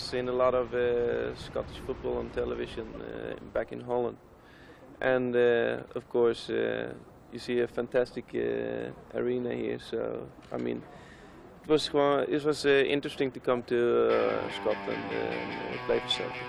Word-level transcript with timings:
seen 0.00 0.28
a 0.28 0.32
lot 0.32 0.54
of 0.54 0.74
uh, 0.74 1.34
Scottish 1.36 1.78
football 1.86 2.18
on 2.18 2.30
television 2.30 2.86
uh, 3.00 3.34
back 3.52 3.72
in 3.72 3.80
Holland, 3.80 4.16
and 5.00 5.34
uh, 5.36 5.82
of 5.94 6.08
course 6.08 6.50
uh, 6.50 6.92
you 7.32 7.38
see 7.38 7.60
a 7.60 7.66
fantastic 7.68 8.24
uh, 8.34 9.18
arena 9.18 9.54
here. 9.54 9.78
So 9.78 10.26
I 10.52 10.56
mean, 10.56 10.82
it 11.62 11.68
was 11.68 11.88
gewoon- 11.88 12.26
it 12.28 12.44
was 12.44 12.64
uh, 12.64 12.68
interesting 12.88 13.30
to 13.32 13.40
come 13.40 13.62
to 13.64 13.76
uh, 13.76 14.52
Scotland 14.60 15.04
and 15.12 15.52
uh, 15.52 15.86
play 15.86 16.00
for 16.00 16.08
Celtic. 16.08 16.42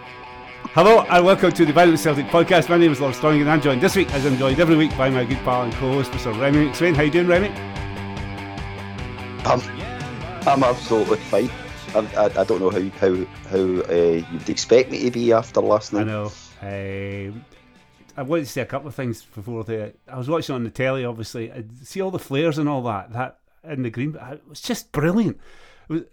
Hello 0.73 1.01
and 1.09 1.25
welcome 1.25 1.51
to 1.51 1.65
the 1.65 1.73
Violent 1.73 1.99
Celtic 1.99 2.27
podcast. 2.27 2.69
My 2.69 2.77
name 2.77 2.91
is 2.91 3.01
Lord 3.01 3.15
Storling 3.15 3.41
and 3.41 3.49
I'm 3.49 3.61
joined 3.61 3.81
this 3.81 3.95
week, 3.95 4.13
as 4.13 4.25
I'm 4.25 4.37
joined 4.37 4.59
every 4.59 4.75
week 4.75 4.95
by 4.95 5.09
my 5.09 5.25
good 5.25 5.39
pal 5.39 5.63
and 5.63 5.73
co-host, 5.73 6.11
Mr. 6.11 6.39
Remy 6.39 6.67
McSwain. 6.67 6.95
How 6.95 7.01
you 7.01 7.11
doing, 7.11 7.27
Remy? 7.27 7.49
I'm, 9.43 9.59
I'm 10.47 10.63
absolutely 10.63 11.17
fine. 11.17 11.49
I, 11.93 11.99
I, 12.15 12.25
I 12.41 12.43
don't 12.43 12.59
know 12.61 12.69
how 12.69 12.79
how 12.99 13.25
how 13.49 13.57
uh, 13.59 14.23
you'd 14.31 14.49
expect 14.49 14.91
me 14.91 15.03
to 15.03 15.11
be 15.11 15.33
after 15.33 15.61
last 15.61 15.93
night. 15.93 16.01
I 16.01 16.03
know. 16.05 16.31
Um, 16.61 17.45
I 18.17 18.23
wanted 18.23 18.45
to 18.45 18.51
say 18.51 18.61
a 18.61 18.65
couple 18.65 18.87
of 18.87 18.95
things 18.95 19.23
before 19.23 19.63
the. 19.63 19.93
I 20.07 20.17
was 20.17 20.29
watching 20.29 20.55
on 20.55 20.63
the 20.63 20.69
telly, 20.69 21.05
obviously. 21.05 21.51
I 21.51 21.63
see 21.83 22.01
all 22.01 22.11
the 22.11 22.19
flares 22.19 22.57
and 22.57 22.67
all 22.69 22.83
that. 22.83 23.11
That 23.13 23.39
in 23.63 23.83
the 23.83 23.89
green, 23.89 24.15
it 24.15 24.41
was 24.47 24.61
just 24.61 24.91
brilliant. 24.91 25.39
Was- 25.87 26.03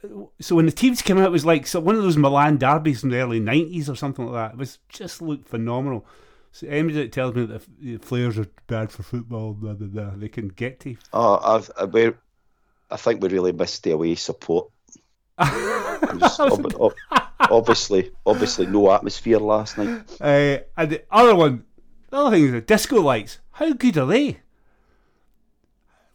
So 0.41 0.57
when 0.57 0.67
the 0.67 0.73
teams 0.73 1.03
came 1.03 1.19
out, 1.19 1.27
it 1.27 1.31
was 1.33 1.47
like 1.47 1.67
so 1.67 1.81
one 1.81 1.95
of 1.97 2.03
those 2.03 2.17
Milan 2.17 2.57
derbies 2.57 3.01
from 3.01 3.11
the 3.11 3.19
early 3.19 3.41
'90s 3.41 3.89
or 3.89 3.95
something 3.95 4.27
like 4.27 4.35
that. 4.35 4.55
It 4.55 4.59
was 4.59 4.79
just 4.89 5.23
looked 5.23 5.49
phenomenal. 5.49 6.05
So 6.51 6.67
anybody 6.67 6.95
that 7.03 7.13
tells 7.13 7.35
me 7.35 7.45
that 7.47 7.63
the 7.81 7.99
flares 7.99 8.39
are 8.39 8.47
bad 8.67 8.91
for 8.91 9.03
football, 9.03 9.53
blah, 9.53 9.75
blah, 9.75 9.87
blah, 9.87 10.11
they 10.17 10.29
can 10.29 10.49
get 10.49 10.81
to. 10.81 10.97
Oh, 11.13 11.39
I've, 11.43 11.71
I, 11.95 12.15
I 12.91 12.97
think 12.97 13.21
we 13.23 13.29
really 13.29 13.53
missed 13.53 13.83
the 13.85 13.91
away 13.91 14.15
support. 14.15 14.71
It 15.41 16.41
ob- 16.41 16.75
ob- 16.81 16.95
obviously, 17.41 18.11
obviously, 18.27 18.67
no 18.67 18.91
atmosphere 18.93 19.39
last 19.39 19.79
night. 19.79 20.03
Uh, 20.21 20.59
and 20.77 20.91
the 20.91 21.05
other 21.11 21.35
one, 21.35 21.65
the 22.11 22.17
other 22.17 22.31
thing 22.37 22.45
is 22.47 22.53
the 22.53 22.61
disco 22.61 23.01
lights. 23.01 23.39
How 23.53 23.73
good 23.73 23.97
are 23.99 24.07
they? 24.07 24.39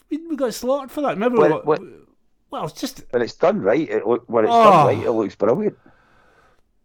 We, 0.09 0.17
we 0.27 0.35
got 0.35 0.53
slaughtered 0.53 0.91
for 0.91 1.02
that. 1.02 1.11
Remember? 1.11 1.41
What, 1.49 1.65
what- 1.65 1.81
well, 2.52 2.65
it's 2.65 2.80
just 2.80 3.03
When 3.09 3.21
it's 3.23 3.33
done 3.33 3.61
right, 3.61 3.89
it 3.89 4.05
look, 4.05 4.25
when 4.27 4.43
it's 4.45 4.53
Oh. 4.53 4.63
done 4.63 4.85
right, 4.97 5.05
it 5.07 5.11
looks 5.11 5.33
brilliant. 5.35 5.75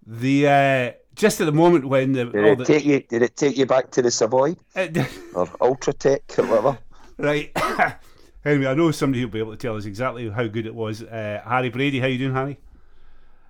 the 0.06 0.48
uh, 0.48 0.92
just 1.14 1.40
at 1.42 1.44
the 1.44 1.52
moment 1.52 1.84
when 1.86 2.12
the, 2.12 2.24
Did 2.24 2.44
it 2.44 2.58
the 2.58 2.64
take 2.64 2.84
you? 2.86 3.00
Did 3.00 3.20
it 3.22 3.36
take 3.36 3.58
you 3.58 3.66
back 3.66 3.90
to 3.90 4.00
the 4.00 4.10
Savoy 4.10 4.56
uh, 4.74 4.86
or 5.34 5.46
Ultratech 5.60 6.38
or 6.38 6.46
whatever? 6.46 6.78
right. 7.18 7.52
anyway, 8.44 8.66
I 8.66 8.74
know 8.74 8.90
somebody 8.90 9.20
who'll 9.20 9.30
be 9.30 9.38
able 9.38 9.52
to 9.52 9.56
tell 9.58 9.76
us 9.76 9.84
exactly 9.84 10.28
how 10.30 10.46
good 10.46 10.66
it 10.66 10.74
was. 10.74 11.02
Uh, 11.02 11.40
Harry 11.44 11.70
Brady, 11.70 12.00
how 12.00 12.06
you 12.06 12.18
doing, 12.18 12.34
Harry? 12.34 12.58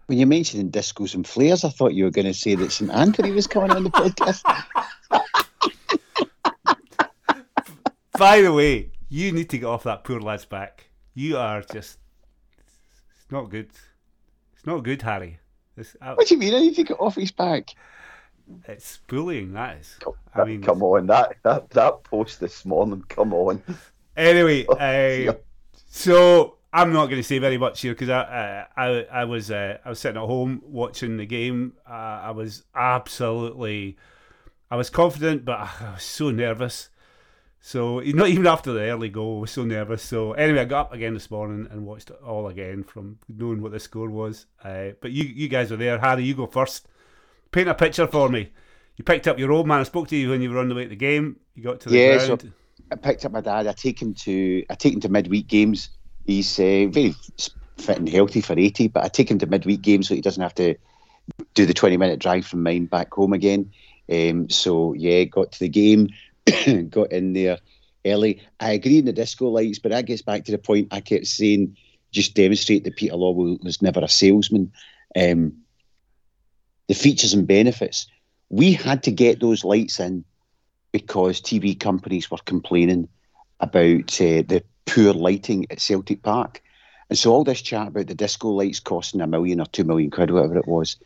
When 0.06 0.18
you 0.18 0.26
mentioned 0.26 0.72
discos 0.72 1.14
and 1.14 1.26
flares, 1.26 1.64
I 1.64 1.68
thought 1.68 1.92
you 1.92 2.04
were 2.04 2.10
going 2.10 2.26
to 2.26 2.34
say 2.34 2.54
that 2.54 2.72
St 2.72 2.90
Anthony 2.90 3.30
was 3.30 3.46
coming 3.46 3.70
on 3.70 3.84
the 3.84 3.90
podcast. 3.90 4.42
By 8.18 8.40
the 8.40 8.52
way, 8.52 8.90
you 9.08 9.32
need 9.32 9.50
to 9.50 9.58
get 9.58 9.66
off 9.66 9.84
that 9.84 10.04
poor 10.04 10.20
lad's 10.20 10.44
back. 10.44 10.90
You 11.14 11.36
are 11.36 11.62
just 11.62 11.98
it's 12.58 13.30
not 13.30 13.50
good. 13.50 13.70
It's 14.54 14.66
not 14.66 14.82
good, 14.82 15.02
Harry. 15.02 15.38
It's, 15.76 15.96
uh, 16.00 16.14
What 16.14 16.26
do 16.26 16.34
you 16.34 16.40
mean? 16.40 16.54
I 16.54 16.58
need 16.60 16.74
to 16.76 16.84
get 16.84 16.98
off 16.98 17.14
his 17.16 17.30
back. 17.30 17.74
it's 18.66 18.98
bullying. 19.06 19.52
That 19.52 19.78
is. 19.78 19.96
I 20.34 20.44
mean, 20.44 20.62
come 20.62 20.82
on, 20.82 21.06
that, 21.08 21.36
that 21.44 21.70
that 21.70 22.02
post 22.04 22.40
this 22.40 22.64
morning. 22.64 23.04
Come 23.08 23.34
on. 23.34 23.62
Anyway, 24.18 24.66
Oh, 24.68 24.78
uh, 24.78 25.32
so 25.88 26.58
I'm 26.72 26.92
not 26.92 27.06
going 27.06 27.20
to 27.22 27.26
say 27.28 27.38
very 27.38 27.58
much 27.58 27.80
here 27.82 27.94
because 27.94 28.10
I, 28.10 28.20
uh, 28.20 28.66
I 28.76 28.86
I 29.20 29.24
was 29.24 29.50
uh, 29.50 29.78
I 29.84 29.88
was 29.90 30.00
sitting 30.00 30.20
at 30.20 30.26
home 30.26 30.62
watching 30.66 31.16
the 31.18 31.26
game. 31.26 31.74
Uh, 31.88 31.92
I 32.24 32.32
was 32.32 32.64
absolutely, 32.74 33.96
I 34.70 34.76
was 34.76 34.90
confident, 34.90 35.44
but 35.44 35.58
I 35.58 35.92
was 35.94 36.04
so 36.04 36.30
nervous. 36.30 36.90
So 37.60 38.00
not 38.00 38.28
even 38.28 38.46
after 38.46 38.72
the 38.72 38.82
early 38.82 39.08
goal, 39.08 39.38
I 39.38 39.40
was 39.42 39.50
so 39.52 39.64
nervous. 39.64 40.02
So 40.02 40.32
anyway, 40.34 40.60
I 40.60 40.64
got 40.66 40.86
up 40.88 40.92
again 40.94 41.14
this 41.14 41.30
morning 41.30 41.68
and 41.70 41.86
watched 41.86 42.10
it 42.10 42.18
all 42.24 42.48
again 42.48 42.84
from 42.84 43.20
knowing 43.28 43.62
what 43.62 43.72
the 43.72 43.80
score 43.80 44.10
was. 44.10 44.46
Uh, 44.64 44.90
but 45.00 45.12
you 45.12 45.24
you 45.24 45.48
guys 45.48 45.70
were 45.70 45.78
there, 45.78 45.98
Harry. 46.00 46.24
You 46.24 46.34
go 46.34 46.46
first. 46.46 46.88
Paint 47.52 47.68
a 47.68 47.74
picture 47.74 48.06
for 48.06 48.28
me. 48.28 48.52
You 48.96 49.04
picked 49.04 49.28
up 49.28 49.38
your 49.38 49.52
old 49.52 49.68
man. 49.68 49.80
I 49.80 49.84
spoke 49.84 50.08
to 50.08 50.16
you 50.16 50.30
when 50.30 50.42
you 50.42 50.50
were 50.50 50.58
on 50.60 50.68
the 50.68 50.76
way 50.76 50.84
to 50.84 50.90
the 50.90 50.96
game. 50.96 51.40
You 51.54 51.62
got 51.64 51.80
to 51.82 51.90
the 51.90 51.96
Yeah, 51.96 52.18
ground. 52.26 52.52
I 52.90 52.96
picked 52.96 53.24
up 53.24 53.32
my 53.32 53.40
dad. 53.40 53.66
I 53.66 53.72
take 53.72 54.00
him 54.00 54.14
to 54.14 54.64
I 54.70 54.74
take 54.74 54.94
him 54.94 55.00
to 55.00 55.08
midweek 55.08 55.46
games. 55.46 55.90
He's 56.24 56.58
uh, 56.58 56.86
very 56.90 57.14
fit 57.78 57.98
and 57.98 58.08
healthy 58.08 58.40
for 58.40 58.58
eighty, 58.58 58.88
but 58.88 59.04
I 59.04 59.08
take 59.08 59.30
him 59.30 59.38
to 59.38 59.46
midweek 59.46 59.82
games 59.82 60.08
so 60.08 60.14
he 60.14 60.20
doesn't 60.20 60.42
have 60.42 60.54
to 60.54 60.74
do 61.54 61.66
the 61.66 61.74
twenty 61.74 61.96
minute 61.96 62.18
drive 62.18 62.46
from 62.46 62.62
mine 62.62 62.86
back 62.86 63.12
home 63.12 63.32
again. 63.32 63.72
Um, 64.10 64.48
so 64.48 64.94
yeah, 64.94 65.24
got 65.24 65.52
to 65.52 65.60
the 65.60 65.68
game, 65.68 66.08
got 66.88 67.12
in 67.12 67.34
there 67.34 67.58
early. 68.06 68.42
I 68.60 68.72
agree 68.72 68.98
in 68.98 69.04
the 69.04 69.12
disco 69.12 69.48
lights, 69.48 69.78
but 69.78 69.90
that 69.90 70.06
gets 70.06 70.22
back 70.22 70.44
to 70.44 70.52
the 70.52 70.58
point 70.58 70.88
I 70.90 71.00
kept 71.00 71.26
saying. 71.26 71.76
Just 72.10 72.34
demonstrate 72.34 72.84
that 72.84 72.96
Peter 72.96 73.14
Lawwell 73.14 73.62
was 73.62 73.82
never 73.82 74.00
a 74.00 74.08
salesman. 74.08 74.72
Um, 75.14 75.58
the 76.86 76.94
features 76.94 77.34
and 77.34 77.46
benefits. 77.46 78.06
We 78.48 78.72
had 78.72 79.02
to 79.02 79.10
get 79.10 79.40
those 79.40 79.62
lights 79.62 80.00
in 80.00 80.24
because 80.92 81.40
TV 81.40 81.78
companies 81.78 82.30
were 82.30 82.38
complaining 82.44 83.08
about 83.60 84.20
uh, 84.20 84.42
the 84.46 84.62
poor 84.86 85.12
lighting 85.12 85.66
at 85.70 85.80
Celtic 85.80 86.22
Park. 86.22 86.62
And 87.10 87.18
so 87.18 87.32
all 87.32 87.44
this 87.44 87.62
chat 87.62 87.88
about 87.88 88.06
the 88.06 88.14
disco 88.14 88.48
lights 88.48 88.80
costing 88.80 89.20
a 89.20 89.26
million 89.26 89.60
or 89.60 89.66
two 89.66 89.84
million 89.84 90.10
quid, 90.10 90.30
whatever 90.30 90.58
it 90.58 90.68
was, 90.68 90.96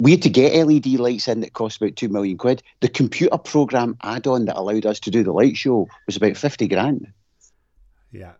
we 0.00 0.12
had 0.12 0.22
to 0.22 0.30
get 0.30 0.54
LED 0.54 0.86
lights 0.86 1.28
in 1.28 1.40
that 1.40 1.52
cost 1.52 1.80
about 1.80 1.96
two 1.96 2.08
million 2.08 2.38
quid. 2.38 2.62
The 2.80 2.88
computer 2.88 3.36
program 3.36 3.96
add-on 4.02 4.44
that 4.46 4.56
allowed 4.56 4.86
us 4.86 5.00
to 5.00 5.10
do 5.10 5.22
the 5.24 5.32
light 5.32 5.56
show 5.56 5.88
was 6.06 6.16
about 6.16 6.36
fifty 6.36 6.68
grand. 6.68 7.12
Yeah. 8.12 8.32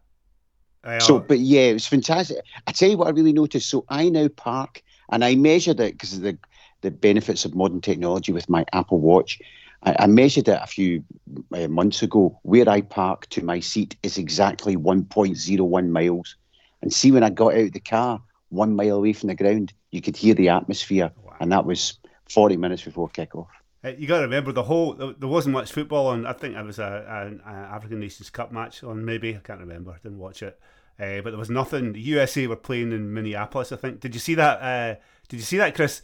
So, 1.01 1.19
but 1.19 1.41
yeah, 1.41 1.63
it 1.63 1.75
was 1.75 1.87
fantastic. 1.87 2.39
I 2.67 2.73
tell 2.73 2.89
you 2.89 2.97
what, 2.97 3.09
I 3.09 3.11
really 3.11 3.33
noticed. 3.33 3.69
So 3.69 3.85
I 3.89 4.09
now 4.09 4.29
park, 4.29 4.83
and 5.11 5.25
I 5.25 5.35
measured 5.35 5.81
it 5.81 5.95
because 5.95 6.15
of 6.15 6.23
the 6.23 6.39
the 6.81 6.91
benefits 6.93 7.45
of 7.45 7.57
modern 7.57 7.81
technology 7.81 8.33
with 8.33 8.49
my 8.49 8.65
Apple 8.73 9.01
Watch. 9.01 9.41
I, 9.83 9.97
I 10.01 10.07
measured 10.07 10.49
it 10.49 10.61
a 10.63 10.67
few 10.67 11.05
uh, 11.53 11.69
months 11.69 12.03
ago. 12.03 12.39
Where 12.43 12.69
I 12.69 12.81
park 12.81 13.29
to 13.31 13.45
my 13.45 13.61
seat 13.61 13.97
is 14.03 14.19
exactly 14.19 14.77
1.01 14.77 15.89
miles. 15.89 16.37
And 16.83 16.93
see, 16.93 17.11
when 17.13 17.23
I 17.23 17.31
got 17.31 17.55
out 17.55 17.61
of 17.61 17.73
the 17.73 17.81
car, 17.81 18.21
one 18.51 18.75
mile 18.75 18.97
away 18.97 19.13
from 19.13 19.29
the 19.29 19.35
ground, 19.35 19.73
you 19.91 20.01
could 20.01 20.17
hear 20.17 20.35
the 20.35 20.49
atmosphere, 20.49 21.11
and 21.41 21.51
that 21.53 21.65
was 21.65 21.99
40 22.31 22.57
minutes 22.57 22.83
before 22.83 23.09
kickoff. 23.09 23.49
You 23.85 24.07
got 24.07 24.19
to 24.19 24.25
remember 24.25 24.53
the 24.53 24.65
whole. 24.65 24.95
There 24.95 25.29
wasn't 25.29 25.53
much 25.53 25.73
football 25.73 26.09
on. 26.09 26.27
I 26.27 26.33
think 26.33 26.57
it 26.57 26.65
was 26.65 26.79
a, 26.81 27.05
an 27.09 27.41
a 27.47 27.75
African 27.75 28.01
Nations 28.01 28.29
Cup 28.29 28.51
match 28.51 28.83
on. 28.83 29.05
Maybe 29.05 29.37
I 29.37 29.39
can't 29.39 29.61
remember. 29.61 29.93
I 29.93 29.99
didn't 30.03 30.19
watch 30.19 30.43
it. 30.43 30.59
Uh, 30.99 31.21
but 31.21 31.31
there 31.31 31.39
was 31.39 31.49
nothing. 31.49 31.93
The 31.93 32.01
USA 32.01 32.49
were 32.49 32.57
playing 32.57 32.91
in 32.91 33.15
Minneapolis. 33.15 33.71
I 33.71 33.77
think. 33.77 34.01
Did 34.01 34.15
you 34.15 34.21
see 34.21 34.35
that? 34.35 34.61
Uh, 34.61 35.01
did 35.29 35.37
you 35.37 35.43
see 35.45 35.59
that, 35.59 35.77
Chris? 35.77 36.03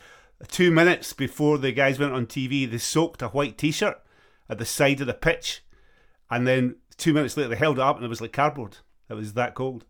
Two 0.49 0.71
minutes 0.71 1.13
before 1.13 1.59
the 1.59 1.73
guys 1.73 1.99
went 1.99 2.13
on 2.13 2.27
TV, 2.27 2.71
they 2.71 2.79
soaked 2.79 3.23
a 3.23 3.29
white 3.29 3.57
T-shirt 3.59 4.01
at 4.49 4.59
the 4.59 4.65
side 4.65 5.01
of 5.01 5.07
the 5.07 5.15
pitch, 5.15 5.63
and 6.31 6.47
then 6.47 6.77
two 6.97 7.13
minutes 7.13 7.37
later 7.37 7.51
they 7.51 7.57
held 7.57 7.79
it 7.79 7.83
up 7.83 7.97
and 7.97 8.05
it 8.05 8.09
was 8.09 8.21
like 8.21 8.33
cardboard. 8.33 8.79
It 9.09 9.15
was 9.15 9.35
that 9.35 9.55
cold. 9.55 9.85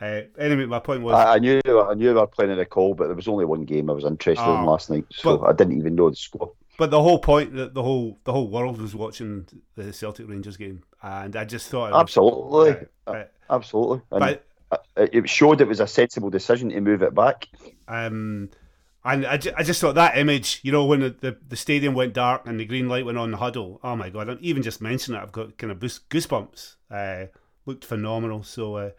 Uh, 0.00 0.22
anyway, 0.38 0.64
my 0.66 0.78
point 0.78 1.02
was. 1.02 1.14
I, 1.14 1.34
I 1.34 1.38
knew 1.38 1.60
I 1.66 1.94
knew 1.94 2.08
they 2.08 2.20
were 2.20 2.26
playing 2.26 2.52
in 2.52 2.58
a 2.60 2.64
call, 2.64 2.94
but 2.94 3.06
there 3.06 3.16
was 3.16 3.26
only 3.28 3.44
one 3.44 3.64
game 3.64 3.90
I 3.90 3.94
was 3.94 4.04
interested 4.04 4.44
Oh, 4.44 4.58
in 4.58 4.64
last 4.64 4.90
night, 4.90 5.04
so 5.10 5.38
but- 5.38 5.48
I 5.48 5.52
didn't 5.52 5.78
even 5.78 5.94
know 5.94 6.10
the 6.10 6.16
score. 6.16 6.52
But 6.78 6.92
the 6.92 7.02
whole 7.02 7.18
point 7.18 7.54
that 7.56 7.74
the 7.74 7.82
whole 7.82 8.20
the 8.22 8.32
whole 8.32 8.48
world 8.48 8.80
was 8.80 8.94
watching 8.94 9.46
the 9.74 9.92
Celtic 9.92 10.28
Rangers 10.28 10.56
game, 10.56 10.84
and 11.02 11.34
I 11.34 11.44
just 11.44 11.68
thought 11.68 11.90
was- 11.90 12.00
Absolutely, 12.00 12.86
Uh, 13.08 13.24
absolutely. 13.50 14.00
And 14.12 14.20
but 14.20 14.44
uh, 14.70 15.06
it 15.12 15.28
showed 15.28 15.60
it 15.60 15.66
was 15.66 15.80
a 15.80 15.88
sensible 15.88 16.30
decision 16.30 16.68
to 16.70 16.80
move 16.80 17.02
it 17.02 17.14
back. 17.16 17.48
um, 17.88 18.50
and 19.12 19.26
I, 19.26 19.36
ju- 19.36 19.52
I 19.56 19.62
just 19.62 19.80
thought 19.80 19.94
that 19.96 20.16
image, 20.18 20.60
you 20.62 20.72
know, 20.72 20.84
when 20.84 21.00
the, 21.00 21.10
the, 21.10 21.36
the 21.48 21.56
stadium 21.56 21.94
went 21.94 22.12
dark 22.14 22.42
and 22.46 22.58
the 22.60 22.64
green 22.64 22.88
light 22.88 23.04
went 23.04 23.18
on 23.18 23.30
the 23.30 23.36
huddle. 23.38 23.80
Oh 23.82 23.96
my 23.96 24.10
god! 24.10 24.30
i 24.30 24.36
Even 24.40 24.62
just 24.62 24.80
mentioning 24.80 25.20
it, 25.20 25.22
I've 25.22 25.32
got 25.32 25.56
kind 25.58 25.70
of 25.70 25.80
goose- 25.80 26.00
goosebumps. 26.10 26.76
Uh, 26.90 27.26
looked 27.66 27.84
phenomenal. 27.84 28.42
So 28.42 28.76
uh, 28.76 28.90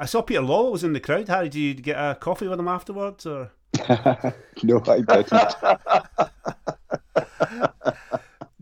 I 0.00 0.06
saw 0.06 0.22
Peter 0.22 0.40
Lawwell 0.40 0.72
was 0.72 0.84
in 0.84 0.92
the 0.92 1.00
crowd. 1.00 1.28
Harry, 1.28 1.48
did 1.48 1.58
you 1.60 1.74
get 1.74 1.96
a 1.96 2.14
coffee 2.14 2.48
with 2.48 2.58
him 2.58 2.68
afterwards, 2.68 3.26
or? 3.26 3.50
no, 4.62 4.82
I 4.86 5.00
didn't. 5.00 5.32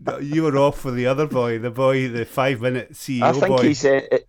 No, 0.03 0.17
You 0.17 0.43
were 0.43 0.57
off 0.57 0.79
for 0.79 0.89
the 0.91 1.05
other 1.05 1.27
boy, 1.27 1.59
the 1.59 1.69
boy, 1.69 2.09
the 2.09 2.25
five 2.25 2.59
minute 2.59 2.93
CEO 2.93 3.21
I 3.21 3.31
think 3.33 3.47
boy. 3.47 3.61
he 3.63 3.73
said. 3.75 4.07
It, 4.11 4.27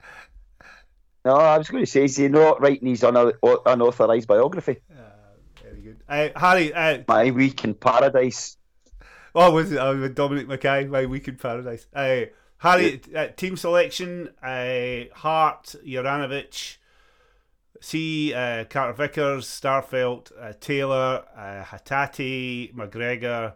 no, 1.24 1.36
I 1.36 1.56
was 1.56 1.70
going 1.70 1.82
to 1.84 1.90
say, 1.90 2.04
is 2.04 2.16
he 2.16 2.28
not 2.28 2.60
writing 2.60 2.88
his 2.88 3.02
una- 3.02 3.32
unauthorised 3.64 4.28
biography? 4.28 4.80
Uh, 6.08 6.28
Harry, 6.36 6.72
uh, 6.74 6.98
My 7.08 7.30
Week 7.30 7.64
in 7.64 7.74
Paradise. 7.74 8.56
Oh, 9.34 9.50
was 9.52 9.72
it? 9.72 9.78
Oh, 9.78 9.98
with 9.98 10.14
Dominic 10.14 10.48
Mackay, 10.48 10.86
My 10.86 11.06
Week 11.06 11.26
in 11.28 11.36
Paradise. 11.36 11.86
Uh, 11.94 12.22
Harry, 12.58 13.00
uh, 13.16 13.28
team 13.28 13.56
selection, 13.56 14.28
uh, 14.42 15.04
Hart, 15.14 15.74
Juranovic, 15.84 16.76
C. 17.80 18.32
uh, 18.34 18.64
Carter 18.64 18.92
Vickers, 18.92 19.46
Starfelt, 19.46 20.30
uh, 20.40 20.52
Taylor, 20.60 21.24
uh, 21.36 21.64
Hatate, 21.64 22.72
McGregor. 22.74 23.54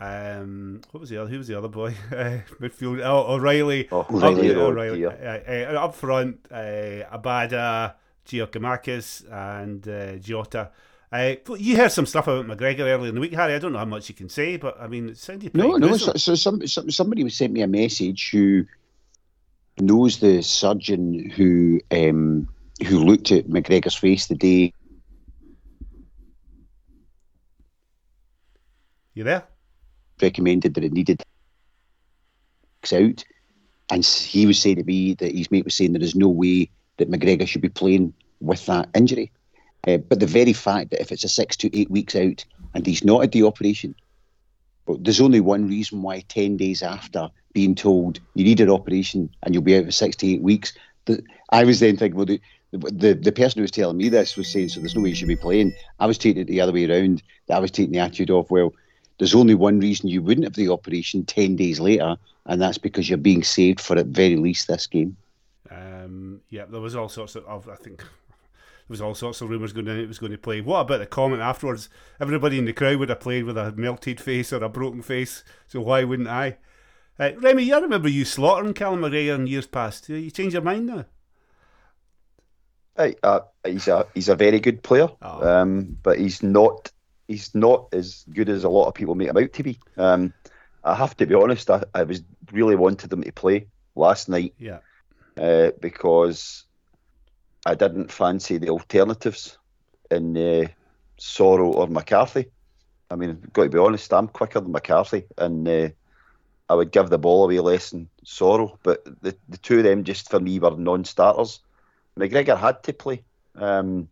Um, 0.00 0.80
what 0.90 1.00
was 1.00 1.10
the 1.10 1.18
other? 1.18 1.30
Who 1.30 1.38
was 1.38 1.46
the 1.46 1.56
other 1.56 1.68
boy? 1.68 1.94
Uh, 2.12 2.40
midfield. 2.60 3.00
Oh, 3.04 3.34
O'Riley. 3.34 3.88
Oh, 3.92 4.00
Up, 4.00 4.10
O'Riley, 4.12 4.54
oh, 4.54 4.66
O'Riley. 4.66 5.04
Uh, 5.06 5.10
uh, 5.10 5.84
up 5.84 5.94
front, 5.94 6.40
uh, 6.50 7.04
Abada, 7.16 7.94
Giakoumakis, 8.26 9.30
and 9.30 9.86
uh, 9.86 10.16
Jota. 10.16 10.70
Uh, 11.12 11.34
you 11.58 11.76
heard 11.76 11.92
some 11.92 12.06
stuff 12.06 12.26
about 12.26 12.46
McGregor 12.46 12.80
earlier 12.80 13.08
in 13.08 13.14
the 13.14 13.20
week, 13.20 13.34
Harry. 13.34 13.54
I 13.54 13.58
don't 13.58 13.72
know 13.72 13.78
how 13.78 13.84
much 13.84 14.08
you 14.08 14.14
can 14.14 14.30
say, 14.30 14.56
but 14.56 14.80
I 14.80 14.86
mean, 14.86 15.10
it 15.10 15.18
sounded 15.18 15.52
pretty 15.52 15.68
No, 15.68 15.76
no. 15.76 15.96
So, 15.98 16.14
so 16.14 16.34
some, 16.34 16.66
some 16.66 16.90
somebody 16.90 17.28
sent 17.28 17.52
me 17.52 17.60
a 17.60 17.66
message 17.66 18.30
who 18.30 18.64
knows 19.78 20.20
the 20.20 20.42
surgeon 20.42 21.28
who 21.28 21.80
um, 21.90 22.48
who 22.86 23.04
looked 23.04 23.30
at 23.30 23.48
McGregor's 23.48 23.94
face 23.94 24.26
the 24.26 24.34
day 24.34 24.72
You 29.14 29.24
there? 29.24 29.44
recommended 30.22 30.74
that 30.74 30.84
it 30.84 30.92
needed 30.92 31.22
out, 32.92 33.24
and 33.90 34.04
he 34.04 34.46
was 34.46 34.58
saying 34.58 34.76
to 34.76 34.84
me 34.84 35.14
that 35.14 35.34
his 35.36 35.50
mate 35.50 35.64
was 35.64 35.74
saying 35.74 35.92
there 35.92 36.02
is 36.02 36.14
no 36.14 36.28
way 36.28 36.70
that 36.96 37.10
McGregor 37.10 37.46
should 37.46 37.60
be 37.60 37.68
playing 37.68 38.14
with 38.40 38.64
that 38.66 38.88
injury. 38.94 39.30
Uh, 39.86 39.96
but 39.96 40.20
the 40.20 40.26
very 40.26 40.52
fact 40.52 40.90
that 40.90 41.00
if 41.00 41.10
it's 41.10 41.24
a 41.24 41.28
six 41.28 41.56
to 41.56 41.78
eight 41.78 41.90
weeks 41.90 42.14
out 42.14 42.44
and 42.74 42.86
he's 42.86 43.04
not 43.04 43.22
at 43.22 43.32
the 43.32 43.42
operation, 43.42 43.94
well, 44.86 44.98
there's 45.00 45.20
only 45.20 45.40
one 45.40 45.68
reason 45.68 46.02
why 46.02 46.20
ten 46.28 46.56
days 46.56 46.82
after 46.82 47.28
being 47.52 47.74
told 47.74 48.20
you 48.34 48.44
need 48.44 48.60
an 48.60 48.70
operation 48.70 49.28
and 49.42 49.54
you'll 49.54 49.62
be 49.62 49.76
out 49.76 49.84
for 49.84 49.92
six 49.92 50.16
to 50.16 50.26
eight 50.26 50.42
weeks. 50.42 50.72
The, 51.06 51.22
I 51.50 51.64
was 51.64 51.80
then 51.80 51.96
thinking, 51.96 52.16
well, 52.16 52.26
the, 52.26 52.40
the 52.72 53.14
the 53.14 53.32
person 53.32 53.58
who 53.58 53.62
was 53.62 53.70
telling 53.70 53.96
me 53.96 54.08
this 54.08 54.36
was 54.36 54.50
saying, 54.50 54.68
so 54.68 54.80
there's 54.80 54.94
no 54.94 55.02
way 55.02 55.10
you 55.10 55.14
should 55.14 55.28
be 55.28 55.36
playing. 55.36 55.74
I 55.98 56.06
was 56.06 56.18
taking 56.18 56.42
it 56.42 56.46
the 56.46 56.60
other 56.60 56.72
way 56.72 56.88
around. 56.88 57.22
I 57.50 57.58
was 57.58 57.70
taking 57.70 57.92
the 57.92 57.98
attitude 57.98 58.30
of, 58.30 58.50
well, 58.50 58.72
there's 59.18 59.34
only 59.34 59.54
one 59.54 59.78
reason 59.80 60.08
you 60.08 60.22
wouldn't 60.22 60.44
have 60.44 60.54
the 60.54 60.68
operation 60.68 61.24
10 61.24 61.56
days 61.56 61.78
later, 61.78 62.16
and 62.46 62.60
that's 62.60 62.78
because 62.78 63.08
you're 63.08 63.18
being 63.18 63.42
saved 63.42 63.80
for 63.80 63.96
at 63.98 64.06
very 64.06 64.36
least 64.36 64.68
this 64.68 64.86
game. 64.86 65.16
Um, 65.70 66.40
yeah, 66.50 66.64
there 66.64 66.80
was 66.80 66.96
all 66.96 67.08
sorts 67.08 67.36
of, 67.36 67.68
I 67.68 67.76
think 67.76 68.04
was 68.92 69.00
all 69.02 69.14
sorts 69.16 69.40
of 69.40 69.50
rumours 69.50 69.72
going 69.72 69.88
on 69.88 69.98
it 69.98 70.06
was 70.06 70.20
going 70.20 70.30
to 70.32 70.38
play. 70.38 70.60
What 70.60 70.82
about 70.82 70.98
the 70.98 71.06
comment 71.06 71.42
afterwards? 71.42 71.88
Everybody 72.20 72.58
in 72.58 72.64
the 72.66 72.72
crowd 72.72 72.98
would 72.98 73.08
have 73.08 73.18
played 73.20 73.44
with 73.44 73.58
a 73.58 73.72
melted 73.72 74.20
face 74.20 74.52
or 74.52 74.62
a 74.62 74.68
broken 74.68 75.02
face, 75.02 75.42
so 75.66 75.80
why 75.80 76.04
wouldn't 76.04 76.28
I? 76.28 76.58
Uh, 77.18 77.30
Remy, 77.38 77.72
I 77.72 77.78
remember 77.80 78.08
you 78.08 78.24
slaughtering 78.24 78.74
Callum 78.74 79.00
McGregor 79.00 79.34
in 79.34 79.46
years 79.48 79.66
past. 79.66 80.08
You 80.08 80.30
change 80.30 80.52
your 80.52 80.62
mind 80.62 80.86
now? 80.86 81.06
Right, 82.96 83.18
uh, 83.22 83.40
he's 83.64 83.88
a 83.88 84.06
he's 84.14 84.28
a 84.28 84.36
very 84.36 84.60
good 84.60 84.82
player, 84.82 85.08
Oh. 85.22 85.48
um, 85.60 85.96
but 86.02 86.18
he's 86.18 86.42
not 86.42 86.90
he's 87.26 87.54
not 87.54 87.88
as 87.92 88.24
good 88.30 88.48
as 88.50 88.64
a 88.64 88.68
lot 88.68 88.88
of 88.88 88.94
people 88.94 89.14
make 89.14 89.28
him 89.28 89.36
out 89.38 89.52
to 89.54 89.62
be. 89.62 89.78
Um, 89.96 90.32
I 90.84 90.94
have 90.94 91.16
to 91.16 91.26
be 91.26 91.34
honest. 91.34 91.70
I, 91.70 91.82
I 91.94 92.02
was 92.02 92.22
really 92.52 92.76
wanted 92.76 93.12
him 93.12 93.22
to 93.22 93.32
play 93.32 93.68
last 93.94 94.28
night 94.28 94.54
Yeah. 94.58 94.78
uh, 95.40 95.70
because 95.80 96.64
I 97.64 97.74
didn't 97.74 98.12
fancy 98.12 98.58
the 98.58 98.70
alternatives 98.70 99.58
in 100.10 100.36
uh, 100.36 100.68
Soro 101.18 101.74
or 101.74 101.86
McCarthy. 101.86 102.46
I 103.10 103.16
mean, 103.16 103.42
got 103.52 103.64
to 103.64 103.68
be 103.68 103.78
honest. 103.78 104.12
I'm 104.12 104.28
quicker 104.28 104.60
than 104.60 104.72
McCarthy, 104.72 105.24
and 105.38 105.68
uh, 105.68 105.88
I 106.68 106.74
would 106.74 106.90
give 106.92 107.10
the 107.10 107.18
ball 107.18 107.44
away 107.44 107.60
less 107.60 107.90
than 107.90 108.08
Soro. 108.24 108.78
But 108.82 109.04
the 109.22 109.36
the 109.48 109.58
two 109.58 109.78
of 109.78 109.84
them 109.84 110.04
just 110.04 110.30
for 110.30 110.40
me 110.40 110.58
were 110.58 110.76
non-starters. 110.76 111.60
McGregor 112.18 112.58
had 112.58 112.82
to 112.84 112.92
play, 112.92 113.22
um, 113.54 114.08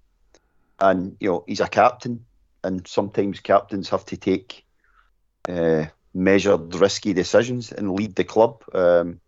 and 0.79 1.17
you 1.21 1.31
know 1.31 1.45
he's 1.47 1.61
a 1.61 1.69
captain, 1.69 2.25
and 2.63 2.87
sometimes 2.87 3.41
captains 3.41 3.89
have 3.89 4.05
to 4.07 4.17
take 4.17 4.65
uh, 5.49 5.87
measured, 6.15 6.75
risky 6.75 7.13
decisions 7.13 7.73
and 7.73 7.95
lead 7.95 8.15
the 8.15 8.25
club. 8.25 8.63
Um, 8.75 9.21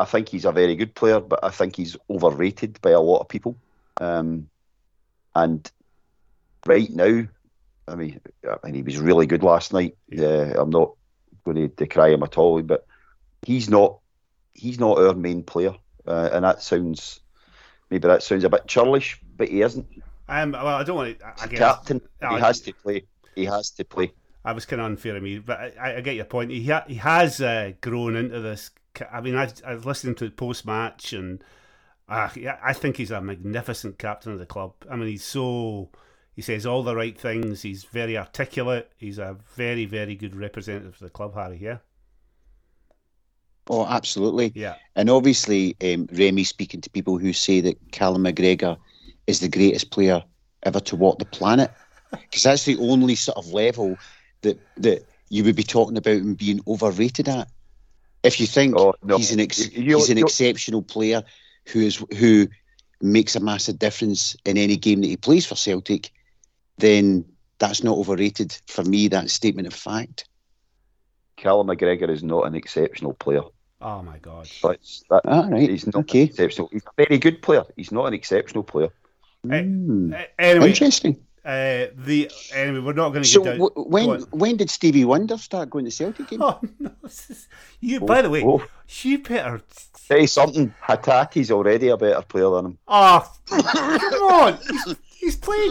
I 0.00 0.06
think 0.06 0.30
he's 0.30 0.46
a 0.46 0.52
very 0.52 0.74
good 0.76 0.94
player, 0.94 1.20
but 1.20 1.40
I 1.44 1.50
think 1.50 1.76
he's 1.76 1.94
overrated 2.08 2.80
by 2.80 2.90
a 2.90 3.00
lot 3.00 3.20
of 3.20 3.28
people. 3.28 3.54
Um, 3.98 4.48
and 5.34 5.70
right 6.64 6.88
now, 6.90 7.24
I 7.86 7.94
mean, 7.96 8.18
I 8.48 8.56
mean, 8.64 8.74
he 8.74 8.82
was 8.82 8.96
really 8.96 9.26
good 9.26 9.42
last 9.42 9.74
night. 9.74 9.96
Yeah, 10.08 10.54
I'm 10.56 10.70
not 10.70 10.92
going 11.44 11.56
to 11.58 11.68
decry 11.68 12.10
him 12.10 12.22
at 12.22 12.38
all, 12.38 12.62
but 12.62 12.86
he's 13.42 13.68
not 13.68 13.98
he's 14.54 14.80
not 14.80 14.98
our 14.98 15.14
main 15.14 15.42
player, 15.42 15.74
uh, 16.06 16.30
and 16.32 16.44
that 16.46 16.62
sounds 16.62 17.20
maybe 17.90 18.08
that 18.08 18.22
sounds 18.22 18.44
a 18.44 18.48
bit 18.48 18.66
churlish, 18.66 19.20
but 19.36 19.48
he 19.48 19.60
isn't. 19.60 19.86
Um, 20.28 20.52
well, 20.52 20.66
I 20.66 20.82
don't 20.82 20.96
want 20.96 21.18
to. 21.18 21.26
I 21.26 21.46
guess 21.46 21.58
captain. 21.58 22.00
I- 22.22 22.36
he 22.36 22.40
has 22.40 22.60
to 22.62 22.72
play. 22.72 23.04
He 23.34 23.44
has 23.44 23.70
to 23.72 23.84
play. 23.84 24.12
I 24.46 24.52
was 24.52 24.64
kind 24.64 24.80
of 24.80 24.86
unfair 24.86 25.16
of 25.16 25.22
me, 25.22 25.38
but 25.40 25.58
I, 25.78 25.96
I 25.96 26.00
get 26.00 26.14
your 26.16 26.24
point. 26.24 26.50
He 26.50 26.66
ha- 26.66 26.84
he 26.86 26.94
has 26.94 27.42
uh, 27.42 27.72
grown 27.82 28.16
into 28.16 28.40
this. 28.40 28.70
I 29.12 29.20
mean, 29.20 29.36
I, 29.36 29.50
I 29.66 29.74
was 29.74 29.86
listening 29.86 30.14
to 30.16 30.24
the 30.26 30.30
post 30.30 30.66
match, 30.66 31.12
and 31.12 31.42
uh, 32.08 32.30
I 32.62 32.72
think 32.74 32.96
he's 32.98 33.10
a 33.10 33.20
magnificent 33.20 33.98
captain 33.98 34.32
of 34.32 34.38
the 34.38 34.46
club. 34.46 34.74
I 34.90 34.96
mean, 34.96 35.08
he's 35.08 35.24
so 35.24 35.90
he 36.34 36.42
says 36.42 36.66
all 36.66 36.82
the 36.82 36.96
right 36.96 37.18
things. 37.18 37.62
He's 37.62 37.84
very 37.84 38.18
articulate. 38.18 38.92
He's 38.96 39.18
a 39.18 39.36
very 39.56 39.86
very 39.86 40.16
good 40.16 40.36
representative 40.36 40.94
of 40.94 41.00
the 41.00 41.10
club, 41.10 41.34
Harry. 41.34 41.58
Yeah, 41.58 41.78
Oh, 43.68 43.86
absolutely. 43.86 44.54
yeah, 44.54 44.76
And 44.96 45.08
obviously, 45.08 45.76
um, 45.82 46.08
Remy 46.12 46.44
speaking 46.44 46.80
to 46.80 46.90
people 46.90 47.18
who 47.18 47.32
say 47.32 47.60
that 47.60 47.92
Callum 47.92 48.24
McGregor 48.24 48.78
is 49.26 49.40
the 49.40 49.48
greatest 49.48 49.90
player 49.90 50.24
ever 50.64 50.80
to 50.80 50.96
walk 50.96 51.18
the 51.18 51.24
planet, 51.24 51.70
because 52.10 52.42
that's 52.42 52.64
the 52.64 52.76
only 52.78 53.14
sort 53.14 53.38
of 53.38 53.46
level 53.48 54.00
that 54.42 54.58
that 54.78 55.06
you 55.28 55.44
would 55.44 55.54
be 55.56 55.62
talking 55.62 55.96
about 55.96 56.16
him 56.16 56.34
being 56.34 56.60
overrated 56.66 57.28
at. 57.28 57.48
If 58.22 58.38
you 58.40 58.46
think 58.46 58.76
Oh, 58.76 58.94
no. 59.02 59.16
he's 59.16 59.32
an 59.32 59.40
ex- 59.40 59.70
You- 59.72 59.82
you- 59.82 59.96
he's 59.98 60.10
an 60.10 60.18
you- 60.18 60.24
exceptional 60.24 60.82
player 60.82 61.22
who 61.68 61.80
is 61.80 62.02
who 62.18 62.48
makes 63.00 63.34
a 63.34 63.40
massive 63.40 63.78
difference 63.78 64.36
in 64.44 64.58
any 64.58 64.76
game 64.76 65.00
that 65.00 65.06
he 65.06 65.16
plays 65.16 65.46
for 65.46 65.54
Celtic, 65.54 66.10
then 66.78 67.24
that's 67.58 67.82
not 67.82 67.96
overrated. 67.96 68.56
For 68.66 68.84
me, 68.84 69.08
That 69.08 69.30
statement 69.30 69.66
of 69.66 69.74
fact. 69.74 70.26
Callum 71.36 71.68
McGregor 71.68 72.10
is 72.10 72.22
not 72.22 72.46
an 72.46 72.54
exceptional 72.54 73.14
player. 73.14 73.42
Oh 73.80 74.02
my 74.02 74.18
God. 74.18 74.46
That's, 74.62 75.02
that, 75.08 75.22
All 75.24 75.48
right. 75.50 75.70
he's 75.70 75.86
not 75.86 75.96
okay. 76.00 76.22
exceptional. 76.24 76.68
He's 76.70 76.82
a 76.84 77.02
very 77.06 77.16
good 77.18 77.40
player. 77.40 77.64
He's 77.76 77.90
not 77.92 78.04
an 78.06 78.12
exceptional 78.12 78.62
player. 78.62 78.90
Hey, 79.48 79.62
Hmm. 79.64 80.12
Uh, 80.12 80.22
anyway, 80.38 80.68
Interesting. 80.68 81.16
Uh, 81.50 81.86
the 81.96 82.30
anyway, 82.54 82.80
we're 82.80 82.92
not 82.92 83.10
going 83.10 83.22
to 83.24 83.28
So 83.28 83.42
get 83.42 83.50
down. 83.58 83.58
w- 83.68 83.88
when 83.88 84.06
Go 84.06 84.26
when 84.30 84.56
did 84.56 84.70
Stevie 84.70 85.04
Wonder 85.04 85.36
start 85.38 85.70
going 85.70 85.84
to 85.84 85.90
Celtic 85.90 86.28
games? 86.28 86.42
Oh 86.44 86.58
no! 86.78 86.90
this 87.02 87.30
is- 87.30 87.48
You, 87.80 88.00
by 88.00 88.22
the 88.22 88.30
way, 88.30 88.42
Oh, 88.44 88.64
you 89.02 89.18
better. 89.18 89.60
say 89.96 90.26
something. 90.26 90.74
Hatate's 90.86 91.50
already 91.50 91.88
a 91.88 91.96
better 91.96 92.22
player 92.22 92.50
than 92.50 92.66
him. 92.66 92.78
Oh, 92.88 93.32
come 93.48 94.22
on! 94.22 94.58
He's, 94.68 94.96
he's 95.20 95.36
played. 95.36 95.70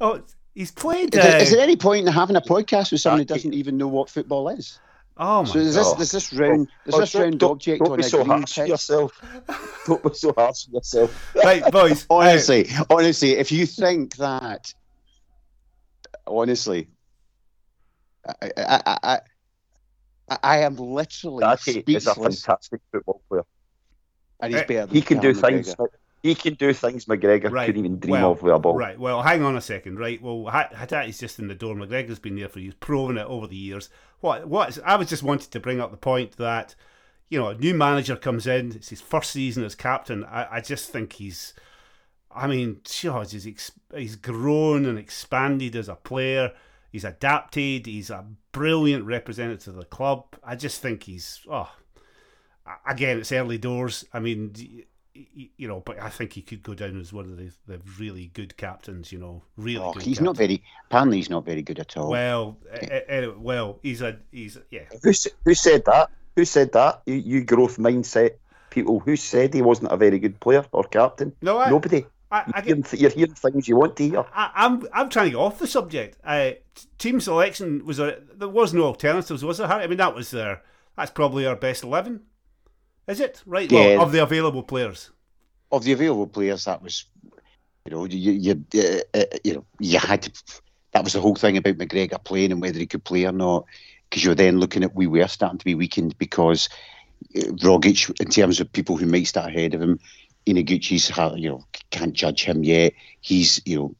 Oh, 0.00 0.22
he's 0.54 0.70
played. 0.70 1.14
Is, 1.14 1.22
there, 1.22 1.42
is 1.42 1.52
uh, 1.52 1.56
there 1.56 1.64
any 1.64 1.76
point 1.76 2.06
in 2.06 2.12
having 2.12 2.36
a 2.36 2.40
podcast 2.40 2.92
with 2.92 3.00
someone 3.00 3.20
who 3.20 3.24
doesn't 3.26 3.54
even 3.54 3.76
know 3.76 3.88
what 3.88 4.08
football 4.10 4.48
is? 4.48 4.78
oh 5.22 5.42
my 5.42 5.48
So 5.50 5.58
is 5.58 5.74
this 5.74 5.86
God. 5.92 6.00
is 6.00 6.10
this 6.12 6.32
round 6.32 6.68
is 6.86 6.94
Oh, 6.94 7.00
this 7.00 7.14
round 7.14 7.38
don't- 7.40 7.52
object 7.52 7.80
Don't 7.80 7.92
on 7.92 7.98
be 7.98 8.04
a 8.06 8.08
so 8.08 8.18
green 8.24 8.28
harsh 8.38 8.58
on 8.58 8.64
pitch? 8.64 8.70
yourself. 8.70 9.12
don't 9.86 10.02
be 10.02 10.14
so 10.14 10.32
harsh 10.36 10.66
on 10.68 10.74
yourself. 10.74 11.34
Right, 11.44 11.62
boys. 11.70 12.06
uh, 12.08 12.14
Honestly, 12.14 12.68
honestly, 12.88 13.32
if 13.32 13.52
you 13.52 13.66
think 13.66 14.16
that, 14.16 14.72
honestly, 16.30 16.88
I 18.26 18.50
I 18.56 18.82
I, 18.86 19.20
I, 20.28 20.38
I 20.42 20.58
am 20.58 20.76
literally 20.76 21.44
Tate 21.56 21.88
is 21.88 22.06
a 22.06 22.14
fantastic 22.14 22.80
football 22.92 23.22
player. 23.28 23.42
and 24.40 24.52
he's 24.52 24.62
Eh, 24.62 24.64
better. 24.66 24.86
Than 24.86 24.94
He 24.94 25.02
can 25.02 25.18
do 25.18 25.34
Callum 25.34 25.62
things. 25.62 25.76
He 26.22 26.34
can 26.34 26.54
do 26.54 26.72
things 26.74 27.06
McGregor 27.06 27.50
Right, 27.50 27.66
couldn't 27.66 27.84
even 27.84 27.98
dream 27.98 28.12
well, 28.12 28.32
of 28.32 28.42
with 28.42 28.54
a 28.54 28.58
ball. 28.58 28.74
Right. 28.74 28.98
Well, 28.98 29.22
hang 29.22 29.42
on 29.42 29.56
a 29.56 29.60
second. 29.62 29.98
Right. 29.98 30.20
Well, 30.20 30.52
Hatate's 30.52 31.18
just 31.18 31.38
in 31.38 31.48
the 31.48 31.54
door. 31.54 31.74
McGregor's 31.74 32.18
been 32.18 32.36
there 32.36 32.48
for 32.48 32.60
years, 32.60 32.74
proven 32.74 33.16
it 33.16 33.24
over 33.26 33.46
the 33.46 33.56
years. 33.56 33.88
What? 34.20 34.46
What? 34.46 34.68
Is, 34.68 34.80
I 34.84 34.96
was 34.96 35.08
just 35.08 35.22
wanted 35.22 35.50
to 35.50 35.60
bring 35.60 35.80
up 35.80 35.90
the 35.90 35.96
point 35.96 36.36
that 36.36 36.74
you 37.30 37.38
know 37.38 37.48
a 37.48 37.54
new 37.54 37.74
manager 37.74 38.16
comes 38.16 38.46
in. 38.46 38.72
It's 38.72 38.90
his 38.90 39.00
first 39.00 39.30
season 39.30 39.64
as 39.64 39.74
captain. 39.74 40.24
I, 40.24 40.56
I 40.56 40.60
just 40.60 40.90
think 40.90 41.14
he's. 41.14 41.54
I 42.34 42.46
mean, 42.46 42.80
gosh, 43.02 43.32
he's 43.32 43.46
ex- 43.46 43.72
he's 43.94 44.16
grown 44.16 44.86
and 44.86 44.98
expanded 44.98 45.74
as 45.76 45.88
a 45.88 45.96
player. 45.96 46.52
He's 46.92 47.04
adapted. 47.04 47.86
He's 47.86 48.10
a 48.10 48.24
brilliant 48.52 49.04
representative 49.04 49.68
of 49.74 49.80
the 49.80 49.84
club. 49.84 50.24
I 50.42 50.56
just 50.56 50.80
think 50.82 51.04
he's. 51.04 51.40
Oh, 51.50 51.70
again, 52.86 53.18
it's 53.18 53.32
early 53.32 53.58
doors. 53.58 54.04
I 54.12 54.20
mean, 54.20 54.52
y- 54.56 54.84
y- 55.36 55.50
you 55.56 55.68
know, 55.68 55.80
but 55.80 56.00
I 56.00 56.08
think 56.08 56.32
he 56.32 56.42
could 56.42 56.62
go 56.62 56.74
down 56.74 57.00
as 57.00 57.12
one 57.12 57.26
of 57.26 57.36
the, 57.36 57.50
the 57.66 57.80
really 57.98 58.30
good 58.34 58.56
captains. 58.56 59.12
You 59.12 59.18
know, 59.18 59.42
really. 59.56 59.84
Oh, 59.84 59.92
good 59.92 60.02
he's 60.02 60.20
not 60.20 60.36
very. 60.36 60.62
Apparently, 60.86 61.18
he's 61.18 61.30
not 61.30 61.44
very 61.44 61.62
good 61.62 61.78
at 61.78 61.96
all. 61.96 62.10
Well, 62.10 62.58
eh, 62.72 63.00
eh, 63.08 63.26
well, 63.38 63.78
he's 63.82 64.02
a 64.02 64.18
he's 64.32 64.58
yeah. 64.70 64.84
Who, 65.02 65.12
who 65.44 65.54
said 65.54 65.84
that? 65.86 66.10
Who 66.36 66.44
said 66.44 66.72
that? 66.72 67.02
You, 67.06 67.14
you 67.14 67.44
growth 67.44 67.76
mindset 67.76 68.32
people. 68.70 69.00
Who 69.00 69.16
said 69.16 69.54
he 69.54 69.62
wasn't 69.62 69.92
a 69.92 69.96
very 69.96 70.18
good 70.18 70.38
player 70.40 70.64
or 70.72 70.84
captain? 70.84 71.34
No, 71.42 71.58
I, 71.58 71.70
Nobody. 71.70 72.06
I, 72.30 72.44
I 72.54 72.62
you're, 72.64 72.76
get, 72.76 73.00
you're 73.00 73.10
hearing 73.10 73.34
things 73.34 73.66
you 73.66 73.76
want 73.76 73.96
to 73.96 74.08
hear. 74.08 74.24
I, 74.32 74.50
I'm 74.54 74.86
I'm 74.92 75.08
trying 75.08 75.26
to 75.26 75.30
get 75.30 75.38
off 75.38 75.58
the 75.58 75.66
subject. 75.66 76.18
Uh, 76.22 76.52
team 76.98 77.20
selection 77.20 77.84
was 77.84 77.98
a 77.98 78.20
there 78.34 78.48
was 78.48 78.72
no 78.72 78.84
alternatives, 78.84 79.44
was 79.44 79.58
there? 79.58 79.66
I 79.66 79.86
mean, 79.86 79.98
that 79.98 80.14
was 80.14 80.30
their 80.30 80.62
that's 80.96 81.10
probably 81.10 81.46
our 81.46 81.56
best 81.56 81.82
eleven. 81.82 82.22
Is 83.08 83.20
it 83.20 83.42
right? 83.46 83.70
Yeah. 83.70 83.96
Well, 83.96 84.02
of 84.02 84.12
the 84.12 84.22
available 84.22 84.62
players. 84.62 85.10
Of 85.72 85.84
the 85.84 85.92
available 85.92 86.26
players, 86.26 86.64
that 86.64 86.82
was, 86.82 87.04
you 87.84 87.90
know, 87.90 88.04
you 88.04 88.32
you 88.32 88.64
uh, 88.74 89.18
uh, 89.18 89.24
you 89.42 89.54
know 89.54 89.64
you 89.80 89.98
had 89.98 90.22
to, 90.22 90.60
that 90.92 91.04
was 91.04 91.14
the 91.14 91.20
whole 91.20 91.34
thing 91.34 91.56
about 91.56 91.78
McGregor 91.78 92.22
playing 92.22 92.52
and 92.52 92.60
whether 92.60 92.78
he 92.78 92.86
could 92.86 93.04
play 93.04 93.24
or 93.24 93.32
not, 93.32 93.64
because 94.08 94.24
you're 94.24 94.34
then 94.34 94.60
looking 94.60 94.84
at 94.84 94.94
we 94.94 95.06
were 95.06 95.26
starting 95.26 95.58
to 95.58 95.64
be 95.64 95.74
weakened 95.74 96.16
because 96.18 96.68
uh, 97.36 97.50
Rogic, 97.62 98.10
in 98.20 98.28
terms 98.28 98.60
of 98.60 98.72
people 98.72 98.96
who 98.96 99.06
might 99.06 99.26
start 99.26 99.48
ahead 99.48 99.74
of 99.74 99.82
him, 99.82 99.98
Ideguchi's 100.46 101.10
you 101.38 101.48
know 101.50 101.64
can't 101.90 102.12
judge 102.14 102.44
him 102.44 102.64
yet. 102.64 102.92
He's 103.20 103.60
you 103.64 103.78
know 103.78 103.94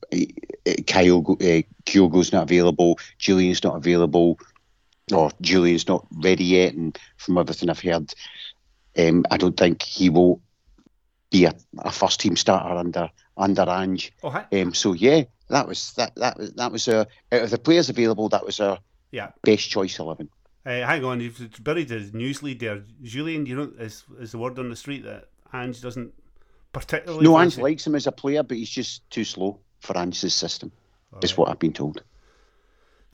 uh, 0.67 0.73
Kyle 0.87 1.25
uh, 1.29 1.63
Kyogo's 1.87 2.33
not 2.33 2.45
available, 2.45 2.99
Jullien's 3.19 3.63
not 3.63 3.77
available, 3.77 4.39
or 5.13 5.31
Jullien's 5.41 5.87
not 5.89 6.07
ready 6.11 6.45
yet. 6.45 6.75
And 6.75 6.99
from 7.19 7.39
everything 7.39 7.69
I've 7.71 7.81
heard, 7.81 8.13
um, 8.99 9.25
I 9.31 9.37
don't 9.37 9.57
think 9.57 9.83
he 9.83 10.11
will 10.11 10.41
be 11.31 11.45
a, 11.45 11.55
a 11.79 11.93
first 11.93 12.21
team 12.21 12.37
starter 12.37 12.75
under 12.75 13.11
under 13.37 13.63
Ange. 13.69 14.13
Oh. 14.23 14.45
Um, 14.53 14.75
so 14.75 14.93
yeah, 14.93 15.23
that 15.49 15.69
was 15.69 15.93
that 15.95 16.15
that 16.17 16.37
was 16.39 16.53
that 16.55 16.73
was 16.73 16.89
uh, 16.89 17.05
out 17.33 17.43
of 17.43 17.51
the 17.51 17.59
players 17.59 17.89
available, 17.91 18.29
that 18.31 18.45
was 18.45 18.61
a 18.61 18.79
Yeah. 19.13 19.31
best 19.43 19.69
choice 19.71 19.99
eleven. 19.99 20.29
Uh, 20.67 20.85
hang 20.87 21.05
on, 21.05 21.21
you've 21.21 21.51
buried 21.65 21.89
the 21.89 22.11
news 22.13 22.43
lead 22.43 22.61
there. 22.61 22.83
Julian, 23.03 23.47
you 23.47 23.57
know, 23.57 23.73
is, 23.79 24.05
is 24.19 24.33
the 24.33 24.39
word 24.39 24.59
on 24.59 24.69
the 24.69 24.77
street 24.77 25.05
that 25.05 25.29
Ange 25.55 25.81
doesn't 25.81 26.13
particularly. 26.73 27.25
No, 27.25 27.39
Ange 27.39 27.59
likes 27.59 27.87
him 27.87 27.95
as 27.95 28.07
a 28.07 28.13
player, 28.13 28.43
but 28.43 28.57
he's 28.57 28.71
just 28.71 29.09
too 29.11 29.25
slow 29.25 29.59
for 29.81 29.97
Ange's 29.97 30.35
system. 30.35 30.73
Is 31.23 31.33
Alright. 31.33 31.39
what 31.39 31.49
I've 31.51 31.59
been 31.59 31.73
told. 31.73 32.03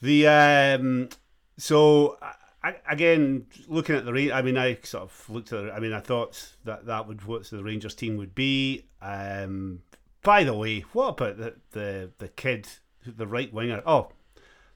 The 0.03 0.29
um, 0.29 1.09
so 1.57 2.19
I, 2.63 2.75
again, 2.91 3.47
looking 3.69 3.95
at 3.95 4.05
the 4.05 4.13
range, 4.13 4.33
I 4.33 4.43
mean, 4.43 4.59
I 4.59 4.79
sort 4.83 5.05
of 5.05 5.31
looked 5.31 5.53
at. 5.53 5.71
I 5.73 5.79
mean, 5.79 5.93
I 5.93 6.01
thought 6.01 6.55
that 6.65 6.87
that 6.87 7.07
would 7.07 7.25
what 7.25 7.49
the 7.49 7.63
Rangers 7.63 7.95
team 7.95 8.17
would 8.17 8.35
be. 8.35 8.87
Um, 9.01 9.83
by 10.23 10.43
the 10.43 10.55
way, 10.55 10.81
what 10.93 11.11
about 11.11 11.39
the 11.39 11.55
the 11.71 12.11
the 12.19 12.29
kid, 12.29 12.67
the 13.07 13.27
right 13.27 13.53
winger? 13.53 13.83
Oh, 13.87 14.11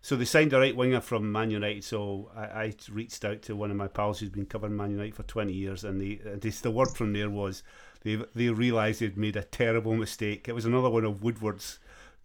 so 0.00 0.16
they 0.16 0.25
signed 0.25 0.52
a 0.52 0.58
right 0.60 0.76
winger 0.76 1.00
from 1.00 1.32
Man 1.32 1.50
United. 1.50 1.82
So 1.82 2.30
I, 2.34 2.42
I 2.44 2.75
reached 2.90 3.25
out 3.25 3.42
to 3.42 3.56
one 3.56 3.70
of 3.70 3.76
my 3.76 3.88
pals 3.88 4.20
who's 4.20 4.30
been 4.30 4.46
covering 4.46 4.76
Man 4.76 4.92
United 4.92 5.16
for 5.16 5.25
twenty 5.25 5.52
years, 5.52 5.82
and 5.82 6.00
the 6.00 6.20
and 6.25 6.40
this, 6.40 6.60
the 6.60 6.70
word 6.70 6.90
from 6.90 7.12
there 7.12 7.28
was 7.28 7.62
they 8.02 8.16
they 8.35 8.49
realised 8.49 9.00
they'd 9.00 9.16
made 9.16 9.37
a 9.37 9.42
terrible 9.42 9.95
mistake. 9.95 10.49
It 10.49 10.54
was 10.54 10.64
another 10.64 10.90
one 10.90 11.04
of 11.04 11.23
Woodward's 11.23 11.78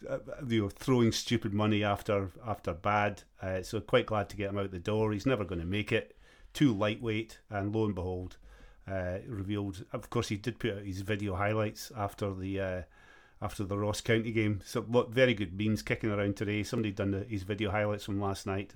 uh, 0.10 0.20
you 0.48 0.64
know, 0.64 0.70
throwing 0.70 1.12
stupid 1.12 1.54
money 1.54 1.84
after 1.84 2.32
after 2.46 2.74
bad. 2.74 3.24
Uh, 3.42 3.62
so 3.62 3.80
quite 3.80 4.06
glad 4.06 4.30
to 4.30 4.38
get 4.38 4.50
him 4.50 4.58
out 4.58 4.72
the 4.72 4.80
door. 4.80 5.12
He's 5.12 5.26
never 5.26 5.44
going 5.46 5.62
to 5.62 5.68
make 5.68 5.92
it. 5.92 6.16
Too 6.54 6.74
lightweight, 6.74 7.40
and 7.50 7.76
lo 7.76 7.86
and 7.86 7.96
behold, 7.96 8.38
uh, 8.90 9.18
revealed. 9.28 9.84
Of 9.92 10.10
course, 10.10 10.30
he 10.30 10.38
did 10.38 10.60
put 10.60 10.72
out 10.72 10.84
his 10.84 11.02
video 11.02 11.36
highlights 11.36 11.92
after 11.98 12.34
the 12.34 12.60
uh, 12.60 12.82
after 13.42 13.64
the 13.64 13.78
Ross 13.78 14.02
County 14.02 14.32
game. 14.32 14.62
So 14.66 14.86
look, 14.88 15.12
very 15.12 15.34
good 15.34 15.60
memes 15.60 15.82
kicking 15.82 16.12
around 16.12 16.38
today. 16.38 16.64
Somebody 16.64 16.92
done 16.92 17.12
the, 17.12 17.24
his 17.24 17.44
video 17.44 17.72
highlights 17.72 18.06
from 18.06 18.22
last 18.22 18.48
night. 18.48 18.74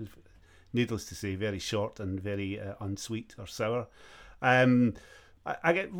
Needless 0.74 1.06
to 1.06 1.16
say, 1.16 1.36
very 1.36 1.60
short 1.60 2.00
and 2.00 2.20
very 2.20 2.60
uh, 2.60 2.74
unsweet 2.80 3.36
or 3.40 3.48
sour. 3.48 3.88
Um, 4.42 4.94
I, 5.46 5.56
I 5.64 5.74
get 5.74 5.92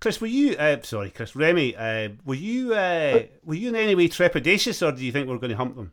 Chris. 0.00 0.20
Were 0.20 0.26
you 0.26 0.56
uh, 0.56 0.80
sorry, 0.82 1.10
Chris 1.10 1.34
Remy? 1.34 1.76
Uh, 1.76 2.10
were 2.24 2.34
you 2.34 2.74
uh, 2.74 3.22
were 3.44 3.54
you 3.54 3.68
in 3.68 3.76
any 3.76 3.94
way 3.94 4.08
trepidatious, 4.08 4.86
or 4.86 4.92
do 4.92 5.04
you 5.04 5.12
think 5.12 5.28
we're 5.28 5.38
going 5.38 5.50
to 5.50 5.56
hump 5.56 5.76
them? 5.76 5.92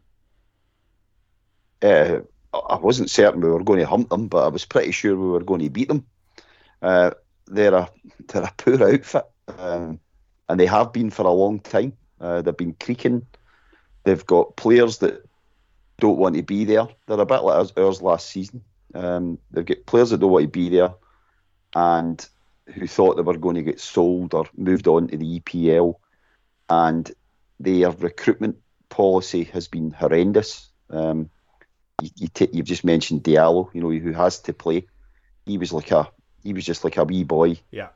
Uh, 1.81 2.19
I 2.69 2.77
wasn't 2.77 3.09
certain 3.09 3.41
we 3.41 3.49
were 3.49 3.63
going 3.63 3.79
to 3.79 3.87
hump 3.87 4.09
them, 4.09 4.27
but 4.27 4.45
I 4.45 4.47
was 4.47 4.65
pretty 4.65 4.91
sure 4.91 5.15
we 5.15 5.29
were 5.29 5.43
going 5.43 5.61
to 5.61 5.69
beat 5.69 5.87
them. 5.87 6.05
Uh, 6.81 7.11
they're 7.47 7.73
a 7.73 7.89
they're 8.27 8.43
a 8.43 8.53
poor 8.57 8.83
outfit, 8.83 9.25
um, 9.57 9.99
and 10.49 10.59
they 10.59 10.65
have 10.65 10.93
been 10.93 11.09
for 11.09 11.25
a 11.25 11.31
long 11.31 11.59
time. 11.59 11.93
Uh, 12.19 12.41
they've 12.41 12.55
been 12.55 12.75
creaking. 12.79 13.25
They've 14.03 14.25
got 14.25 14.55
players 14.55 14.99
that 14.99 15.27
don't 15.99 16.17
want 16.17 16.35
to 16.35 16.43
be 16.43 16.65
there. 16.65 16.87
They're 17.07 17.19
a 17.19 17.25
bit 17.25 17.41
like 17.41 17.57
ours, 17.57 17.73
ours 17.75 18.01
last 18.01 18.29
season. 18.29 18.61
Um, 18.93 19.39
they've 19.51 19.65
got 19.65 19.85
players 19.85 20.11
that 20.11 20.19
don't 20.19 20.31
want 20.31 20.43
to 20.43 20.49
be 20.49 20.69
there, 20.69 20.93
and 21.73 22.27
who 22.73 22.87
thought 22.87 23.15
they 23.15 23.21
were 23.21 23.37
going 23.37 23.55
to 23.55 23.61
get 23.61 23.79
sold 23.79 24.33
or 24.33 24.45
moved 24.55 24.87
on 24.87 25.07
to 25.07 25.17
the 25.17 25.39
EPL, 25.39 25.95
and 26.69 27.11
their 27.59 27.91
recruitment 27.91 28.57
policy 28.89 29.45
has 29.45 29.67
been 29.67 29.91
horrendous. 29.91 30.69
Um, 30.89 31.29
you, 32.01 32.09
you 32.15 32.27
t- 32.27 32.49
you've 32.51 32.65
just 32.65 32.83
mentioned 32.83 33.23
Diallo, 33.23 33.73
you 33.73 33.81
know, 33.81 33.91
who 33.91 34.11
has 34.11 34.39
to 34.41 34.53
play. 34.53 34.87
He 35.45 35.57
was 35.57 35.71
like 35.71 35.91
a, 35.91 36.09
he 36.43 36.53
was 36.53 36.65
just 36.65 36.83
like 36.83 36.97
a 36.97 37.03
wee 37.03 37.23
boy 37.23 37.59
Yeah, 37.71 37.89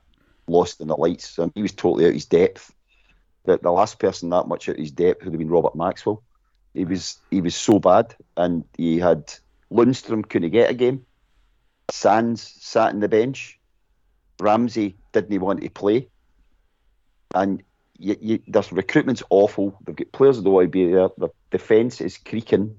lost 0.47 0.81
in 0.81 0.87
the 0.87 0.95
lights. 0.95 1.37
Um, 1.39 1.51
he 1.55 1.61
was 1.61 1.73
totally 1.73 2.05
out 2.05 2.09
of 2.09 2.13
his 2.13 2.25
depth. 2.25 2.73
The, 3.45 3.57
the 3.57 3.71
last 3.71 3.99
person 3.99 4.29
that 4.29 4.47
much 4.47 4.69
out 4.69 4.75
of 4.75 4.79
his 4.79 4.91
depth 4.91 5.23
would 5.23 5.33
have 5.33 5.39
been 5.39 5.49
Robert 5.49 5.75
Maxwell. 5.75 6.23
He 6.73 6.85
was 6.85 7.17
he 7.31 7.41
was 7.41 7.55
so 7.55 7.79
bad, 7.79 8.15
and 8.37 8.63
he 8.77 8.99
had 8.99 9.33
Lundstram 9.71 10.27
couldn't 10.27 10.51
get 10.51 10.69
a 10.69 10.73
game. 10.73 11.05
Sands 11.91 12.41
sat 12.59 12.93
in 12.93 12.99
the 12.99 13.09
bench. 13.09 13.58
Ramsey 14.39 14.97
didn't 15.11 15.39
want 15.41 15.61
to 15.61 15.69
play, 15.69 16.07
and 17.33 17.61
you, 17.97 18.15
you, 18.19 18.39
their 18.47 18.63
recruitment's 18.71 19.23
awful. 19.29 19.77
They've 19.85 19.95
got 19.95 20.11
players 20.11 20.37
that 20.37 20.43
don't 20.43 20.53
want 20.53 20.65
to 20.65 20.69
be 20.69 20.91
there. 20.91 21.09
The 21.17 21.29
defence 21.51 22.01
is 22.01 22.17
creaking. 22.17 22.75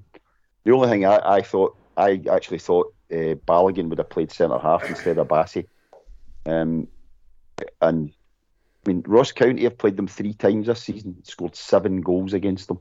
The 0.65 0.73
only 0.73 0.89
thing 0.89 1.05
I, 1.05 1.21
I 1.23 1.43
thought, 1.43 1.77
I 1.97 2.23
actually 2.31 2.59
thought 2.59 2.95
uh, 3.13 3.37
Balogun 3.47 3.89
would 3.89 3.99
have 3.99 4.11
played 4.11 4.33
centre 4.33 4.59
half 4.59 4.89
instead 4.89 5.19
of 5.19 5.29
Bassey. 5.29 5.67
Um, 6.47 6.89
and 7.81 8.13
I 8.87 8.89
mean, 8.89 9.03
Ross 9.07 9.33
County 9.33 9.65
have 9.65 9.79
played 9.79 9.97
them 9.97 10.07
three 10.07 10.33
times 10.33 10.67
this 10.67 10.83
season, 10.83 11.23
scored 11.25 11.55
seven 11.55 12.01
goals 12.01 12.33
against 12.33 12.69
them. 12.69 12.79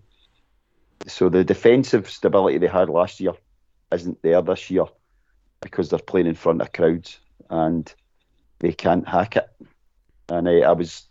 So 1.07 1.29
the 1.29 1.43
defensive 1.43 2.09
stability 2.09 2.57
they 2.57 2.67
had 2.67 2.89
last 2.89 3.19
year 3.19 3.33
isn't 3.91 4.21
there 4.21 4.41
this 4.41 4.69
year 4.69 4.85
because 5.61 5.89
they're 5.89 5.99
playing 5.99 6.27
in 6.27 6.35
front 6.35 6.61
of 6.61 6.71
crowds 6.71 7.19
and 7.49 7.93
they 8.59 8.73
can't 8.73 9.07
hack 9.07 9.35
it. 9.35 9.49
And 10.29 10.47
uh, 10.47 10.51
I 10.51 10.71
was 10.71 11.07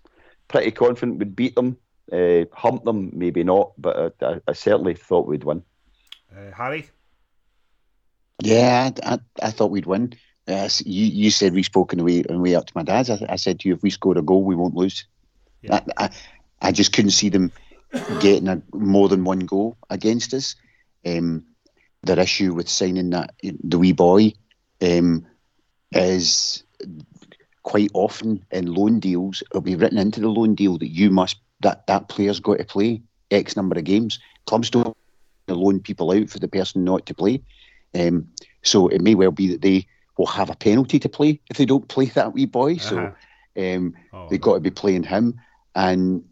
pretty 0.48 0.70
confident 0.70 1.18
we'd 1.18 1.36
beat 1.36 1.54
them. 1.54 1.76
Uh, 2.10 2.44
hump 2.52 2.84
them, 2.84 3.10
maybe 3.12 3.44
not, 3.44 3.72
but 3.76 4.14
I, 4.22 4.40
I 4.48 4.52
certainly 4.54 4.94
thought 4.94 5.26
we'd 5.26 5.44
win. 5.44 5.62
uh, 6.34 6.50
Harry. 6.52 6.88
Yeah, 8.42 8.90
I, 9.02 9.14
I, 9.14 9.18
I 9.42 9.50
thought 9.50 9.70
we'd 9.70 9.86
win. 9.86 10.14
Uh, 10.46 10.68
you, 10.84 11.04
you 11.04 11.30
said 11.30 11.52
we 11.52 11.62
spoke 11.62 11.92
on 11.92 11.98
the 11.98 12.04
way 12.04 12.24
on 12.24 12.36
the 12.36 12.40
way 12.40 12.54
up 12.54 12.66
to 12.66 12.72
my 12.74 12.82
dad's. 12.82 13.10
I, 13.10 13.18
I 13.28 13.36
said 13.36 13.60
to 13.60 13.68
you, 13.68 13.74
if 13.74 13.82
we 13.82 13.90
score 13.90 14.16
a 14.16 14.22
goal, 14.22 14.42
we 14.42 14.54
won't 14.54 14.74
lose. 14.74 15.04
Yeah. 15.60 15.80
I, 15.98 16.04
I, 16.04 16.10
I 16.62 16.72
just 16.72 16.92
couldn't 16.94 17.10
see 17.10 17.28
them 17.28 17.52
getting 18.20 18.48
a, 18.48 18.62
more 18.72 19.08
than 19.08 19.24
one 19.24 19.40
goal 19.40 19.76
against 19.90 20.32
us. 20.32 20.54
Um, 21.04 21.44
their 22.02 22.18
issue 22.18 22.54
with 22.54 22.68
signing 22.68 23.10
that 23.10 23.34
the 23.42 23.78
wee 23.78 23.92
boy 23.92 24.32
um, 24.80 25.26
is 25.92 26.62
quite 27.68 27.90
often 27.92 28.42
in 28.50 28.72
loan 28.72 28.98
deals. 28.98 29.42
It'll 29.50 29.60
be 29.60 29.76
written 29.76 29.98
into 29.98 30.20
the 30.20 30.28
loan 30.28 30.54
deal 30.54 30.78
that 30.78 30.88
you 30.88 31.10
must 31.10 31.36
that 31.60 31.86
that 31.86 32.08
player's 32.08 32.40
got 32.40 32.56
to 32.56 32.64
play 32.64 33.02
X 33.30 33.56
number 33.56 33.78
of 33.78 33.84
games. 33.84 34.18
Clubs 34.46 34.70
don't 34.70 34.96
loan 35.48 35.78
people 35.80 36.10
out 36.12 36.30
for 36.30 36.38
the 36.38 36.48
person 36.48 36.82
not 36.82 37.04
to 37.04 37.14
play. 37.14 37.42
Um, 37.94 38.28
so 38.62 38.88
it 38.88 39.02
may 39.02 39.14
well 39.14 39.32
be 39.32 39.48
that 39.48 39.60
they 39.60 39.86
will 40.16 40.26
have 40.26 40.48
a 40.48 40.56
penalty 40.56 40.98
to 40.98 41.10
play 41.10 41.40
if 41.50 41.58
they 41.58 41.66
don't 41.66 41.86
play 41.88 42.06
that 42.06 42.32
wee 42.32 42.46
boy. 42.46 42.76
Uh-huh. 42.76 43.12
So 43.56 43.76
um, 43.76 43.94
Oh, 44.14 44.28
they've 44.30 44.40
got 44.40 44.54
to 44.54 44.60
be 44.60 44.70
playing 44.70 45.02
him. 45.02 45.38
And, 45.74 46.24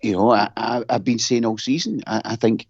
you 0.00 0.12
know, 0.12 0.30
I, 0.30 0.48
I, 0.56 0.84
I've 0.88 1.04
been 1.04 1.18
saying 1.18 1.44
all 1.44 1.58
season, 1.58 2.02
I, 2.06 2.22
I 2.24 2.36
think 2.36 2.66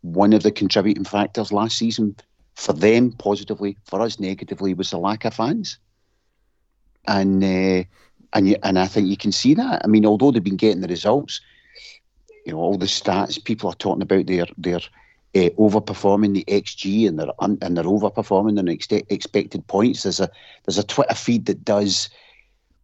one 0.00 0.32
of 0.32 0.42
the 0.42 0.50
contributing 0.50 1.04
factors 1.04 1.52
last 1.52 1.76
season 1.76 2.16
for 2.54 2.72
them 2.72 3.12
positively, 3.12 3.76
for 3.84 4.00
us 4.00 4.18
negatively, 4.18 4.72
was 4.72 4.90
the 4.90 4.98
lack 4.98 5.26
of 5.26 5.34
fans. 5.34 5.78
And 7.06 7.42
uh, 7.42 7.84
and 8.32 8.48
you, 8.48 8.56
and 8.62 8.78
I 8.78 8.86
think 8.86 9.08
you 9.08 9.16
can 9.16 9.32
see 9.32 9.54
that. 9.54 9.82
I 9.84 9.86
mean, 9.86 10.06
although 10.06 10.30
they've 10.30 10.42
been 10.42 10.56
getting 10.56 10.80
the 10.80 10.88
results, 10.88 11.40
you 12.46 12.52
know, 12.52 12.58
all 12.58 12.78
the 12.78 12.86
stats 12.86 13.42
people 13.42 13.70
are 13.70 13.74
talking 13.74 14.02
about 14.02 14.26
their 14.26 14.46
their 14.56 14.80
uh, 15.34 15.50
overperforming 15.58 16.34
the 16.34 16.44
XG 16.48 17.08
and 17.08 17.18
they're 17.18 17.32
un, 17.40 17.58
and 17.62 17.76
they're 17.76 17.84
overperforming 17.84 18.56
their 18.56 18.72
ex- 18.72 19.04
expected 19.10 19.66
points. 19.66 20.02
There's 20.04 20.20
a 20.20 20.30
there's 20.64 20.78
a 20.78 20.84
Twitter 20.84 21.14
feed 21.14 21.46
that 21.46 21.64
does 21.64 22.08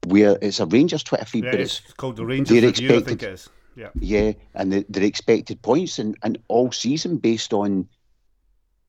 where 0.07 0.39
it's 0.41 0.61
a 0.61 0.67
Rangers 0.67 1.03
Twitter 1.03 1.25
feed, 1.25 1.45
yeah, 1.45 1.51
but 1.53 1.61
it's 1.61 1.81
it's 1.85 1.95
called 1.95 2.17
the 2.17 2.27
Rangers 2.27 2.61
they're 2.61 2.69
I 2.69 2.73
think 2.73 2.91
expected- 2.91 3.23
it 3.23 3.33
is. 3.33 3.49
Yeah, 3.77 3.91
yeah, 4.01 4.33
and 4.57 4.73
the, 4.73 4.85
their 4.89 5.05
expected 5.05 5.63
points 5.63 6.01
and, 6.01 6.19
and 6.25 6.37
all 6.49 6.73
season 6.73 7.19
based 7.19 7.53
on 7.53 7.89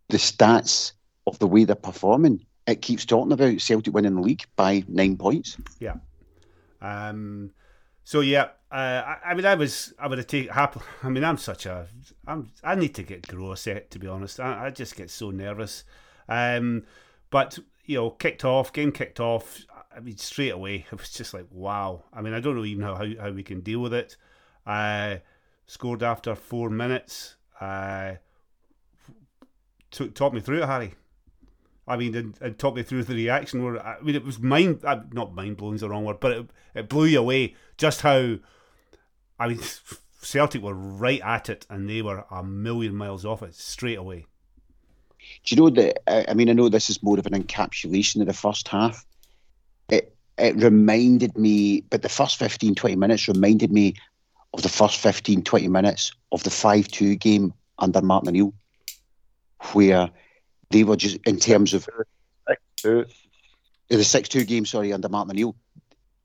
the 0.07 0.17
stats 0.17 0.93
of 1.27 1.37
the 1.37 1.45
way 1.45 1.63
they're 1.63 1.75
performing. 1.75 2.43
It 2.69 2.81
keeps 2.81 3.05
talking 3.05 3.31
about 3.31 3.59
Celtic 3.61 3.93
winning 3.93 4.15
the 4.15 4.21
league 4.21 4.43
by 4.55 4.83
nine 4.87 5.17
points. 5.17 5.57
Yeah. 5.79 5.95
Um, 6.81 7.51
so 8.03 8.21
yeah, 8.21 8.49
I, 8.71 9.17
I 9.25 9.33
mean, 9.33 9.45
I 9.45 9.55
was, 9.55 9.93
I 9.97 10.07
would 10.07 10.17
have 10.19 10.27
taken. 10.27 10.51
I 11.03 11.09
mean, 11.09 11.23
I'm 11.23 11.37
such 11.37 11.65
a, 11.65 11.87
I'm, 12.27 12.51
I 12.63 12.75
need 12.75 12.95
to 12.95 13.03
get 13.03 13.27
grow 13.27 13.51
a 13.51 13.57
set 13.57 13.91
to 13.91 13.99
be 13.99 14.07
honest. 14.07 14.39
I, 14.39 14.67
I 14.67 14.69
just 14.69 14.95
get 14.95 15.09
so 15.09 15.31
nervous. 15.31 15.83
Um, 16.27 16.83
but 17.31 17.57
you 17.85 17.95
know, 17.95 18.11
kicked 18.11 18.45
off, 18.45 18.71
game 18.71 18.91
kicked 18.91 19.19
off. 19.19 19.65
I 19.95 19.99
mean, 19.99 20.17
straight 20.17 20.51
away, 20.51 20.85
it 20.91 20.99
was 20.99 21.09
just 21.09 21.33
like, 21.33 21.47
wow. 21.51 22.03
I 22.13 22.21
mean, 22.21 22.33
I 22.33 22.39
don't 22.39 22.55
know 22.55 22.65
even 22.65 22.83
how, 22.83 22.95
how, 22.95 23.07
how 23.19 23.31
we 23.31 23.43
can 23.43 23.61
deal 23.61 23.79
with 23.79 23.93
it. 23.93 24.15
Uh, 24.65 25.17
scored 25.65 26.03
after 26.03 26.35
four 26.35 26.69
minutes. 26.69 27.35
Uh, 27.59 28.13
t- 29.91 30.09
talk 30.09 30.33
me 30.33 30.41
through 30.41 30.61
it, 30.61 30.67
Harry. 30.67 30.93
I 31.89 31.97
mean, 31.97 32.15
and, 32.15 32.37
and 32.39 32.57
talk 32.57 32.75
me 32.75 32.83
through 32.83 33.03
the 33.03 33.15
reaction. 33.15 33.63
Where 33.63 33.85
I 33.85 33.99
mean, 33.99 34.15
it 34.15 34.23
was 34.23 34.39
mind, 34.39 34.83
not 35.11 35.33
mind 35.33 35.57
blowing 35.57 35.75
is 35.75 35.81
the 35.81 35.89
wrong 35.89 36.05
word, 36.05 36.19
but 36.19 36.31
it, 36.31 36.49
it 36.75 36.89
blew 36.89 37.05
you 37.05 37.19
away 37.19 37.55
just 37.77 38.01
how. 38.01 38.37
I 39.39 39.47
mean, 39.47 39.59
Celtic 40.21 40.61
were 40.61 40.75
right 40.75 41.21
at 41.21 41.49
it, 41.49 41.65
and 41.67 41.89
they 41.89 42.03
were 42.03 42.25
a 42.29 42.43
million 42.43 42.95
miles 42.95 43.25
off 43.25 43.41
it 43.41 43.55
straight 43.55 43.97
away. 43.97 44.27
Do 45.43 45.55
you 45.55 45.61
know 45.61 45.69
that? 45.71 46.29
I 46.29 46.33
mean, 46.35 46.49
I 46.49 46.53
know 46.53 46.69
this 46.69 46.91
is 46.91 47.01
more 47.01 47.17
of 47.17 47.25
an 47.25 47.33
encapsulation 47.33 48.21
of 48.21 48.27
the 48.27 48.33
first 48.33 48.67
half. 48.67 49.03
It 49.89 50.15
it 50.37 50.55
reminded 50.57 51.37
me, 51.37 51.81
but 51.89 52.03
the 52.03 52.09
first 52.09 52.37
15, 52.37 52.75
20 52.75 52.95
minutes 52.95 53.27
reminded 53.27 53.71
me 53.71 53.95
of 54.53 54.61
the 54.61 54.69
first 54.69 54.97
15, 54.97 55.43
20 55.43 55.67
minutes 55.67 56.11
of 56.31 56.43
the 56.43 56.51
5 56.51 56.87
2 56.87 57.15
game 57.15 57.51
under 57.79 58.01
Martin 58.01 58.29
O'Neill, 58.29 58.53
where 59.73 60.11
they 60.69 60.83
were 60.83 60.95
just, 60.95 61.17
in 61.25 61.37
terms 61.37 61.73
of 61.73 61.87
the 62.83 64.03
6 64.03 64.29
2 64.29 64.43
game, 64.45 64.65
sorry, 64.65 64.93
under 64.93 65.09
Martin 65.09 65.31
O'Neill, 65.31 65.55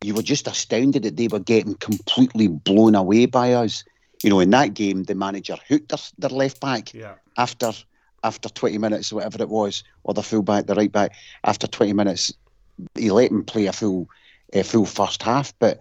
you 0.02 0.14
were 0.14 0.22
just 0.22 0.46
astounded 0.46 1.02
that 1.02 1.16
they 1.16 1.28
were 1.28 1.38
getting 1.40 1.74
completely 1.74 2.48
blown 2.48 2.94
away 2.94 3.26
by 3.26 3.54
us. 3.54 3.84
You 4.22 4.30
know, 4.30 4.40
in 4.40 4.50
that 4.50 4.74
game, 4.74 5.04
the 5.04 5.14
manager 5.14 5.56
hooked 5.68 5.88
their, 5.88 5.98
their 6.18 6.30
left 6.30 6.60
back 6.60 6.92
yeah. 6.92 7.14
after 7.36 7.72
after 8.22 8.48
20 8.48 8.78
minutes, 8.78 9.12
or 9.12 9.16
whatever 9.16 9.42
it 9.42 9.50
was, 9.50 9.84
or 10.02 10.14
the 10.14 10.22
full 10.22 10.42
back, 10.42 10.66
the 10.66 10.74
right 10.74 10.90
back, 10.90 11.12
after 11.44 11.66
20 11.66 11.92
minutes, 11.92 12.32
he 12.94 13.10
let 13.10 13.30
him 13.30 13.44
play 13.44 13.66
a 13.66 13.72
full, 13.72 14.08
a 14.54 14.62
full 14.62 14.86
first 14.86 15.22
half. 15.22 15.52
But 15.58 15.78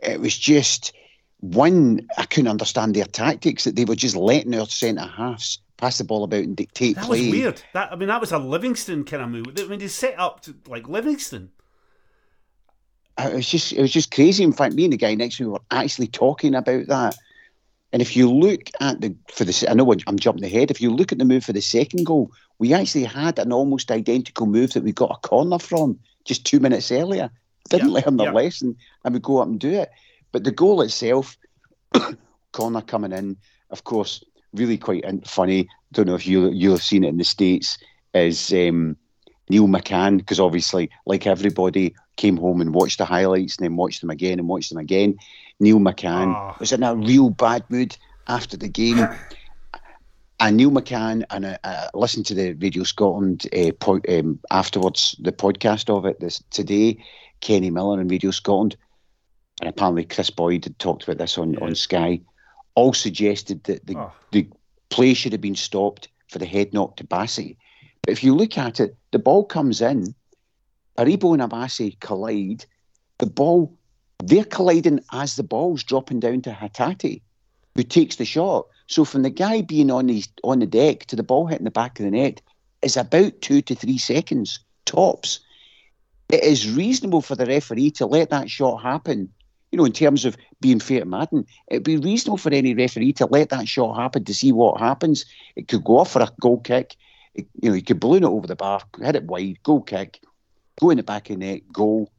it 0.00 0.20
was 0.20 0.38
just 0.38 0.92
one. 1.40 2.06
I 2.16 2.24
couldn't 2.24 2.50
understand 2.50 2.94
their 2.94 3.04
tactics 3.04 3.64
that 3.64 3.74
they 3.74 3.84
were 3.84 3.96
just 3.96 4.14
letting 4.14 4.52
their 4.52 4.66
centre 4.66 5.06
halves 5.06 5.58
pass 5.76 5.98
the 5.98 6.04
ball 6.04 6.24
about 6.24 6.44
and 6.44 6.56
dictate 6.56 6.96
that 6.96 7.04
play. 7.04 7.22
was 7.22 7.30
weird. 7.30 7.62
That 7.74 7.92
I 7.92 7.96
mean, 7.96 8.08
that 8.08 8.20
was 8.20 8.32
a 8.32 8.38
Livingston 8.38 9.04
kind 9.04 9.22
of 9.22 9.28
move. 9.28 9.46
I 9.58 9.64
mean, 9.64 9.78
they 9.78 9.88
set 9.88 10.18
up 10.18 10.40
to, 10.42 10.54
like 10.66 10.88
Livingston. 10.88 11.50
Uh, 13.18 13.30
it 13.32 13.36
was 13.36 13.48
just, 13.48 13.72
it 13.72 13.80
was 13.80 13.92
just 13.92 14.10
crazy. 14.10 14.44
In 14.44 14.52
fact, 14.52 14.74
me 14.74 14.84
and 14.84 14.92
the 14.92 14.96
guy 14.98 15.14
next 15.14 15.36
to 15.38 15.44
me 15.44 15.48
were 15.50 15.60
actually 15.70 16.06
talking 16.08 16.54
about 16.54 16.86
that. 16.88 17.16
And 17.92 18.02
if 18.02 18.16
you 18.16 18.30
look 18.30 18.68
at 18.80 19.00
the 19.00 19.14
for 19.32 19.44
the, 19.44 19.66
I 19.70 19.74
know 19.74 19.90
I'm 20.06 20.18
jumping 20.18 20.44
ahead. 20.44 20.70
If 20.70 20.80
you 20.80 20.90
look 20.90 21.12
at 21.12 21.18
the 21.18 21.24
move 21.24 21.44
for 21.44 21.52
the 21.52 21.62
second 21.62 22.04
goal, 22.04 22.30
we 22.58 22.74
actually 22.74 23.04
had 23.04 23.38
an 23.38 23.52
almost 23.52 23.90
identical 23.90 24.46
move 24.46 24.72
that 24.72 24.82
we 24.82 24.92
got 24.92 25.12
a 25.12 25.26
corner 25.28 25.58
from 25.58 25.98
just 26.24 26.44
two 26.44 26.60
minutes 26.60 26.90
earlier. 26.92 27.30
Didn't 27.70 27.88
Yeah, 27.90 28.00
learn 28.04 28.16
the 28.16 28.24
yeah. 28.24 28.32
lesson, 28.32 28.76
and 29.04 29.14
we 29.14 29.20
go 29.20 29.38
up 29.38 29.48
and 29.48 29.58
do 29.58 29.70
it. 29.72 29.90
But 30.32 30.44
the 30.44 30.50
goal 30.50 30.82
itself, 30.82 31.38
corner 32.52 32.82
coming 32.82 33.12
in, 33.12 33.36
of 33.70 33.84
course, 33.84 34.22
really 34.54 34.78
quite 34.78 35.04
funny. 35.26 35.68
Don't 35.92 36.06
know 36.06 36.14
if 36.14 36.26
you 36.26 36.50
you'll 36.50 36.74
have 36.74 36.82
seen 36.82 37.04
it 37.04 37.08
in 37.08 37.18
the 37.18 37.24
states. 37.24 37.78
Is 38.14 38.52
um, 38.52 38.96
Neil 39.50 39.68
McCann 39.68 40.16
because 40.18 40.40
obviously, 40.40 40.90
like 41.04 41.26
everybody, 41.26 41.94
came 42.16 42.36
home 42.36 42.60
and 42.60 42.74
watched 42.74 42.98
the 42.98 43.04
highlights 43.04 43.56
and 43.56 43.64
then 43.64 43.76
watched 43.76 44.00
them 44.00 44.10
again 44.10 44.38
and 44.38 44.48
watched 44.48 44.70
them 44.70 44.78
again. 44.78 45.16
Neil 45.60 45.78
McCann 45.78 46.34
Ah. 46.34 46.56
was 46.58 46.72
in 46.72 46.82
a 46.82 46.94
real 46.94 47.30
bad 47.30 47.64
mood 47.70 47.96
after 48.28 48.56
the 48.56 48.68
game. 48.68 49.06
And 50.38 50.58
Neil 50.58 50.70
McCann, 50.70 51.24
and 51.30 51.46
I, 51.46 51.58
I 51.64 51.88
listened 51.94 52.26
to 52.26 52.34
the 52.34 52.52
Radio 52.52 52.82
Scotland 52.82 53.46
uh, 53.56 53.72
po- 53.80 54.02
um, 54.06 54.38
afterwards, 54.50 55.16
the 55.18 55.32
podcast 55.32 55.88
of 55.88 56.04
it 56.04 56.20
this 56.20 56.42
today. 56.50 57.02
Kenny 57.40 57.70
Miller 57.70 57.98
and 57.98 58.10
Radio 58.10 58.30
Scotland, 58.32 58.76
and 59.62 59.70
apparently 59.70 60.04
Kris 60.04 60.28
Boyd 60.28 60.64
had 60.64 60.78
talked 60.78 61.04
about 61.04 61.16
this 61.16 61.38
on, 61.38 61.56
on 61.62 61.74
Sky. 61.74 62.20
All 62.76 62.92
suggested 62.92 63.64
that 63.64 63.86
the 63.86 63.96
Oh. 63.96 64.12
the 64.30 64.48
play 64.88 65.14
should 65.14 65.32
have 65.32 65.40
been 65.40 65.56
stopped 65.56 66.08
for 66.28 66.38
the 66.38 66.46
head 66.46 66.72
knock 66.72 66.96
to 66.96 67.04
Bassey. 67.04 67.56
But 68.02 68.12
if 68.12 68.22
you 68.22 68.34
look 68.34 68.56
at 68.56 68.78
it, 68.78 68.96
the 69.10 69.18
ball 69.18 69.44
comes 69.44 69.80
in, 69.80 70.14
Aribo 70.96 71.32
and 71.34 71.42
Abassi 71.42 71.98
collide. 72.00 72.64
The 73.18 73.26
ball, 73.26 73.76
they're 74.22 74.44
colliding 74.44 75.00
as 75.12 75.34
the 75.36 75.42
ball's 75.42 75.82
dropping 75.82 76.20
down 76.20 76.42
to 76.42 76.52
Hatate, 76.52 77.22
who 77.74 77.82
takes 77.82 78.16
the 78.16 78.24
shot. 78.24 78.66
So 78.86 79.04
from 79.04 79.22
the 79.22 79.30
guy 79.30 79.62
being 79.62 79.90
on 79.90 80.08
his 80.08 80.28
on 80.44 80.60
the 80.60 80.66
deck 80.66 81.06
to 81.06 81.16
the 81.16 81.22
ball 81.24 81.46
hitting 81.46 81.64
the 81.64 81.70
back 81.70 81.98
of 81.98 82.04
the 82.04 82.10
net 82.10 82.40
is 82.82 82.96
about 82.96 83.40
two 83.40 83.60
to 83.62 83.74
three 83.74 83.98
seconds 83.98 84.60
tops. 84.84 85.40
It 86.28 86.42
is 86.44 86.70
reasonable 86.70 87.22
for 87.22 87.34
the 87.34 87.46
referee 87.46 87.90
to 87.92 88.06
let 88.06 88.30
that 88.30 88.50
shot 88.50 88.82
happen. 88.82 89.32
You 89.72 89.78
know, 89.78 89.84
in 89.84 89.92
terms 89.92 90.24
of 90.24 90.36
being 90.60 90.80
fair 90.80 91.00
to 91.00 91.06
Madden, 91.06 91.46
it'd 91.68 91.82
be 91.82 91.96
reasonable 91.96 92.38
for 92.38 92.52
any 92.52 92.74
referee 92.74 93.12
to 93.14 93.26
let 93.26 93.50
that 93.50 93.68
shot 93.68 93.96
happen 93.96 94.24
to 94.24 94.34
see 94.34 94.52
what 94.52 94.80
happens. 94.80 95.26
It 95.56 95.68
could 95.68 95.84
go 95.84 95.98
off 95.98 96.12
for 96.12 96.22
a 96.22 96.30
goal 96.40 96.60
kick. 96.60 96.96
It- 97.34 97.48
you 97.60 97.70
know, 97.70 97.74
you 97.74 97.82
could 97.82 98.00
balloon 98.00 98.24
it 98.24 98.28
over 98.28 98.46
the 98.46 98.56
bar, 98.56 98.82
hit 99.00 99.16
it 99.16 99.24
wide, 99.24 99.62
goal 99.62 99.82
kick, 99.82 100.20
go 100.80 100.90
in 100.90 100.96
the 100.96 101.02
back 101.02 101.28
of 101.30 101.38
the 101.38 101.46
net, 101.46 101.72
goal, 101.72 102.10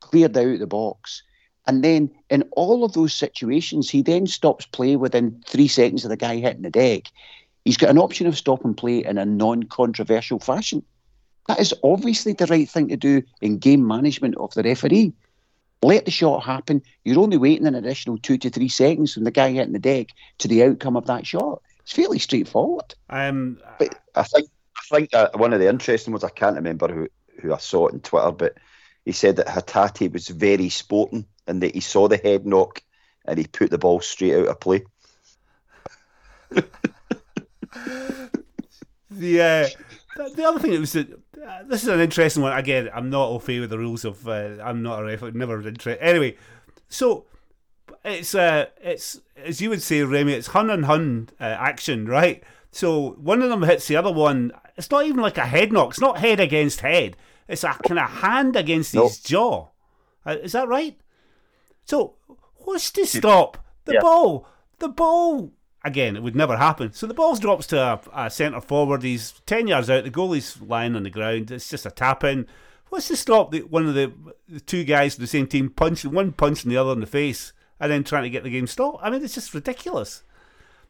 cleared 0.00 0.36
out 0.36 0.58
the 0.58 0.66
box. 0.66 1.22
And 1.66 1.84
then 1.84 2.10
in 2.30 2.44
all 2.52 2.84
of 2.84 2.94
those 2.94 3.12
situations, 3.12 3.90
he 3.90 4.00
then 4.00 4.26
stops 4.26 4.64
play 4.64 4.96
within 4.96 5.42
three 5.46 5.68
seconds 5.68 6.04
of 6.04 6.08
the 6.08 6.16
guy 6.16 6.36
hitting 6.36 6.62
the 6.62 6.70
deck. 6.70 7.12
He's 7.64 7.76
got 7.76 7.90
an 7.90 7.98
option 7.98 8.26
of 8.26 8.38
stop 8.38 8.64
and 8.64 8.74
play 8.74 9.04
in 9.04 9.18
a 9.18 9.26
non 9.26 9.64
controversial 9.64 10.38
fashion. 10.38 10.82
That 11.48 11.60
is 11.60 11.74
obviously 11.82 12.32
the 12.32 12.46
right 12.46 12.68
thing 12.68 12.88
to 12.88 12.96
do 12.96 13.22
in 13.42 13.58
game 13.58 13.86
management 13.86 14.36
of 14.36 14.54
the 14.54 14.62
referee. 14.62 15.12
Let 15.82 16.04
the 16.04 16.10
shot 16.10 16.42
happen. 16.42 16.82
You're 17.04 17.20
only 17.20 17.36
waiting 17.36 17.66
an 17.66 17.74
additional 17.74 18.18
two 18.18 18.36
to 18.38 18.50
three 18.50 18.68
seconds 18.68 19.14
from 19.14 19.24
the 19.24 19.30
guy 19.30 19.52
hitting 19.52 19.72
the 19.72 19.78
deck 19.78 20.08
to 20.38 20.48
the 20.48 20.64
outcome 20.64 20.96
of 20.96 21.06
that 21.06 21.26
shot. 21.26 21.62
It's 21.80 21.92
fairly 21.92 22.18
straightforward. 22.18 22.94
Um, 23.08 23.60
But 23.78 23.98
I 24.14 24.24
think 24.24 24.48
I 24.76 24.96
think 24.96 25.14
uh, 25.14 25.30
one 25.34 25.52
of 25.52 25.60
the 25.60 25.68
interesting 25.68 26.12
ones 26.12 26.24
I 26.24 26.30
can't 26.30 26.56
remember 26.56 26.88
who 26.88 27.08
who 27.40 27.54
I 27.54 27.58
saw 27.58 27.86
it 27.86 27.94
on 27.94 28.00
Twitter, 28.00 28.32
but 28.32 28.58
he 29.04 29.12
said 29.12 29.36
that 29.36 29.46
Hatate 29.46 30.12
was 30.12 30.28
very 30.28 30.68
sporting 30.68 31.26
and 31.46 31.62
that 31.62 31.74
he 31.74 31.80
saw 31.80 32.08
the 32.08 32.16
head 32.16 32.44
knock 32.44 32.82
and 33.24 33.38
he 33.38 33.46
put 33.46 33.70
the 33.70 33.78
ball 33.78 34.00
straight 34.00 34.34
out 34.34 34.48
of 34.48 34.60
play. 34.60 34.84
the 39.10 39.40
uh, 39.40 39.68
the- 40.18 40.34
the 40.34 40.44
other 40.44 40.58
thing 40.58 40.72
that 40.72 40.80
was 40.80 40.92
that 40.92 41.10
uh, 41.12 41.62
this 41.66 41.82
is 41.82 41.88
an 41.88 42.00
interesting 42.00 42.42
one. 42.42 42.52
Again, 42.56 42.90
I'm 42.94 43.08
not 43.10 43.28
au 43.28 43.38
fait 43.38 43.60
with 43.60 43.70
the 43.70 43.78
rules 43.78 44.04
of. 44.04 44.26
Uh, 44.28 44.56
I'm 44.62 44.82
not 44.82 45.00
a 45.00 45.04
referee. 45.04 45.32
Never 45.32 45.56
interested. 45.66 45.98
Anyway, 46.04 46.36
so 46.88 47.26
it's 48.04 48.34
uh, 48.34 48.66
it's 48.82 49.20
as 49.36 49.60
you 49.60 49.70
would 49.70 49.82
say, 49.82 50.02
Remy. 50.02 50.32
It's 50.32 50.48
hun 50.48 50.70
and 50.70 50.84
hun 50.84 51.30
uh, 51.40 51.44
action, 51.44 52.06
right? 52.06 52.42
So 52.70 53.12
one 53.12 53.40
of 53.42 53.48
them 53.50 53.62
hits 53.62 53.86
the 53.88 53.96
other 53.96 54.12
one. 54.12 54.52
It's 54.76 54.90
not 54.90 55.06
even 55.06 55.20
like 55.20 55.38
a 55.38 55.46
head 55.46 55.72
knock. 55.72 55.90
It's 55.90 56.00
not 56.00 56.18
head 56.18 56.38
against 56.40 56.80
head. 56.82 57.16
It's 57.48 57.64
a 57.64 57.68
kind 57.86 57.98
of 57.98 58.10
hand 58.10 58.56
against 58.56 58.94
No. 58.94 59.08
his 59.08 59.18
jaw. 59.20 59.68
Uh, 60.26 60.36
is 60.42 60.52
that 60.52 60.68
right? 60.68 60.98
So 61.86 62.16
what's 62.58 62.90
to 62.92 63.06
stop 63.06 63.56
the 63.86 63.94
Yeah. 63.94 64.00
ball? 64.00 64.46
The 64.80 64.88
ball 64.88 65.52
again. 65.88 66.14
It 66.14 66.22
would 66.22 66.36
never 66.36 66.56
happen. 66.56 66.92
So 66.92 67.06
the 67.06 67.14
ball 67.14 67.34
drops 67.34 67.66
to 67.68 67.78
a, 67.78 68.00
a 68.26 68.30
centre 68.30 68.60
forward. 68.60 69.02
He's 69.02 69.32
ten 69.46 69.66
yards 69.66 69.90
out. 69.90 70.04
The 70.04 70.10
goalie's 70.10 70.60
lying 70.60 70.94
on 70.94 71.02
the 71.02 71.10
ground. 71.10 71.50
It's 71.50 71.68
just 71.68 71.86
a 71.86 71.90
tap 71.90 72.22
in. 72.22 72.46
What's 72.90 73.08
to 73.08 73.16
stop 73.16 73.50
the, 73.50 73.62
one 73.62 73.86
of 73.86 73.94
the, 73.94 74.12
the 74.48 74.60
two 74.60 74.84
guys 74.84 75.14
from 75.14 75.24
the 75.24 75.28
same 75.28 75.46
team 75.46 75.68
punching 75.68 76.12
one 76.12 76.32
punching 76.32 76.70
the 76.70 76.76
other 76.76 76.92
in 76.92 77.00
the 77.00 77.06
face 77.06 77.52
and 77.80 77.90
then 77.92 78.04
trying 78.04 78.22
to 78.22 78.30
get 78.30 78.44
the 78.44 78.50
game 78.50 78.66
stopped? 78.66 79.00
I 79.02 79.10
mean, 79.10 79.22
it's 79.22 79.34
just 79.34 79.52
ridiculous. 79.52 80.22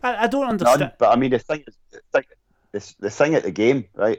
I, 0.02 0.24
I 0.24 0.26
don't 0.28 0.46
understand. 0.46 0.80
None, 0.80 0.92
but 0.98 1.10
I 1.10 1.16
mean 1.16 1.30
the 1.30 1.38
thing 1.38 1.64
is, 1.66 1.76
the 1.90 2.00
thing, 2.12 2.24
the, 2.72 2.94
the 3.00 3.10
thing 3.10 3.34
at 3.34 3.42
the 3.42 3.50
game, 3.50 3.86
right? 3.94 4.18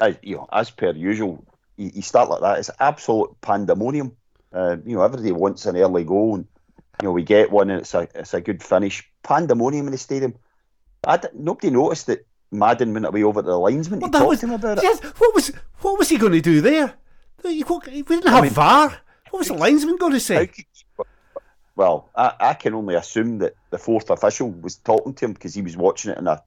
As, 0.00 0.16
you 0.22 0.36
know, 0.36 0.46
as 0.52 0.70
per 0.70 0.92
usual, 0.92 1.44
you, 1.76 1.90
you 1.94 2.02
start 2.02 2.30
like 2.30 2.42
that. 2.42 2.58
It's 2.58 2.70
absolute 2.78 3.34
pandemonium. 3.40 4.16
Uh, 4.52 4.76
you 4.84 4.96
know, 4.96 5.02
everybody 5.02 5.32
wants 5.32 5.66
an 5.66 5.76
early 5.76 6.04
goal, 6.04 6.36
and 6.36 6.46
you 7.02 7.08
know 7.08 7.12
we 7.12 7.24
get 7.24 7.50
one, 7.50 7.70
and 7.70 7.80
it's 7.80 7.94
a 7.94 8.08
it's 8.14 8.34
a 8.34 8.40
good 8.40 8.62
finish. 8.62 9.10
Pandemonium 9.26 9.86
in 9.86 9.92
the 9.92 9.98
stadium. 9.98 10.34
I 11.06 11.18
nobody 11.34 11.70
noticed 11.70 12.06
that 12.06 12.26
Madden 12.52 12.92
went 12.94 13.06
away 13.06 13.22
over 13.24 13.42
to 13.42 13.46
the 13.48 13.58
linesman 13.58 14.00
Well, 14.00 14.08
to 14.10 14.12
that 14.12 14.18
talk 14.20 14.28
was- 14.28 14.40
to 14.40 14.46
him 14.46 14.52
about 14.52 14.78
it. 14.82 15.04
What 15.18 15.34
was 15.34 15.52
what 15.80 15.98
was 15.98 16.08
he 16.08 16.16
going 16.16 16.32
to 16.32 16.40
do 16.40 16.60
there? 16.60 16.94
We 17.44 17.62
didn't 17.62 18.26
have 18.28 18.42
mean- 18.44 18.52
VAR. 18.52 18.88
What 19.30 19.38
was 19.40 19.48
the 19.48 19.54
linesman 19.54 19.96
going 19.96 20.12
to 20.12 20.20
say? 20.20 20.50
well, 21.74 22.08
I, 22.14 22.32
I 22.40 22.54
can 22.54 22.74
only 22.74 22.94
assume 22.94 23.38
that 23.38 23.54
the 23.70 23.78
fourth 23.78 24.08
official 24.10 24.50
was 24.50 24.76
talking 24.76 25.12
to 25.14 25.24
him 25.26 25.32
because 25.32 25.54
he 25.54 25.62
was 25.62 25.76
watching 25.76 26.12
it 26.12 26.18
on 26.18 26.26
a 26.28 26.42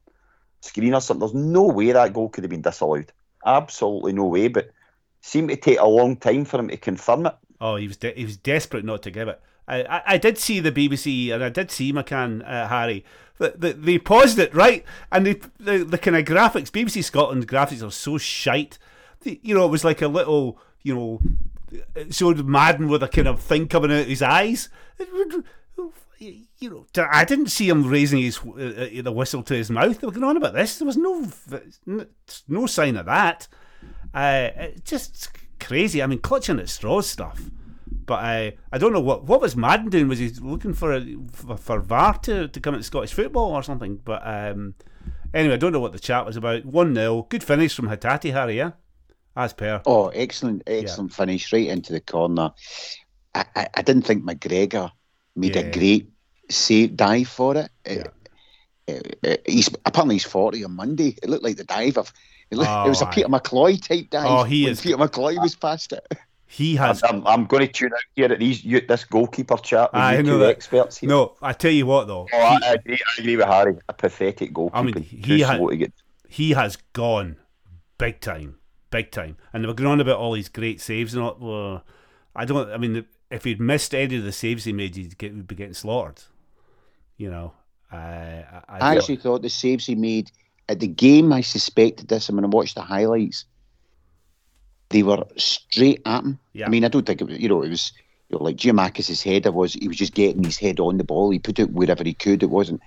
screen 0.62 0.94
or 0.96 1.02
something. 1.02 1.20
There's 1.20 1.34
no 1.46 1.63
way 1.68 1.92
that 1.92 2.13
goal 2.13 2.30
could 2.30 2.44
have 2.46 2.50
been 2.50 2.62
disallowed. 2.62 3.12
Absolutely 3.46 4.13
no 4.13 4.26
way. 4.26 4.48
But 4.48 4.72
seemed 5.22 5.50
to 5.50 5.56
take 5.58 5.80
a 5.80 5.86
long 5.86 6.15
time 6.15 6.46
for 6.46 6.60
him 6.60 6.70
to 6.70 6.78
confirm 6.78 7.26
it. 7.28 7.36
Oh, 7.62 7.76
he 7.76 7.88
was 7.88 7.98
de- 7.98 8.13
he 8.15 8.26
was 8.26 8.38
desperate 8.38 8.86
not 8.86 9.04
to 9.04 9.12
give 9.12 9.28
it. 9.28 9.39
I, 9.69 10.01
I, 10.05 10.17
did 10.17 10.38
see 10.38 10.60
the 10.60 10.71
BBC 10.71 11.32
and 11.32 11.43
I 11.43 11.49
did 11.49 11.69
see 11.69 11.93
McCann 11.93 12.41
uh, 12.47 12.67
Harry. 12.67 13.05
The, 13.38 13.53
the, 13.55 13.73
they 13.73 13.99
paused 13.99 14.39
it 14.39 14.53
right, 14.53 14.84
and 15.12 15.25
the 15.25 15.41
the, 15.60 15.77
the 15.86 15.97
kind 15.97 16.17
of 16.17 16.25
graphics 16.25 16.71
BBC 16.71 17.03
Scotland 17.03 17.47
graphics 17.47 17.86
are 17.86 17.91
so 17.91 18.17
shite. 18.17 18.77
The, 19.21 19.39
you 19.43 19.55
know, 19.55 19.65
it 19.65 19.69
was 19.69 19.86
like 19.86 20.01
a 20.01 20.08
little 20.08 20.60
you 20.84 20.95
know, 20.95 21.21
showed 22.10 22.45
Madden 22.45 22.88
with 22.88 23.03
a 23.03 23.08
kind 23.08 23.27
of 23.27 23.39
thing 23.39 23.67
coming 23.67 23.91
out 23.91 24.01
of 24.01 24.08
his 24.08 24.21
eyes. 24.21 24.69
You 26.19 26.69
know, 26.69 26.86
I 26.97 27.23
didn't 27.23 27.47
see 27.47 27.69
him 27.69 27.88
raising 27.88 28.21
his 28.21 28.39
uh, 28.39 28.89
the 29.01 29.13
whistle 29.13 29.43
to 29.43 29.53
his 29.53 29.71
mouth. 29.71 29.99
They 29.99 30.08
were 30.08 30.13
going 30.13 30.25
on 30.25 30.38
about 30.38 30.53
this. 30.53 30.77
There 30.77 30.86
was 30.86 30.97
no 30.97 31.27
no 32.47 32.65
sign 32.65 32.97
of 32.97 33.05
that. 33.05 33.47
Uh, 34.13 34.49
just 34.84 35.29
crazy. 35.60 36.03
I 36.03 36.08
mean, 36.08 36.19
clutching 36.19 36.60
at 36.60 36.69
straws 36.69 37.08
stuff. 37.08 37.41
But 38.10 38.24
I, 38.24 38.58
I 38.72 38.80
don't 38.80 38.91
know 38.91 39.00
what 39.00 39.26
what 39.26 39.39
was 39.39 39.56
Madden 39.56 39.91
doing. 39.91 40.08
Was 40.08 40.17
he 40.17 40.30
looking 40.30 40.74
for 40.74 40.93
a, 40.93 41.15
for, 41.32 41.56
for 41.56 41.80
VAR 41.80 42.17
to, 42.24 42.48
to 42.48 42.60
come 42.60 42.74
into 42.74 42.84
Scottish 42.84 43.13
football 43.13 43.54
or 43.54 43.62
something? 43.62 43.98
But 44.04 44.26
um, 44.26 44.74
anyway, 45.32 45.54
I 45.54 45.58
don't 45.58 45.72
know 45.72 45.80
what 45.80 45.91
the 45.91 46.00
chat 46.00 46.26
was 46.26 46.36
about. 46.36 46.65
One 46.65 46.95
0 46.95 47.28
good 47.30 47.43
finish 47.43 47.76
from 47.76 47.88
Hatate 47.88 48.34
Harry. 48.34 48.58
Yeah, 48.58 48.72
as 49.36 49.54
per. 49.54 49.84
Oh, 49.86 50.08
excellent, 50.08 50.63
excellent 50.65 51.12
yeah. 51.12 51.17
finish 51.17 51.54
right 51.54 51.67
into 51.67 51.93
the 51.93 52.00
corner. 52.00 52.52
I, 53.36 53.45
I, 53.56 53.67
I 53.76 53.82
didn't 53.84 54.08
think 54.08 54.24
McGregor 54.24 54.91
made 55.36 55.56
yeah. 55.56 55.62
a 55.62 55.72
great 55.72 56.10
save 56.50 56.95
dive 56.95 57.28
for 57.28 57.58
it. 57.58 57.69
Yeah. 57.88 59.38
He's 59.45 59.69
apparently 59.86 60.15
he's 60.15 60.26
forty 60.26 60.63
on 60.65 60.72
Monday. 60.72 61.15
It 61.22 61.30
looked 61.30 61.43
like 61.43 61.58
the 61.58 61.63
dive 61.63 62.00
of 62.00 62.12
it, 62.50 62.58
looked, 62.58 62.72
oh, 62.72 62.86
it 62.86 62.89
was 62.89 63.04
a 63.04 63.06
Peter 63.06 63.28
McCloy 63.28 63.80
type 63.80 64.10
dive. 64.10 64.26
Oh, 64.26 64.43
he 64.45 64.67
is. 64.67 64.82
Peter 64.82 64.98
McCloy 64.98 65.39
was 65.39 65.56
past 65.56 65.93
it. 65.93 66.08
He 66.51 66.75
has. 66.77 67.03
I'm, 67.03 67.25
I'm, 67.27 67.45
going 67.45 67.67
to 67.67 67.71
tune 67.71 67.93
out 67.93 67.99
here 68.15 68.33
at 68.33 68.39
these 68.39 68.65
you, 68.65 68.81
this 68.81 69.03
goalkeeper 69.03 69.55
chat 69.57 69.93
with 69.93 70.01
I 70.01 70.17
you 70.17 70.23
know 70.23 70.39
two 70.39 70.45
experts 70.45 70.97
here. 70.97 71.07
No, 71.07 71.35
I 71.43 71.53
tell 71.53 71.69
you 71.69 71.85
what 71.85 72.07
though. 72.07 72.27
Oh, 72.33 72.49
he, 72.49 72.65
I, 72.65 72.73
agree, 72.73 72.95
I 72.95 73.21
agree 73.21 73.38
with 73.38 73.45
Harry. 73.45 73.77
A 73.88 73.93
pathetic 73.93 74.51
goalkeeper. 74.51 74.77
I 74.77 74.81
mean, 74.81 75.03
he, 75.03 75.41
ha- 75.41 75.59
he 76.27 76.51
has 76.53 76.75
gone 76.93 77.35
big 77.99 78.19
time, 78.19 78.57
big 78.89 79.12
time. 79.12 79.38
And 79.53 79.63
they 79.63 79.67
were 79.67 79.75
going 79.75 79.91
on 79.91 80.01
about 80.01 80.17
all 80.17 80.33
these 80.33 80.49
great 80.49 80.81
saves 80.81 81.13
and 81.13 81.21
all. 81.21 81.38
Well, 81.39 81.83
I 82.35 82.45
don't. 82.45 82.71
I 82.71 82.77
mean, 82.77 83.05
if 83.29 83.43
he'd 83.43 83.62
missed 83.62 83.93
any 83.93 84.17
of 84.17 84.23
the 84.23 84.31
saves 84.31 84.63
he 84.63 84.73
made, 84.73 84.95
he'd, 84.95 85.19
get, 85.19 85.33
he'd 85.33 85.47
be 85.47 85.53
getting 85.53 85.75
slaughtered. 85.75 86.23
You 87.15 87.29
know. 87.29 87.53
Uh, 87.93 87.95
I, 87.95 88.63
I, 88.67 88.77
I 88.79 88.95
actually 88.95 89.17
thought 89.17 89.43
the 89.43 89.49
saves 89.49 89.85
he 89.85 89.93
made 89.93 90.31
at 90.67 90.79
the 90.79 90.88
game. 90.88 91.31
I 91.31 91.41
suspected 91.41 92.07
this. 92.07 92.27
I'm 92.27 92.35
going 92.35 92.49
to 92.49 92.57
watch 92.57 92.73
the 92.73 92.81
highlights 92.81 93.45
they 94.89 95.04
were 95.04 95.25
straight 95.38 96.02
at 96.06 96.23
him. 96.23 96.39
Yeah. 96.54 96.65
I 96.65 96.69
mean, 96.69 96.84
I 96.84 96.88
don't 96.88 97.06
think 97.06 97.21
it 97.21 97.28
was, 97.28 97.39
you 97.39 97.49
know, 97.49 97.62
it 97.62 97.69
was 97.69 97.91
you 98.30 98.38
know, 98.38 98.43
like 98.43 98.58
Giakoumakis' 98.58 99.23
header 99.23 99.52
was, 99.52 99.73
he 99.73 99.88
was 99.88 99.97
just 99.97 100.13
getting 100.13 100.43
his 100.43 100.58
head 100.58 100.80
on 100.80 100.97
the 100.97 101.04
ball. 101.04 101.30
He 101.32 101.39
put 101.39 101.60
it 101.60 101.71
wherever 101.71 102.04
he 102.04 102.13
could. 102.13 102.43
It 102.43 102.49
wasn't, 102.49 102.82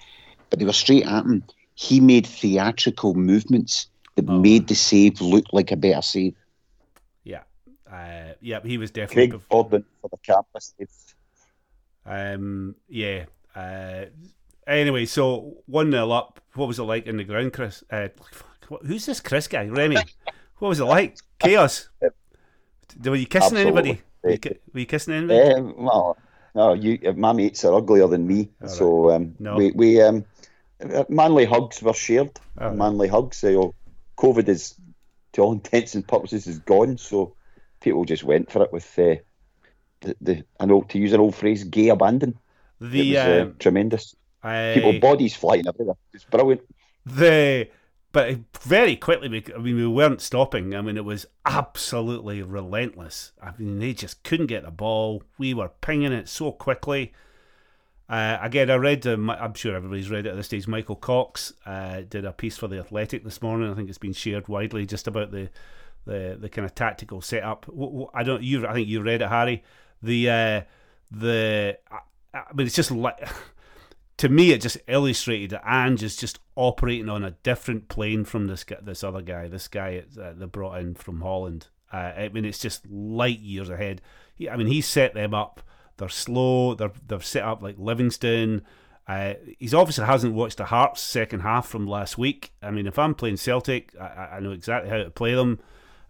but 0.51 0.59
they 0.59 0.65
were 0.65 0.73
straight 0.73 1.07
at 1.07 1.25
him. 1.25 1.45
He 1.75 2.01
made 2.01 2.27
theatrical 2.27 3.15
movements 3.15 3.88
that 4.15 4.29
oh. 4.29 4.38
made 4.38 4.69
the 4.69 4.75
save 4.75 5.21
look 5.21 5.47
like 5.53 5.73
a 5.73 5.77
better 5.77 6.03
save. 6.03 6.35
Yeah. 7.25 7.43
Uh, 7.91 8.35
yeah, 8.41 8.61
he 8.62 8.79
was 8.79 8.91
definitely. 8.91 9.31
Craig 9.31 9.43
Baldwin 9.49 9.85
for 10.01 10.09
the 10.09 10.19
campus. 10.19 10.75
Um, 12.05 12.75
yeah. 12.88 13.25
Uh, 13.55 14.07
anyway, 14.67 15.07
so 15.07 15.57
1 15.67 15.91
0 15.91 16.11
up. 16.11 16.41
What 16.55 16.69
was 16.69 16.79
it 16.79 16.83
like 16.83 17.07
in 17.07 17.17
the 17.17 17.25
ground, 17.25 17.53
Chris? 17.53 17.83
Uh, 17.91 18.09
who's 18.87 19.07
this 19.07 19.21
Chris 19.21 19.49
guy? 19.49 19.67
Remy. 19.67 19.97
What 20.62 20.68
was 20.68 20.79
it 20.79 20.85
like? 20.85 21.16
Chaos. 21.40 21.88
Were 22.01 23.16
you 23.16 23.27
kissing 23.27 23.59
Absolutely. 23.59 23.62
anybody? 23.62 24.03
Were 24.22 24.31
you, 24.31 24.38
you, 24.75 24.87
kissing 24.87 25.14
anybody? 25.14 25.55
Um, 25.55 25.75
well, 25.77 26.16
no. 26.55 26.75
You, 26.75 27.01
my 27.16 27.33
mates 27.33 27.64
are 27.64 27.75
uglier 27.75 28.07
than 28.07 28.29
me, 28.29 28.48
All 28.62 28.68
so 28.68 29.11
um, 29.11 29.35
no. 29.40 29.57
we 29.57 29.72
we 29.72 30.01
um, 30.01 30.25
manly 31.09 31.46
hugs 31.46 31.83
were 31.83 31.92
shared. 31.92 32.38
Right. 32.55 32.77
Manly 32.77 33.09
hugs. 33.09 33.38
So 33.38 33.75
COVID 34.16 34.46
is, 34.46 34.77
to 35.33 35.42
all 35.42 35.51
intents 35.51 35.96
and 35.96 36.07
purposes, 36.07 36.46
is 36.46 36.61
gone. 36.61 36.96
So 36.96 37.35
people 37.81 38.05
just 38.05 38.22
went 38.22 38.53
for 38.53 38.62
it 38.62 38.72
with 38.72 38.87
uh, 39.01 39.16
the 40.03 40.16
the 40.20 40.44
I 40.61 40.66
know 40.66 40.83
to 40.83 40.96
use 40.96 41.12
an 41.12 41.18
old 41.18 41.35
phrase, 41.35 41.64
gay 41.64 41.88
abandon. 41.88 42.38
The 42.81 43.11
was, 43.11 43.18
uh, 43.18 43.51
tremendous. 43.59 44.14
I... 44.44 44.75
People 44.75 45.01
bodies 45.01 45.35
flying 45.35 45.66
everywhere. 45.66 45.96
It's 46.14 46.22
brilliant. 46.22 46.61
The 47.05 47.68
but 48.12 48.37
very 48.61 48.94
quickly, 48.96 49.42
I 49.55 49.59
mean, 49.59 49.77
we 49.77 49.87
weren't 49.87 50.20
stopping. 50.20 50.75
I 50.75 50.83
mean, 50.83 50.96
it 50.96 51.05
was 51.05 51.27
absolutely 51.46 52.42
relentless. 52.42 53.33
I 53.42 53.53
mean, 53.59 53.79
they 53.79 53.94
just 53.94 54.22
couldn't 54.22 54.46
get 54.46 54.64
the 54.64 54.70
ball. 54.70 55.22
We 55.38 55.55
were 55.55 55.70
pinging 55.81 56.12
it 56.12 56.29
so 56.29 56.53
quickly. 56.53 57.12
Uh, 58.09 58.37
again, 58.42 58.70
I 58.70 58.75
read, 58.75 59.07
uh, 59.07 59.16
I'm 59.16 59.55
sure 59.55 59.75
everybody's 59.75 60.11
read 60.11 60.27
it 60.27 60.31
at 60.31 60.37
this 60.37 60.46
stage. 60.46 60.68
Michael 60.68 60.96
Cox 60.96 61.55
uh, 61.64 62.03
did 62.07 62.27
a 62.27 62.33
piece 62.33 62.59
for 62.59 62.68
The 62.68 62.79
Athletic 62.79 63.25
this 63.25 63.40
morning. 63.40 63.70
I 63.70 63.75
think 63.75 63.88
it's 63.88 63.96
been 63.96 64.12
shared 64.12 64.48
widely 64.48 64.85
just 64.87 65.09
about 65.09 65.31
the 65.31 65.48
the, 66.05 66.37
the 66.38 66.48
kind 66.48 66.64
of 66.64 66.75
tactical 66.75 67.20
setup. 67.20 67.64
I 68.12 68.25
don't, 68.25 68.42
you, 68.42 68.66
I 68.66 68.72
think 68.75 68.88
you 68.88 69.03
read 69.03 69.22
it, 69.22 69.29
Harry. 69.29 69.62
The, 70.03 70.31
uh, 70.31 70.61
the, 71.12 71.79
I 72.35 72.53
mean, 72.55 72.66
it's 72.66 72.77
just 72.77 72.90
like. 72.90 73.27
To 74.23 74.29
me, 74.29 74.53
it 74.53 74.61
just 74.61 74.79
illustrated 74.87 75.51
that 75.51 75.69
Ange 75.69 76.05
is 76.05 76.15
just 76.15 76.39
operating 76.55 77.09
on 77.09 77.25
a 77.25 77.33
different 77.43 77.89
plane 77.89 78.25
from 78.25 78.47
this 78.47 78.65
this 78.81 79.03
other 79.03 79.21
guy. 79.21 79.49
This 79.49 79.67
guy 79.67 80.05
uh, 80.17 80.33
they 80.37 80.47
brought 80.47 80.79
in 80.79 80.95
from 80.95 81.23
Holland. 81.23 81.67
Uh, 81.93 82.13
I 82.17 82.29
mean, 82.29 82.45
it's 82.45 82.61
just 82.61 82.89
light 82.89 83.41
years 83.41 83.69
ahead. 83.69 84.01
He, 84.37 84.49
I 84.49 84.57
mean, 84.57 84.69
he 84.69 84.81
set 84.81 85.15
them 85.15 85.35
up. 85.35 85.61
They're 85.97 86.09
slow. 86.09 86.77
They're 86.77 86.93
they're 87.05 87.21
set 87.21 87.43
up 87.43 87.63
like 87.63 87.75
Livingston. 87.79 88.63
Uh, 89.09 89.35
he's 89.59 89.75
obviously 89.75 90.05
hasn't 90.05 90.35
watched 90.35 90.59
the 90.59 90.67
Hearts 90.67 91.01
second 91.01 91.41
half 91.41 91.67
from 91.67 91.89
last 91.89 92.17
week. 92.17 92.53
I 92.63 92.71
mean, 92.71 92.87
if 92.87 93.01
I'm 93.01 93.17
playing 93.17 93.39
Celtic, 93.39 93.93
I, 94.01 94.37
I 94.37 94.41
know 94.41 94.53
exactly 94.53 94.89
how 94.89 94.99
to 94.99 95.11
play 95.11 95.35
them. 95.35 95.59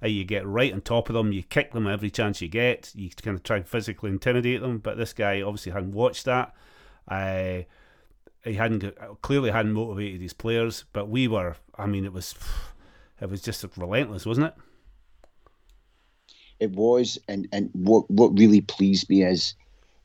Uh, 0.05 0.09
you 0.09 0.25
get 0.25 0.47
right 0.47 0.75
on 0.75 0.83
top 0.83 1.09
of 1.09 1.15
them. 1.15 1.33
You 1.33 1.45
kick 1.45 1.73
them 1.73 1.87
every 1.87 2.11
chance 2.11 2.43
you 2.43 2.49
get. 2.49 2.93
You 2.95 3.09
kind 3.09 3.39
of 3.39 3.43
try 3.43 3.57
and 3.57 3.67
physically 3.67 4.11
intimidate 4.11 4.61
them. 4.61 4.81
But 4.81 4.99
this 4.99 5.15
guy 5.15 5.41
obviously 5.41 5.73
hadn't 5.73 5.93
watched 5.93 6.27
that. 6.27 6.55
Uh, 7.09 7.63
he 8.45 8.55
hadn't 8.55 8.85
clearly 9.23 9.51
hadn't 9.51 9.73
motivated 9.73 10.21
his 10.21 10.33
players, 10.33 10.85
but 10.93 11.09
we 11.09 11.29
were. 11.29 11.57
I 11.77 11.87
mean, 11.87 12.05
it 12.05 12.13
was 12.13 12.35
it 13.21 13.31
was 13.31 13.41
just 13.41 13.65
relentless, 13.77 14.27
wasn't 14.27 14.49
it? 14.49 14.55
It 16.59 16.73
was, 16.73 17.19
and 17.29 17.49
and 17.53 17.71
what 17.73 18.11
what 18.11 18.39
really 18.39 18.61
pleased 18.61 19.09
me 19.09 19.23
is 19.23 19.55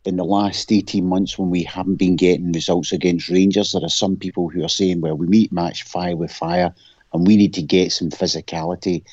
in 0.05 0.17
the 0.17 0.23
last 0.23 0.71
eighteen 0.71 1.05
months 1.05 1.37
when 1.37 1.49
we 1.49 1.63
haven't 1.63 1.95
been 1.95 2.15
getting 2.15 2.51
results 2.51 2.91
against 2.91 3.29
Rangers, 3.29 3.71
there 3.71 3.83
are 3.83 3.89
some 3.89 4.15
people 4.15 4.49
who 4.49 4.63
are 4.63 4.69
saying, 4.69 5.01
"Well, 5.01 5.15
we 5.15 5.27
meet 5.27 5.51
match 5.51 5.83
fire 5.83 6.15
with 6.15 6.31
fire, 6.31 6.73
and 7.13 7.25
we 7.25 7.37
need 7.37 7.53
to 7.55 7.61
get 7.61 7.91
some 7.91 8.09
physicality." 8.09 9.03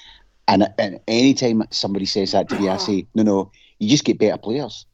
And 0.48 0.68
and 0.78 1.00
anytime 1.08 1.62
somebody 1.70 2.04
says 2.06 2.32
that 2.32 2.50
to 2.50 2.60
me, 2.60 2.68
I 2.68 2.76
say, 2.76 3.06
"No, 3.14 3.22
no, 3.22 3.52
you 3.78 3.88
just 3.88 4.04
get 4.04 4.18
better 4.18 4.38
players." 4.38 4.84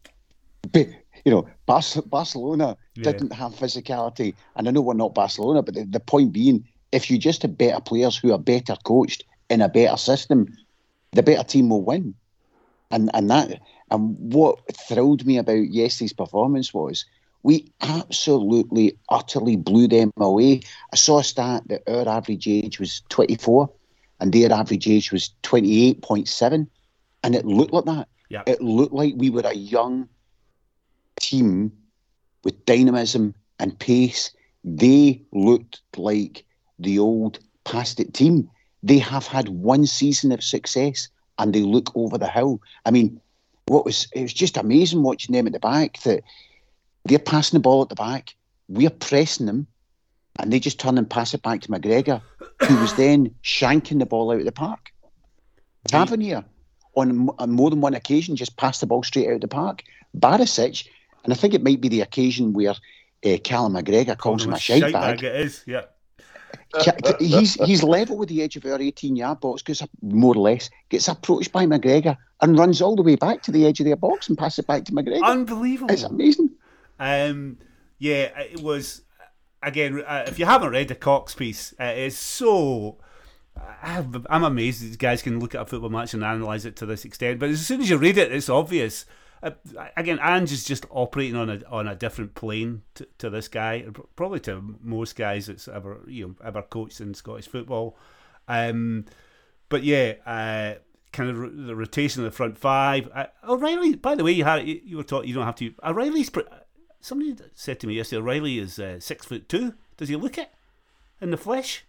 But 0.72 0.88
you 1.24 1.32
know, 1.32 1.48
Barcelona 1.66 2.76
yeah. 3.00 3.12
didn't 3.12 3.32
have 3.32 3.52
physicality, 3.54 4.34
and 4.56 4.68
I 4.68 4.70
know 4.70 4.80
we're 4.80 4.94
not 4.94 5.14
Barcelona, 5.14 5.62
but 5.62 5.74
the, 5.74 5.84
the 5.84 6.00
point 6.00 6.32
being, 6.32 6.66
if 6.92 7.10
you 7.10 7.18
just 7.18 7.42
have 7.42 7.58
better 7.58 7.80
players 7.80 8.16
who 8.16 8.32
are 8.32 8.38
better 8.38 8.76
coached 8.84 9.24
in 9.48 9.60
a 9.60 9.68
better 9.68 9.96
system, 9.96 10.56
the 11.12 11.22
better 11.22 11.44
team 11.44 11.68
will 11.68 11.82
win. 11.82 12.14
And 12.90 13.10
and 13.14 13.30
that 13.30 13.60
and 13.90 14.16
what 14.18 14.60
thrilled 14.88 15.26
me 15.26 15.38
about 15.38 15.70
yesterday's 15.70 16.12
performance 16.12 16.72
was 16.72 17.04
we 17.42 17.72
absolutely 17.80 18.98
utterly 19.08 19.56
blew 19.56 19.88
them 19.88 20.12
away. 20.16 20.60
I 20.92 20.96
saw 20.96 21.18
a 21.18 21.24
stat 21.24 21.62
that 21.66 21.82
our 21.88 22.08
average 22.08 22.46
age 22.46 22.78
was 22.78 23.02
24 23.08 23.70
and 24.20 24.32
their 24.32 24.52
average 24.52 24.88
age 24.88 25.10
was 25.10 25.30
28.7 25.42 26.66
and 27.22 27.34
it 27.34 27.46
looked 27.46 27.72
like 27.72 27.86
that. 27.86 28.08
Yep. 28.28 28.48
It 28.48 28.60
looked 28.60 28.92
like 28.92 29.14
we 29.16 29.30
were 29.30 29.42
a 29.44 29.54
young 29.54 30.08
team 31.18 31.72
with 32.44 32.64
dynamism 32.66 33.34
and 33.58 33.78
pace, 33.78 34.30
they 34.64 35.22
looked 35.32 35.82
like 35.96 36.44
the 36.78 36.98
old 36.98 37.38
past 37.64 38.00
it 38.00 38.14
team. 38.14 38.50
They 38.82 38.98
have 38.98 39.26
had 39.26 39.48
one 39.48 39.86
season 39.86 40.32
of 40.32 40.42
success 40.42 41.08
and 41.38 41.54
they 41.54 41.60
look 41.60 41.94
over 41.94 42.18
the 42.18 42.28
hill. 42.28 42.60
I 42.84 42.90
mean, 42.90 43.20
what 43.66 43.84
was 43.84 44.08
it 44.14 44.22
was 44.22 44.32
just 44.32 44.56
amazing 44.56 45.02
watching 45.02 45.32
them 45.32 45.46
at 45.46 45.52
the 45.52 45.60
back 45.60 46.02
that 46.02 46.22
they're 47.04 47.18
passing 47.18 47.56
the 47.56 47.62
ball 47.62 47.82
at 47.82 47.88
the 47.88 47.94
back, 47.94 48.34
we're 48.68 48.90
pressing 48.90 49.46
them, 49.46 49.66
and 50.38 50.52
they 50.52 50.60
just 50.60 50.78
turn 50.78 50.98
and 50.98 51.08
pass 51.08 51.34
it 51.34 51.42
back 51.42 51.60
to 51.62 51.68
McGregor, 51.68 52.20
who 52.62 52.76
was 52.80 52.94
then 52.94 53.34
shanking 53.42 53.98
the 53.98 54.06
ball 54.06 54.30
out 54.30 54.38
of 54.38 54.44
the 54.44 54.52
park. 54.52 54.90
Tavernier, 55.88 56.44
on, 56.94 57.30
on 57.38 57.50
more 57.50 57.70
than 57.70 57.80
one 57.80 57.94
occasion, 57.94 58.36
just 58.36 58.56
passed 58.56 58.80
the 58.80 58.86
ball 58.86 59.02
straight 59.02 59.28
out 59.28 59.34
of 59.34 59.40
the 59.40 59.48
park. 59.48 59.82
Barisic 60.16 60.86
and 61.24 61.32
I 61.32 61.36
think 61.36 61.54
it 61.54 61.62
might 61.62 61.80
be 61.80 61.88
the 61.88 62.00
occasion 62.00 62.52
where 62.52 62.74
uh, 63.24 63.36
Callum 63.44 63.74
McGregor 63.74 64.16
calls 64.16 64.44
him 64.44 64.52
a 64.52 64.58
shite 64.58 64.92
bag. 64.92 65.22
It 65.22 65.36
is, 65.36 65.64
yeah. 65.66 65.82
he's 67.18 67.54
he's 67.54 67.82
level 67.82 68.16
with 68.16 68.28
the 68.28 68.42
edge 68.42 68.56
of 68.56 68.64
our 68.64 68.80
18 68.80 69.16
yard 69.16 69.40
box, 69.40 69.62
gets 69.62 69.82
more 70.02 70.34
or 70.34 70.40
less, 70.40 70.70
gets 70.88 71.08
approached 71.08 71.52
by 71.52 71.66
McGregor 71.66 72.16
and 72.40 72.58
runs 72.58 72.80
all 72.80 72.96
the 72.96 73.02
way 73.02 73.16
back 73.16 73.42
to 73.42 73.52
the 73.52 73.66
edge 73.66 73.80
of 73.80 73.86
their 73.86 73.96
box 73.96 74.28
and 74.28 74.38
passes 74.38 74.60
it 74.60 74.66
back 74.66 74.84
to 74.84 74.92
McGregor. 74.92 75.22
Unbelievable! 75.22 75.92
It's 75.92 76.04
amazing. 76.04 76.50
Um, 76.98 77.58
yeah, 77.98 78.38
it 78.38 78.62
was 78.62 79.02
again. 79.62 80.02
Uh, 80.06 80.24
if 80.26 80.38
you 80.38 80.46
haven't 80.46 80.70
read 80.70 80.88
the 80.88 80.94
Cox 80.94 81.34
piece, 81.34 81.74
uh, 81.80 81.84
it's 81.84 82.16
so. 82.16 82.98
I'm 83.82 84.44
amazed 84.44 84.80
these 84.80 84.96
guys 84.96 85.22
can 85.22 85.38
look 85.38 85.54
at 85.54 85.60
a 85.60 85.66
football 85.66 85.90
match 85.90 86.14
and 86.14 86.24
analyse 86.24 86.64
it 86.64 86.76
to 86.76 86.86
this 86.86 87.04
extent. 87.04 87.38
But 87.38 87.50
as 87.50 87.66
soon 87.66 87.80
as 87.80 87.90
you 87.90 87.98
read 87.98 88.16
it, 88.16 88.32
it's 88.32 88.48
obvious. 88.48 89.04
Uh, 89.42 89.52
again, 89.96 90.18
Ange 90.22 90.52
is 90.52 90.64
just 90.64 90.84
operating 90.90 91.36
on 91.36 91.48
a 91.48 91.60
on 91.70 91.88
a 91.88 91.94
different 91.94 92.34
plane 92.34 92.82
to, 92.94 93.08
to 93.18 93.30
this 93.30 93.48
guy, 93.48 93.86
probably 94.14 94.40
to 94.40 94.76
most 94.82 95.16
guys 95.16 95.46
that's 95.46 95.66
ever 95.66 96.00
you 96.06 96.26
know 96.26 96.34
ever 96.44 96.62
coached 96.62 97.00
in 97.00 97.14
Scottish 97.14 97.48
football. 97.48 97.96
Um, 98.48 99.06
but 99.70 99.82
yeah, 99.82 100.14
uh, 100.26 100.80
kind 101.12 101.30
of 101.30 101.66
the 101.66 101.74
rotation 101.74 102.24
of 102.24 102.30
the 102.30 102.36
front 102.36 102.58
five. 102.58 103.08
Uh, 103.14 103.26
O'Riley, 103.48 103.94
by 103.94 104.14
the 104.14 104.24
way, 104.24 104.32
you 104.32 104.44
had 104.44 104.66
you 104.66 104.98
were 104.98 105.04
taught 105.04 105.26
you 105.26 105.34
don't 105.34 105.46
have 105.46 105.56
to. 105.56 105.72
O'Riley's. 105.82 106.30
Somebody 107.00 107.34
said 107.54 107.80
to 107.80 107.86
me 107.86 107.94
yesterday, 107.94 108.20
O'Riley 108.20 108.58
is 108.58 108.78
uh, 108.78 109.00
six 109.00 109.24
foot 109.24 109.48
two. 109.48 109.74
Does 109.96 110.10
he 110.10 110.16
look 110.16 110.36
it 110.36 110.50
in 111.20 111.30
the 111.30 111.38
flesh? 111.38 111.84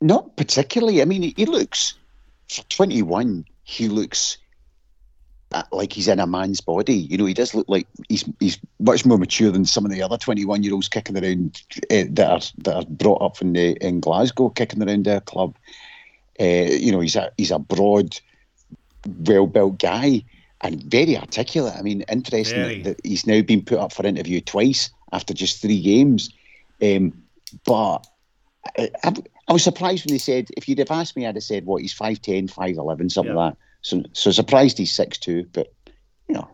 Not 0.00 0.36
particularly. 0.36 1.02
I 1.02 1.04
mean, 1.04 1.34
he 1.36 1.46
looks 1.46 1.94
for 2.48 2.62
twenty 2.64 3.02
one. 3.02 3.44
He 3.62 3.86
looks 3.86 4.38
like 5.72 5.92
he's 5.92 6.08
in 6.08 6.20
a 6.20 6.26
man's 6.26 6.60
body. 6.60 6.94
You 6.94 7.16
know, 7.16 7.24
he 7.24 7.34
does 7.34 7.54
look 7.54 7.68
like 7.68 7.86
he's 8.08 8.24
he's 8.38 8.58
much 8.78 9.06
more 9.06 9.18
mature 9.18 9.50
than 9.50 9.64
some 9.64 9.84
of 9.84 9.90
the 9.90 10.02
other 10.02 10.18
twenty 10.18 10.44
one 10.44 10.62
year 10.62 10.74
olds 10.74 10.88
kicking 10.88 11.16
around 11.16 11.62
uh, 11.90 12.04
that 12.10 12.30
are 12.30 12.62
that 12.62 12.74
are 12.74 12.84
brought 12.86 13.22
up 13.22 13.40
in 13.40 13.54
the 13.54 13.72
in 13.84 14.00
Glasgow 14.00 14.50
kicking 14.50 14.82
around 14.82 15.04
their 15.04 15.20
club. 15.20 15.56
Uh, 16.40 16.44
you 16.44 16.92
know, 16.92 17.00
he's 17.00 17.16
a 17.16 17.32
he's 17.36 17.50
a 17.50 17.58
broad, 17.58 18.18
well 19.06 19.46
built 19.46 19.78
guy 19.78 20.24
and 20.60 20.82
very 20.84 21.16
articulate. 21.16 21.74
I 21.76 21.82
mean, 21.82 22.02
interesting 22.02 22.82
that, 22.82 22.84
that, 22.84 23.06
he's 23.06 23.26
now 23.26 23.40
been 23.42 23.64
put 23.64 23.78
up 23.78 23.92
for 23.92 24.06
interview 24.06 24.40
twice 24.40 24.90
after 25.12 25.32
just 25.32 25.62
three 25.62 25.80
games. 25.80 26.30
Um, 26.82 27.22
but 27.64 28.06
I, 28.76 28.90
I, 29.04 29.14
I, 29.48 29.52
was 29.52 29.64
surprised 29.64 30.04
when 30.04 30.14
they 30.14 30.18
said 30.18 30.48
if 30.56 30.68
you'd 30.68 30.78
have 30.80 30.90
asked 30.90 31.16
me, 31.16 31.26
I'd 31.26 31.36
have 31.36 31.44
said 31.44 31.64
what 31.64 31.82
he's 31.82 31.94
5'10", 31.94 32.52
5'11", 32.52 33.10
something 33.10 33.34
like 33.34 33.54
that. 33.54 33.58
So, 33.82 34.02
so 34.12 34.30
surprised 34.30 34.78
he's 34.78 34.92
six 34.92 35.18
two, 35.18 35.46
but 35.52 35.72
you 36.28 36.34
know, 36.34 36.48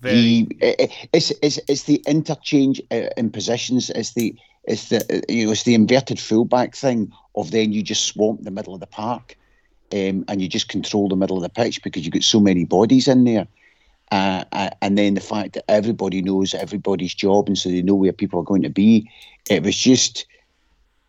Very... 0.00 0.16
he 0.16 0.48
it's, 0.60 1.32
it's 1.42 1.58
it's 1.68 1.84
the 1.84 2.02
interchange 2.06 2.80
uh, 2.90 3.10
in 3.16 3.30
positions. 3.30 3.90
It's 3.90 4.14
the 4.14 4.36
it's 4.64 4.88
the 4.88 4.98
uh, 4.98 5.20
you 5.28 5.46
know 5.46 5.52
it's 5.52 5.62
the 5.62 5.74
inverted 5.74 6.18
fullback 6.18 6.74
thing 6.74 7.12
of 7.34 7.50
then 7.50 7.72
you 7.72 7.82
just 7.82 8.06
swamp 8.06 8.42
the 8.42 8.50
middle 8.50 8.74
of 8.74 8.80
the 8.80 8.86
park, 8.86 9.36
um, 9.92 10.24
and 10.28 10.42
you 10.42 10.48
just 10.48 10.68
control 10.68 11.08
the 11.08 11.16
middle 11.16 11.36
of 11.36 11.42
the 11.42 11.48
pitch 11.48 11.82
because 11.82 12.04
you've 12.04 12.14
got 12.14 12.22
so 12.22 12.40
many 12.40 12.64
bodies 12.64 13.08
in 13.08 13.24
there. 13.24 13.46
Uh, 14.10 14.42
uh, 14.52 14.70
and 14.80 14.96
then 14.96 15.14
the 15.14 15.20
fact 15.20 15.52
that 15.52 15.64
everybody 15.68 16.22
knows 16.22 16.54
everybody's 16.54 17.14
job 17.14 17.46
and 17.46 17.58
so 17.58 17.68
they 17.68 17.82
know 17.82 17.94
where 17.94 18.12
people 18.12 18.40
are 18.40 18.44
going 18.44 18.62
to 18.62 18.70
be. 18.70 19.10
It 19.50 19.62
was 19.62 19.76
just 19.76 20.26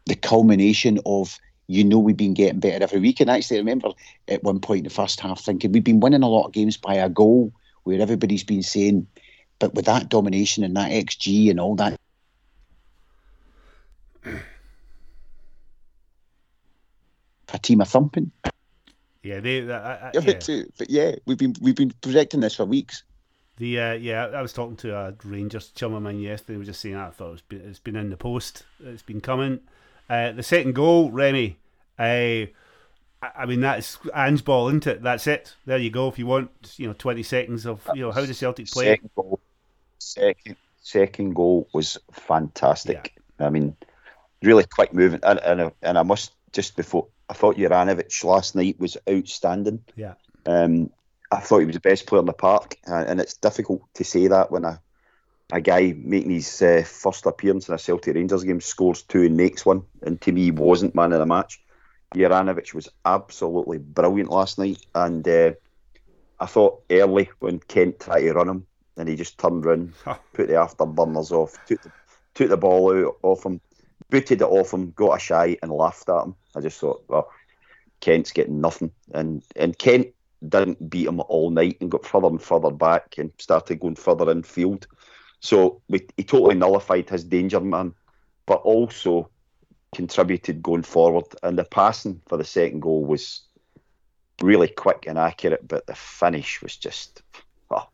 the 0.06 0.16
culmination 0.16 1.00
of 1.06 1.40
you 1.70 1.84
know 1.84 2.00
we've 2.00 2.18
been 2.18 2.34
getting 2.34 2.60
better 2.60 2.84
every 2.84 3.00
week. 3.00 3.20
And 3.20 3.30
actually, 3.30 3.58
I 3.58 3.60
remember 3.60 3.92
at 4.28 4.44
one 4.44 4.60
point 4.60 4.80
in 4.80 4.84
the 4.86 4.90
first 4.90 5.20
half 5.20 5.40
thinking 5.40 5.72
we've 5.72 5.84
been 5.84 6.00
winning 6.00 6.24
a 6.24 6.28
lot 6.28 6.48
of 6.48 6.52
games 6.52 6.78
by 6.78 6.96
a 6.96 7.08
goal, 7.08 7.54
where 7.84 8.02
everybody's 8.02 8.44
been 8.44 8.64
saying, 8.64 9.06
but 9.60 9.76
with 9.76 9.86
that 9.86 10.10
domination 10.10 10.64
and 10.64 10.76
that 10.76 10.92
XG 10.92 11.52
and 11.52 11.60
all 11.60 11.76
that. 11.76 12.00
Fatima 17.48 17.86
thumping. 17.86 18.32
Yeah, 19.22 19.40
they. 19.40 19.62
Uh, 19.70 19.74
uh, 19.74 20.12
yeah. 20.16 20.34
Too. 20.34 20.72
But 20.78 20.90
yeah, 20.90 21.16
we've 21.28 21.38
been 21.38 21.54
we've 21.62 21.76
been 21.76 21.94
projecting 22.02 22.40
this 22.40 22.56
for 22.56 22.66
weeks. 22.66 23.04
The 23.58 23.80
uh, 23.80 23.94
yeah, 23.94 24.26
I 24.26 24.42
was 24.42 24.54
talking 24.54 24.78
to 24.78 24.96
a 24.96 25.14
Rangers 25.24 25.70
chum 25.76 25.94
of 25.94 26.02
mine 26.02 26.20
yesterday. 26.20 26.54
We 26.54 26.60
were 26.60 26.66
just 26.66 26.82
saying 26.82 26.96
I 26.96 27.12
thought 27.12 27.34
it's 27.34 27.42
been, 27.44 27.62
it's 27.62 27.80
been 27.80 27.96
in 27.96 28.10
the 28.10 28.18
post. 28.18 28.64
It's 28.84 29.04
been 29.04 29.22
coming. 29.22 29.60
Uh, 30.10 30.32
the 30.32 30.44
second 30.44 30.74
goal, 30.74 31.12
Remy. 31.12 31.58
Uh, 31.98 32.46
I 33.22 33.46
mean, 33.46 33.60
that's 33.62 34.00
Ange 34.16 34.46
ball, 34.46 34.70
isn't 34.70 34.88
it? 34.88 35.04
That's 35.04 35.28
it. 35.28 35.56
There 35.66 35.78
you 35.78 35.90
go. 35.90 36.08
If 36.08 36.18
you 36.18 36.26
want, 36.26 36.50
you 36.78 36.88
know, 36.88 36.94
twenty 36.94 37.24
seconds 37.24 37.66
of 37.66 37.88
you 37.94 38.02
know 38.02 38.12
how 38.12 38.26
does 38.26 38.38
Celtic 38.38 38.72
play? 38.72 38.86
Second 38.86 39.10
goal, 39.16 39.40
second, 40.00 40.56
second 40.82 41.36
goal 41.36 41.68
was 41.74 41.98
fantastic. 42.12 43.14
Yeah. 43.40 43.48
I 43.48 43.50
mean, 43.50 43.76
really 44.42 44.66
quick 44.66 44.94
moving, 44.94 45.20
and 45.24 45.40
and, 45.40 45.72
and 45.82 45.98
I 45.98 46.04
must 46.04 46.32
just 46.54 46.78
before 46.78 47.08
I 47.30 47.34
thought 47.34 47.58
Juranovic 47.58 48.24
last 48.24 48.56
night 48.56 48.80
was 48.80 48.98
outstanding. 49.10 49.84
Yeah. 49.96 50.14
Um, 50.46 50.90
I 51.32 51.40
thought 51.42 51.60
he 51.60 51.66
was 51.66 51.76
the 51.76 51.82
best 51.82 52.08
player 52.08 52.22
in 52.22 52.26
the 52.26 52.34
park, 52.34 52.78
and 52.86 53.20
it's 53.20 53.36
difficult 53.36 53.82
to 53.96 54.04
say 54.04 54.28
that 54.28 54.50
when 54.50 54.64
a 54.64 54.82
a 55.52 55.62
guy 55.62 55.96
making 55.98 56.32
his 56.32 56.62
uh, 56.62 56.84
first 56.86 57.26
appearance 57.26 57.68
in 57.68 57.76
a 57.76 57.80
Celtic 57.80 58.16
Rangers 58.16 58.44
game 58.44 58.62
scores 58.62 59.02
two 59.02 59.24
and 59.24 59.38
makes 59.38 59.66
one, 59.66 59.84
and 60.04 60.20
to 60.22 60.32
me 60.32 60.44
he 60.46 60.52
wasn't 60.52 60.96
man 60.96 61.14
of 61.14 61.20
the 61.20 61.26
match. 61.26 61.62
Juranovic 62.16 62.74
was 62.74 62.90
absolutely 63.06 63.78
brilliant 63.78 64.30
last 64.30 64.58
night, 64.58 64.86
and 64.96 65.28
uh, 65.28 65.52
I 66.40 66.46
thought 66.46 66.82
early 66.90 67.30
when 67.40 67.60
Kent 67.60 68.00
tried 68.00 68.22
to 68.22 68.34
run 68.34 68.50
him, 68.50 68.68
and 68.98 69.10
he 69.10 69.16
just 69.16 69.38
turned 69.38 69.66
around, 69.66 69.94
put 70.34 70.48
the 70.48 70.54
afterburners 70.54 71.32
off, 71.32 71.54
took 71.66 71.82
the, 71.82 71.92
took 72.36 72.50
the 72.50 72.58
ball 72.58 73.06
out 73.06 73.18
off 73.24 73.46
him, 73.46 73.60
booted 74.10 74.42
it 74.42 74.46
off 74.46 74.74
him, 74.74 74.92
got 74.92 75.18
a 75.18 75.20
shy, 75.20 75.58
and 75.62 75.72
laughed 75.72 76.10
at 76.10 76.24
him. 76.24 76.36
I 76.56 76.62
just 76.62 76.80
thought, 76.80 77.04
well, 77.08 77.32
Kent's 78.02 78.32
getting 78.32 78.62
nothing, 78.62 78.92
and 79.14 79.44
and 79.56 79.78
Kent 79.78 80.08
didn't 80.48 80.90
beat 80.90 81.08
him 81.08 81.22
all 81.28 81.50
night 81.50 81.78
and 81.82 81.92
got 81.92 82.06
further 82.06 82.28
and 82.28 82.42
further 82.42 82.72
back 82.72 83.18
and 83.18 83.32
started 83.38 83.80
going 83.80 83.96
further 83.96 84.32
in 84.32 84.44
field. 84.44 84.88
So 85.40 85.82
we, 85.88 86.06
he 86.18 86.24
totally 86.24 86.56
nullified 86.56 87.10
his 87.10 87.24
danger 87.24 87.60
man, 87.60 87.94
but 88.46 88.62
also 88.62 89.30
contributed 89.96 90.62
going 90.62 90.84
forward. 90.84 91.26
And 91.44 91.58
the 91.58 91.64
passing 91.64 92.22
for 92.28 92.38
the 92.38 92.44
second 92.44 92.82
goal 92.82 93.06
was 93.06 93.42
really 94.42 94.68
quick 94.68 95.06
and 95.08 95.18
accurate, 95.18 95.68
but 95.68 95.88
the 95.88 95.96
finish 95.96 96.62
was 96.62 96.76
just. 96.76 97.22
Oh, 97.72 97.88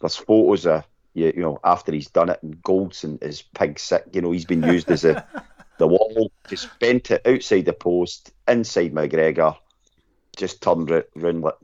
there's 0.00 0.16
photos 0.16 0.66
of 0.66 0.84
you, 1.14 1.32
you 1.36 1.42
know 1.42 1.60
after 1.64 1.92
he's 1.92 2.08
done 2.08 2.30
it, 2.30 2.42
and 2.42 2.62
Goldson 2.62 3.22
is 3.22 3.42
pig 3.42 3.78
sick. 3.78 4.04
You 4.12 4.22
know 4.22 4.30
he's 4.30 4.46
been 4.46 4.62
used 4.62 4.90
as 4.90 5.04
a 5.04 5.26
the 5.78 5.86
wall, 5.86 6.32
just 6.48 6.78
bent 6.78 7.10
it 7.10 7.26
outside 7.26 7.66
the 7.66 7.72
post, 7.72 8.32
inside 8.46 8.92
McGregor, 8.92 9.56
just 10.36 10.62
turned 10.62 10.90
it 10.90 11.10
round. 11.14 11.42
Like, 11.42 11.54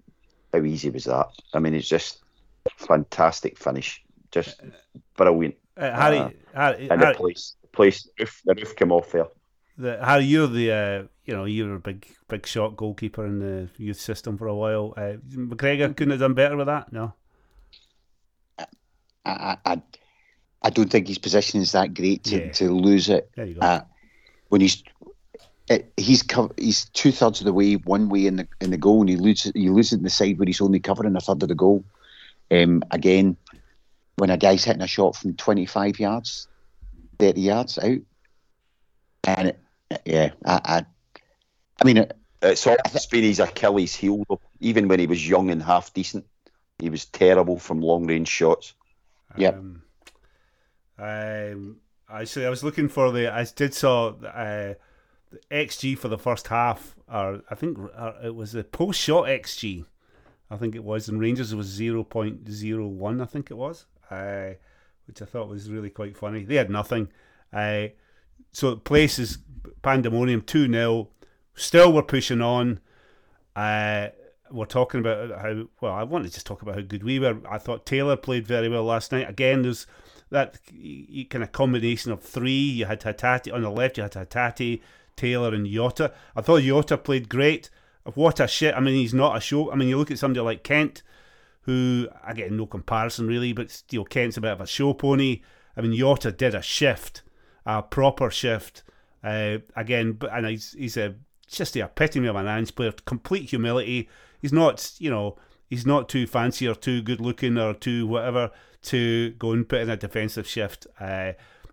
how 0.52 0.62
easy 0.62 0.90
was 0.90 1.04
that? 1.04 1.28
I 1.52 1.58
mean, 1.58 1.74
it's 1.74 1.88
just 1.88 2.18
fantastic 2.78 3.58
finish 3.58 4.04
just 4.34 4.60
uh, 4.60 4.66
brilliant. 5.16 5.57
Uh, 5.77 5.90
Harry, 5.92 6.18
uh, 6.18 6.31
Harry, 6.55 6.88
and 6.88 7.00
Harry, 7.00 7.12
the 7.12 7.18
place, 7.18 7.57
the 7.62 7.68
place, 7.68 8.03
the 8.03 8.24
roof, 8.24 8.42
the 8.44 8.55
roof 8.55 8.77
came 8.77 8.92
off 8.92 9.11
there. 9.12 9.27
The, 9.77 10.05
Harry, 10.05 10.24
you're 10.24 10.46
the 10.46 10.72
uh, 10.72 11.03
you 11.24 11.35
know 11.35 11.44
you're 11.44 11.74
a 11.74 11.81
big 11.81 12.07
big 12.29 12.46
shot 12.46 12.77
goalkeeper 12.77 13.27
in 13.27 13.38
the 13.40 13.68
youth 13.77 14.00
system 14.00 14.38
for 14.38 14.46
a 14.46 14.55
while. 14.55 14.94
Uh, 14.96 15.14
McGregor 15.31 15.96
couldn't 15.96 16.12
have 16.12 16.20
done 16.20 16.35
better 16.35 16.57
with 16.57 16.66
that. 16.66 16.92
No, 16.92 17.12
I 19.24 19.57
I, 19.64 19.83
I 20.62 20.70
don't 20.70 20.90
think 20.90 21.09
his 21.09 21.18
position 21.18 21.61
is 21.61 21.72
that 21.72 21.94
great 21.94 22.24
to, 22.24 22.46
yeah. 22.46 22.53
to 22.53 22.70
lose 22.70 23.09
it. 23.09 23.31
There 23.35 23.46
you 23.46 23.55
go. 23.55 23.61
Uh, 23.61 23.81
when 24.48 24.61
he's 24.61 24.83
it, 25.68 25.92
he's 25.96 26.24
he's 26.59 26.85
two 26.90 27.11
thirds 27.11 27.40
of 27.40 27.46
the 27.46 27.53
way 27.53 27.74
one 27.74 28.09
way 28.09 28.27
in 28.27 28.37
the 28.37 28.48
in 28.61 28.70
the 28.70 28.77
goal, 28.77 29.00
and 29.00 29.09
he 29.09 29.16
loses 29.16 29.53
he 29.55 29.70
loses 29.70 29.94
in 29.94 30.03
the 30.03 30.11
side 30.11 30.38
where 30.38 30.46
he's 30.46 30.61
only 30.61 30.81
covering 30.81 31.16
a 31.16 31.20
third 31.20 31.42
of 31.42 31.48
the 31.48 31.55
goal. 31.55 31.85
Um, 32.50 32.83
again, 32.90 33.37
when 34.16 34.31
a 34.31 34.37
guy's 34.37 34.64
hitting 34.64 34.83
a 34.83 34.87
shot 34.87 35.16
from 35.16 35.35
25 35.35 35.98
yards, 35.98 36.48
30 37.18 37.40
yards 37.40 37.79
out. 37.79 37.98
And 39.24 39.48
it, 39.48 39.61
yeah, 40.05 40.31
I, 40.44 40.61
I, 40.64 40.87
I 41.81 41.85
mean, 41.85 41.98
it, 41.98 42.16
it's 42.42 42.66
always 42.66 43.07
been 43.07 43.24
his 43.24 43.40
Achilles 43.40 43.94
heel, 43.94 44.22
though. 44.29 44.40
Even 44.61 44.88
when 44.88 45.00
he 45.00 45.07
was 45.07 45.29
young 45.29 45.50
and 45.50 45.62
half 45.62 45.92
decent, 45.94 46.27
he 46.79 46.90
was 46.90 47.07
terrible 47.07 47.59
from 47.59 47.81
long 47.81 48.07
range 48.07 48.29
shots. 48.29 48.74
Yeah. 49.37 49.50
Um, 49.50 49.83
um, 50.98 51.77
actually, 52.11 52.46
I 52.46 52.50
was 52.50 52.62
looking 52.62 52.88
for 52.88 53.11
the. 53.11 53.33
I 53.33 53.44
did 53.44 53.74
saw 53.74 54.09
uh, 54.09 54.74
the 55.31 55.40
XG 55.50 55.98
for 55.98 56.09
the 56.09 56.18
first 56.18 56.48
half, 56.48 56.94
or 57.11 57.42
I 57.50 57.55
think 57.55 57.79
it 58.22 58.35
was 58.35 58.53
the 58.53 58.64
post 58.64 59.00
shot 59.00 59.24
XG. 59.24 59.87
I 60.50 60.57
think 60.57 60.74
it 60.74 60.85
was, 60.85 61.09
and 61.09 61.18
Rangers 61.18 61.55
was 61.55 61.66
zero 61.66 62.05
point 62.05 62.48
zero 62.50 62.87
one. 62.87 63.20
I 63.20 63.24
think 63.24 63.50
it 63.50 63.57
was 63.57 63.87
uh, 64.11 64.51
which 65.07 65.23
I 65.23 65.25
thought 65.25 65.49
was 65.49 65.71
really 65.71 65.90
quite 65.90 66.17
funny. 66.17 66.45
They 66.45 66.57
had 66.57 66.71
nothing. 66.71 67.09
Uh, 67.53 67.88
so 68.53 68.71
the 68.71 68.77
place 68.77 69.19
is 69.19 69.38
pandemonium 69.83 70.43
2 70.43 70.71
0. 70.71 71.09
Still, 71.55 71.93
we're 71.93 72.03
pushing 72.03 72.40
on. 72.40 72.81
Uh, 73.55 74.09
we're 74.51 74.67
talking 74.67 75.01
about 75.01 75.40
how 75.40 75.64
well. 75.81 75.93
I 75.93 76.03
want 76.03 76.25
to 76.25 76.33
just 76.33 76.47
talk 76.47 76.62
about 76.62 76.75
how 76.77 76.81
good 76.83 77.03
we 77.03 77.19
were. 77.19 77.38
I 77.49 77.59
thought 77.59 77.87
Taylor 77.87 78.17
played 78.17 78.47
very 78.47 78.69
well 78.69 78.85
last 78.85 79.12
night. 79.12 79.29
Again, 79.29 79.62
there's 79.62 79.87
that 80.31 80.59
kind 81.31 81.45
of 81.45 81.53
combination 81.53 82.12
of 82.12 82.23
three. 82.23 82.53
You 82.53 82.87
had 82.87 83.01
Hatate 83.01 83.53
on 83.53 83.62
the 83.62 83.71
left. 83.71 83.97
You 83.97 84.03
had 84.05 84.12
Hatate, 84.12 84.81
Taylor, 85.17 85.55
and 85.55 85.67
Jota. 85.67 86.12
I 86.37 86.40
thought 86.40 86.62
Jota 86.62 86.99
played 86.99 87.29
great. 87.29 87.71
What 88.14 88.40
a 88.40 88.47
shit! 88.47 88.75
I 88.75 88.81
mean, 88.81 88.95
he's 88.95 89.14
not 89.14 89.37
a 89.37 89.40
show. 89.40 89.73
I 89.73 89.77
mean, 89.77 89.88
you 89.88 89.97
look 89.97 90.11
at 90.11 90.19
somebody 90.19 90.45
like 90.45 90.62
Kent, 90.62 91.03
who 91.64 92.09
I 92.22 92.33
get 92.35 92.53
no 92.53 92.66
comparison 92.66 93.27
really, 93.27 93.53
but 93.53 93.83
you 93.90 94.00
know, 94.00 94.05
Kent's 94.05 94.37
a 94.37 94.40
bit 94.40 94.53
of 94.53 94.61
a 94.61 94.66
show 94.66 94.92
pony. 94.92 95.42
I 95.77 95.81
mean, 95.81 95.96
Jota 95.96 96.31
did 96.31 96.55
a 96.55 96.62
shift, 96.62 97.22
a 97.66 97.83
proper 97.83 98.31
shift. 98.31 98.83
Uh, 99.22 99.59
again, 99.74 100.12
but 100.12 100.31
and 100.33 100.46
he's 100.46 100.72
he's 100.72 100.96
a 100.96 101.14
just 101.48 101.72
the 101.72 101.81
epitome 101.81 102.29
of 102.29 102.37
an 102.37 102.46
Ange 102.46 102.74
player. 102.74 102.92
Complete 103.07 103.50
humility. 103.50 104.09
He's 104.40 104.53
not, 104.53 104.92
you 104.98 105.11
know, 105.11 105.38
he's 105.68 105.87
not 105.87 106.09
too 106.09 106.27
fancy 106.27 106.68
or 106.68 106.74
too 106.74 107.00
good 107.00 107.20
looking 107.20 107.57
or 107.57 107.72
too 107.72 108.07
whatever 108.07 108.50
to 108.83 109.31
go 109.33 109.53
and 109.53 109.68
put 109.68 109.81
in 109.81 109.90
a 109.90 109.96
defensive 109.96 110.46
shift. 110.46 110.87
Uh, 111.00 111.33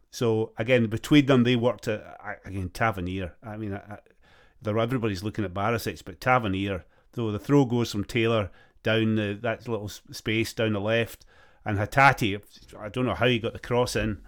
so 0.09 0.53
again, 0.57 0.87
between 0.87 1.25
them, 1.25 1.43
they 1.43 1.55
worked 1.57 1.87
again 1.87 2.69
Tavernier. 2.73 3.33
I 3.43 3.57
mean, 3.57 3.73
I, 3.73 3.97
everybody's 4.65 5.23
looking 5.23 5.43
at 5.43 5.53
Barisic, 5.53 6.03
but 6.05 6.21
Tavernier. 6.21 6.85
Though 7.13 7.31
the 7.31 7.39
throw 7.39 7.65
goes 7.65 7.91
from 7.91 8.05
Taylor 8.05 8.51
down 8.83 9.15
the, 9.15 9.37
that 9.41 9.67
little 9.67 9.89
space 9.89 10.53
down 10.53 10.73
the 10.73 10.79
left, 10.79 11.25
and 11.65 11.77
Hatate. 11.77 12.41
I 12.79 12.89
don't 12.89 13.05
know 13.05 13.15
how 13.15 13.27
he 13.27 13.39
got 13.39 13.53
the 13.53 13.59
cross 13.59 13.95
in, 13.95 14.19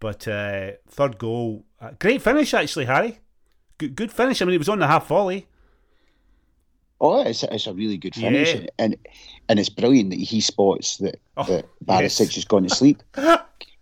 but 0.00 0.26
uh, 0.26 0.72
third 0.88 1.18
goal, 1.18 1.64
great 1.98 2.22
finish 2.22 2.54
actually, 2.54 2.86
Harry. 2.86 3.20
Good, 3.78 3.94
good 3.94 4.12
finish. 4.12 4.42
I 4.42 4.44
mean, 4.44 4.54
it 4.54 4.58
was 4.58 4.68
on 4.68 4.80
the 4.80 4.86
half 4.86 5.06
volley. 5.06 5.46
Oh, 7.00 7.22
it's 7.22 7.44
a, 7.44 7.54
it's 7.54 7.68
a 7.68 7.72
really 7.72 7.96
good 7.96 8.16
finish, 8.16 8.54
yeah. 8.54 8.66
and 8.78 8.96
and 9.48 9.60
it's 9.60 9.68
brilliant 9.68 10.10
that 10.10 10.18
he 10.18 10.40
spots 10.40 10.96
that, 10.96 11.20
oh, 11.36 11.44
that 11.44 11.66
Barisic 11.84 12.26
yes. 12.26 12.34
has 12.34 12.44
gone 12.44 12.64
to 12.64 12.74
sleep. 12.74 13.02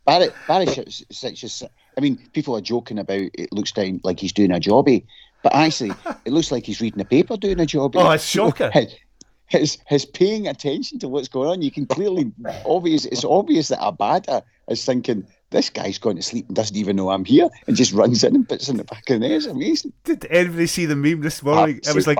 Barry, 0.07 0.29
Barisic 0.47 1.43
is. 1.43 1.63
I 1.97 2.01
mean, 2.03 2.19
people 2.35 2.55
are 2.55 2.61
joking 2.61 2.99
about 2.99 3.23
it 3.33 3.51
looks 3.53 3.73
down 3.73 4.01
like 4.05 4.21
he's 4.21 4.35
doing 4.35 4.53
a 4.53 4.61
jobby, 4.61 5.07
but 5.43 5.55
actually, 5.55 5.93
it 6.27 6.33
looks 6.33 6.53
like 6.53 6.67
he's 6.67 6.81
reading 6.81 7.01
a 7.01 7.07
paper 7.07 7.39
doing 7.39 7.59
a 7.61 7.65
jobby. 7.65 7.97
Oh, 7.97 8.11
it's 8.11 8.25
shocking. 8.25 8.71
His, 9.49 9.79
his 9.87 10.05
paying 10.05 10.49
attention 10.49 10.99
to 10.99 11.09
what's 11.09 11.29
going 11.29 11.49
on. 11.49 11.63
You 11.63 11.71
can 11.71 11.87
clearly 11.87 12.33
obvious. 12.65 13.05
It's 13.05 13.25
obvious 13.25 13.69
that 13.69 13.79
Abada 13.79 14.43
is 14.69 14.85
thinking 14.85 15.27
this 15.51 15.71
guy's 15.71 15.99
going 15.99 16.17
to 16.17 16.23
sleep 16.23 16.47
and 16.49 16.57
doesn't 16.57 16.77
even 16.77 16.97
know 16.97 17.11
I'm 17.11 17.25
here 17.25 17.49
and 17.69 17.77
just 17.77 17.93
runs 17.93 18.25
in 18.25 18.35
and 18.35 18.49
puts 18.49 18.69
in 18.69 18.77
the 18.77 18.85
back 18.85 19.09
of 19.09 19.15
the 19.15 19.19
net. 19.21 19.31
It's 19.31 19.47
amazing. 19.47 19.93
Did 20.03 20.27
anybody 20.31 20.67
see 20.67 20.87
the 20.87 20.97
meme 20.97 21.21
this 21.21 21.43
morning? 21.43 21.81
It 21.87 21.95
was 21.95 22.07
like. 22.07 22.19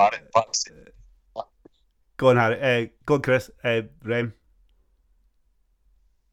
Go 2.15 2.29
on, 2.29 2.37
Harry. 2.37 2.85
Uh, 2.85 2.87
go 3.05 3.15
on, 3.15 3.21
Chris. 3.21 3.51
Uh, 3.63 3.81
Rem. 4.03 4.33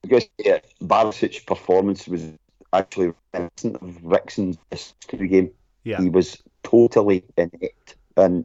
Because 0.02 0.24
yeah, 0.38 0.60
Barisic's 0.82 1.40
performance 1.40 2.06
was 2.06 2.30
actually 2.72 3.12
reminiscent 3.32 3.76
of 3.76 4.02
Rixon's 4.02 4.58
history 4.70 5.28
game. 5.28 5.50
Yeah. 5.82 6.00
He 6.00 6.08
was 6.08 6.42
totally 6.62 7.24
inept. 7.36 7.96
And 8.16 8.44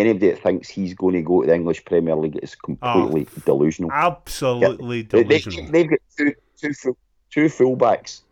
anybody 0.00 0.30
that 0.30 0.42
thinks 0.42 0.68
he's 0.68 0.94
going 0.94 1.14
to 1.14 1.22
go 1.22 1.42
to 1.42 1.46
the 1.46 1.54
English 1.54 1.84
Premier 1.84 2.16
League 2.16 2.38
is 2.42 2.54
completely 2.54 3.26
oh, 3.36 3.42
delusional. 3.44 3.90
Absolutely 3.92 4.98
yeah. 4.98 5.22
delusional. 5.22 5.70
They, 5.70 5.82
have 5.82 5.90
got 5.90 6.00
two, 6.16 6.34
two, 6.60 6.72
full, 6.72 6.96
two 7.30 7.46
fullbacks 7.46 8.22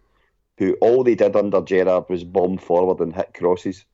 who 0.58 0.74
all 0.80 1.02
they 1.02 1.14
did 1.14 1.36
under 1.36 1.60
Gerrard 1.60 2.08
was 2.08 2.24
bomb 2.24 2.58
forward 2.58 3.00
and 3.00 3.14
hit 3.14 3.34
crosses. 3.34 3.84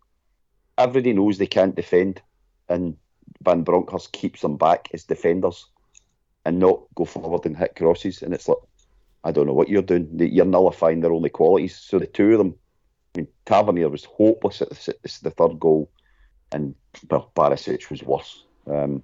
Everybody 0.76 1.12
knows 1.14 1.38
they 1.38 1.46
can't 1.46 1.74
defend. 1.74 2.20
And 2.68 2.96
Van 3.42 3.62
Bronckhorst 3.62 4.12
keeps 4.12 4.42
them 4.42 4.56
back 4.56 4.88
as 4.92 5.04
defenders 5.04 5.66
and 6.44 6.58
not 6.58 6.80
go 6.94 7.04
forward 7.04 7.46
and 7.46 7.56
hit 7.56 7.76
crosses. 7.76 8.22
And 8.22 8.34
it's 8.34 8.48
like, 8.48 8.58
I 9.24 9.32
don't 9.32 9.46
know 9.46 9.54
what 9.54 9.68
you're 9.68 9.82
doing. 9.82 10.08
You're 10.18 10.44
nullifying 10.44 11.00
their 11.00 11.12
only 11.12 11.30
qualities. 11.30 11.76
So 11.76 11.98
the 11.98 12.06
two 12.06 12.32
of 12.32 12.38
them, 12.38 12.54
I 13.14 13.20
mean, 13.20 13.28
Tavernier 13.46 13.88
was 13.88 14.04
hopeless 14.04 14.62
at 14.62 14.70
the, 14.70 15.18
the 15.22 15.30
third 15.30 15.58
goal, 15.58 15.90
and 16.52 16.74
well, 17.10 17.30
Barisic 17.34 17.90
was 17.90 18.02
worse. 18.02 18.44
Um, 18.66 19.02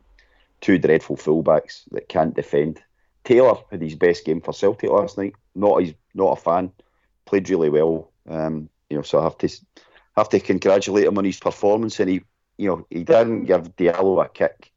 two 0.60 0.78
dreadful 0.78 1.16
fullbacks 1.16 1.82
that 1.92 2.08
can't 2.08 2.34
defend. 2.34 2.82
Taylor 3.24 3.56
had 3.70 3.82
his 3.82 3.94
best 3.94 4.24
game 4.24 4.40
for 4.40 4.52
Celtic 4.52 4.90
last 4.90 5.18
night. 5.18 5.34
Not 5.54 5.82
he's 5.82 5.94
not 6.14 6.38
a 6.38 6.40
fan. 6.40 6.72
Played 7.24 7.48
really 7.50 7.70
well. 7.70 8.10
Um, 8.28 8.68
you 8.90 8.96
know, 8.96 9.02
so 9.02 9.20
I 9.20 9.24
have 9.24 9.38
to 9.38 9.48
have 10.16 10.28
to 10.30 10.40
congratulate 10.40 11.06
him 11.06 11.18
on 11.18 11.24
his 11.24 11.40
performance, 11.40 12.00
and 12.00 12.10
he 12.10 12.22
you 12.56 12.68
know, 12.68 12.86
he 12.90 13.04
didn't 13.04 13.44
give 13.44 13.76
Diallo 13.76 14.24
a 14.24 14.28
kick, 14.28 14.72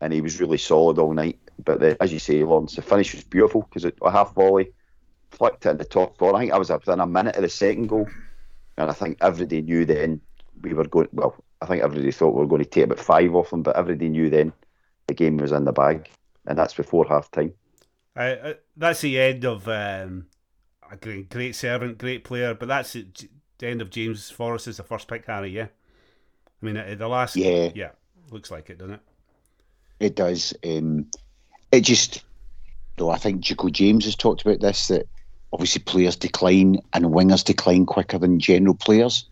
and 0.00 0.12
he 0.12 0.20
was 0.20 0.40
really 0.40 0.58
solid 0.58 0.98
all 0.98 1.12
night. 1.12 1.38
But 1.64 1.80
the, 1.80 2.02
as 2.02 2.12
you 2.12 2.18
say, 2.18 2.42
Lawrence, 2.42 2.76
the 2.76 2.82
finish 2.82 3.14
was 3.14 3.24
beautiful 3.24 3.62
because 3.62 3.84
a 3.84 4.10
half 4.10 4.34
volley 4.34 4.72
flicked 5.30 5.66
it 5.66 5.70
in 5.70 5.76
the 5.76 5.84
top 5.84 6.18
corner. 6.18 6.36
I 6.36 6.40
think 6.40 6.52
I 6.52 6.58
was 6.58 6.70
within 6.70 7.00
a 7.00 7.06
minute 7.06 7.36
of 7.36 7.42
the 7.42 7.48
second 7.48 7.88
goal, 7.88 8.08
and 8.76 8.90
I 8.90 8.92
think 8.92 9.18
everybody 9.20 9.62
knew 9.62 9.84
then 9.84 10.20
we 10.60 10.74
were 10.74 10.86
going. 10.86 11.08
Well, 11.12 11.36
I 11.62 11.66
think 11.66 11.82
everybody 11.82 12.10
thought 12.10 12.34
we 12.34 12.40
were 12.40 12.48
going 12.48 12.64
to 12.64 12.68
take 12.68 12.84
about 12.84 12.98
five 12.98 13.34
off 13.34 13.50
them, 13.50 13.62
but 13.62 13.76
everybody 13.76 14.08
knew 14.08 14.28
then 14.28 14.52
the 15.06 15.14
game 15.14 15.36
was 15.36 15.52
in 15.52 15.64
the 15.64 15.72
bag, 15.72 16.08
and 16.46 16.58
that's 16.58 16.74
before 16.74 17.06
half 17.08 17.30
time. 17.30 17.54
Uh, 18.16 18.54
that's 18.76 19.00
the 19.00 19.18
end 19.18 19.44
of 19.44 19.68
um, 19.68 20.26
a 20.90 20.96
great, 20.96 21.30
great 21.30 21.54
servant, 21.54 21.98
great 21.98 22.24
player, 22.24 22.52
but 22.52 22.68
that's 22.68 22.92
the 22.92 23.06
end 23.62 23.80
of 23.80 23.90
James 23.90 24.30
Forrest 24.30 24.66
as 24.66 24.76
the 24.76 24.82
first 24.82 25.06
pick, 25.06 25.24
Harry. 25.26 25.50
Yeah. 25.50 25.68
I 26.62 26.66
mean, 26.66 26.98
the 26.98 27.08
last 27.08 27.36
yeah, 27.36 27.70
yeah, 27.74 27.90
looks 28.30 28.50
like 28.50 28.68
it, 28.70 28.78
doesn't 28.78 28.94
it? 28.94 29.00
It 30.00 30.16
does. 30.16 30.52
Um, 30.66 31.06
it 31.70 31.82
just, 31.82 32.24
though, 32.96 33.10
I 33.10 33.18
think 33.18 33.44
Chico 33.44 33.68
James 33.68 34.04
has 34.04 34.16
talked 34.16 34.42
about 34.42 34.60
this 34.60 34.88
that 34.88 35.06
obviously 35.52 35.82
players 35.82 36.16
decline 36.16 36.80
and 36.92 37.06
wingers 37.06 37.44
decline 37.44 37.86
quicker 37.86 38.18
than 38.18 38.40
general 38.40 38.74
players, 38.74 39.28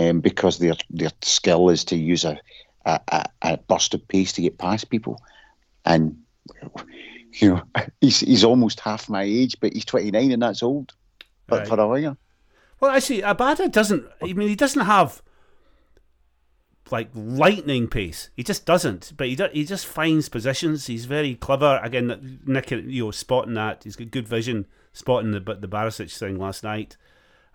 um, 0.00 0.20
because 0.20 0.58
their 0.58 0.74
their 0.88 1.10
skill 1.22 1.68
is 1.68 1.84
to 1.84 1.96
use 1.96 2.24
a, 2.24 2.40
a, 2.86 3.24
a 3.42 3.56
burst 3.56 3.94
of 3.94 4.06
pace 4.08 4.32
to 4.32 4.42
get 4.42 4.58
past 4.58 4.88
people, 4.90 5.20
and 5.84 6.16
you 7.32 7.50
know 7.50 7.62
he's 8.00 8.20
he's 8.20 8.44
almost 8.44 8.80
half 8.80 9.08
my 9.08 9.22
age, 9.22 9.56
but 9.60 9.72
he's 9.72 9.84
twenty 9.84 10.10
nine 10.10 10.32
and 10.32 10.42
that's 10.42 10.62
old, 10.62 10.92
but 11.46 11.60
right. 11.60 11.68
for 11.68 11.80
a 11.80 11.88
winger. 11.88 12.16
Well, 12.80 12.92
actually, 12.92 13.20
Abada 13.20 13.70
doesn't. 13.70 14.06
I 14.22 14.32
mean, 14.32 14.48
he 14.48 14.56
doesn't 14.56 14.86
have 14.86 15.22
like 16.90 17.10
lightning 17.14 17.86
pace. 17.88 18.30
He 18.34 18.42
just 18.42 18.64
doesn't. 18.64 19.12
But 19.16 19.28
he 19.28 19.36
do, 19.36 19.48
he 19.52 19.64
just 19.64 19.86
finds 19.86 20.28
positions. 20.28 20.86
He's 20.86 21.04
very 21.04 21.34
clever. 21.34 21.78
Again, 21.82 22.40
Nick, 22.46 22.70
you 22.70 23.04
know, 23.04 23.10
spotting 23.10 23.54
that. 23.54 23.84
He's 23.84 23.96
got 23.96 24.10
good 24.10 24.26
vision, 24.26 24.66
spotting 24.92 25.32
the 25.32 25.40
the 25.40 25.68
Barisic 25.68 26.16
thing 26.16 26.38
last 26.38 26.64
night. 26.64 26.96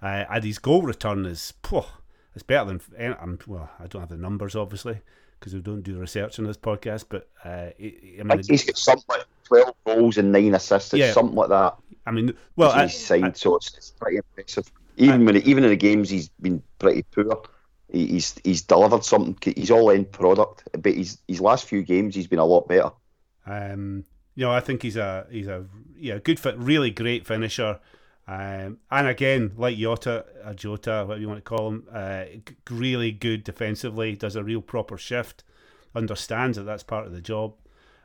Uh, 0.01 0.25
and 0.29 0.43
his 0.43 0.59
goal 0.59 0.83
return 0.83 1.25
is, 1.25 1.53
phew, 1.63 1.85
it's 2.35 2.43
better 2.43 2.65
than. 2.65 2.81
I'm, 3.19 3.39
well, 3.47 3.69
I 3.79 3.87
don't 3.87 4.01
have 4.01 4.09
the 4.09 4.17
numbers 4.17 4.55
obviously 4.55 4.99
because 5.39 5.53
we 5.53 5.61
don't 5.61 5.81
do 5.81 5.97
research 5.97 6.37
on 6.39 6.45
this 6.45 6.57
podcast. 6.57 7.05
But 7.09 7.29
uh, 7.43 7.69
I 7.79 8.23
mean, 8.23 8.41
he's 8.47 8.63
got 8.63 8.77
something 8.77 9.05
like 9.09 9.25
twelve 9.43 9.75
goals 9.85 10.17
and 10.17 10.31
nine 10.31 10.53
assists, 10.53 10.93
yeah, 10.93 11.11
something 11.11 11.35
like 11.35 11.49
that. 11.49 11.75
I 12.05 12.11
mean, 12.11 12.33
well, 12.55 12.71
I, 12.71 12.87
signed, 12.87 13.25
I, 13.25 13.31
so 13.31 13.55
it's, 13.55 13.75
it's 13.75 13.91
pretty 13.91 14.17
impressive. 14.17 14.71
Even 14.97 15.21
I, 15.21 15.25
when 15.25 15.37
even 15.37 15.63
in 15.63 15.69
the 15.69 15.75
games 15.75 16.09
he's 16.09 16.29
been 16.29 16.61
pretty 16.77 17.03
poor 17.03 17.43
he's 17.91 18.35
he's 18.43 18.61
delivered 18.61 19.03
something. 19.03 19.37
He's 19.55 19.71
all 19.71 19.91
end 19.91 20.11
product, 20.11 20.67
but 20.73 20.93
his 20.93 21.17
his 21.27 21.41
last 21.41 21.65
few 21.65 21.81
games 21.81 22.15
he's 22.15 22.27
been 22.27 22.39
a 22.39 22.45
lot 22.45 22.67
better. 22.67 22.91
Um, 23.45 24.05
you 24.35 24.45
know, 24.45 24.51
I 24.51 24.59
think 24.59 24.81
he's 24.81 24.97
a 24.97 25.27
he's 25.31 25.47
a 25.47 25.65
yeah 25.97 26.19
good 26.19 26.39
fit, 26.39 26.57
really 26.57 26.91
great 26.91 27.25
finisher. 27.25 27.79
Um, 28.27 28.79
and 28.89 29.07
again, 29.07 29.51
like 29.55 29.77
Jota, 29.77 30.25
or 30.43 30.53
Jota, 30.53 31.05
whatever 31.05 31.21
you 31.21 31.27
want 31.27 31.43
to 31.43 31.49
call 31.49 31.69
him, 31.69 31.87
uh, 31.91 32.25
really 32.69 33.11
good 33.11 33.43
defensively. 33.43 34.15
Does 34.15 34.35
a 34.35 34.43
real 34.43 34.61
proper 34.61 34.97
shift. 34.97 35.43
Understands 35.95 36.57
that 36.57 36.63
that's 36.63 36.83
part 36.83 37.05
of 37.05 37.13
the 37.13 37.21
job. 37.21 37.53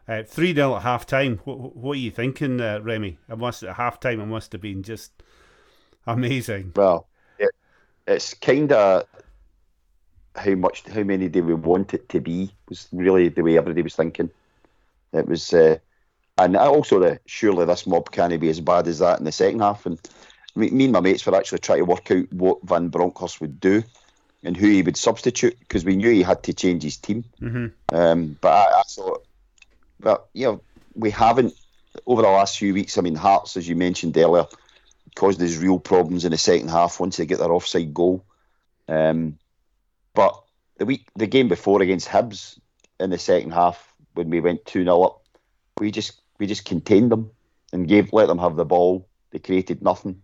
Uh, 0.07 0.23
three 0.23 0.55
0 0.55 0.77
at 0.77 0.83
half 0.83 1.07
time. 1.07 1.41
What, 1.45 1.77
what, 1.77 1.93
are 1.93 2.01
you 2.01 2.11
thinking, 2.11 2.61
uh, 2.61 2.81
Remy? 2.83 3.19
It 3.29 3.39
must 3.39 3.63
at 3.63 3.77
half 3.77 4.01
time. 4.01 4.21
It 4.21 4.27
must 4.27 4.53
have 4.53 4.61
been 4.61 4.83
just 4.83 5.23
amazing. 6.07 6.73
Well, 6.77 7.07
it, 7.39 7.51
it's 8.07 8.35
kind 8.35 8.73
of 8.73 9.05
how 10.35 10.55
much, 10.55 10.83
how 10.89 11.03
many 11.03 11.29
do 11.29 11.43
we 11.43 11.55
want 11.55 11.95
it 11.95 12.09
to 12.11 12.21
be? 12.21 12.53
Was 12.69 12.89
really 12.93 13.29
the 13.29 13.43
way 13.43 13.57
everybody 13.57 13.83
was 13.83 13.97
thinking. 13.97 14.31
It 15.13 15.27
was, 15.27 15.53
uh, 15.55 15.79
and 16.45 16.57
also 16.57 16.99
the 16.99 17.21
surely 17.27 17.67
this 17.67 17.87
mob 17.87 18.11
can't 18.11 18.39
be 18.41 18.49
as 18.49 18.61
bad 18.61 18.89
as 18.89 19.01
that 19.01 19.19
in 19.19 19.25
the 19.25 19.33
second 19.33 19.61
half. 19.61 19.85
And 19.85 20.01
me, 20.55 20.71
me 20.71 20.85
and 20.85 20.93
my 20.93 21.01
mates 21.01 21.27
were 21.27 21.37
actually 21.37 21.59
trying 21.59 21.81
to 21.81 21.85
work 21.85 22.11
out 22.11 22.33
what 22.33 22.63
Van 22.63 22.89
Bronckhorst 22.89 23.41
would 23.41 23.61
do 23.61 23.83
and 24.43 24.57
who 24.57 24.67
he 24.69 24.83
would 24.83 24.97
substitute 24.97 25.59
because 25.61 25.85
we 25.85 25.97
knew 25.97 26.11
he 26.11 26.23
had 26.23 26.43
to 26.45 26.55
change 26.55 26.83
his 26.83 26.97
team. 26.97 27.25
Mm-hmm. 27.41 27.95
Um, 27.95 28.39
but 28.41 28.53
I, 28.53 28.81
I 28.81 28.83
thought, 28.89 29.27
well, 30.01 30.29
you 30.33 30.47
know, 30.47 30.61
we 30.95 31.11
haven't 31.11 31.55
over 32.07 32.23
the 32.23 32.29
last 32.29 32.59
few 32.59 32.73
weeks. 32.73 32.97
I 32.97 33.03
mean, 33.03 33.17
Hearts, 33.17 33.57
as 33.57 33.69
you 33.69 33.77
mentioned 33.77 34.17
earlier, 34.17 34.47
caused 35.15 35.43
us 35.43 35.59
real 35.59 35.79
problems 35.79 36.25
in 36.25 36.31
the 36.31 36.39
second 36.39 36.69
half 36.69 37.01
once 37.01 37.17
they 37.17 37.27
get 37.27 37.39
their 37.39 37.53
offside 37.53 37.93
goal. 37.93 38.25
Um, 38.89 39.39
but 40.15 40.43
the 40.79 40.87
week, 40.87 41.07
the 41.17 41.27
game 41.27 41.49
before 41.49 41.83
against 41.83 42.09
Hibs 42.09 42.59
in 42.99 43.11
the 43.11 43.19
second 43.19 43.53
half, 43.53 43.93
when 44.15 44.31
we 44.31 44.41
went 44.41 44.65
two 44.65 44.85
0 44.85 45.03
up, 45.03 45.23
we 45.79 45.91
just 45.91 46.21
we 46.41 46.47
just 46.49 46.67
contained 46.67 47.13
them 47.13 47.33
and 47.73 47.89
gave 47.89 48.13
let 48.13 48.29
them 48.29 48.39
have 48.39 48.57
the 48.57 48.67
ball 48.67 49.09
They 49.33 49.41
created 49.41 49.83
nothing, 49.83 50.23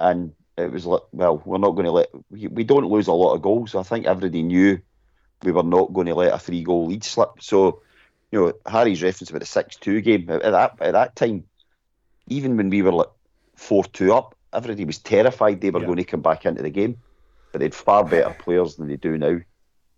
and 0.00 0.32
it 0.56 0.72
was 0.72 0.86
like, 0.86 1.02
well, 1.12 1.42
we're 1.44 1.58
not 1.58 1.72
going 1.72 1.86
to 1.86 1.92
let. 1.92 2.08
We, 2.30 2.48
we 2.48 2.64
don't 2.64 2.86
lose 2.90 3.08
a 3.08 3.12
lot 3.12 3.34
of 3.34 3.42
goals. 3.42 3.74
I 3.76 3.82
think 3.84 4.06
everybody 4.06 4.42
knew 4.42 4.78
we 5.44 5.52
were 5.52 5.62
not 5.64 5.92
going 5.94 6.06
to 6.08 6.14
let 6.14 6.34
a 6.34 6.38
three 6.38 6.64
goal 6.64 6.86
lead 6.86 7.04
slip. 7.04 7.30
So, 7.40 7.82
you 8.32 8.40
know, 8.40 8.52
Harry's 8.66 9.02
reference 9.02 9.30
about 9.30 9.40
the 9.40 9.46
six 9.46 9.76
two 9.76 10.00
game 10.00 10.28
at 10.30 10.42
that 10.42 10.76
at 10.80 10.92
that 10.92 11.16
time, 11.16 11.44
even 12.28 12.56
when 12.56 12.70
we 12.70 12.82
were 12.82 12.92
like 12.92 13.08
four 13.56 13.84
two 13.84 14.12
up, 14.14 14.34
everybody 14.52 14.84
was 14.84 14.98
terrified 14.98 15.60
they 15.60 15.70
were 15.70 15.80
Yeah. 15.80 15.86
going 15.86 15.98
to 15.98 16.04
come 16.04 16.22
back 16.22 16.46
into 16.46 16.62
the 16.62 16.70
game. 16.70 16.96
But 17.52 17.60
they'd 17.60 17.74
far 17.74 18.04
better 18.04 18.30
players 18.38 18.76
than 18.76 18.88
they 18.88 18.96
do 18.96 19.18
now, 19.18 19.38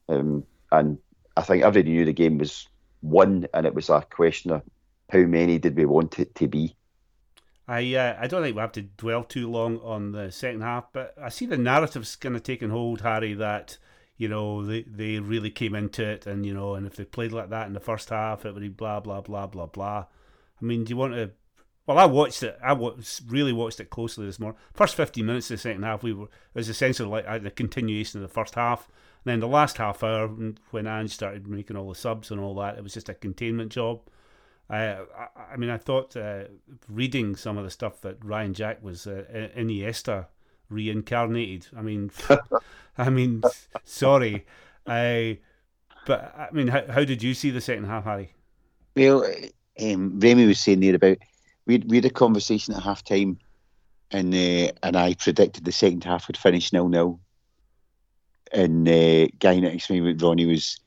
um, 0.09 0.45
and 0.73 0.99
I 1.37 1.43
think 1.43 1.63
everybody 1.65 1.93
knew 1.93 2.05
the 2.05 2.13
game 2.13 2.39
was 2.39 2.69
won, 3.03 3.47
and 3.55 3.67
it 3.67 3.75
was 3.75 3.91
a 3.91 4.03
question 4.11 4.53
of 4.53 4.63
how 5.13 5.21
many 5.21 5.59
did 5.59 5.77
we 5.77 5.85
want 5.85 6.19
it 6.19 6.35
to 6.37 6.49
be. 6.49 6.77
I 7.71 7.95
uh, 7.95 8.17
I 8.19 8.27
don't 8.27 8.43
think 8.43 8.57
we 8.57 8.61
have 8.61 8.73
to 8.73 8.83
dwell 8.83 9.23
too 9.23 9.49
long 9.49 9.79
on 9.79 10.11
the 10.11 10.33
second 10.33 10.63
half, 10.63 10.93
but 10.93 11.15
I 11.23 11.29
see 11.29 11.47
the 11.47 11.57
narrative's 11.57 12.17
kind 12.17 12.35
of 12.35 12.43
taking 12.43 12.71
hold, 12.71 13.03
Harry. 13.03 13.35
That 13.35 13.79
you 14.17 14.29
know 14.29 14.65
they 14.67 14.83
they 14.83 15.21
really 15.21 15.51
came 15.51 15.77
into 15.77 16.05
it, 16.05 16.27
and 16.27 16.45
you 16.45 16.53
know, 16.53 16.75
and 16.75 16.85
if 16.85 16.97
they 16.97 17.05
played 17.05 17.31
like 17.31 17.51
that 17.51 17.69
in 17.69 17.73
the 17.73 17.81
first 17.81 18.11
half, 18.11 18.45
it 18.45 18.55
would 18.55 18.61
be 18.63 18.69
blah 18.69 18.99
blah 18.99 19.21
blah 19.21 19.47
blah 19.47 19.67
blah. 19.67 20.07
I 20.61 20.65
mean, 20.65 20.83
do 20.83 20.91
you 20.91 20.97
want 20.97 21.15
to? 21.15 21.31
Well, 21.87 21.99
I 21.99 22.07
watched 22.07 22.43
it. 22.43 22.59
I 22.63 22.73
wa- 22.73 22.97
really 23.29 23.53
watched 23.53 23.79
it 23.79 23.91
closely 23.91 24.27
this 24.27 24.41
morning. 24.41 24.59
First 24.75 24.97
fifteen 24.97 25.27
minutes 25.27 25.51
of 25.51 25.59
the 25.59 25.63
second 25.63 25.85
half, 25.85 26.03
we 26.03 26.13
were 26.13 26.25
it 26.25 26.31
was 26.55 26.69
essentially 26.69 27.09
like 27.09 27.43
the 27.45 27.51
continuation 27.53 28.21
of 28.21 28.29
the 28.29 28.35
first 28.35 28.57
half. 28.57 28.89
And 29.25 29.33
then 29.33 29.41
the 29.41 29.47
last 29.49 29.77
half 29.77 30.03
hour, 30.03 30.29
when 30.71 30.87
Ange 30.87 31.13
started 31.13 31.47
making 31.47 31.77
all 31.77 31.89
the 31.89 31.95
subs 31.95 32.31
and 32.33 32.41
all 32.41 32.55
that, 32.57 32.79
it 32.79 32.83
was 32.83 32.95
just 32.95 33.09
a 33.09 33.15
containment 33.15 33.71
job. 33.71 34.01
I, 34.71 34.99
I 35.53 35.57
mean, 35.57 35.69
I 35.69 35.79
thought 35.79 36.17
uh, 36.17 36.45
reading 36.89 37.35
some 37.35 37.59
of 37.59 37.65
the 37.65 37.71
stuff 37.71 38.01
that 38.03 38.25
Ryan 38.25 38.55
Jack 38.55 38.83
was 38.83 39.07
uh, 39.07 39.25
Iniesta 39.57 40.27
reincarnated. 40.69 41.67
I 41.77 41.83
mean, 41.83 42.11
I 42.99 43.11
mean, 43.11 43.43
sorry, 43.85 44.47
I. 44.87 45.39
But 46.07 46.35
I 46.37 46.49
mean, 46.53 46.69
how, 46.69 46.85
how 46.89 47.05
did 47.05 47.23
you 47.23 47.35
see 47.35 47.51
the 47.51 47.61
second 47.61 47.85
half, 47.85 48.05
Harry? 48.05 48.33
Well, 48.97 49.27
um, 49.81 50.19
Remy 50.19 50.47
was 50.47 50.61
saying 50.61 50.81
there 50.81 50.95
about 50.95 51.19
we 51.67 51.75
had, 51.75 51.91
we 51.91 51.97
had 51.97 52.05
a 52.05 52.11
conversation 52.11 52.75
at 52.75 52.83
half 52.83 53.05
time, 53.05 53.39
and 54.11 54.33
uh, 54.33 54.73
and 54.83 54.97
I 54.97 55.15
predicted 55.15 55.65
the 55.65 55.73
second 55.73 56.05
half 56.05 56.29
would 56.29 56.37
finish 56.37 56.73
nil 56.73 56.89
nil. 56.89 57.21
And 58.53 58.89
uh, 58.89 59.27
guy 59.39 59.61
next 59.61 59.89
to 59.89 59.93
me, 59.93 60.01
with 60.01 60.23
Ronnie, 60.23 60.47
was 60.47 60.81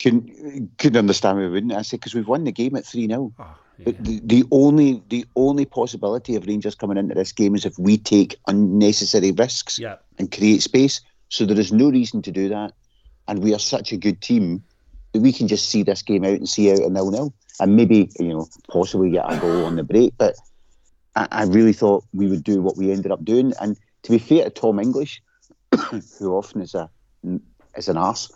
couldn't 0.00 0.76
couldn't 0.78 0.98
understand 0.98 1.38
why 1.38 1.44
we 1.44 1.50
wouldn't. 1.50 1.72
I 1.72 1.82
said 1.82 2.00
because 2.00 2.14
we've 2.14 2.28
won 2.28 2.44
the 2.44 2.52
game 2.52 2.76
at 2.76 2.84
three 2.84 3.06
0 3.06 3.32
Oh, 3.38 3.42
ah, 3.42 3.58
yeah. 3.78 3.84
But 3.86 4.04
the, 4.04 4.20
the 4.24 4.44
only 4.50 5.02
the 5.08 5.24
only 5.36 5.64
possibility 5.64 6.36
of 6.36 6.46
Rangers 6.46 6.74
coming 6.74 6.96
into 6.96 7.14
this 7.14 7.32
game 7.32 7.54
is 7.54 7.64
if 7.64 7.78
we 7.78 7.96
take 7.96 8.36
unnecessary 8.46 9.32
risks 9.32 9.78
yeah, 9.78 9.96
and 10.18 10.30
create 10.30 10.62
space. 10.62 11.00
So 11.28 11.46
there 11.46 11.58
is 11.58 11.72
no 11.72 11.90
reason 11.90 12.22
to 12.22 12.30
do 12.30 12.48
that. 12.50 12.72
And 13.26 13.42
we 13.42 13.54
are 13.54 13.58
such 13.58 13.92
a 13.92 13.96
good 13.96 14.20
team 14.20 14.62
that 15.12 15.22
we 15.22 15.32
can 15.32 15.48
just 15.48 15.68
see 15.68 15.82
this 15.82 16.02
game 16.02 16.24
out 16.24 16.34
and 16.34 16.48
see 16.48 16.70
out 16.70 16.80
a 16.80 16.90
nil 16.90 17.10
nil. 17.10 17.34
And 17.60 17.76
maybe, 17.76 18.10
you 18.18 18.28
know, 18.28 18.48
possibly 18.68 19.10
get 19.10 19.32
a 19.32 19.38
goal 19.38 19.64
on 19.64 19.76
the 19.76 19.84
break. 19.84 20.14
But 20.18 20.34
I, 21.16 21.28
I 21.30 21.44
really 21.44 21.72
thought 21.72 22.04
we 22.12 22.28
would 22.28 22.44
do 22.44 22.60
what 22.60 22.76
we 22.76 22.92
ended 22.92 23.12
up 23.12 23.24
doing. 23.24 23.52
And 23.60 23.76
to 24.02 24.10
be 24.10 24.18
fair 24.18 24.44
to 24.44 24.50
Tom 24.50 24.78
English, 24.78 25.22
who 26.18 26.34
often 26.36 26.60
is 26.60 26.74
a 26.74 26.90
is 27.76 27.88
an 27.88 27.96
arse, 27.96 28.30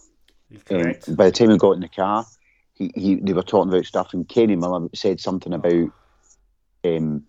um, 0.70 0.94
by 1.14 1.26
the 1.26 1.32
time 1.32 1.48
we 1.48 1.58
got 1.58 1.72
in 1.72 1.80
the 1.80 1.88
car, 1.88 2.26
he, 2.74 2.90
he 2.94 3.14
they 3.16 3.32
were 3.32 3.42
talking 3.42 3.72
about 3.72 3.86
stuff, 3.86 4.12
and 4.12 4.28
Kenny 4.28 4.56
Miller 4.56 4.88
said 4.94 5.20
something 5.20 5.52
about 5.52 5.90
um, 6.84 7.24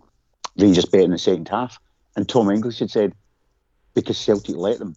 Rangers 0.57 0.86
betting 0.86 1.11
the 1.11 1.17
second 1.17 1.47
half, 1.49 1.80
and 2.15 2.28
Tom 2.28 2.49
English 2.49 2.80
had 2.80 2.91
said 2.91 3.13
because 3.93 4.17
Celtic 4.17 4.55
let 4.55 4.80
them. 4.80 4.95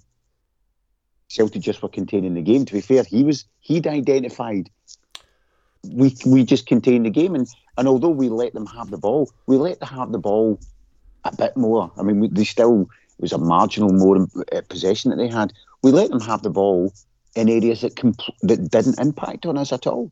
Celtic 1.28 1.62
just 1.62 1.82
were 1.82 1.88
containing 1.88 2.34
the 2.34 2.42
game. 2.42 2.66
To 2.66 2.74
be 2.74 2.80
fair, 2.82 3.04
he 3.04 3.24
was 3.24 3.46
he'd 3.60 3.86
identified 3.86 4.68
we 5.84 6.14
we 6.26 6.44
just 6.44 6.66
contained 6.66 7.06
the 7.06 7.10
game, 7.10 7.34
and 7.34 7.48
and 7.76 7.88
although 7.88 8.10
we 8.10 8.28
let 8.28 8.54
them 8.54 8.66
have 8.66 8.90
the 8.90 8.98
ball, 8.98 9.30
we 9.46 9.56
let 9.56 9.80
them 9.80 9.88
have 9.88 10.12
the 10.12 10.18
ball 10.18 10.60
a 11.24 11.34
bit 11.34 11.56
more. 11.56 11.90
I 11.96 12.02
mean, 12.02 12.20
we, 12.20 12.28
they 12.28 12.44
still 12.44 12.82
it 12.82 13.22
was 13.22 13.32
a 13.32 13.38
marginal 13.38 13.92
more 13.92 14.26
uh, 14.52 14.60
possession 14.68 15.10
that 15.10 15.16
they 15.16 15.28
had. 15.28 15.52
We 15.82 15.90
let 15.90 16.10
them 16.10 16.20
have 16.20 16.42
the 16.42 16.50
ball 16.50 16.92
in 17.34 17.48
areas 17.48 17.80
that 17.82 17.94
compl- 17.94 18.34
that 18.42 18.70
didn't 18.70 18.98
impact 19.00 19.46
on 19.46 19.56
us 19.58 19.72
at 19.72 19.86
all. 19.86 20.10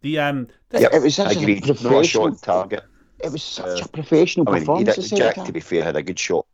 The 0.00 0.18
um, 0.18 0.48
Yep, 0.72 0.92
it 0.94 1.02
was 1.02 1.14
such 1.14 1.36
a 1.36 1.38
agreed. 1.38 1.66
Not 1.66 1.70
a 1.78 1.82
professional. 1.82 2.34
target. 2.36 2.82
It 3.22 3.30
was 3.30 3.42
such 3.42 3.80
Uh, 3.82 3.84
a 3.84 3.88
professional 3.88 4.48
I 4.48 4.52
mean, 4.52 4.60
he 4.62 4.66
performance. 4.66 4.96
did, 4.96 5.04
the 5.10 5.16
Jack, 5.16 5.44
to 5.46 5.52
be 5.52 5.60
fair, 5.60 5.84
had 5.84 5.96
a 5.96 6.02
good 6.02 6.18
shot. 6.18 6.44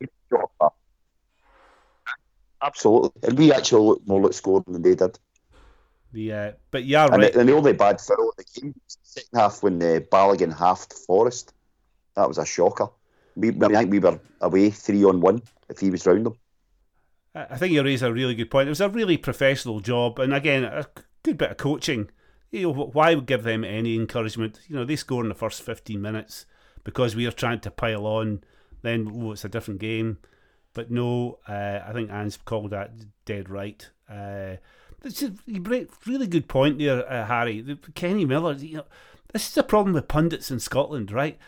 Good 0.00 0.08
shot. 0.30 0.72
Absolutely. 2.62 3.10
And 3.28 3.38
we 3.38 3.52
actually 3.52 3.86
looked 3.86 4.08
more 4.08 4.22
like 4.22 4.32
scoring 4.32 4.64
than 4.68 4.82
they 4.82 4.94
did. 4.94 5.18
the 6.12 6.32
uh, 6.32 6.52
but 6.70 6.84
yeah, 6.84 7.04
And, 7.06 7.22
right. 7.22 7.32
the, 7.32 7.40
and 7.40 7.48
the 7.48 7.52
only 7.54 7.72
bad 7.74 8.00
foul 8.00 8.30
of 8.30 8.36
the 8.36 8.44
game 8.60 8.74
was 8.84 8.96
the 8.96 9.20
second 9.20 9.38
half 9.38 9.62
when 9.62 9.82
uh, 9.82 10.00
Balogun 10.10 10.56
halved 10.56 10.92
Forrest. 11.06 11.52
That 12.14 12.28
was 12.28 12.38
a 12.38 12.46
shocker. 12.46 12.88
We, 13.34 13.48
I, 13.48 13.52
mean, 13.52 13.76
I 13.76 13.80
think 13.80 13.90
we 13.90 13.98
were 13.98 14.18
away 14.40 14.70
three 14.70 15.04
on 15.04 15.20
one 15.20 15.42
if 15.68 15.78
he 15.80 15.90
was 15.90 16.06
round 16.06 16.24
them. 16.24 16.34
I 17.36 17.56
think 17.56 17.72
you 17.72 17.82
raise 17.82 18.02
a 18.02 18.12
really 18.12 18.34
good 18.34 18.50
point. 18.50 18.68
It 18.68 18.70
was 18.70 18.80
a 18.80 18.88
really 18.88 19.16
professional 19.18 19.80
job, 19.80 20.18
and 20.18 20.32
again, 20.32 20.64
a 20.64 20.86
good 21.22 21.36
bit 21.36 21.50
of 21.50 21.56
coaching. 21.58 22.10
You 22.50 22.62
know, 22.62 22.72
why 22.72 23.14
would 23.14 23.26
give 23.26 23.42
them 23.42 23.64
any 23.64 23.94
encouragement? 23.94 24.60
You 24.68 24.76
know, 24.76 24.84
they 24.84 24.96
score 24.96 25.22
in 25.22 25.28
the 25.28 25.34
first 25.34 25.62
fifteen 25.62 26.00
minutes 26.00 26.46
because 26.82 27.14
we 27.14 27.26
are 27.26 27.32
trying 27.32 27.60
to 27.60 27.70
pile 27.70 28.06
on. 28.06 28.42
Then 28.82 29.10
oh, 29.14 29.32
it's 29.32 29.44
a 29.44 29.48
different 29.50 29.80
game, 29.80 30.18
but 30.72 30.90
no, 30.90 31.38
uh, 31.48 31.80
I 31.86 31.92
think 31.92 32.10
Anne's 32.10 32.36
called 32.38 32.70
that 32.70 32.92
dead 33.24 33.50
right. 33.50 33.88
Uh, 34.08 34.56
it's 35.04 35.22
a 35.22 35.32
really 36.06 36.26
good 36.26 36.48
point 36.48 36.78
there, 36.78 37.10
uh, 37.10 37.26
Harry. 37.26 37.78
Kenny 37.94 38.24
Miller. 38.24 38.54
You 38.54 38.78
know, 38.78 38.84
this 39.36 39.50
is 39.50 39.58
a 39.58 39.62
problem 39.62 39.92
with 39.92 40.08
pundits 40.08 40.50
in 40.50 40.58
Scotland, 40.58 41.12
right? 41.12 41.38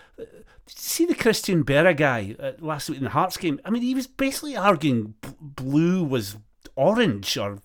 See 0.67 1.07
the 1.07 1.15
Christophe 1.15 1.65
Berra 1.65 1.97
guy 1.97 2.37
uh, 2.39 2.53
last 2.59 2.91
week 2.91 2.99
in 2.99 3.05
the 3.05 3.11
Hearts 3.11 3.39
game? 3.39 3.59
I 3.65 3.71
mean, 3.71 3.81
he 3.81 3.95
was 3.95 4.07
basically 4.07 4.57
arguing 4.57 5.15
blue 5.41 6.05
was 6.05 6.37
orange 6.77 7.39
or 7.39 7.61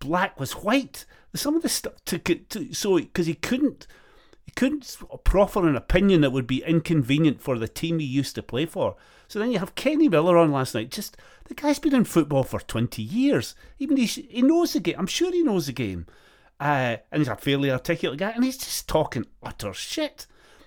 black 0.00 0.40
was 0.40 0.52
white. 0.52 1.04
Some 1.34 1.54
of 1.54 1.62
the 1.62 1.68
stuff 1.68 1.92
to, 2.06 2.18
to 2.18 2.74
so 2.74 2.98
because 2.98 3.26
he 3.26 3.34
couldn't 3.34 3.86
he 4.44 4.50
couldn't 4.56 4.96
proffer 5.22 5.68
an 5.68 5.76
opinion 5.76 6.22
that 6.22 6.32
would 6.32 6.48
be 6.48 6.64
inconvenient 6.64 7.40
for 7.40 7.56
the 7.56 7.68
team 7.68 8.00
he 8.00 8.06
used 8.06 8.34
to 8.34 8.42
play 8.42 8.66
for. 8.66 8.96
So 9.28 9.38
then 9.38 9.52
you 9.52 9.60
have 9.60 9.76
Kenny 9.76 10.08
Miller 10.08 10.36
on 10.36 10.50
last 10.50 10.74
night. 10.74 10.90
Just 10.90 11.16
the 11.44 11.54
guy's 11.54 11.78
been 11.78 11.94
in 11.94 12.04
football 12.04 12.42
for 12.42 12.58
twenty 12.58 13.02
years. 13.02 13.54
Even 13.78 13.96
he 13.96 14.06
he 14.06 14.42
knows 14.42 14.72
the 14.72 14.80
game. 14.80 14.96
I'm 14.98 15.06
sure 15.06 15.30
he 15.30 15.44
knows 15.44 15.66
the 15.66 15.72
game. 15.72 16.06
Uh, 16.60 16.98
and 17.10 17.20
he's 17.22 17.28
a 17.28 17.36
fairly 17.36 17.70
articulate 17.70 18.18
guy, 18.18 18.30
and 18.30 18.44
he's 18.44 18.58
just 18.58 18.86
talking 18.86 19.24
utter 19.42 19.72
shit. 19.72 20.26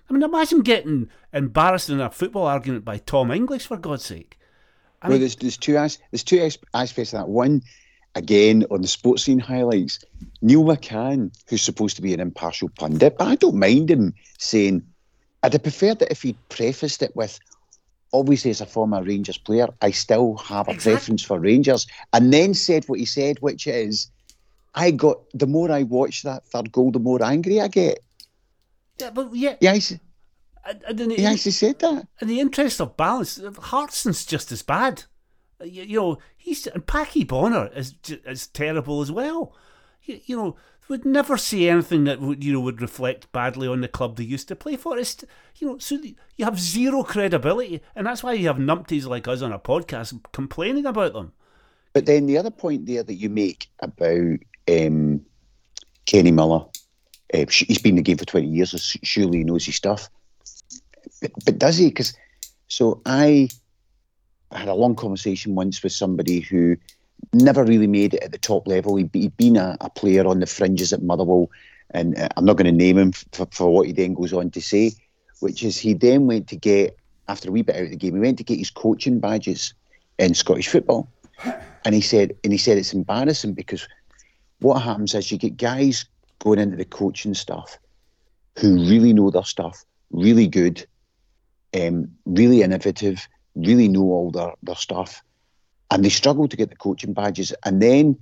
I 0.09 0.13
mean, 0.13 0.23
imagine 0.23 0.61
getting 0.61 1.09
embarrassed 1.31 1.89
in 1.89 2.01
a 2.01 2.09
football 2.09 2.47
argument 2.47 2.83
by 2.83 2.97
Tom 2.97 3.31
English, 3.31 3.67
for 3.67 3.77
God's 3.77 4.03
sake. 4.05 4.39
I 5.01 5.07
well, 5.07 5.13
mean- 5.13 5.21
there's, 5.21 5.35
there's 5.35 5.57
two 5.57 5.73
there's 5.73 6.23
two 6.23 6.49
aspects 6.73 7.13
of 7.13 7.19
that. 7.19 7.29
One, 7.29 7.61
again, 8.15 8.65
on 8.71 8.81
the 8.81 8.87
sports 8.87 9.23
scene 9.23 9.39
highlights, 9.39 9.99
Neil 10.41 10.63
McCann, 10.63 11.31
who's 11.47 11.61
supposed 11.61 11.95
to 11.97 12.01
be 12.01 12.13
an 12.13 12.19
impartial 12.19 12.69
pundit, 12.77 13.17
but 13.17 13.27
I 13.27 13.35
don't 13.35 13.55
mind 13.55 13.91
him 13.91 14.13
saying, 14.39 14.81
I'd 15.43 15.53
have 15.53 15.63
preferred 15.63 15.99
that 15.99 16.11
if 16.11 16.21
he'd 16.23 16.37
prefaced 16.49 17.03
it 17.03 17.15
with, 17.15 17.39
obviously 18.13 18.49
as 18.51 18.61
a 18.61 18.65
former 18.65 19.03
Rangers 19.03 19.37
player, 19.37 19.67
I 19.81 19.91
still 19.91 20.37
have 20.37 20.67
a 20.67 20.71
Exactly. 20.71 20.93
preference 20.93 21.23
for 21.23 21.39
Rangers, 21.39 21.85
and 22.13 22.33
then 22.33 22.53
said 22.53 22.85
what 22.85 22.99
he 22.99 23.05
said, 23.05 23.37
which 23.39 23.67
is, 23.67 24.09
I 24.75 24.91
got 24.91 25.19
the 25.33 25.47
more 25.47 25.71
I 25.71 25.83
watch 25.83 26.23
that 26.23 26.45
third 26.47 26.71
goal, 26.71 26.91
the 26.91 26.99
more 26.99 27.23
angry 27.23 27.61
I 27.61 27.67
get. 27.67 27.99
Yeah, 28.99 29.11
but 29.11 29.33
yeah, 29.35 29.55
He 29.59 29.67
actually, 29.67 29.99
and, 30.65 30.83
and 30.87 30.97
then 30.97 31.09
he 31.11 31.25
actually 31.25 31.51
said 31.51 31.79
that. 31.79 32.07
in 32.21 32.27
the 32.27 32.39
interest 32.39 32.79
of 32.81 32.97
balance, 32.97 33.39
Hartson's 33.59 34.25
just 34.25 34.51
as 34.51 34.61
bad. 34.61 35.03
You, 35.63 35.83
you 35.83 35.99
know, 35.99 36.17
he's 36.37 36.67
and 36.67 36.85
Packy 36.85 37.23
Bonner 37.23 37.69
is 37.75 37.95
is 38.25 38.47
terrible 38.47 39.01
as 39.01 39.11
well. 39.11 39.55
You, 40.03 40.19
you 40.25 40.37
know, 40.37 40.55
would 40.89 41.05
never 41.05 41.37
say 41.37 41.69
anything 41.69 42.03
that 42.05 42.19
would 42.19 42.43
you 42.43 42.53
know 42.53 42.59
would 42.59 42.81
reflect 42.81 43.31
badly 43.31 43.67
on 43.67 43.81
the 43.81 43.87
club 43.87 44.15
they 44.17 44.23
used 44.23 44.47
to 44.49 44.55
play 44.55 44.75
for. 44.75 44.97
It's 44.97 45.23
you 45.57 45.67
know, 45.67 45.77
so 45.77 45.95
you 45.95 46.45
have 46.45 46.59
zero 46.59 47.03
credibility, 47.03 47.81
and 47.95 48.05
that's 48.07 48.23
why 48.23 48.33
you 48.33 48.47
have 48.47 48.57
numpties 48.57 49.05
like 49.05 49.27
us 49.27 49.41
on 49.41 49.51
a 49.51 49.59
podcast 49.59 50.19
complaining 50.31 50.85
about 50.85 51.13
them. 51.13 51.33
But 51.93 52.05
then 52.05 52.25
the 52.25 52.37
other 52.37 52.51
point 52.51 52.85
there 52.85 53.03
that 53.03 53.13
you 53.13 53.29
make 53.29 53.67
about 53.79 54.39
um, 54.69 55.21
Kenny 56.05 56.31
Miller, 56.31 56.65
uh, 57.33 57.45
he's 57.49 57.81
been 57.81 57.91
in 57.91 57.95
the 57.97 58.01
game 58.01 58.17
for 58.17 58.25
20 58.25 58.47
years, 58.47 58.71
so 58.71 58.99
surely 59.03 59.39
he 59.39 59.43
knows 59.43 59.65
his 59.65 59.75
stuff. 59.75 60.09
But, 61.21 61.31
but 61.45 61.57
does 61.57 61.77
he? 61.77 61.87
Because 61.87 62.13
so 62.67 63.01
I 63.05 63.49
had 64.51 64.67
a 64.67 64.73
long 64.73 64.95
conversation 64.95 65.55
once 65.55 65.81
with 65.81 65.91
somebody 65.91 66.39
who 66.39 66.77
never 67.33 67.63
really 67.63 67.87
made 67.87 68.13
it 68.13 68.23
at 68.23 68.31
the 68.31 68.37
top 68.37 68.67
level. 68.67 68.95
He'd, 68.95 69.09
he'd 69.13 69.37
been 69.37 69.57
a, 69.57 69.77
a 69.81 69.89
player 69.89 70.27
on 70.27 70.39
the 70.39 70.45
fringes 70.45 70.93
at 70.93 71.01
Motherwell, 71.01 71.49
and 71.91 72.17
uh, 72.17 72.29
I'm 72.37 72.45
not 72.45 72.57
going 72.57 72.65
to 72.65 72.71
name 72.71 72.97
him 72.97 73.11
for, 73.11 73.47
for 73.51 73.73
what 73.73 73.87
he 73.87 73.93
then 73.93 74.13
goes 74.13 74.33
on 74.33 74.51
to 74.51 74.61
say, 74.61 74.91
which 75.39 75.63
is 75.63 75.77
he 75.77 75.93
then 75.93 76.27
went 76.27 76.47
to 76.49 76.55
get 76.55 76.97
after 77.27 77.49
a 77.49 77.51
wee 77.51 77.61
bit 77.61 77.75
out 77.75 77.83
of 77.83 77.89
the 77.89 77.95
game, 77.95 78.15
he 78.15 78.21
went 78.21 78.37
to 78.37 78.43
get 78.43 78.59
his 78.59 78.69
coaching 78.69 79.19
badges 79.19 79.73
in 80.19 80.33
Scottish 80.33 80.67
football, 80.67 81.09
and 81.85 81.95
he 81.95 82.01
said, 82.01 82.35
and 82.43 82.51
he 82.51 82.57
said 82.57 82.77
it's 82.77 82.93
embarrassing 82.93 83.53
because 83.53 83.87
what 84.63 84.81
happens 84.81 85.13
is 85.13 85.31
you 85.31 85.37
get 85.37 85.57
guys 85.57 86.05
going 86.39 86.59
into 86.59 86.77
the 86.77 86.85
coaching 86.85 87.33
stuff 87.33 87.77
who 88.59 88.75
really 88.75 89.13
know 89.13 89.29
their 89.29 89.43
stuff, 89.43 89.83
really 90.11 90.47
good, 90.47 90.85
um, 91.79 92.09
really 92.25 92.61
innovative, 92.61 93.27
really 93.55 93.87
know 93.87 94.03
all 94.03 94.31
their, 94.31 94.53
their 94.63 94.75
stuff, 94.75 95.21
and 95.91 96.03
they 96.03 96.09
struggle 96.09 96.47
to 96.47 96.57
get 96.57 96.69
the 96.69 96.75
coaching 96.75 97.13
badges. 97.13 97.53
And 97.65 97.81
then 97.81 98.17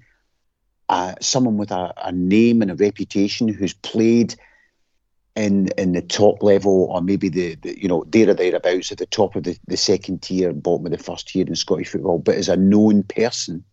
uh, 0.90 1.16
someone 1.22 1.58
with 1.58 1.72
a, 1.72 1.94
a 1.98 2.12
name 2.12 2.62
and 2.62 2.72
a 2.72 2.76
reputation 2.76 3.48
who's 3.48 3.74
played 3.74 4.36
in 5.36 5.70
in 5.78 5.94
the 5.94 6.02
top 6.02 6.44
level 6.44 6.88
or 6.92 7.02
maybe 7.02 7.30
the, 7.30 7.56
the 7.56 7.82
you 7.82 7.88
know 7.88 8.04
there 8.10 8.30
or 8.30 8.34
thereabouts 8.34 8.92
at 8.92 8.98
the 8.98 9.06
top 9.06 9.36
of 9.38 9.44
the, 9.44 9.58
the 9.68 9.78
second 9.78 10.22
tier, 10.22 10.52
bottom 10.52 10.86
of 10.86 10.92
the 10.92 10.98
first 10.98 11.30
tier 11.30 11.46
in 11.48 11.56
Scottish 11.56 11.88
football, 11.90 12.20
but 12.20 12.36
as 12.36 12.50
a 12.50 12.58
known 12.58 13.04
person. 13.04 13.64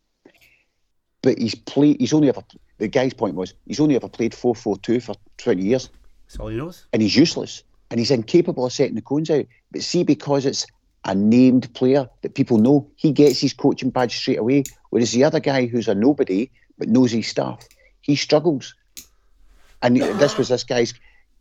But 1.23 1.39
he's 1.39 1.55
played. 1.55 2.01
He's 2.01 2.13
only 2.13 2.29
ever. 2.29 2.43
The 2.79 2.89
guy's 2.89 3.15
point 3.15 3.35
was 3.35 3.55
he's 3.67 3.81
only 3.81 3.97
ever 3.97 4.09
played 4.09 4.35
four 4.35 4.55
four 4.55 4.79
two 4.79 5.01
for 5.01 5.15
twenty 5.37 5.63
years. 5.63 5.91
That's 6.27 6.39
all 6.39 6.49
he 6.49 6.57
knows. 6.57 6.87
And 6.93 7.03
he's 7.03 7.17
useless. 7.17 7.63
And 7.91 7.99
he's 7.99 8.11
incapable 8.11 8.67
of 8.67 8.73
setting 8.73 8.95
the 8.95 9.03
cones 9.03 9.31
out. 9.31 9.47
But 9.73 9.83
see, 9.83 10.05
because 10.05 10.45
it's 10.45 10.67
a 11.05 11.15
named 11.15 11.73
player 11.75 12.09
that 12.23 12.35
people 12.35 12.59
know, 12.59 12.87
he 12.97 13.13
gets 13.13 13.41
his 13.41 13.55
coaching 13.55 13.91
badge 13.91 14.17
straight 14.17 14.39
away. 14.39 14.65
Whereas 14.91 15.13
the 15.13 15.25
other 15.25 15.41
guy 15.41 15.67
who's 15.67 15.89
a 15.89 15.95
nobody 15.95 16.51
but 16.77 16.89
knows 16.89 17.13
his 17.13 17.27
stuff, 17.27 17.67
he 18.03 18.15
struggles. 18.15 18.75
And 19.83 19.97
this 19.97 20.37
was 20.37 20.49
this 20.49 20.65
guy's 20.65 20.93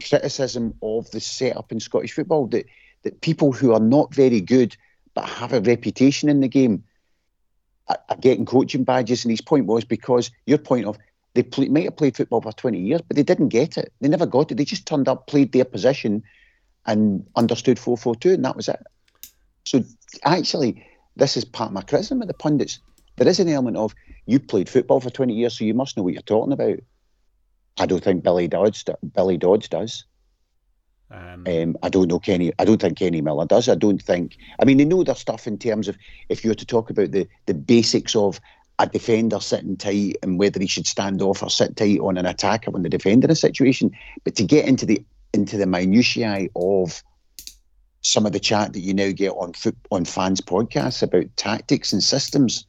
criticism 0.02 0.74
of 0.82 1.10
the 1.12 1.20
setup 1.20 1.72
in 1.72 1.80
Scottish 1.80 2.14
football 2.14 2.48
that 2.48 2.66
that 3.04 3.22
people 3.22 3.52
who 3.52 3.74
are 3.74 3.80
not 3.80 4.14
very 4.14 4.42
good 4.42 4.76
but 5.14 5.28
have 5.28 5.54
a 5.54 5.62
reputation 5.62 6.30
in 6.30 6.42
the 6.42 6.48
game 6.48 6.84
are, 7.90 8.00
getting 8.20 8.46
coaching 8.46 8.84
badges. 8.84 9.24
And 9.24 9.32
his 9.32 9.42
point 9.42 9.66
was 9.66 9.84
because 9.84 10.32
your 10.46 10.58
point 10.58 10.86
of 10.86 10.98
they 11.34 11.44
play, 11.44 11.68
might 11.68 11.84
have 11.84 11.98
played 11.98 12.18
football 12.18 12.42
for 12.42 12.52
20 12.52 12.80
years, 12.80 13.02
but 13.08 13.16
they 13.16 13.24
didn't 13.24 13.50
get 13.50 13.78
it. 13.78 13.94
They 14.02 14.10
never 14.10 14.26
got 14.26 14.52
it. 14.52 14.56
They 14.56 14.66
just 14.66 14.88
turned 14.88 15.08
up, 15.08 15.28
played 15.28 15.52
their 15.52 15.66
position, 15.66 16.24
and 16.88 17.28
understood 17.36 17.78
4 17.78 17.96
4 17.96 18.16
2, 18.16 18.34
and 18.34 18.46
that 18.46 18.56
was 18.56 18.70
it. 18.70 18.84
So 19.66 19.84
actually, 20.24 20.86
this 21.16 21.38
is 21.38 21.46
part 21.46 21.70
of 21.70 21.74
my 21.74 21.82
criticism 21.82 22.22
of 22.22 22.28
the 22.28 22.34
pundits. 22.34 22.80
There 23.18 23.28
is 23.28 23.40
an 23.40 23.50
element 23.50 23.78
of 23.78 23.94
you 24.26 24.40
played 24.40 24.70
football 24.70 25.00
for 25.00 25.10
20 25.10 25.34
years, 25.34 25.58
so 25.58 25.66
you 25.66 25.74
must 25.74 25.96
know 25.96 26.04
what 26.04 26.14
you're 26.14 26.22
talking 26.22 26.54
about. 26.54 26.80
I 27.78 27.86
don't 27.86 28.04
think 28.04 28.24
Billy 28.24 28.48
Dodds 28.48 28.84
Billy 29.14 29.38
Dodds 29.38 29.68
does. 29.68 30.06
Um, 31.10 31.46
um, 31.48 31.78
I 31.84 31.90
don't 31.90 32.10
know 32.10 32.20
Kenny. 32.20 32.52
I 32.60 32.66
don't 32.66 32.82
think 32.82 32.98
Kenny 32.98 33.22
Miller 33.22 33.46
does. 33.46 33.70
I 33.70 33.76
don't 33.76 34.02
think. 34.02 34.38
I 34.60 34.66
mean, 34.66 34.78
they 34.78 34.86
know 34.86 35.04
their 35.04 35.16
stuff 35.16 35.48
in 35.48 35.58
terms 35.58 35.88
of 35.88 35.98
if 36.30 36.44
you 36.44 36.52
were 36.52 36.56
to 36.56 36.66
talk 36.66 36.90
about 36.90 37.12
the 37.12 37.28
the 37.46 37.54
basics 37.54 38.16
of 38.16 38.42
a 38.80 38.88
defender 38.88 39.40
sitting 39.40 39.78
tight 39.78 40.18
and 40.22 40.38
whether 40.38 40.60
he 40.60 40.68
should 40.68 40.86
stand 40.86 41.22
off 41.22 41.42
or 41.42 41.50
sit 41.50 41.76
tight 41.76 42.00
on 42.00 42.18
an 42.18 42.26
attacker 42.26 42.72
when 42.72 42.84
the 42.84 42.90
defender 42.90 43.26
in 43.26 43.32
a 43.32 43.36
situation. 43.36 43.92
But 44.24 44.36
to 44.36 44.44
get 44.44 44.68
into 44.68 44.86
the 44.86 45.04
into 45.34 45.58
the 45.58 45.66
minutiae 45.66 46.50
of 46.56 47.02
some 48.02 48.26
of 48.26 48.34
the 48.34 48.40
chat 48.40 48.74
that 48.74 48.80
you 48.80 48.94
now 48.94 49.12
get 49.12 49.32
on 49.32 49.54
on 49.92 50.06
fans 50.06 50.42
podcasts 50.42 51.02
about 51.02 51.26
tactics 51.38 51.94
and 51.94 52.04
systems, 52.04 52.66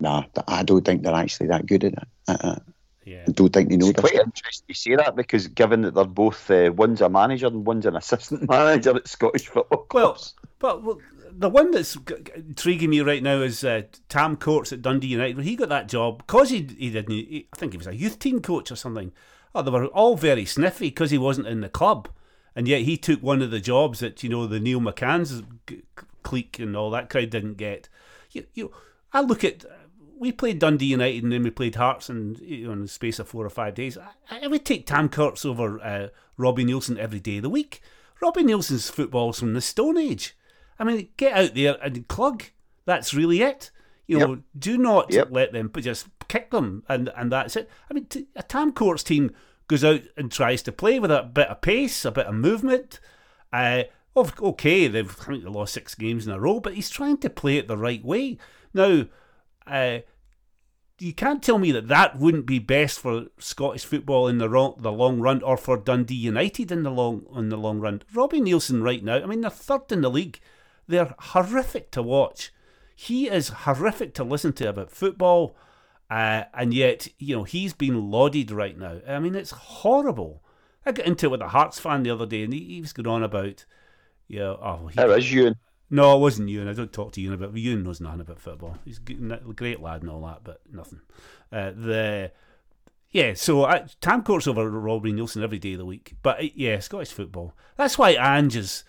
nah, 0.00 0.24
I 0.48 0.64
don't 0.64 0.84
think 0.84 1.02
they're 1.02 1.14
actually 1.14 1.46
that 1.48 1.66
good 1.66 1.84
at 1.84 1.94
it. 2.28 2.62
Yeah. 3.04 3.24
I 3.26 3.32
don't 3.32 3.52
think 3.52 3.70
they 3.70 3.76
know. 3.76 3.88
It's 3.88 4.00
quite 4.00 4.14
interesting 4.14 4.66
you 4.68 4.74
say 4.74 4.96
that 4.96 5.16
because 5.16 5.48
given 5.48 5.82
that 5.82 5.94
they're 5.94 6.04
both 6.04 6.50
uh, 6.50 6.70
one's 6.74 7.00
a 7.00 7.08
manager 7.08 7.46
and 7.46 7.66
one's 7.66 7.86
an 7.86 7.96
assistant 7.96 8.48
manager 8.48 8.94
at 8.96 9.08
Scottish 9.08 9.48
football 9.48 9.84
clubs. 9.84 10.34
Well, 10.38 10.50
but 10.58 10.82
well, 10.84 10.98
the 11.32 11.48
one 11.48 11.70
that's 11.70 11.96
intriguing 12.34 12.90
me 12.90 13.00
right 13.00 13.22
now 13.22 13.40
is 13.40 13.64
uh, 13.64 13.82
Tam 14.08 14.36
Courts 14.36 14.72
at 14.72 14.82
Dundee 14.82 15.08
United. 15.08 15.36
When 15.36 15.46
he 15.46 15.56
got 15.56 15.70
that 15.70 15.88
job, 15.88 16.18
because 16.18 16.50
he 16.50 16.68
he 16.78 16.90
didn't, 16.90 17.10
he, 17.10 17.48
I 17.52 17.56
think 17.56 17.72
he 17.72 17.78
was 17.78 17.86
a 17.86 17.96
youth 17.96 18.18
team 18.18 18.40
coach 18.40 18.70
or 18.70 18.76
something. 18.76 19.12
Oh, 19.54 19.62
they 19.62 19.70
were 19.70 19.86
all 19.86 20.16
very 20.16 20.44
sniffy 20.44 20.88
because 20.88 21.10
he 21.10 21.18
wasn't 21.18 21.48
in 21.48 21.60
the 21.60 21.68
club, 21.68 22.08
and 22.54 22.68
yet 22.68 22.82
he 22.82 22.96
took 22.96 23.22
one 23.22 23.42
of 23.42 23.50
the 23.50 23.60
jobs 23.60 24.00
that 24.00 24.22
you 24.22 24.28
know 24.28 24.46
the 24.46 24.60
Neil 24.60 24.80
McCann's 24.80 25.42
clique 26.22 26.58
and 26.58 26.76
all 26.76 26.90
that 26.90 27.10
crowd 27.10 27.30
didn't 27.30 27.56
get. 27.56 27.88
You, 28.32 28.46
you, 28.54 28.72
I 29.12 29.22
look 29.22 29.42
at 29.42 29.64
we 30.20 30.30
played 30.30 30.58
Dundee 30.58 30.84
United 30.84 31.24
and 31.24 31.32
then 31.32 31.42
we 31.42 31.50
played 31.50 31.76
Hearts 31.76 32.10
in, 32.10 32.36
you 32.42 32.66
know, 32.66 32.72
in 32.74 32.82
the 32.82 32.88
space 32.88 33.18
of 33.18 33.26
four 33.26 33.44
or 33.44 33.50
five 33.50 33.74
days. 33.74 33.96
I, 33.96 34.44
I 34.44 34.46
would 34.46 34.66
take 34.66 34.86
Tam 34.86 35.08
Courts 35.08 35.46
over 35.46 35.80
uh, 35.80 36.08
Robbie 36.36 36.66
Neilson 36.66 36.98
every 36.98 37.20
day 37.20 37.38
of 37.38 37.42
the 37.42 37.48
week. 37.48 37.80
Robbie 38.20 38.44
Neilson's 38.44 38.90
football's 38.90 39.40
from 39.40 39.54
the 39.54 39.62
Stone 39.62 39.96
Age. 39.96 40.36
I 40.78 40.84
mean, 40.84 41.08
get 41.16 41.32
out 41.32 41.54
there 41.54 41.78
and 41.82 42.06
clug. 42.06 42.50
That's 42.84 43.14
really 43.14 43.40
it. 43.40 43.70
You 44.06 44.18
know, 44.18 44.30
yep. 44.34 44.38
do 44.58 44.76
not 44.76 45.10
yep. 45.10 45.28
let 45.30 45.52
them 45.52 45.68
but 45.68 45.84
just 45.84 46.08
kick 46.28 46.50
them, 46.50 46.82
and 46.88 47.10
and 47.16 47.30
that's 47.32 47.56
it. 47.56 47.70
I 47.88 47.94
mean, 47.94 48.06
t- 48.06 48.26
a 48.34 48.42
Tam 48.42 48.72
Courts 48.72 49.04
team 49.04 49.30
goes 49.68 49.84
out 49.84 50.02
and 50.16 50.30
tries 50.30 50.62
to 50.62 50.72
play 50.72 50.98
with 50.98 51.12
a 51.12 51.22
bit 51.22 51.48
of 51.48 51.60
pace, 51.60 52.04
a 52.04 52.10
bit 52.10 52.26
of 52.26 52.34
movement. 52.34 52.98
Uh, 53.52 53.84
okay, 54.16 54.88
they've 54.88 55.16
I 55.20 55.24
think 55.24 55.44
they 55.44 55.50
lost 55.50 55.74
six 55.74 55.94
games 55.94 56.26
in 56.26 56.32
a 56.32 56.40
row, 56.40 56.60
but 56.60 56.74
he's 56.74 56.90
trying 56.90 57.18
to 57.18 57.30
play 57.30 57.56
it 57.56 57.68
the 57.68 57.78
right 57.78 58.04
way. 58.04 58.36
Now, 58.74 59.06
uh, 59.66 60.00
you 61.00 61.14
can't 61.14 61.42
tell 61.42 61.58
me 61.58 61.72
that 61.72 61.88
that 61.88 62.18
wouldn't 62.18 62.46
be 62.46 62.58
best 62.58 63.00
for 63.00 63.26
Scottish 63.38 63.84
football 63.84 64.28
in 64.28 64.38
the, 64.38 64.48
the 64.78 64.92
long 64.92 65.20
run, 65.20 65.42
or 65.42 65.56
for 65.56 65.76
Dundee 65.76 66.14
United 66.14 66.70
in 66.70 66.82
the 66.82 66.90
long 66.90 67.26
in 67.34 67.48
the 67.48 67.56
long 67.56 67.80
run. 67.80 68.02
Robbie 68.12 68.40
Neilson 68.40 68.82
right 68.82 69.02
now, 69.02 69.16
I 69.16 69.26
mean, 69.26 69.40
they're 69.40 69.50
third 69.50 69.90
in 69.90 70.02
the 70.02 70.10
league. 70.10 70.40
They're 70.86 71.14
horrific 71.18 71.90
to 71.92 72.02
watch. 72.02 72.52
He 72.94 73.28
is 73.28 73.48
horrific 73.48 74.12
to 74.14 74.24
listen 74.24 74.52
to 74.54 74.68
about 74.68 74.90
football, 74.90 75.56
uh, 76.10 76.44
and 76.52 76.74
yet 76.74 77.08
you 77.18 77.36
know 77.36 77.44
he's 77.44 77.72
been 77.72 78.10
lauded 78.10 78.50
right 78.50 78.76
now. 78.76 79.00
I 79.08 79.18
mean, 79.20 79.34
it's 79.34 79.52
horrible. 79.52 80.42
I 80.84 80.92
got 80.92 81.06
into 81.06 81.26
it 81.26 81.30
with 81.30 81.40
a 81.42 81.48
Hearts 81.48 81.80
fan 81.80 82.02
the 82.02 82.10
other 82.10 82.26
day, 82.26 82.42
and 82.42 82.52
he, 82.52 82.60
he 82.60 82.80
was 82.80 82.92
going 82.92 83.06
on 83.06 83.22
about, 83.22 83.64
yeah, 84.28 84.38
you 84.38 84.40
know, 84.40 84.58
oh, 84.62 84.86
he, 84.88 84.98
Ewan? 85.32 85.56
No, 85.90 86.16
it 86.16 86.20
wasn't 86.20 86.48
Ewan. 86.48 86.68
I 86.68 86.72
don't 86.72 86.92
talk 86.92 87.12
to 87.12 87.20
Ewan 87.20 87.34
about. 87.34 87.56
Ewan 87.56 87.82
knows 87.82 88.00
nothing 88.00 88.20
about 88.20 88.38
football. 88.38 88.78
He's 88.84 88.98
a 88.98 89.52
great 89.52 89.80
lad 89.80 90.02
and 90.02 90.10
all 90.10 90.20
that, 90.22 90.44
but 90.44 90.60
nothing. 90.70 91.00
Uh, 91.52 91.70
the 91.70 92.32
yeah, 93.10 93.34
so 93.34 93.64
I, 93.64 93.86
Tam 94.00 94.22
Courts 94.22 94.46
over 94.46 94.70
Robbie 94.70 95.12
Neilson 95.12 95.42
every 95.42 95.58
day 95.58 95.72
of 95.72 95.78
the 95.78 95.84
week. 95.84 96.14
But 96.22 96.40
uh, 96.40 96.48
yeah, 96.54 96.78
Scottish 96.78 97.10
football. 97.10 97.54
That's 97.76 97.98
why 97.98 98.10
Ange 98.10 98.56
is. 98.56 98.84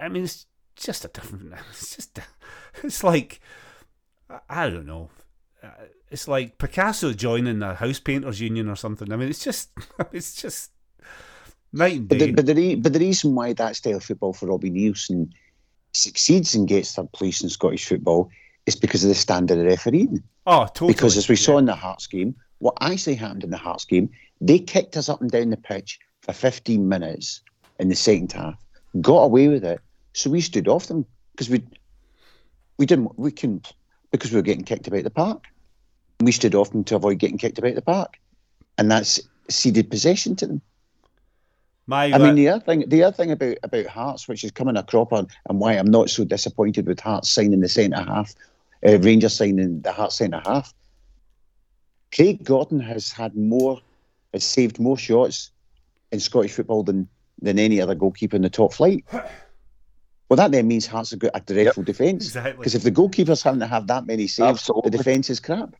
I 0.00 0.08
mean, 0.08 0.24
it's 0.24 0.46
just 0.74 1.04
a 1.04 1.08
different. 1.08 1.54
It's 1.70 1.96
just. 1.96 2.18
It's 2.82 3.04
like. 3.04 3.40
I 4.48 4.68
don't 4.68 4.86
know. 4.86 5.10
Uh, 5.62 5.68
it's 6.10 6.26
like 6.26 6.58
Picasso 6.58 7.12
joining 7.12 7.60
the 7.60 7.74
house 7.74 8.00
painters 8.00 8.40
union 8.40 8.68
or 8.68 8.76
something. 8.76 9.12
I 9.12 9.16
mean, 9.16 9.28
it's 9.28 9.44
just. 9.44 9.70
It's 10.12 10.34
just. 10.34 10.72
Night 11.72 11.96
and 11.98 12.08
day. 12.08 12.18
But 12.32 12.46
the, 12.46 12.52
but 12.52 12.56
the, 12.56 12.74
but 12.74 12.92
the 12.92 12.98
reason 12.98 13.34
why 13.34 13.52
that 13.52 13.76
style 13.76 13.96
of 13.96 14.04
football 14.04 14.32
for 14.32 14.46
Robbie 14.46 14.70
Neilson 14.70 15.30
succeeds 15.92 16.54
and 16.54 16.68
gets 16.68 16.94
third 16.94 17.12
place 17.12 17.42
in 17.42 17.48
Scottish 17.48 17.86
football 17.86 18.30
is 18.66 18.76
because 18.76 19.04
of 19.04 19.08
the 19.08 19.14
standard 19.14 19.58
of 19.58 19.66
refereeing. 19.66 20.22
Oh, 20.46 20.64
totally. 20.66 20.92
Because 20.92 21.16
as 21.16 21.28
we 21.28 21.34
yeah. 21.34 21.42
saw 21.42 21.58
in 21.58 21.66
the 21.66 21.74
Hearts 21.74 22.06
game, 22.06 22.34
what 22.58 22.76
actually 22.80 23.14
happened 23.14 23.44
in 23.44 23.50
the 23.50 23.56
Hearts 23.56 23.84
game, 23.84 24.10
they 24.40 24.58
kicked 24.58 24.96
us 24.96 25.08
up 25.08 25.20
and 25.20 25.30
down 25.30 25.50
the 25.50 25.56
pitch 25.56 25.98
for 26.20 26.32
15 26.32 26.88
minutes 26.88 27.40
in 27.78 27.88
the 27.88 27.96
second 27.96 28.32
half, 28.32 28.54
got 29.00 29.22
away 29.22 29.48
with 29.48 29.64
it, 29.64 29.80
so 30.12 30.30
we 30.30 30.40
stood 30.40 30.68
off 30.68 30.86
them 30.86 31.04
because 31.32 31.48
we 31.48 31.62
we 32.78 32.86
didn't 32.86 33.18
we 33.18 33.30
couldn't 33.30 33.72
because 34.10 34.30
we 34.30 34.36
were 34.36 34.42
getting 34.42 34.64
kicked 34.64 34.86
about 34.86 35.04
the 35.04 35.10
park. 35.10 35.44
We 36.20 36.32
stood 36.32 36.54
off 36.54 36.70
them 36.70 36.84
to 36.84 36.96
avoid 36.96 37.18
getting 37.18 37.38
kicked 37.38 37.58
about 37.58 37.74
the 37.74 37.82
park, 37.82 38.18
and 38.78 38.90
that's 38.90 39.20
ceded 39.48 39.90
possession 39.90 40.36
to 40.36 40.46
them. 40.46 40.60
My, 41.86 42.12
I 42.12 42.18
mean, 42.18 42.36
the 42.36 42.48
other 42.48 42.64
thing, 42.64 42.88
the 42.88 43.02
other 43.02 43.16
thing 43.16 43.32
about 43.32 43.56
about 43.62 43.86
Hearts, 43.86 44.28
which 44.28 44.44
is 44.44 44.52
coming 44.52 44.76
a 44.76 44.82
crop 44.82 45.12
on, 45.12 45.26
and 45.48 45.58
why 45.58 45.72
I'm 45.72 45.90
not 45.90 46.10
so 46.10 46.24
disappointed 46.24 46.86
with 46.86 47.00
Hearts 47.00 47.28
signing 47.28 47.60
the 47.60 47.68
centre 47.68 48.02
half, 48.02 48.34
uh, 48.86 48.98
Rangers 48.98 49.34
signing 49.34 49.80
the 49.80 49.92
Hearts 49.92 50.16
centre 50.16 50.40
half. 50.44 50.72
Craig 52.14 52.44
Gordon 52.44 52.78
has 52.78 53.10
had 53.10 53.36
more, 53.36 53.80
has 54.32 54.44
saved 54.44 54.78
more 54.78 54.96
shots 54.96 55.50
in 56.12 56.20
Scottish 56.20 56.52
football 56.52 56.84
than 56.84 57.08
than 57.40 57.58
any 57.58 57.80
other 57.80 57.96
goalkeeper 57.96 58.36
in 58.36 58.42
the 58.42 58.50
top 58.50 58.72
flight. 58.72 59.04
Well, 60.32 60.36
that 60.36 60.52
then 60.52 60.68
means 60.68 60.86
Hearts 60.86 61.10
have 61.10 61.18
got 61.18 61.32
a 61.34 61.40
dreadful 61.40 61.82
yep, 61.82 61.86
defence. 61.86 62.32
Because 62.32 62.46
exactly. 62.46 62.76
if 62.76 62.82
the 62.84 62.90
goalkeeper's 62.90 63.42
having 63.42 63.60
to 63.60 63.66
have 63.66 63.88
that 63.88 64.06
many 64.06 64.28
saves, 64.28 64.60
Absolutely. 64.60 64.90
the 64.90 64.96
defence 64.96 65.28
is 65.28 65.40
crap. 65.40 65.74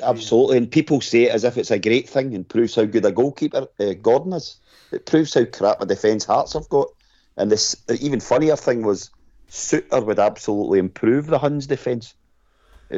Absolutely, 0.00 0.56
and 0.56 0.70
people 0.70 1.00
say 1.00 1.24
it 1.24 1.32
as 1.32 1.44
if 1.44 1.58
it's 1.58 1.70
a 1.70 1.78
great 1.78 2.08
thing 2.08 2.34
and 2.34 2.48
proves 2.48 2.74
how 2.74 2.84
good 2.84 3.04
a 3.04 3.12
goalkeeper 3.12 3.66
uh, 3.78 3.92
Gordon 3.94 4.32
is. 4.32 4.56
It 4.90 5.06
proves 5.06 5.34
how 5.34 5.44
crap 5.44 5.80
a 5.80 5.86
defence 5.86 6.24
Hearts 6.24 6.54
have 6.54 6.68
got. 6.68 6.88
And 7.36 7.50
this 7.50 7.76
even 8.00 8.20
funnier 8.20 8.56
thing 8.56 8.82
was 8.82 9.10
Souttar 9.48 10.04
would 10.04 10.18
absolutely 10.18 10.78
improve 10.78 11.26
the 11.26 11.38
Huns' 11.38 11.66
defence. 11.66 12.14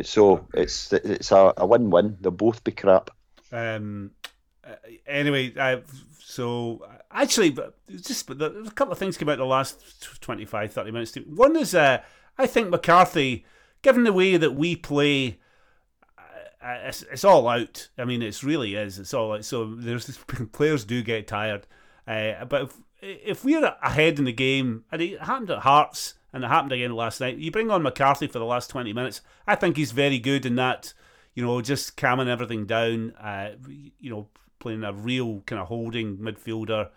So 0.02 0.46
it's 0.54 0.92
it's 0.92 1.30
a, 1.30 1.52
a 1.56 1.66
win-win. 1.66 2.16
They'll 2.20 2.32
both 2.32 2.64
be 2.64 2.72
crap. 2.72 3.10
Um, 3.52 4.10
uh, 4.66 4.74
anyway, 5.06 5.54
uh, 5.56 5.80
so 6.18 6.84
actually, 7.12 7.50
but 7.50 7.76
just 7.88 8.26
but 8.26 8.40
a 8.42 8.70
couple 8.74 8.92
of 8.92 8.98
things 8.98 9.16
came 9.16 9.28
out 9.28 9.38
the 9.38 9.44
last 9.44 10.20
25, 10.20 10.72
30 10.72 10.90
minutes. 10.90 11.14
One 11.26 11.56
is, 11.56 11.74
uh, 11.74 12.02
I 12.36 12.46
think 12.46 12.70
McCarthy, 12.70 13.44
given 13.82 14.02
the 14.02 14.12
way 14.12 14.36
that 14.36 14.52
we 14.52 14.74
play, 14.74 15.28
uh, 15.28 15.32
uh, 15.32 15.43
it's, 16.64 17.02
it's 17.02 17.24
all 17.24 17.46
out. 17.48 17.88
I 17.98 18.04
mean, 18.04 18.22
it 18.22 18.42
really 18.42 18.74
is. 18.74 18.98
It's 18.98 19.14
all 19.14 19.34
out. 19.34 19.44
So 19.44 19.74
there's 19.74 20.16
players 20.52 20.84
do 20.84 21.02
get 21.02 21.26
tired, 21.26 21.66
uh, 22.06 22.44
but 22.46 22.62
if, 22.62 22.76
if 23.00 23.44
we're 23.44 23.64
ahead 23.82 24.18
in 24.18 24.24
the 24.24 24.32
game, 24.32 24.84
and 24.90 25.02
it 25.02 25.20
happened 25.20 25.50
at 25.50 25.60
Hearts 25.60 26.14
and 26.32 26.42
it 26.42 26.48
happened 26.48 26.72
again 26.72 26.92
last 26.92 27.20
night, 27.20 27.36
you 27.36 27.50
bring 27.50 27.70
on 27.70 27.82
McCarthy 27.82 28.26
for 28.26 28.38
the 28.38 28.44
last 28.44 28.70
20 28.70 28.92
minutes. 28.92 29.20
I 29.46 29.54
think 29.54 29.76
he's 29.76 29.92
very 29.92 30.18
good 30.18 30.44
in 30.46 30.56
that, 30.56 30.94
you 31.34 31.44
know, 31.44 31.60
just 31.60 31.96
calming 31.96 32.28
everything 32.28 32.66
down, 32.66 33.12
uh, 33.12 33.50
you 33.68 34.10
know, 34.10 34.28
playing 34.58 34.84
a 34.84 34.92
real 34.92 35.42
kind 35.46 35.60
of 35.60 35.68
holding 35.68 36.16
midfielder. 36.16 36.88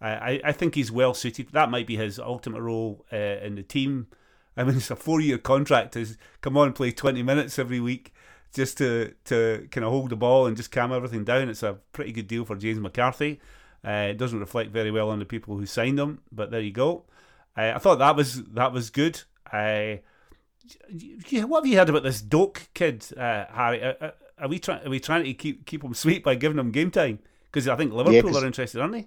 I, 0.00 0.40
I 0.44 0.52
think 0.52 0.74
he's 0.74 0.92
well 0.92 1.14
suited. 1.14 1.48
That 1.52 1.70
might 1.70 1.86
be 1.86 1.96
his 1.96 2.18
ultimate 2.18 2.60
role 2.60 3.06
uh, 3.10 3.16
in 3.16 3.54
the 3.54 3.62
team. 3.62 4.08
I 4.54 4.64
mean, 4.64 4.76
it's 4.76 4.90
a 4.90 4.96
four 4.96 5.20
year 5.20 5.38
contract 5.38 5.94
to 5.94 6.06
come 6.42 6.58
on 6.58 6.72
play 6.74 6.90
20 6.90 7.22
minutes 7.22 7.58
every 7.58 7.80
week 7.80 8.12
just 8.54 8.78
to, 8.78 9.12
to 9.24 9.68
kind 9.70 9.84
of 9.84 9.90
hold 9.90 10.10
the 10.10 10.16
ball 10.16 10.46
and 10.46 10.56
just 10.56 10.70
calm 10.70 10.92
everything 10.92 11.24
down. 11.24 11.48
It's 11.48 11.62
a 11.62 11.78
pretty 11.92 12.12
good 12.12 12.28
deal 12.28 12.44
for 12.44 12.56
James 12.56 12.80
McCarthy. 12.80 13.40
Uh, 13.86 14.08
it 14.10 14.18
doesn't 14.18 14.40
reflect 14.40 14.70
very 14.70 14.90
well 14.90 15.10
on 15.10 15.18
the 15.18 15.24
people 15.26 15.56
who 15.58 15.66
signed 15.66 15.98
him, 15.98 16.20
but 16.32 16.50
there 16.50 16.60
you 16.60 16.70
go. 16.70 17.04
Uh, 17.56 17.72
I 17.74 17.78
thought 17.78 17.98
that 17.98 18.16
was 18.16 18.42
that 18.44 18.72
was 18.72 18.90
good. 18.90 19.22
Uh, 19.52 19.96
what 21.46 21.64
have 21.64 21.66
you 21.66 21.76
heard 21.76 21.90
about 21.90 22.02
this 22.02 22.22
Doak 22.22 22.68
kid, 22.72 23.04
uh, 23.16 23.44
Harry? 23.52 23.82
Uh, 23.82 23.92
uh, 24.00 24.10
are 24.38 24.48
we 24.48 24.58
trying? 24.58 24.86
Are 24.86 24.90
we 24.90 25.00
trying 25.00 25.24
to 25.24 25.34
keep 25.34 25.66
keep 25.66 25.84
him 25.84 25.94
sweet 25.94 26.24
by 26.24 26.34
giving 26.34 26.58
him 26.58 26.70
game 26.70 26.90
time? 26.90 27.18
Because 27.50 27.68
I 27.68 27.76
think 27.76 27.92
Liverpool 27.92 28.32
yeah, 28.32 28.40
are 28.40 28.46
interested, 28.46 28.80
aren't 28.80 28.94
they? 28.94 29.06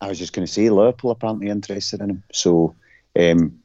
I 0.00 0.08
was 0.08 0.18
just 0.18 0.32
going 0.32 0.46
to 0.46 0.52
say 0.52 0.70
Liverpool 0.70 1.10
apparently 1.10 1.48
interested 1.48 2.00
in 2.00 2.10
him. 2.10 2.22
So, 2.32 2.74
um, 3.18 3.60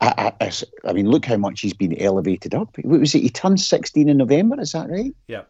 I, 0.00 0.32
I, 0.40 0.52
I, 0.84 0.92
mean, 0.92 1.08
look 1.08 1.24
how 1.24 1.36
much 1.36 1.60
he's 1.60 1.74
been 1.74 2.00
elevated 2.00 2.54
up. 2.54 2.76
What 2.82 3.00
was 3.00 3.14
it? 3.14 3.22
He 3.22 3.30
turned 3.30 3.60
sixteen 3.60 4.08
in 4.08 4.18
November. 4.18 4.60
Is 4.60 4.72
that 4.72 4.88
right? 4.88 5.14
Yeah. 5.26 5.42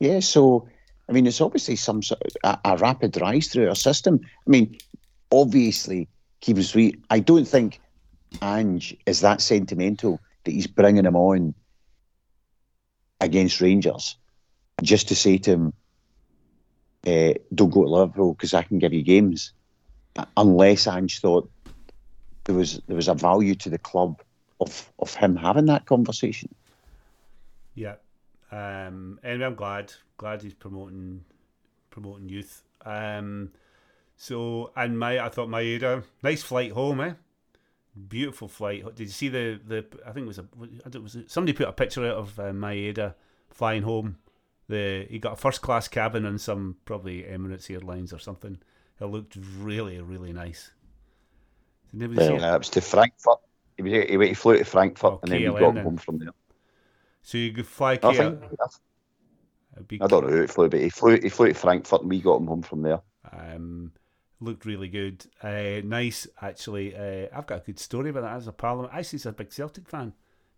Yeah. 0.00 0.20
So 0.20 0.68
I 1.08 1.12
mean, 1.12 1.26
it's 1.26 1.40
obviously 1.40 1.76
some 1.76 2.02
sort 2.02 2.22
of 2.22 2.36
a, 2.42 2.72
a 2.72 2.76
rapid 2.78 3.20
rise 3.20 3.48
through 3.48 3.68
our 3.68 3.74
system. 3.74 4.20
I 4.24 4.50
mean, 4.50 4.78
obviously, 5.30 6.08
keep 6.40 6.58
it 6.58 6.64
sweet. 6.64 7.04
I 7.10 7.20
don't 7.20 7.46
think 7.46 7.80
Ange 8.42 8.96
is 9.06 9.20
that 9.20 9.40
sentimental 9.40 10.20
that 10.44 10.52
he's 10.52 10.66
bringing 10.66 11.04
him 11.04 11.16
on 11.16 11.54
against 13.20 13.60
Rangers 13.60 14.16
just 14.82 15.08
to 15.08 15.14
say 15.14 15.38
to 15.38 15.50
him, 15.50 15.72
uh, 17.06 17.34
don't 17.54 17.70
go 17.70 17.84
to 17.84 17.90
Liverpool 17.90 18.32
because 18.32 18.54
I 18.54 18.62
can 18.62 18.78
give 18.78 18.92
you 18.92 19.02
games. 19.02 19.52
Unless 20.36 20.86
Ange 20.86 21.20
thought 21.20 21.50
there 22.44 22.54
was 22.54 22.80
there 22.86 22.96
was 22.96 23.08
a 23.08 23.14
value 23.14 23.54
to 23.56 23.70
the 23.70 23.78
club 23.78 24.22
of 24.60 24.90
of 24.98 25.14
him 25.14 25.36
having 25.36 25.66
that 25.66 25.86
conversation. 25.86 26.54
Yeah, 27.74 27.96
um, 28.52 29.18
anyway, 29.24 29.46
I'm 29.46 29.54
glad 29.54 29.92
glad 30.16 30.42
he's 30.42 30.54
promoting 30.54 31.24
promoting 31.90 32.28
youth. 32.28 32.62
Um, 32.84 33.52
so 34.16 34.72
and 34.76 34.98
my 34.98 35.24
I 35.24 35.28
thought 35.28 35.48
my 35.48 35.62
Maeda 35.62 36.04
nice 36.22 36.42
flight 36.42 36.72
home, 36.72 37.00
eh? 37.00 37.12
Beautiful 38.08 38.48
flight. 38.48 38.84
Did 38.94 39.04
you 39.04 39.12
see 39.12 39.28
the 39.28 39.60
the? 39.66 39.86
I 40.06 40.12
think 40.12 40.24
it 40.24 40.28
was 40.28 40.38
a. 40.38 40.46
It 40.86 41.02
was 41.02 41.16
somebody 41.26 41.56
put 41.56 41.68
a 41.68 41.72
picture 41.72 42.06
out 42.06 42.16
of 42.16 42.38
uh, 42.38 42.52
Maeda 42.52 43.14
flying 43.50 43.82
home. 43.82 44.18
The 44.68 45.06
he 45.08 45.18
got 45.18 45.34
a 45.34 45.36
first 45.36 45.62
class 45.62 45.88
cabin 45.88 46.26
on 46.26 46.38
some 46.38 46.76
probably 46.84 47.22
Emirates 47.22 47.70
Airlines 47.70 48.12
or 48.12 48.18
something. 48.18 48.58
It 49.00 49.06
looked 49.06 49.36
really 49.58 50.00
really 50.00 50.32
nice. 50.32 50.70
Did 51.96 52.16
well, 52.16 52.28
see 52.28 52.34
it? 52.34 52.42
it 52.42 52.58
was 52.58 52.70
to 52.70 52.80
Frankfurt. 52.80 53.38
He, 53.76 53.82
was, 53.82 53.92
he, 53.92 54.28
he 54.28 54.34
flew 54.34 54.58
to 54.58 54.64
Frankfurt 54.64 55.12
oh, 55.12 55.20
and 55.22 55.32
then 55.32 55.40
he 55.40 55.46
got 55.46 55.76
home 55.76 55.96
from 55.96 56.18
there. 56.18 56.30
So 57.22 57.38
you 57.38 57.52
could 57.52 57.66
fly. 57.66 57.98
I, 58.02 58.14
think, 58.14 58.42
I 60.00 60.06
don't 60.06 60.26
know 60.26 60.30
who 60.30 60.42
it 60.42 60.50
flew, 60.50 60.68
but 60.68 60.80
he 60.80 60.90
flew. 60.90 61.18
He 61.20 61.28
flew 61.28 61.48
to 61.48 61.54
Frankfurt, 61.54 62.02
and 62.02 62.10
we 62.10 62.20
got 62.20 62.36
him 62.36 62.46
home 62.46 62.62
from 62.62 62.82
there. 62.82 63.00
Um, 63.32 63.92
looked 64.40 64.64
really 64.64 64.88
good. 64.88 65.24
Uh, 65.42 65.80
nice, 65.84 66.26
actually. 66.40 66.94
Uh, 66.94 67.28
I've 67.34 67.46
got 67.46 67.62
a 67.62 67.64
good 67.64 67.78
story 67.78 68.10
about 68.10 68.22
that 68.22 68.36
as 68.36 68.46
a 68.46 68.52
parliament. 68.52 68.92
Actually, 68.94 69.16
he's 69.16 69.26
a 69.26 69.32
big 69.32 69.52
Celtic 69.52 69.88
fan. 69.88 70.12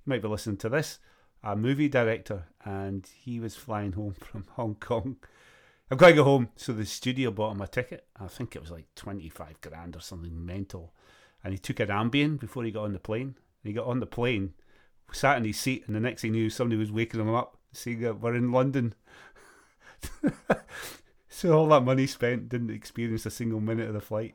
You 0.04 0.10
might 0.10 0.22
be 0.22 0.28
listening 0.28 0.58
to 0.58 0.68
this. 0.68 0.98
A 1.42 1.54
movie 1.54 1.88
director, 1.88 2.46
and 2.64 3.08
he 3.22 3.38
was 3.38 3.54
flying 3.54 3.92
home 3.92 4.14
from 4.14 4.44
Hong 4.52 4.74
Kong. 4.74 5.16
I've 5.90 5.98
got 5.98 6.08
to 6.08 6.14
go 6.14 6.24
home, 6.24 6.48
so 6.56 6.72
the 6.72 6.84
studio 6.84 7.30
bought 7.30 7.52
him 7.52 7.60
a 7.60 7.68
ticket. 7.68 8.06
I 8.18 8.26
think 8.26 8.56
it 8.56 8.60
was 8.60 8.72
like 8.72 8.86
twenty 8.96 9.28
five 9.28 9.60
grand 9.60 9.94
or 9.94 10.00
something 10.00 10.44
mental, 10.44 10.92
and 11.46 11.52
he 11.54 11.58
took 11.58 11.78
an 11.78 11.90
Ambien 11.90 12.40
before 12.40 12.64
he 12.64 12.72
got 12.72 12.82
on 12.82 12.92
the 12.92 12.98
plane. 12.98 13.36
And 13.62 13.68
he 13.68 13.72
got 13.72 13.86
on 13.86 14.00
the 14.00 14.06
plane 14.06 14.54
sat 15.12 15.36
in 15.36 15.44
his 15.44 15.60
seat, 15.60 15.84
and 15.86 15.94
the 15.94 16.00
next 16.00 16.22
thing 16.22 16.34
he 16.34 16.40
knew, 16.40 16.50
somebody 16.50 16.76
was 16.76 16.90
waking 16.90 17.20
him 17.20 17.32
up, 17.32 17.56
saying 17.72 18.00
that 18.00 18.20
we're 18.20 18.34
in 18.34 18.50
London. 18.50 18.96
so 21.28 21.56
all 21.56 21.68
that 21.68 21.82
money 21.84 22.08
spent 22.08 22.48
didn't 22.48 22.70
experience 22.70 23.24
a 23.26 23.30
single 23.30 23.60
minute 23.60 23.86
of 23.86 23.94
the 23.94 24.00
flight. 24.00 24.34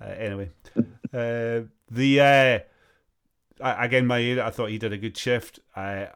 Uh, 0.00 0.08
anyway, 0.08 0.50
uh, 1.14 1.60
the 1.88 2.20
uh, 2.20 2.58
again, 3.60 4.08
my 4.08 4.42
I 4.42 4.50
thought 4.50 4.70
he 4.70 4.78
did 4.78 4.92
a 4.92 4.98
good 4.98 5.16
shift. 5.16 5.60
I 5.76 6.08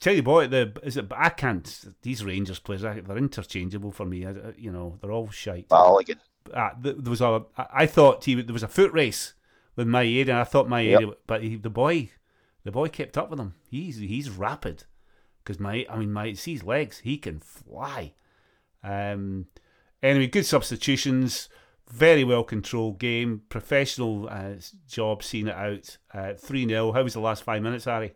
tell 0.00 0.14
you 0.14 0.22
what, 0.22 0.50
the 0.50 0.72
is 0.82 0.96
it? 0.96 1.12
I 1.14 1.28
can't. 1.28 1.92
These 2.00 2.24
Rangers 2.24 2.60
players, 2.60 2.80
they're 2.80 3.18
interchangeable 3.18 3.90
for 3.90 4.06
me. 4.06 4.24
I, 4.24 4.32
you 4.56 4.72
know, 4.72 4.96
they're 5.02 5.12
all 5.12 5.28
shite. 5.28 5.68
Balogun. 5.68 6.16
Uh, 6.50 6.70
there 6.80 6.94
was 6.94 7.20
a. 7.20 7.44
I 7.58 7.84
thought 7.84 8.24
he 8.24 8.40
there 8.40 8.54
was 8.54 8.62
a 8.62 8.68
foot 8.68 8.92
race 8.94 9.34
with 9.76 9.86
my 9.86 10.04
Maeda, 10.04 10.28
and 10.28 10.32
I 10.32 10.44
thought 10.44 10.68
Maeda, 10.68 11.00
yep. 11.00 11.18
but 11.26 11.42
he, 11.42 11.56
the 11.56 11.70
boy 11.70 12.10
the 12.64 12.72
boy 12.72 12.88
kept 12.88 13.18
up 13.18 13.30
with 13.30 13.40
him. 13.40 13.54
He's 13.68 13.96
he's 13.96 14.30
rapid 14.30 14.84
because 15.42 15.58
my 15.58 15.86
I 15.88 15.98
mean 15.98 16.12
my 16.12 16.32
see 16.34 16.52
his 16.52 16.64
legs. 16.64 16.98
He 16.98 17.18
can 17.18 17.40
fly. 17.40 18.12
Um, 18.84 19.46
anyway, 20.02 20.26
good 20.26 20.46
substitutions. 20.46 21.48
Very 21.88 22.24
well 22.24 22.44
controlled 22.44 22.98
game. 22.98 23.42
Professional 23.48 24.28
uh, 24.30 24.54
job 24.88 25.22
seeing 25.22 25.48
it 25.48 25.54
out. 25.54 25.98
Uh, 26.12 26.34
3 26.34 26.64
uh, 26.64 26.68
0. 26.68 26.92
How 26.92 27.02
was 27.02 27.12
the 27.14 27.20
last 27.20 27.42
five 27.42 27.62
minutes, 27.62 27.84
Harry? 27.84 28.14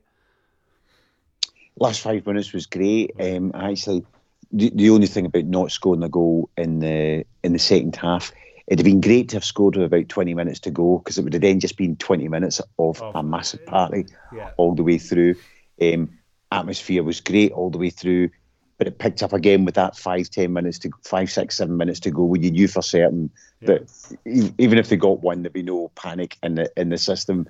Last 1.79 2.01
five 2.01 2.27
minutes 2.27 2.53
was 2.53 2.65
great. 2.67 3.13
Um, 3.21 3.53
actually, 3.55 4.07
the, 4.51 4.71
the 4.75 4.91
only 4.91 5.07
thing 5.07 5.27
about 5.27 5.45
not 5.45 5.73
scoring 5.73 6.03
a 6.03 6.09
goal 6.09 6.49
in 6.57 6.79
the 6.79 7.25
in 7.43 7.53
the 7.53 7.59
second 7.59 7.97
half 7.97 8.33
It'd 8.67 8.81
have 8.81 8.85
been 8.85 9.01
great 9.01 9.29
to 9.29 9.37
have 9.37 9.45
scored 9.45 9.77
with 9.77 9.87
about 9.87 10.09
20 10.09 10.35
minutes 10.35 10.61
to 10.61 10.71
go 10.71 10.99
because 10.99 11.19
it 11.19 11.23
would 11.23 11.33
have 11.33 11.43
then 11.43 11.61
just 11.61 11.77
been 11.77 11.97
20 11.97 12.29
minutes 12.29 12.61
of 12.79 13.01
oh, 13.01 13.13
a 13.15 13.23
massive 13.23 13.65
party 13.65 14.07
yeah. 14.35 14.51
all 14.57 14.75
the 14.75 14.83
way 14.83 14.99
through. 14.99 15.37
Um, 15.81 16.19
atmosphere 16.51 17.05
was 17.05 17.21
great 17.21 17.53
all 17.53 17.71
the 17.71 17.79
way 17.79 17.91
through, 17.91 18.31
but 18.79 18.89
it 18.89 18.99
picked 18.99 19.23
up 19.23 19.33
again 19.33 19.65
with 19.65 19.77
that 19.77 19.97
five, 19.97 20.31
10 20.31 20.53
minutes 20.53 20.81
to 20.81 20.91
five, 21.05 21.31
six, 21.31 21.57
seven 21.57 21.77
minutes 21.77 22.01
to 22.01 22.11
go 22.11 22.25
when 22.25 22.43
you 22.43 22.51
knew 22.51 22.67
for 22.67 22.83
certain 22.83 23.31
yeah. 23.61 23.79
that 23.79 24.53
even 24.59 24.79
if 24.79 24.89
they 24.89 24.97
got 24.97 25.23
one, 25.23 25.43
there'd 25.43 25.53
be 25.53 25.63
no 25.63 25.91
panic 25.95 26.37
in 26.43 26.57
the 26.57 26.73
in 26.77 26.89
the 26.89 26.99
system. 26.99 27.47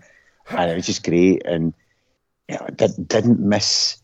And 0.51 0.71
it 0.71 0.75
was 0.75 0.87
just 0.87 1.03
great. 1.03 1.47
And 1.47 1.73
you 2.49 2.57
know, 2.57 2.67
did, 2.75 3.09
didn't 3.09 3.41
miss 3.41 4.03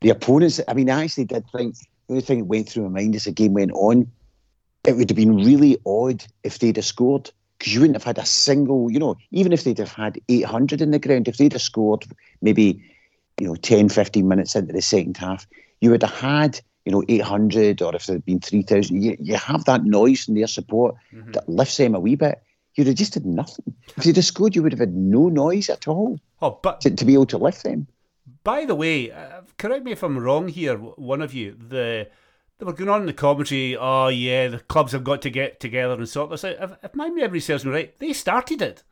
the 0.00 0.10
opponents. 0.10 0.60
I 0.68 0.74
mean, 0.74 0.88
I 0.88 1.04
actually 1.04 1.24
did 1.24 1.44
think 1.50 1.74
the 2.06 2.14
only 2.14 2.22
thing 2.22 2.38
that 2.38 2.44
went 2.44 2.68
through 2.68 2.84
my 2.88 3.00
mind 3.00 3.16
as 3.16 3.24
the 3.24 3.32
game 3.32 3.54
went 3.54 3.72
on 3.72 4.10
it 4.86 4.96
would 4.96 5.10
have 5.10 5.16
been 5.16 5.36
really 5.36 5.78
odd 5.84 6.24
if 6.42 6.58
they'd 6.58 6.76
have 6.76 6.84
scored 6.84 7.30
because 7.58 7.74
you 7.74 7.80
wouldn't 7.80 7.96
have 7.96 8.04
had 8.04 8.18
a 8.18 8.26
single, 8.26 8.90
you 8.90 8.98
know, 8.98 9.16
even 9.32 9.52
if 9.52 9.64
they'd 9.64 9.78
have 9.78 9.92
had 9.92 10.20
800 10.28 10.80
in 10.80 10.92
the 10.92 10.98
ground, 10.98 11.26
if 11.26 11.36
they'd 11.36 11.52
have 11.52 11.62
scored 11.62 12.04
maybe, 12.40 12.82
you 13.40 13.46
know, 13.46 13.56
10, 13.56 13.88
15 13.88 14.28
minutes 14.28 14.54
into 14.54 14.72
the 14.72 14.82
second 14.82 15.16
half, 15.16 15.46
you 15.80 15.90
would 15.90 16.02
have 16.02 16.14
had, 16.14 16.60
you 16.84 16.92
know, 16.92 17.02
800 17.08 17.82
or 17.82 17.94
if 17.96 18.06
there 18.06 18.16
had 18.16 18.24
been 18.24 18.40
3,000, 18.40 19.02
you, 19.02 19.16
you 19.18 19.36
have 19.36 19.64
that 19.64 19.84
noise 19.84 20.28
in 20.28 20.34
their 20.34 20.46
support 20.46 20.94
mm-hmm. 21.12 21.32
that 21.32 21.48
lifts 21.48 21.76
them 21.76 21.94
a 21.94 22.00
wee 22.00 22.14
bit. 22.14 22.40
You'd 22.74 22.86
have 22.86 22.96
just 22.96 23.14
had 23.14 23.26
nothing. 23.26 23.74
If 23.96 24.04
they'd 24.04 24.16
have 24.16 24.24
scored, 24.24 24.54
you 24.54 24.62
would 24.62 24.72
have 24.72 24.78
had 24.78 24.94
no 24.94 25.28
noise 25.28 25.68
at 25.68 25.88
all 25.88 26.20
oh, 26.40 26.60
but 26.62 26.80
to, 26.82 26.90
to 26.90 27.04
be 27.04 27.14
able 27.14 27.26
to 27.26 27.38
lift 27.38 27.64
them. 27.64 27.88
By 28.44 28.64
the 28.66 28.76
way, 28.76 29.10
uh, 29.10 29.42
correct 29.56 29.84
me 29.84 29.92
if 29.92 30.04
I'm 30.04 30.16
wrong 30.16 30.46
here, 30.46 30.76
one 30.76 31.22
of 31.22 31.34
you, 31.34 31.56
the 31.58 32.08
they 32.58 32.66
were 32.66 32.72
going 32.72 32.90
on 32.90 33.00
in 33.00 33.06
the 33.06 33.12
commentary, 33.12 33.76
oh 33.76 34.08
yeah, 34.08 34.48
the 34.48 34.58
clubs 34.58 34.92
have 34.92 35.04
got 35.04 35.22
to 35.22 35.30
get 35.30 35.60
together 35.60 35.94
and 35.94 36.08
sort 36.08 36.30
this 36.30 36.44
out. 36.44 36.56
If, 36.60 36.72
if 36.82 36.94
my 36.94 37.08
memory 37.08 37.40
serves 37.40 37.64
me 37.64 37.72
right, 37.72 37.98
they 37.98 38.12
started 38.12 38.60
it. 38.60 38.82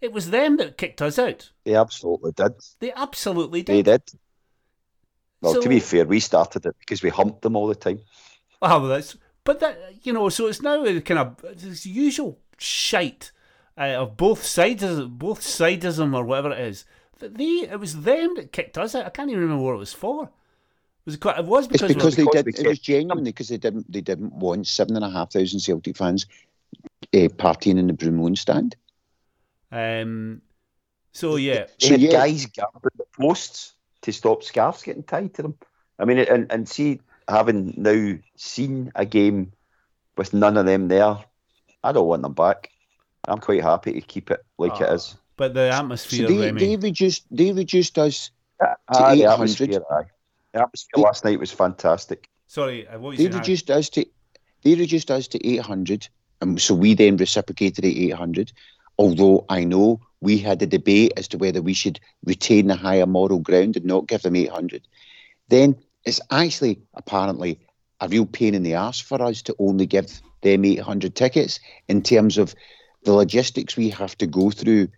It 0.00 0.12
was 0.12 0.30
them 0.30 0.58
that 0.58 0.76
kicked 0.76 1.00
us 1.00 1.18
out. 1.18 1.50
They 1.64 1.74
absolutely 1.74 2.32
did. 2.32 2.52
They 2.80 2.92
absolutely 2.92 3.62
did. 3.62 3.72
They 3.72 3.82
did. 3.82 4.02
Well, 5.40 5.54
so, 5.54 5.60
to 5.62 5.68
be 5.68 5.80
fair, 5.80 6.04
we 6.04 6.20
started 6.20 6.66
it 6.66 6.76
because 6.78 7.02
we 7.02 7.10
humped 7.10 7.42
them 7.42 7.56
all 7.56 7.66
the 7.66 7.74
time. 7.74 8.00
Oh, 8.60 8.80
well, 8.80 8.88
that's 8.88 9.16
but 9.44 9.60
that 9.60 9.78
you 10.02 10.12
know, 10.12 10.28
so 10.28 10.46
it's 10.46 10.62
now 10.62 10.84
kind 11.00 11.20
of 11.20 11.36
this 11.54 11.86
usual 11.86 12.38
shite 12.58 13.30
uh, 13.78 13.96
of 13.96 14.16
both 14.16 14.44
sides, 14.44 14.82
both 14.82 15.40
sidism 15.40 16.16
or 16.16 16.24
whatever 16.24 16.52
it 16.52 16.60
is. 16.60 16.84
They, 17.18 17.68
it 17.70 17.80
was 17.80 18.02
them 18.02 18.34
that 18.36 18.52
kicked 18.52 18.76
us 18.76 18.94
out. 18.94 19.06
I 19.06 19.10
can't 19.10 19.30
even 19.30 19.42
remember 19.42 19.62
what 19.62 19.74
it 19.74 19.78
was 19.78 19.92
for. 19.92 20.30
Was 21.06 21.14
it, 21.16 21.20
quite, 21.20 21.38
it 21.38 21.44
was 21.44 21.66
It's 21.66 21.82
because, 21.82 21.94
because 21.94 22.16
they 22.16 22.24
did. 22.26 22.46
we 22.46 22.52
It 22.52 22.66
was 22.66 22.78
genuinely 22.78 23.30
because 23.32 23.48
they 23.48 23.58
didn't. 23.58 23.90
They 23.92 24.00
didn't 24.00 24.32
want 24.32 24.66
seven 24.66 24.96
and 24.96 25.04
a 25.04 25.10
half 25.10 25.32
thousand 25.32 25.60
Celtic 25.60 25.96
fans 25.96 26.26
uh, 27.14 27.28
partying 27.36 27.78
in 27.78 27.86
the 27.88 27.92
Broomloan 27.92 28.38
stand. 28.38 28.76
um, 29.70 30.40
so 31.12 31.36
yeah, 31.36 31.66
They 31.80 31.86
So, 31.86 31.92
had 31.92 32.00
yeah. 32.00 32.10
guys 32.12 32.46
gabbing 32.46 32.96
the 32.96 33.04
posts 33.20 33.74
to 34.02 34.12
stop 34.12 34.42
scarves 34.42 34.82
getting 34.82 35.02
tied 35.02 35.34
to 35.34 35.42
them. 35.42 35.58
I 35.98 36.04
mean, 36.06 36.18
and, 36.18 36.50
and 36.50 36.68
see, 36.68 37.00
having 37.28 37.74
now 37.76 38.18
seen 38.36 38.90
a 38.94 39.04
game 39.04 39.52
with 40.16 40.32
none 40.34 40.56
of 40.56 40.66
them 40.66 40.88
there, 40.88 41.18
I 41.82 41.92
don't 41.92 42.08
want 42.08 42.22
them 42.22 42.34
back. 42.34 42.70
I'm 43.28 43.38
quite 43.38 43.62
happy 43.62 43.92
to 43.92 44.00
keep 44.00 44.30
it 44.30 44.44
like 44.58 44.80
it 44.80 44.88
Ah, 44.88 44.94
is. 44.94 45.16
but 45.36 45.54
the 45.54 45.70
So 45.70 45.78
atmosphere, 45.78 46.28
they, 46.28 46.36
Remy. 46.46 46.60
they 46.60 46.76
reduced. 46.76 47.24
They 47.30 47.52
reduced 47.52 47.98
us. 47.98 48.30
Ah, 48.60 48.74
the 49.14 49.22
800. 49.24 49.30
atmosphere, 49.32 49.82
aye. 49.90 50.04
The 50.54 50.62
atmosphere 50.62 51.02
last 51.02 51.24
night 51.24 51.40
was 51.40 51.50
fantastic. 51.50 52.28
Sorry, 52.46 52.86
uh, 52.86 52.92
what 52.92 53.08
were 53.08 53.14
you 53.14 53.28
They 53.28 53.36
reduced 53.36 53.70
us 53.70 53.88
to. 53.90 54.06
They 54.62 54.76
reduced 54.76 55.10
us 55.10 55.26
to 55.28 55.46
eight 55.46 55.60
hundred, 55.60 56.08
and 56.40 56.60
so 56.60 56.74
we 56.76 56.94
then 56.94 57.16
reciprocated 57.16 57.84
at 57.84 57.90
eight 57.90 58.14
hundred. 58.14 58.52
Although 58.96 59.44
I 59.48 59.64
know 59.64 60.00
we 60.20 60.38
had 60.38 60.62
a 60.62 60.66
debate 60.66 61.12
as 61.16 61.26
to 61.28 61.38
whether 61.38 61.60
we 61.60 61.74
should 61.74 61.98
retain 62.24 62.68
the 62.68 62.76
higher 62.76 63.04
moral 63.04 63.40
ground 63.40 63.76
and 63.76 63.84
not 63.84 64.06
give 64.06 64.22
them 64.22 64.36
eight 64.36 64.50
hundred. 64.50 64.86
Then 65.48 65.76
it's 66.04 66.20
actually 66.30 66.80
apparently 66.94 67.58
a 68.00 68.08
real 68.08 68.26
pain 68.26 68.54
in 68.54 68.62
the 68.62 68.76
arse 68.76 69.00
for 69.00 69.20
us 69.20 69.42
to 69.42 69.56
only 69.58 69.86
give 69.86 70.20
them 70.42 70.64
800 70.64 71.14
tickets 71.14 71.58
in 71.88 72.02
terms 72.02 72.38
of 72.38 72.54
the 73.04 73.12
logistics 73.12 73.76
we 73.76 73.88
have 73.90 74.16
to 74.18 74.26
go 74.26 74.50
through 74.50 74.88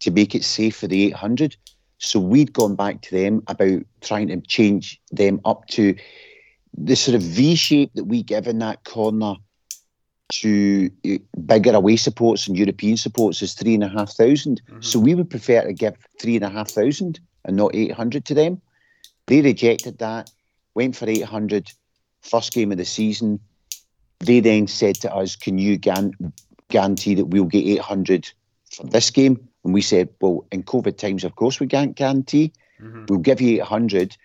to 0.00 0.10
make 0.10 0.34
it 0.34 0.44
safe 0.44 0.76
for 0.76 0.86
the 0.86 1.06
800. 1.06 1.56
So 1.98 2.20
we'd 2.20 2.52
gone 2.52 2.74
back 2.74 3.02
to 3.02 3.14
them 3.14 3.42
about 3.46 3.82
trying 4.00 4.28
to 4.28 4.40
change 4.40 5.00
them 5.12 5.40
up 5.44 5.66
to 5.68 5.94
the 6.76 6.94
sort 6.94 7.14
of 7.14 7.22
V 7.22 7.54
shape 7.54 7.92
that 7.94 8.04
we 8.04 8.22
give 8.22 8.46
in 8.46 8.58
that 8.58 8.84
corner 8.84 9.34
to 10.28 10.90
uh, 11.06 11.18
bigger 11.46 11.72
away 11.74 11.96
supports 11.96 12.46
and 12.48 12.56
European 12.56 12.96
supports 12.96 13.42
is 13.42 13.54
three 13.54 13.74
and 13.74 13.84
a 13.84 13.88
half 13.88 14.12
thousand. 14.12 14.60
So 14.80 14.98
we 14.98 15.14
would 15.14 15.30
prefer 15.30 15.62
to 15.62 15.72
give 15.72 15.94
three 16.20 16.36
and 16.36 16.44
a 16.44 16.50
half 16.50 16.70
thousand 16.70 17.20
and 17.44 17.56
not 17.56 17.74
800 17.74 18.24
to 18.26 18.34
them. 18.34 18.60
They 19.26 19.40
rejected 19.40 19.98
that, 19.98 20.30
went 20.74 20.96
for 20.96 21.08
800, 21.08 21.70
first 22.22 22.52
game 22.52 22.72
of 22.72 22.78
the 22.78 22.84
season. 22.84 23.40
They 24.20 24.40
then 24.40 24.66
said 24.66 24.96
to 24.96 25.14
us, 25.14 25.36
Can 25.36 25.58
you 25.58 25.78
gan- 25.78 26.32
guarantee 26.68 27.14
that 27.14 27.26
we'll 27.26 27.44
get 27.44 27.64
800 27.64 28.30
for 28.74 28.84
this 28.86 29.10
game? 29.10 29.45
And 29.66 29.74
we 29.74 29.82
said, 29.82 30.10
Well, 30.20 30.46
in 30.52 30.62
COVID 30.62 30.96
times, 30.96 31.24
of 31.24 31.34
course, 31.34 31.58
we 31.58 31.66
can't 31.66 31.96
guarantee. 31.96 32.52
Mhm, 32.80 33.10
We'll 33.10 33.18
give 33.18 33.40
you 33.40 33.62
800 33.62 34.16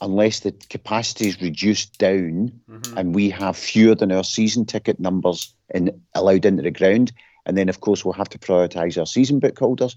unless 0.00 0.40
the 0.40 0.50
capacity 0.70 1.28
is 1.28 1.40
reduced 1.40 1.98
down 1.98 2.50
mhm. 2.68 2.96
and 2.96 3.14
we 3.14 3.30
have 3.30 3.56
fewer 3.56 3.94
than 3.94 4.10
our 4.10 4.24
season 4.24 4.64
ticket 4.64 4.98
numbers 4.98 5.54
in, 5.72 6.00
allowed 6.16 6.44
into 6.44 6.62
the 6.64 6.72
ground. 6.72 7.12
And 7.46 7.56
then, 7.56 7.68
of 7.68 7.80
course, 7.80 8.04
we'll 8.04 8.14
have 8.14 8.28
to 8.30 8.38
prioritise 8.38 8.98
our 8.98 9.06
season 9.06 9.38
book 9.38 9.56
holders. 9.56 9.94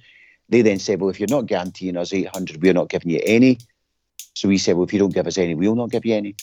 They 0.49 0.61
then 0.61 0.77
said, 0.77 1.01
Well, 1.01 1.09
if 1.09 1.19
you're 1.19 1.27
not 1.27 1.47
guaranteeing 1.47 1.97
us 1.97 2.13
800, 2.13 2.61
we're 2.61 2.73
not 2.73 2.89
giving 2.89 3.09
you 3.09 3.21
any. 3.25 3.57
So 4.35 4.49
we 4.49 4.59
said, 4.59 4.75
Well, 4.75 4.85
if 4.85 4.93
you 4.93 4.99
don't 4.99 5.15
give 5.15 5.25
us 5.25 5.39
any, 5.39 5.55
we'll 5.55 5.73
not 5.73 5.89
give 5.89 6.05
you 6.05 6.13
any. 6.13 6.35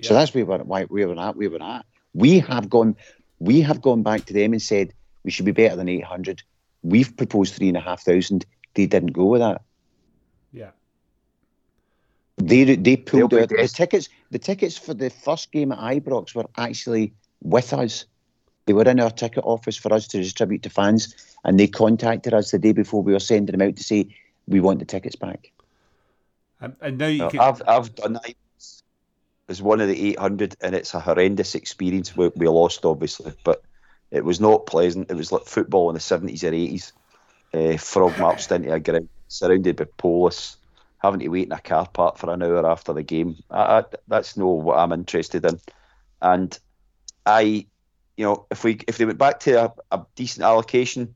So 0.00 0.14
that's 0.14 0.32
where 0.32 0.46
we're, 0.46 0.64
why 0.64 0.84
where 0.84 1.06
we're 1.06 1.20
at. 1.20 1.36
Where 1.36 1.50
we're 1.50 1.62
at. 1.62 1.84
We 2.14 2.38
have 2.38 2.70
gone. 2.70 2.96
We 3.40 3.60
have 3.60 3.82
gone 3.82 4.02
back 4.02 4.24
to 4.24 4.32
them 4.32 4.54
and 4.54 4.62
said 4.62 4.94
we 5.22 5.30
should 5.30 5.44
be 5.44 5.52
better 5.52 5.76
than 5.76 5.90
800. 5.90 6.42
We've 6.82 7.16
proposed 7.16 7.54
three 7.54 7.68
and 7.68 7.76
a 7.76 7.80
half 7.80 8.02
thousand. 8.02 8.46
They 8.74 8.86
didn't 8.86 9.12
go 9.12 9.26
with 9.26 9.40
that. 9.40 9.62
Yeah. 10.52 10.70
They 12.36 12.76
they 12.76 12.96
pulled 12.96 13.34
out 13.34 13.48
the 13.48 13.68
tickets. 13.68 14.08
The 14.30 14.38
tickets 14.38 14.78
for 14.78 14.94
the 14.94 15.10
first 15.10 15.50
game 15.52 15.72
at 15.72 15.78
Ibrox 15.78 16.34
were 16.34 16.46
actually 16.56 17.12
with 17.42 17.72
us. 17.72 18.04
They 18.66 18.74
were 18.74 18.88
in 18.88 19.00
our 19.00 19.10
ticket 19.10 19.44
office 19.44 19.76
for 19.76 19.92
us 19.92 20.06
to 20.08 20.18
distribute 20.18 20.62
to 20.64 20.70
fans, 20.70 21.14
and 21.44 21.58
they 21.58 21.66
contacted 21.66 22.34
us 22.34 22.50
the 22.50 22.58
day 22.58 22.72
before 22.72 23.02
we 23.02 23.12
were 23.12 23.20
sending 23.20 23.56
them 23.56 23.66
out 23.66 23.76
to 23.76 23.82
say 23.82 24.14
we 24.46 24.60
want 24.60 24.78
the 24.78 24.84
tickets 24.84 25.16
back. 25.16 25.50
And, 26.60 26.76
and 26.80 26.98
now 26.98 27.06
you 27.06 27.18
No, 27.18 27.30
can. 27.30 27.40
I've 27.40 27.62
I've 27.66 27.94
done 27.94 28.14
that 28.14 28.34
as 29.48 29.62
one 29.62 29.80
of 29.80 29.88
the 29.88 30.10
800, 30.10 30.56
and 30.60 30.74
it's 30.74 30.92
a 30.94 31.00
horrendous 31.00 31.54
experience. 31.54 32.16
We, 32.16 32.28
we 32.36 32.48
lost, 32.48 32.84
obviously, 32.84 33.32
but 33.44 33.62
it 34.10 34.24
was 34.24 34.40
not 34.40 34.66
pleasant. 34.66 35.10
It 35.10 35.14
was 35.14 35.32
like 35.32 35.44
football 35.44 35.90
in 35.90 35.94
the 35.94 36.00
70s 36.00 36.44
or 36.44 36.52
80s. 36.52 36.92
Uh, 37.52 37.76
frog 37.78 38.18
marched 38.18 38.50
into 38.52 38.72
a 38.72 38.80
ground, 38.80 39.08
surrounded 39.28 39.76
by 39.76 39.86
police, 39.96 40.56
having 40.98 41.20
to 41.20 41.28
wait 41.28 41.46
in 41.46 41.52
a 41.52 41.60
car 41.60 41.86
park 41.86 42.18
for 42.18 42.30
an 42.30 42.42
hour 42.42 42.68
after 42.68 42.92
the 42.92 43.02
game. 43.02 43.36
I, 43.50 43.78
I, 43.78 43.84
that's 44.06 44.36
no 44.36 44.48
what 44.48 44.78
I'm 44.78 44.92
interested 44.92 45.44
in. 45.44 45.60
And 46.20 46.58
I, 47.24 47.66
you 48.16 48.24
know, 48.24 48.46
if 48.50 48.64
we 48.64 48.80
if 48.88 48.98
they 48.98 49.04
went 49.04 49.18
back 49.18 49.40
to 49.40 49.64
a, 49.64 49.72
a 49.90 50.06
decent 50.16 50.44
allocation, 50.44 51.14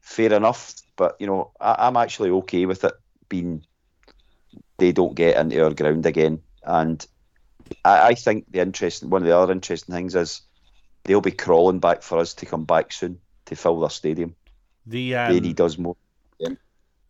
fair 0.00 0.32
enough. 0.32 0.74
But 0.96 1.16
you 1.20 1.26
know, 1.26 1.52
I, 1.60 1.86
I'm 1.86 1.96
actually 1.96 2.30
okay 2.30 2.66
with 2.66 2.84
it 2.84 2.94
being 3.28 3.64
they 4.78 4.92
don't 4.92 5.14
get 5.14 5.36
into 5.36 5.62
our 5.62 5.74
ground 5.74 6.06
again. 6.06 6.40
And 6.62 7.04
I, 7.84 8.08
I 8.08 8.14
think 8.14 8.50
the 8.50 8.60
interesting 8.60 9.10
one 9.10 9.22
of 9.22 9.28
the 9.28 9.36
other 9.36 9.52
interesting 9.52 9.94
things 9.94 10.14
is 10.14 10.42
they'll 11.06 11.20
be 11.20 11.30
crawling 11.30 11.78
back 11.78 12.02
for 12.02 12.18
us 12.18 12.34
to 12.34 12.46
come 12.46 12.64
back 12.64 12.92
soon 12.92 13.18
to 13.46 13.56
fill 13.56 13.80
their 13.80 13.90
stadium. 13.90 14.34
the 14.86 15.12
they 15.12 15.16
um, 15.16 15.38
need 15.38 15.60
us 15.60 15.78
more. 15.78 15.96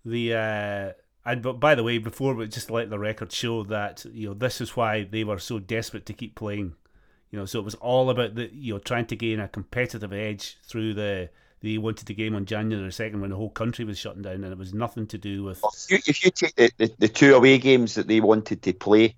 the 0.05 0.35
uh, 0.35 0.93
and 1.25 1.43
but 1.43 1.55
by 1.55 1.75
the 1.75 1.83
way, 1.83 1.99
before 1.99 2.35
we 2.35 2.47
just 2.47 2.71
let 2.71 2.91
the 2.91 2.99
record 2.99 3.33
show 3.33 3.65
that 3.65 4.05
you 4.13 4.29
know 4.29 4.35
this 4.35 4.61
is 4.61 4.77
why 4.77 5.05
they 5.05 5.25
were 5.25 5.39
so 5.39 5.59
desperate 5.59 6.07
to 6.07 6.13
keep 6.13 6.35
playing. 6.35 6.75
You 7.31 7.41
know, 7.41 7.45
so 7.45 7.59
it 7.59 7.65
was 7.65 7.75
all 7.77 8.11
about 8.11 8.37
the 8.37 8.49
you 8.55 8.75
know 8.75 8.79
trying 8.79 9.07
to 9.07 9.17
gain 9.17 9.41
a 9.41 9.49
competitive 9.49 10.13
edge 10.13 10.59
through 10.63 10.95
the 10.95 11.31
they 11.63 11.79
wanted 11.79 12.07
the 12.07 12.15
game 12.15 12.37
on 12.37 12.45
January 12.45 12.93
second 12.93 13.21
when 13.21 13.31
the 13.31 13.37
whole 13.37 13.51
country 13.51 13.85
was 13.85 13.99
shutting 13.99 14.23
down, 14.23 14.45
and 14.45 14.53
it 14.53 14.59
was 14.59 14.75
nothing 14.75 15.07
to 15.09 15.19
do 15.19 15.43
with 15.43 15.63
If 15.89 15.91
you, 15.91 15.99
if 16.07 16.25
you 16.25 16.31
take 16.31 16.55
the, 16.55 16.71
the, 16.77 16.95
the 16.99 17.09
two 17.09 17.35
away 17.35 17.59
games 17.59 17.95
that 17.95 18.07
they 18.07 18.21
wanted 18.21 18.63
to 18.63 18.73
play, 18.73 19.17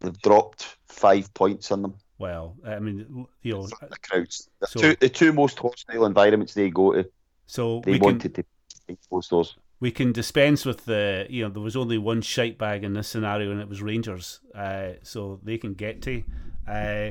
they've 0.00 0.20
dropped 0.20 0.76
five 0.86 1.32
points 1.34 1.72
on 1.72 1.82
them. 1.82 1.94
Well, 2.20 2.54
I 2.64 2.78
mean, 2.78 3.26
you 3.42 3.52
know, 3.54 3.66
The 3.66 3.96
crowds. 4.08 4.48
The, 4.60 4.66
So- 4.66 4.80
two, 4.80 4.96
the 5.00 5.08
two 5.08 5.32
most 5.32 5.58
hostile 5.58 6.04
environments 6.04 6.54
they 6.54 6.70
go 6.70 6.92
to, 6.92 7.10
so 7.46 7.80
they 7.84 7.92
we 7.92 7.98
can 7.98 8.04
wanted 8.06 8.34
to 8.34 8.44
those. 9.30 9.56
we 9.80 9.90
can 9.90 10.12
dispense 10.12 10.64
with 10.66 10.84
the 10.84 11.26
you 11.30 11.42
know 11.42 11.50
there 11.50 11.62
was 11.62 11.76
only 11.76 11.96
one 11.98 12.20
shite 12.22 12.58
bag 12.58 12.84
in 12.84 12.92
this 12.92 13.08
scenario 13.08 13.50
and 13.50 13.60
it 13.60 13.68
was 13.68 13.80
Rangers, 13.82 14.40
uh, 14.54 14.90
so 15.02 15.40
they 15.42 15.58
can 15.58 15.74
get 15.74 16.02
to. 16.02 16.22
Uh, 16.68 17.10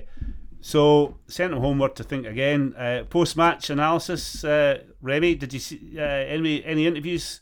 so 0.62 1.18
sent 1.28 1.52
them 1.52 1.62
homework 1.62 1.96
to 1.96 2.04
think 2.04 2.26
again. 2.28 2.74
Uh, 2.78 3.04
Post 3.10 3.36
match 3.38 3.70
analysis, 3.70 4.44
uh, 4.44 4.84
Remy, 5.02 5.36
did 5.36 5.54
you 5.54 5.60
see 5.60 5.96
uh, 5.98 6.02
any 6.04 6.64
any 6.66 6.86
interviews? 6.86 7.42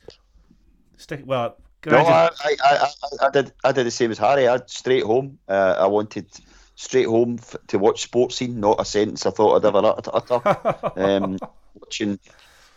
Stick 0.97 1.21
well. 1.25 1.57
No, 1.85 1.97
I, 1.99 2.29
I, 2.43 2.55
I, 2.63 2.87
I 3.27 3.29
did 3.29 3.51
I 3.63 3.71
did 3.71 3.85
the 3.85 3.91
same 3.91 4.11
as 4.11 4.17
Harry. 4.17 4.47
I 4.47 4.59
straight 4.67 5.03
home. 5.03 5.37
Uh, 5.47 5.75
I 5.79 5.87
wanted 5.87 6.25
straight 6.77 7.07
home 7.07 7.37
f- 7.39 7.57
to 7.67 7.79
watch 7.79 8.03
sports 8.03 8.37
scene, 8.37 8.59
not 8.59 8.79
a 8.79 8.85
sentence 8.85 9.25
I 9.25 9.31
thought 9.31 9.57
I'd 9.57 9.65
ever 9.65 9.85
ut- 9.85 10.07
utter. 10.13 10.91
um, 10.95 11.37
watching 11.73 12.19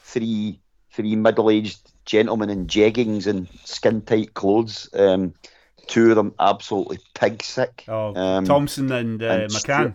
three 0.03 0.59
three 0.93 1.15
middle 1.15 1.51
aged 1.51 1.79
gentlemen 2.05 2.51
in 2.51 2.67
jeggings 2.67 3.29
and 3.29 3.47
skin 3.65 4.03
tight 4.03 4.35
clothes. 4.35 4.89
Um, 4.95 5.35
two 5.87 6.11
of 6.11 6.17
them 6.17 6.35
absolutely 6.41 6.99
pig 7.15 7.43
sick. 7.43 7.85
oh, 7.89 8.15
um, 8.17 8.45
Thompson 8.45 8.91
and, 8.91 9.23
uh, 9.23 9.27
and 9.27 9.51
McCann. 9.51 9.95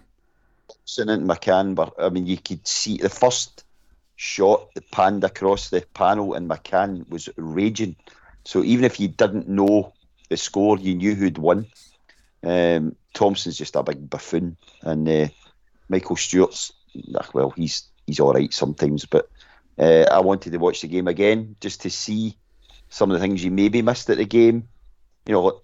Thompson 0.70 1.10
and 1.10 1.28
McCann, 1.28 1.76
but 1.76 1.94
I 2.00 2.10
mean, 2.10 2.28
you 2.28 2.38
could 2.38 2.66
see 2.66 2.98
the 2.98 3.10
first 3.10 3.66
shot 4.16 4.74
that 4.76 4.90
panned 4.92 5.24
across 5.24 5.70
the 5.72 5.84
panel, 5.94 6.36
and 6.36 6.50
McCann 6.50 7.10
was 7.10 7.28
raging. 7.38 7.96
So 8.44 8.64
even 8.64 8.86
if 8.86 9.00
you 9.00 9.08
didn't 9.08 9.50
know 9.50 9.94
the 10.30 10.38
score, 10.38 10.78
you 10.78 10.94
knew 10.94 11.16
who'd 11.16 11.40
won. 11.40 11.66
Um, 12.44 12.96
Thompson's 13.16 13.58
just 13.58 13.76
a 13.76 13.82
big 13.82 14.10
buffoon, 14.10 14.58
and 14.82 15.10
uh, 15.10 15.28
Michael 15.90 16.16
Stewart's 16.16 16.72
ah, 17.16 17.28
well, 17.34 17.50
he's 17.52 17.90
he's 18.06 18.20
all 18.20 18.34
right 18.34 18.54
sometimes, 18.54 19.06
but 19.06 19.30
uh, 19.80 20.06
I 20.12 20.20
wanted 20.20 20.52
to 20.52 20.60
watch 20.60 20.82
the 20.82 20.88
game 20.88 21.08
again 21.08 21.56
just 21.60 21.82
to 21.82 21.90
see 21.90 22.38
some 22.90 23.10
of 23.10 23.16
the 23.16 23.22
things 23.26 23.44
you 23.44 23.52
maybe 23.52 23.82
missed 23.82 24.10
at 24.10 24.18
the 24.18 24.26
game. 24.26 24.68
You 25.26 25.34
know, 25.34 25.42
what, 25.42 25.58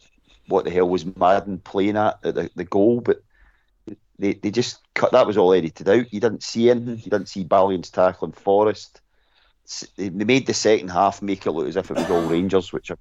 what 0.48 0.66
the 0.66 0.72
hell 0.72 0.90
was 0.90 1.06
Madden 1.06 1.60
playing 1.60 1.98
at 1.98 2.20
at 2.24 2.36
the, 2.36 2.50
the 2.56 2.64
goal, 2.64 3.02
but 3.02 3.22
they, 4.18 4.34
they 4.34 4.52
just 4.52 4.80
cut 4.94 5.12
that 5.12 5.28
was 5.28 5.38
all 5.38 5.54
edited 5.54 5.88
out. 5.88 6.12
You 6.12 6.20
didn't 6.20 6.44
see 6.44 6.70
anything. 6.70 6.98
You 6.98 7.12
didn't 7.12 7.30
see 7.30 7.44
Ballions 7.44 7.92
tackling 7.92 8.34
Forrest. 8.34 9.02
They 9.98 10.10
they 10.10 10.26
made 10.26 10.48
the 10.48 10.54
second 10.54 10.90
half 10.90 11.22
make 11.22 11.46
it 11.46 11.52
look 11.52 11.68
as 11.68 11.76
if 11.76 11.92
it 11.92 11.98
was 11.98 12.10
all 12.10 12.22
Rangers, 12.22 12.74
which 12.74 12.92
I 12.92 12.96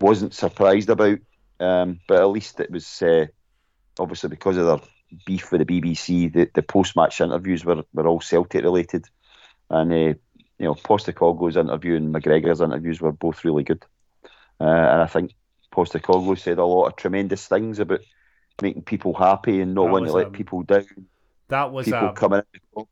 wasn't 0.00 0.34
surprised 0.34 0.90
about. 0.90 1.18
Um, 1.58 2.00
but 2.08 2.20
at 2.20 2.28
least 2.30 2.58
it 2.60 2.70
was 2.70 3.02
uh, 3.02 3.26
obviously 3.98 4.28
because 4.28 4.56
of 4.56 4.66
their 4.66 4.78
beef 5.26 5.50
with 5.50 5.66
the 5.66 5.80
BBC. 5.80 6.32
The, 6.32 6.50
the 6.54 6.62
post 6.62 6.96
match 6.96 7.20
interviews 7.20 7.64
were, 7.64 7.84
were 7.92 8.06
all 8.06 8.20
Celtic 8.20 8.64
related, 8.64 9.06
and 9.68 9.92
uh, 9.92 9.96
you 9.96 10.66
know 10.66 10.74
Postecoglou's 10.74 11.56
interview 11.56 11.96
and 11.96 12.14
McGregor's 12.14 12.60
interviews 12.60 13.00
were 13.00 13.12
both 13.12 13.44
really 13.44 13.64
good. 13.64 13.84
Uh, 14.60 14.64
and 14.64 15.02
I 15.02 15.06
think 15.06 15.34
Postecoglou 15.72 16.38
said 16.38 16.58
a 16.58 16.64
lot 16.64 16.86
of 16.86 16.96
tremendous 16.96 17.46
things 17.46 17.78
about 17.78 18.00
making 18.60 18.82
people 18.82 19.14
happy 19.14 19.60
and 19.60 19.74
not 19.74 19.86
That 19.86 19.92
wanting 19.92 20.06
to 20.08 20.12
let 20.12 20.26
um, 20.26 20.32
people 20.32 20.62
down. 20.62 20.86
That 21.48 21.72
was 21.72 21.86
People 21.86 22.08
a, 22.08 22.12
coming 22.12 22.42
in 22.76 22.86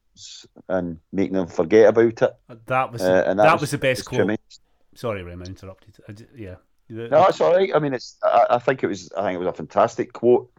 and 0.68 0.98
making 1.12 1.34
them 1.34 1.46
forget 1.46 1.88
about 1.88 2.22
it. 2.22 2.36
that 2.66 2.92
was 2.92 3.02
Uh, 3.02 3.24
and 3.26 3.38
that, 3.38 3.52
was, 3.52 3.62
was 3.62 3.70
the 3.70 3.78
best 3.78 4.04
quote. 4.04 4.18
tremendous. 4.18 4.60
Sorry, 4.94 5.22
I 5.22 5.32
interrupted. 5.32 5.96
I 6.08 6.14
yeah. 6.36 6.56
No, 6.88 7.26
it's 7.26 7.40
all 7.40 7.54
right. 7.54 7.70
I 7.74 7.78
mean, 7.78 7.92
it's. 7.92 8.16
I, 8.22 8.46
I 8.50 8.58
think 8.58 8.82
it 8.82 8.86
was. 8.86 9.12
I 9.16 9.22
think 9.22 9.36
it 9.36 9.38
was 9.38 9.48
a 9.48 9.52
fantastic 9.52 10.12
quote. 10.12 10.50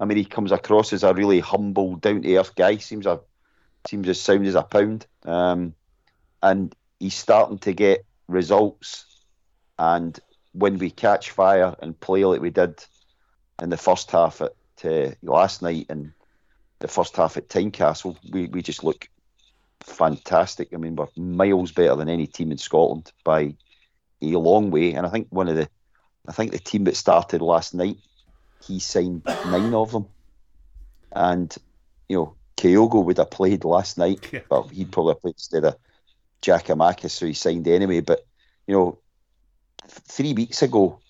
I 0.00 0.04
mean, 0.04 0.16
he 0.16 0.24
comes 0.24 0.52
across 0.52 0.92
as 0.92 1.02
a 1.02 1.14
really 1.14 1.40
humble, 1.40 1.96
down 1.96 2.22
to 2.22 2.36
earth 2.36 2.54
guy. 2.54 2.76
Seems 2.76 3.06
a 3.06 3.20
seems 3.86 4.08
as 4.08 4.20
sound 4.20 4.46
as 4.46 4.54
a 4.54 4.62
pound. 4.62 5.06
Um, 5.24 5.74
and 6.42 6.74
he's 7.00 7.14
starting 7.14 7.58
to 7.58 7.72
get 7.72 8.04
results. 8.28 9.04
And 9.78 10.18
when 10.52 10.78
we 10.78 10.90
catch 10.90 11.30
fire 11.30 11.74
and 11.80 11.98
play 11.98 12.24
like 12.24 12.40
we 12.40 12.50
did 12.50 12.84
in 13.62 13.70
the 13.70 13.76
first 13.76 14.10
half 14.10 14.40
at 14.40 14.52
uh, 14.84 15.12
last 15.22 15.62
night 15.62 15.86
and 15.88 16.12
the 16.80 16.88
first 16.88 17.16
half 17.16 17.36
at 17.36 17.48
Tynecastle, 17.48 18.16
we, 18.30 18.46
we 18.46 18.62
just 18.62 18.84
look 18.84 19.08
fantastic. 19.80 20.68
I 20.72 20.76
mean, 20.76 20.96
we're 20.96 21.06
miles 21.16 21.72
better 21.72 21.96
than 21.96 22.08
any 22.08 22.26
team 22.26 22.52
in 22.52 22.58
Scotland 22.58 23.12
by 23.24 23.54
a 24.22 24.26
long 24.26 24.70
way. 24.70 24.94
And 24.94 25.06
I 25.06 25.10
think 25.10 25.28
one 25.30 25.48
of 25.48 25.56
the, 25.56 25.68
I 26.28 26.32
think 26.32 26.52
the 26.52 26.58
team 26.58 26.84
that 26.84 26.96
started 26.96 27.40
last 27.40 27.74
night, 27.74 27.98
he 28.66 28.78
signed 28.78 29.22
nine 29.26 29.74
of 29.74 29.92
them. 29.92 30.06
And, 31.12 31.54
you 32.08 32.16
know, 32.16 32.34
Kyogo 32.56 33.04
would 33.04 33.18
have 33.18 33.30
played 33.30 33.64
last 33.64 33.98
night. 33.98 34.28
Yeah. 34.32 34.40
Well, 34.50 34.68
he'd 34.68 34.92
probably 34.92 35.14
played 35.14 35.34
instead 35.34 35.64
of 35.64 35.76
Giakoumakis, 36.42 37.10
so 37.10 37.26
he 37.26 37.32
signed 37.32 37.68
anyway. 37.68 38.00
But, 38.00 38.26
you 38.66 38.74
know, 38.74 38.98
three 39.86 40.32
weeks 40.34 40.62
ago, 40.62 41.00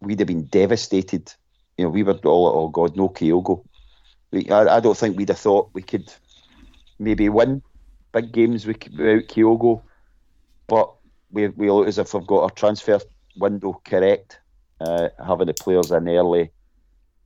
we'd 0.00 0.20
have 0.20 0.28
been 0.28 0.44
devastated. 0.44 1.32
You 1.76 1.84
know, 1.84 1.90
we 1.90 2.02
were 2.02 2.18
all, 2.24 2.48
oh 2.48 2.68
God, 2.68 2.96
no 2.96 3.08
Kyogo. 3.08 3.64
We, 4.30 4.48
I, 4.50 4.76
I 4.76 4.80
don't 4.80 4.96
think 4.96 5.16
we'd 5.16 5.28
have 5.28 5.38
thought 5.38 5.70
we 5.72 5.82
could 5.82 6.12
maybe 6.98 7.28
win 7.28 7.62
big 8.12 8.32
games 8.32 8.66
with, 8.66 8.78
without 8.96 9.28
Kyogo. 9.28 9.82
But 10.66 10.92
we, 11.30 11.48
we 11.48 11.70
look 11.70 11.88
as 11.88 11.98
if 11.98 12.14
we've 12.14 12.26
got 12.26 12.42
our 12.42 12.50
transfer 12.50 13.00
window 13.36 13.80
correct. 13.84 14.38
Uh, 14.80 15.08
having 15.24 15.46
the 15.46 15.54
players 15.54 15.90
in 15.90 16.08
early, 16.08 16.50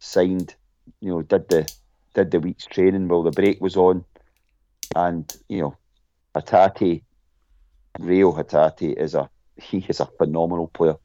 signed, 0.04 0.54
you 1.00 1.10
know, 1.10 1.22
did 1.22 1.48
the 1.48 1.72
did 2.14 2.30
the 2.30 2.40
week's 2.40 2.66
training 2.66 3.08
while 3.08 3.22
the 3.22 3.30
break 3.30 3.60
was 3.60 3.76
on, 3.76 4.04
and 4.94 5.34
you 5.48 5.60
know, 5.60 5.76
Hatate, 6.34 7.02
Rio 7.98 8.32
Hatate 8.32 8.96
is 8.96 9.14
a 9.14 9.28
he 9.56 9.78
is 9.88 10.00
a 10.00 10.06
phenomenal 10.06 10.68
player. 10.68 10.96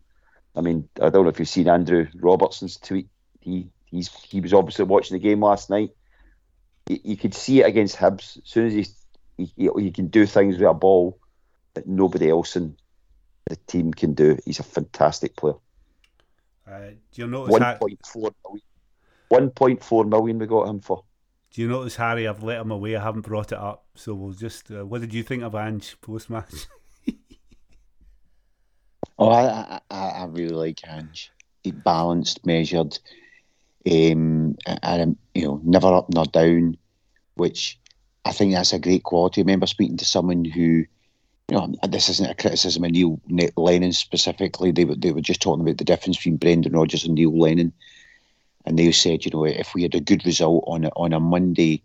I 0.55 0.61
mean, 0.61 0.89
I 1.01 1.09
don't 1.09 1.23
know 1.23 1.29
if 1.29 1.39
you've 1.39 1.47
seen 1.47 1.69
Andrew 1.69 2.07
Robertson's 2.15 2.77
tweet. 2.77 3.07
He 3.39 3.69
he's 3.85 4.09
he 4.23 4.41
was 4.41 4.53
obviously 4.53 4.85
watching 4.85 5.15
the 5.15 5.23
game 5.23 5.41
last 5.41 5.69
night. 5.69 5.91
You, 6.87 6.99
you 7.03 7.17
could 7.17 7.33
see 7.33 7.61
it 7.61 7.67
against 7.67 7.97
Hibs. 7.97 8.37
As 8.37 8.43
soon 8.45 8.67
as 8.67 8.73
he 8.73 8.87
he 9.37 9.69
he 9.77 9.91
can 9.91 10.07
do 10.07 10.25
things 10.25 10.57
with 10.57 10.69
a 10.69 10.73
ball 10.73 11.19
that 11.73 11.87
nobody 11.87 12.29
else 12.29 12.55
in 12.55 12.75
the 13.49 13.55
team 13.67 13.93
can 13.93 14.13
do. 14.13 14.37
He's 14.45 14.59
a 14.59 14.63
fantastic 14.63 15.35
player. 15.35 15.55
uh, 16.67 16.79
do 17.11 17.21
you 17.21 17.27
notice? 17.27 17.51
One 17.51 17.77
point 17.77 17.99
four 18.05 18.31
million. 18.43 18.68
One 19.29 19.49
point 19.51 19.83
four 19.83 20.03
million 20.05 20.39
we 20.39 20.45
got 20.47 20.67
him 20.67 20.79
for. 20.81 21.03
do 21.53 21.61
you 21.61 21.67
notice, 21.67 21.95
Harry? 21.95 22.27
I've 22.27 22.43
let 22.43 22.59
him 22.61 22.71
away. 22.71 22.95
I 22.95 23.03
haven't 23.03 23.21
brought 23.21 23.51
it 23.51 23.57
up. 23.57 23.85
So 23.95 24.13
we'll 24.13 24.33
just. 24.33 24.71
Uh, 24.71 24.85
what 24.85 25.01
did 25.01 25.13
you 25.13 25.23
think 25.23 25.43
of 25.43 25.55
Ange 25.55 25.95
post 26.01 26.29
match? 26.29 26.53
Oh, 29.17 29.29
I, 29.29 29.43
I, 29.49 29.79
I 29.91 30.09
I 30.21 30.25
really 30.25 30.55
like 30.55 30.79
Ange. 30.87 31.31
He 31.63 31.71
balanced, 31.71 32.45
measured, 32.45 32.97
um, 33.89 34.55
and 34.65 35.17
you 35.35 35.43
know, 35.45 35.59
never 35.63 35.93
up 35.93 36.07
nor 36.13 36.23
down, 36.25 36.77
which 37.33 37.77
I 38.23 38.31
think 38.31 38.53
that's 38.53 38.71
a 38.71 38.79
great 38.79 39.03
quality. 39.03 39.41
I 39.41 39.43
remember 39.43 39.67
speaking 39.67 39.97
to 39.97 40.05
someone 40.05 40.45
who, 40.45 40.61
you 40.61 40.87
know, 41.51 41.73
this 41.89 42.07
isn't 42.07 42.29
a 42.29 42.33
criticism 42.35 42.85
of 42.85 42.91
Neil 42.91 43.19
Ne- 43.27 43.49
Lennon 43.57 43.91
specifically. 43.91 44.71
They 44.71 44.85
were 44.85 44.95
they 44.95 45.11
were 45.11 45.19
just 45.19 45.41
talking 45.41 45.63
about 45.63 45.77
the 45.79 45.83
difference 45.83 46.15
between 46.15 46.37
Brendan 46.37 46.71
Rodgers 46.71 47.03
and 47.03 47.15
Neil 47.15 47.37
Lennon, 47.37 47.73
and 48.69 48.77
they 48.77 48.91
said, 48.91 49.25
you 49.25 49.31
know, 49.31 49.45
if 49.45 49.73
we 49.73 49.81
had 49.81 49.95
a 49.95 49.99
good 49.99 50.23
result 50.27 50.63
on 50.67 50.85
a, 50.85 50.89
on 50.89 51.11
a 51.11 51.19
Monday, 51.19 51.81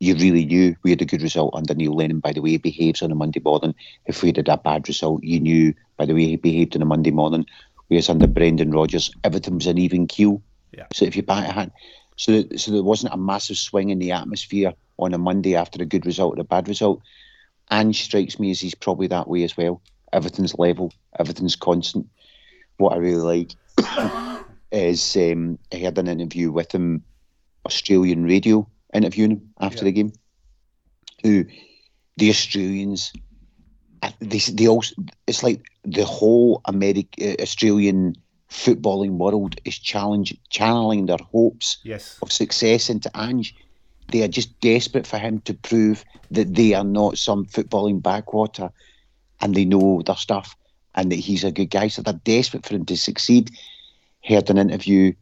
you 0.00 0.16
really 0.16 0.44
knew 0.44 0.74
we 0.82 0.90
had 0.90 1.00
a 1.00 1.04
good 1.04 1.22
result 1.22 1.54
under 1.54 1.72
Neil 1.72 1.94
Lennon 1.94 2.18
by 2.18 2.32
the 2.32 2.42
way 2.42 2.50
he 2.50 2.58
behaves 2.58 3.00
on 3.00 3.12
a 3.12 3.14
Monday 3.14 3.38
morning. 3.38 3.76
If 4.04 4.20
we 4.20 4.30
had 4.30 4.48
a 4.48 4.56
bad 4.56 4.88
result, 4.88 5.22
you 5.22 5.38
knew 5.38 5.72
by 5.96 6.06
the 6.06 6.12
way 6.12 6.24
he 6.24 6.34
behaved 6.34 6.74
on 6.74 6.82
a 6.82 6.84
Monday 6.84 7.12
morning. 7.12 7.46
Whereas 7.86 8.08
under 8.08 8.26
Brendan 8.26 8.72
Rodgers, 8.72 9.12
everything 9.22 9.54
was 9.54 9.68
an 9.68 9.78
even 9.78 10.08
keel. 10.08 10.42
Yeah. 10.72 10.86
So 10.92 11.04
if 11.04 11.14
you 11.14 11.22
bat 11.22 11.48
a 11.48 11.52
hand, 11.52 11.70
so 12.16 12.42
so 12.56 12.72
there 12.72 12.82
wasn't 12.82 13.14
a 13.14 13.16
massive 13.16 13.56
swing 13.56 13.90
in 13.90 14.00
the 14.00 14.10
atmosphere 14.10 14.74
on 14.98 15.14
a 15.14 15.18
Monday 15.18 15.54
after 15.54 15.80
a 15.80 15.86
good 15.86 16.06
result 16.06 16.36
or 16.36 16.40
a 16.40 16.44
bad 16.44 16.66
result. 16.66 17.02
Ange 17.70 18.02
strikes 18.02 18.40
me 18.40 18.50
as 18.50 18.60
he's 18.60 18.74
probably 18.74 19.06
that 19.06 19.28
way 19.28 19.44
as 19.44 19.56
well. 19.56 19.80
Everything's 20.12 20.58
level, 20.58 20.92
everything's 21.20 21.54
constant. 21.54 22.08
What 22.78 22.94
I 22.94 22.96
really 22.96 23.22
like 23.22 23.52
is 24.74 25.16
um, 25.16 25.58
I 25.72 25.76
had 25.76 25.98
an 25.98 26.08
interview 26.08 26.50
with 26.52 26.72
him, 26.72 27.04
Australian 27.66 28.24
radio 28.24 28.68
interviewing 28.92 29.30
him 29.32 29.54
after 29.60 29.78
Yeah. 29.78 29.84
the 29.84 29.92
game. 29.92 30.12
Who 31.22 31.44
the 32.16 32.30
Australians, 32.30 33.12
uh, 34.02 34.10
they 34.20 34.38
they 34.38 34.68
also 34.68 34.94
it's 35.26 35.42
like 35.42 35.62
the 35.84 36.04
whole 36.04 36.60
American 36.66 37.36
Australian 37.40 38.14
footballing 38.50 39.16
world 39.18 39.60
is 39.64 39.78
challenge 39.78 40.36
channeling 40.50 41.06
their 41.06 41.18
hopes 41.32 41.78
yes. 41.82 42.18
of 42.22 42.30
success 42.30 42.90
into 42.90 43.10
Ange. 43.14 43.54
They 44.12 44.22
are 44.22 44.28
just 44.28 44.60
desperate 44.60 45.06
for 45.06 45.18
him 45.18 45.40
to 45.40 45.54
prove 45.54 46.04
that 46.30 46.54
they 46.54 46.74
are 46.74 46.84
not 46.84 47.18
some 47.18 47.46
footballing 47.46 48.02
backwater 48.02 48.70
and 49.40 49.54
they 49.54 49.64
know 49.64 50.02
their 50.02 50.16
stuff 50.16 50.54
and 50.94 51.10
that 51.10 51.16
he's 51.16 51.42
a 51.42 51.50
good 51.50 51.70
guy. 51.70 51.88
So 51.88 52.02
they're 52.02 52.20
desperate 52.24 52.66
for 52.66 52.74
him 52.74 52.84
to 52.84 52.96
succeed. 52.96 53.50
Heard 54.24 54.50
an 54.50 54.58
interview 54.58 55.12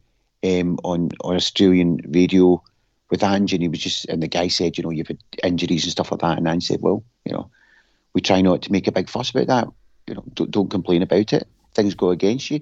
um, 0.43 0.79
on, 0.83 1.09
on 1.21 1.35
Australian 1.35 1.99
radio 2.09 2.61
with 3.09 3.23
Ange 3.23 3.53
and 3.53 3.61
he 3.61 3.67
was 3.67 3.79
just, 3.79 4.05
and 4.05 4.23
the 4.23 4.27
guy 4.27 4.47
said, 4.47 4.77
you 4.77 4.83
know, 4.83 4.89
you've 4.89 5.07
had 5.07 5.19
injuries 5.43 5.83
and 5.83 5.91
stuff 5.91 6.11
like 6.11 6.21
that. 6.21 6.37
And 6.37 6.47
Ange 6.47 6.65
said, 6.65 6.81
well, 6.81 7.03
you 7.25 7.33
know, 7.33 7.49
we 8.13 8.21
try 8.21 8.41
not 8.41 8.61
to 8.63 8.71
make 8.71 8.87
a 8.87 8.91
big 8.91 9.09
fuss 9.09 9.29
about 9.29 9.47
that. 9.47 9.67
You 10.07 10.15
know, 10.15 10.23
don't, 10.33 10.51
don't 10.51 10.71
complain 10.71 11.01
about 11.01 11.33
it. 11.33 11.47
Things 11.73 11.95
go 11.95 12.09
against 12.09 12.49
you. 12.49 12.61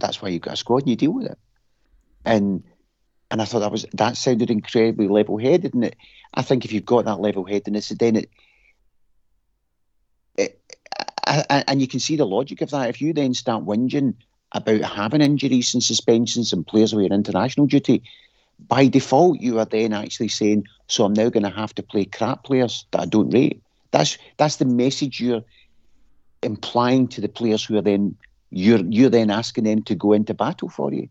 That's 0.00 0.22
why 0.22 0.28
you've 0.28 0.42
got 0.42 0.54
a 0.54 0.56
squad 0.56 0.82
and 0.82 0.90
you 0.90 0.96
deal 0.96 1.12
with 1.12 1.26
it. 1.26 1.38
And 2.24 2.62
and 3.32 3.40
I 3.40 3.46
thought 3.46 3.60
that 3.60 3.72
was 3.72 3.86
that 3.94 4.18
sounded 4.18 4.50
incredibly 4.50 5.08
level 5.08 5.38
headed, 5.38 5.72
and 5.72 5.86
it, 5.86 5.96
I 6.34 6.42
think 6.42 6.64
if 6.64 6.72
you've 6.72 6.84
got 6.84 7.06
that 7.06 7.20
level 7.20 7.44
headedness, 7.44 7.88
then 7.88 8.16
it, 8.16 8.30
it 10.36 10.60
I, 11.26 11.42
I, 11.48 11.64
and 11.66 11.80
you 11.80 11.88
can 11.88 11.98
see 11.98 12.16
the 12.16 12.26
logic 12.26 12.60
of 12.60 12.70
that. 12.70 12.90
If 12.90 13.00
you 13.00 13.14
then 13.14 13.32
start 13.32 13.64
whinging 13.64 14.14
about 14.52 14.82
having 14.82 15.20
injuries 15.20 15.74
and 15.74 15.82
suspensions 15.82 16.52
and 16.52 16.66
players 16.66 16.92
away 16.92 17.04
on 17.04 17.12
international 17.12 17.66
duty, 17.66 18.02
by 18.68 18.86
default 18.86 19.40
you 19.40 19.58
are 19.58 19.64
then 19.64 19.92
actually 19.92 20.28
saying, 20.28 20.66
"So 20.86 21.04
I'm 21.04 21.14
now 21.14 21.28
going 21.28 21.42
to 21.44 21.50
have 21.50 21.74
to 21.74 21.82
play 21.82 22.04
crap 22.04 22.44
players 22.44 22.86
that 22.90 23.00
I 23.00 23.06
don't 23.06 23.30
rate." 23.30 23.62
That's 23.90 24.18
that's 24.36 24.56
the 24.56 24.64
message 24.64 25.20
you're 25.20 25.44
implying 26.42 27.08
to 27.08 27.20
the 27.20 27.28
players 27.28 27.64
who 27.64 27.76
are 27.76 27.82
then 27.82 28.16
you're 28.50 28.84
you're 28.84 29.10
then 29.10 29.30
asking 29.30 29.64
them 29.64 29.82
to 29.82 29.94
go 29.94 30.12
into 30.12 30.34
battle 30.34 30.68
for 30.68 30.92
you. 30.92 31.08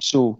So 0.00 0.38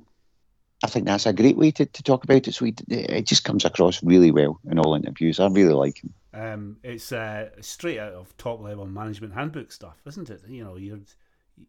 I 0.82 0.86
think 0.86 1.06
that's 1.06 1.26
a 1.26 1.32
great 1.32 1.56
way 1.56 1.70
to, 1.72 1.86
to 1.86 2.02
talk 2.02 2.24
about 2.24 2.46
it. 2.46 2.54
So 2.54 2.64
it, 2.64 2.80
it 2.88 3.26
just 3.26 3.44
comes 3.44 3.64
across 3.64 4.02
really 4.02 4.30
well 4.30 4.60
in 4.70 4.78
all 4.78 4.94
interviews. 4.94 5.40
I 5.40 5.48
really 5.48 5.74
like 5.74 6.02
him. 6.02 6.14
Um, 6.32 6.76
it's 6.84 7.10
uh, 7.10 7.50
straight 7.60 7.98
out 7.98 8.12
of 8.12 8.36
top 8.36 8.60
level 8.60 8.86
management 8.86 9.34
handbook 9.34 9.72
stuff, 9.72 9.96
isn't 10.06 10.30
it? 10.30 10.42
You 10.48 10.64
know, 10.64 10.76
you're 10.76 10.98
you- 10.98 11.04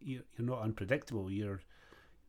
you're 0.01 0.23
not 0.39 0.61
unpredictable. 0.61 1.31
You're 1.31 1.61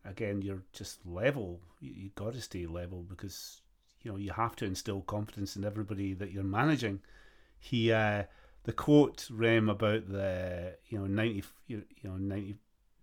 again, 0.05 0.43
you're 0.43 0.63
just 0.73 1.05
level. 1.07 1.61
You, 1.81 1.93
you 1.95 2.11
got 2.15 2.35
to 2.35 2.41
stay 2.41 2.67
level 2.67 3.03
because 3.03 3.63
you 4.03 4.11
know 4.11 4.17
you 4.19 4.33
have 4.33 4.57
to 4.57 4.65
instill 4.65 5.03
confidence 5.03 5.57
in 5.57 5.65
everybody 5.65 6.15
that 6.15 6.33
you're 6.33 6.45
managing. 6.45 7.01
He 7.59 7.93
uh, 7.93 8.25
the 8.65 8.73
quote 8.73 9.29
Rem 9.31 9.69
about 9.69 10.09
the 10.09 10.77
you 10.89 10.99
know 10.99 11.07
ninety 11.07 11.45
you 11.67 11.85
you 12.03 12.11
know 12.11 12.17
90, 12.17 12.57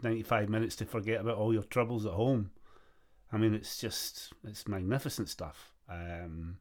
95 0.04 0.50
minutes 0.50 0.76
to 0.78 0.86
forget 0.86 1.22
about 1.22 1.38
all 1.38 1.54
your 1.54 1.64
troubles 1.64 2.06
at 2.06 2.14
home. 2.14 2.52
I 3.32 3.38
mean, 3.38 3.54
it's 3.54 3.78
just 3.78 4.34
it's 4.46 4.68
magnificent 4.68 5.30
stuff. 5.30 5.74
Um, 5.90 6.58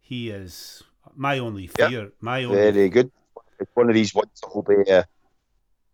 he 0.00 0.30
is 0.30 0.82
my 1.16 1.38
only 1.38 1.66
Yeah. 1.78 1.88
fear. 1.88 2.12
My 2.20 2.44
only 2.44 2.72
Very 2.72 2.88
good. 2.88 3.10
It's 3.58 3.70
one 3.74 3.88
of 3.88 3.94
these 3.94 4.14
ones 4.14 4.30
that 4.42 4.54
will 4.54 4.62
be, 4.62 4.90
uh. 4.90 5.04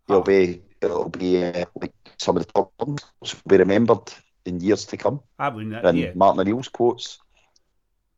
It'll 0.09 0.21
be, 0.23 0.61
it'll 0.81 1.09
be 1.09 1.43
uh, 1.43 1.65
like 1.75 1.93
some 2.17 2.37
of 2.37 2.45
the 2.45 2.51
top 2.51 2.73
ones 2.79 3.05
will 3.21 3.29
be 3.47 3.57
remembered 3.57 4.11
in 4.45 4.59
years 4.59 4.85
to 4.87 4.97
come. 4.97 5.21
I 5.37 5.49
mean, 5.51 5.73
uh, 5.73 5.81
And 5.83 5.97
yeah, 5.97 6.11
Martin 6.15 6.41
O'Neill's 6.41 6.67
quotes, 6.67 7.19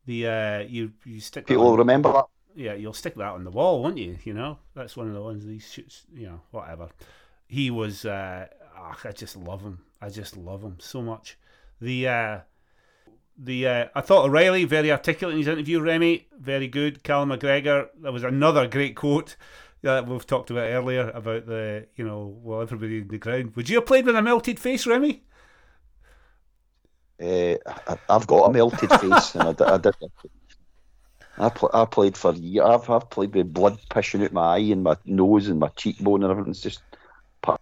the 0.06 0.26
uh, 0.26 0.58
you 0.60 0.92
you 1.04 1.20
stick. 1.20 1.46
People 1.46 1.64
will 1.64 1.76
remember 1.76 2.12
that. 2.12 2.26
yeah, 2.54 2.74
you'll 2.74 2.92
stick 2.92 3.14
that 3.16 3.32
on 3.32 3.44
the 3.44 3.50
wall, 3.50 3.82
won't 3.82 3.98
you? 3.98 4.18
You 4.24 4.34
know, 4.34 4.58
that's 4.74 4.96
one 4.96 5.08
of 5.08 5.14
the 5.14 5.22
ones 5.22 5.44
he 5.44 5.58
shoots. 5.58 6.06
You 6.12 6.26
know, 6.28 6.40
whatever. 6.50 6.88
He 7.46 7.70
was 7.70 8.04
uh, 8.04 8.46
I 8.76 9.12
just 9.12 9.36
love 9.36 9.62
him. 9.62 9.80
I 10.00 10.08
just 10.08 10.36
love 10.36 10.62
him 10.62 10.76
so 10.80 11.02
much. 11.02 11.38
The 11.80 12.08
uh, 12.08 12.38
the 13.36 13.66
uh, 13.66 13.88
I 13.94 14.00
thought 14.00 14.26
O'Riley 14.26 14.64
very 14.64 14.90
articulate 14.90 15.34
in 15.34 15.38
his 15.38 15.48
interview. 15.48 15.80
Remy 15.80 16.28
very 16.38 16.68
good. 16.68 17.02
Callum 17.02 17.30
McGregor. 17.30 17.88
There 18.00 18.12
was 18.12 18.24
another 18.24 18.66
great 18.66 18.96
quote 18.96 19.36
that 19.82 20.06
we've 20.06 20.26
talked 20.26 20.50
about 20.50 20.70
earlier 20.70 21.10
about 21.10 21.46
the 21.46 21.86
you 21.96 22.04
know 22.04 22.38
well 22.42 22.62
everybody 22.62 22.98
in 22.98 23.08
the 23.08 23.18
ground. 23.18 23.54
Would 23.56 23.68
you 23.68 23.76
have 23.76 23.86
played 23.86 24.06
with 24.06 24.16
a 24.16 24.22
melted 24.22 24.58
face, 24.58 24.86
Remy? 24.86 25.22
Uh, 27.20 27.56
I, 27.86 27.98
have 28.08 28.26
got 28.26 28.48
a 28.48 28.52
melted 28.52 28.90
face, 28.90 29.34
and 29.34 29.60
I, 29.60 29.74
I 29.74 29.78
did. 29.78 29.94
I, 31.38 31.48
pl- 31.48 31.70
I 31.72 31.84
played 31.84 32.16
for 32.16 32.34
years. 32.34 32.66
I've, 32.66 32.88
I've 32.90 33.10
played 33.10 33.34
with 33.34 33.52
blood 33.52 33.78
pushing 33.88 34.22
out 34.22 34.32
my 34.32 34.56
eye 34.56 34.58
and 34.58 34.82
my 34.82 34.96
nose 35.04 35.48
and 35.48 35.58
my 35.58 35.68
cheekbone 35.68 36.22
and 36.22 36.30
everything's 36.30 36.60
just 36.60 36.82
clear. 37.42 37.58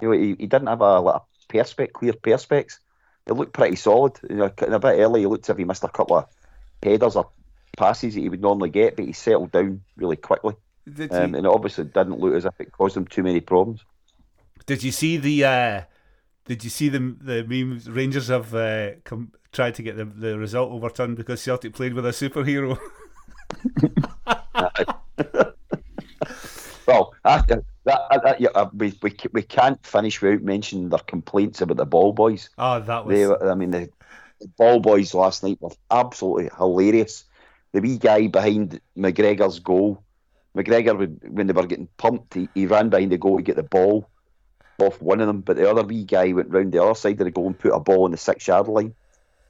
You 0.00 0.08
know, 0.08 0.12
he, 0.12 0.28
he 0.28 0.46
didn't 0.46 0.66
have 0.66 0.82
a, 0.82 1.00
like 1.00 1.22
a 1.22 1.52
perspex, 1.52 1.92
clear 1.92 2.12
perspex. 2.12 2.78
It 3.26 3.32
looked 3.32 3.54
pretty 3.54 3.76
solid. 3.76 4.18
You 4.28 4.36
know, 4.36 4.44
a 4.44 4.78
bit 4.78 4.84
early, 4.84 5.20
he 5.20 5.26
looked 5.26 5.46
as 5.46 5.50
if 5.50 5.58
he 5.58 5.64
missed 5.64 5.84
a 5.84 5.88
couple 5.88 6.18
of 6.18 6.26
headers 6.82 7.16
or 7.16 7.30
passes 7.76 8.14
that 8.14 8.20
he 8.20 8.28
would 8.28 8.40
normally 8.40 8.70
get, 8.70 8.96
but 8.96 9.04
he 9.04 9.12
settled 9.12 9.52
down 9.52 9.82
really 9.96 10.16
quickly. 10.16 10.54
Um, 10.86 11.34
and 11.34 11.36
it 11.36 11.46
obviously 11.46 11.84
didn't 11.84 12.20
look 12.20 12.34
as 12.34 12.44
if 12.44 12.60
it 12.60 12.72
caused 12.72 12.96
him 12.96 13.06
too 13.06 13.22
many 13.22 13.40
problems. 13.40 13.84
Did 14.66 14.82
you 14.82 14.92
see 14.92 15.16
the? 15.16 15.44
Uh, 15.44 15.82
did 16.44 16.64
you 16.64 16.70
see 16.70 16.88
the 16.88 17.16
the 17.20 17.44
memes? 17.44 17.90
Rangers 17.90 18.28
have 18.28 18.54
uh, 18.54 18.92
come, 19.04 19.32
tried 19.52 19.74
to 19.76 19.82
get 19.82 19.96
the, 19.96 20.04
the 20.04 20.38
result 20.38 20.70
overturned 20.70 21.16
because 21.16 21.42
Celtic 21.42 21.74
played 21.74 21.94
with 21.94 22.06
a 22.06 22.10
superhero. 22.10 22.78
well, 26.86 27.14
after 27.24 27.64
that, 27.84 28.00
that 28.22 28.40
yeah, 28.40 28.48
uh, 28.54 28.68
we, 28.72 28.94
we 29.02 29.16
we 29.32 29.42
can't 29.42 29.84
finish 29.84 30.22
without 30.22 30.42
mentioning 30.42 30.88
their 30.88 31.00
complaints 31.00 31.60
about 31.60 31.76
the 31.76 31.86
ball 31.86 32.12
boys. 32.12 32.50
Oh, 32.58 32.80
that 32.80 33.06
was. 33.06 33.16
They, 33.16 33.48
I 33.48 33.54
mean, 33.54 33.70
the 33.70 33.90
ball 34.56 34.80
boys 34.80 35.14
last 35.14 35.42
night 35.42 35.58
were 35.60 35.70
absolutely 35.90 36.50
hilarious. 36.56 37.24
The 37.76 37.82
wee 37.82 37.98
guy 37.98 38.26
behind 38.28 38.80
McGregor's 38.96 39.58
goal, 39.58 40.02
McGregor 40.56 40.96
would, 40.96 41.20
when 41.28 41.46
they 41.46 41.52
were 41.52 41.66
getting 41.66 41.90
pumped, 41.98 42.32
he, 42.32 42.48
he 42.54 42.64
ran 42.64 42.88
behind 42.88 43.12
the 43.12 43.18
goal 43.18 43.36
to 43.36 43.42
get 43.42 43.56
the 43.56 43.62
ball 43.62 44.08
off 44.78 45.02
one 45.02 45.20
of 45.20 45.26
them, 45.26 45.42
but 45.42 45.58
the 45.58 45.70
other 45.70 45.82
wee 45.82 46.04
guy 46.04 46.32
went 46.32 46.48
round 46.48 46.72
the 46.72 46.82
other 46.82 46.94
side 46.94 47.20
of 47.20 47.26
the 47.26 47.30
goal 47.30 47.48
and 47.48 47.58
put 47.58 47.74
a 47.74 47.78
ball 47.78 48.04
on 48.04 48.12
the 48.12 48.16
six 48.16 48.48
yard 48.48 48.66
line. 48.68 48.94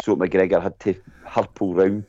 So 0.03 0.17
McGregor 0.17 0.61
had 0.61 0.77
to 0.81 0.97
hurple 1.25 1.73
round 1.73 2.07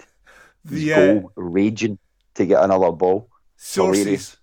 the 0.66 0.80
yeah. 0.80 0.96
Uh, 0.96 1.14
goal, 1.14 1.32
raging 1.36 2.00
to 2.34 2.48
get 2.48 2.64
another 2.64 2.92
ball. 2.94 3.30
Sources, 3.56 4.00
Hilarious. 4.00 4.38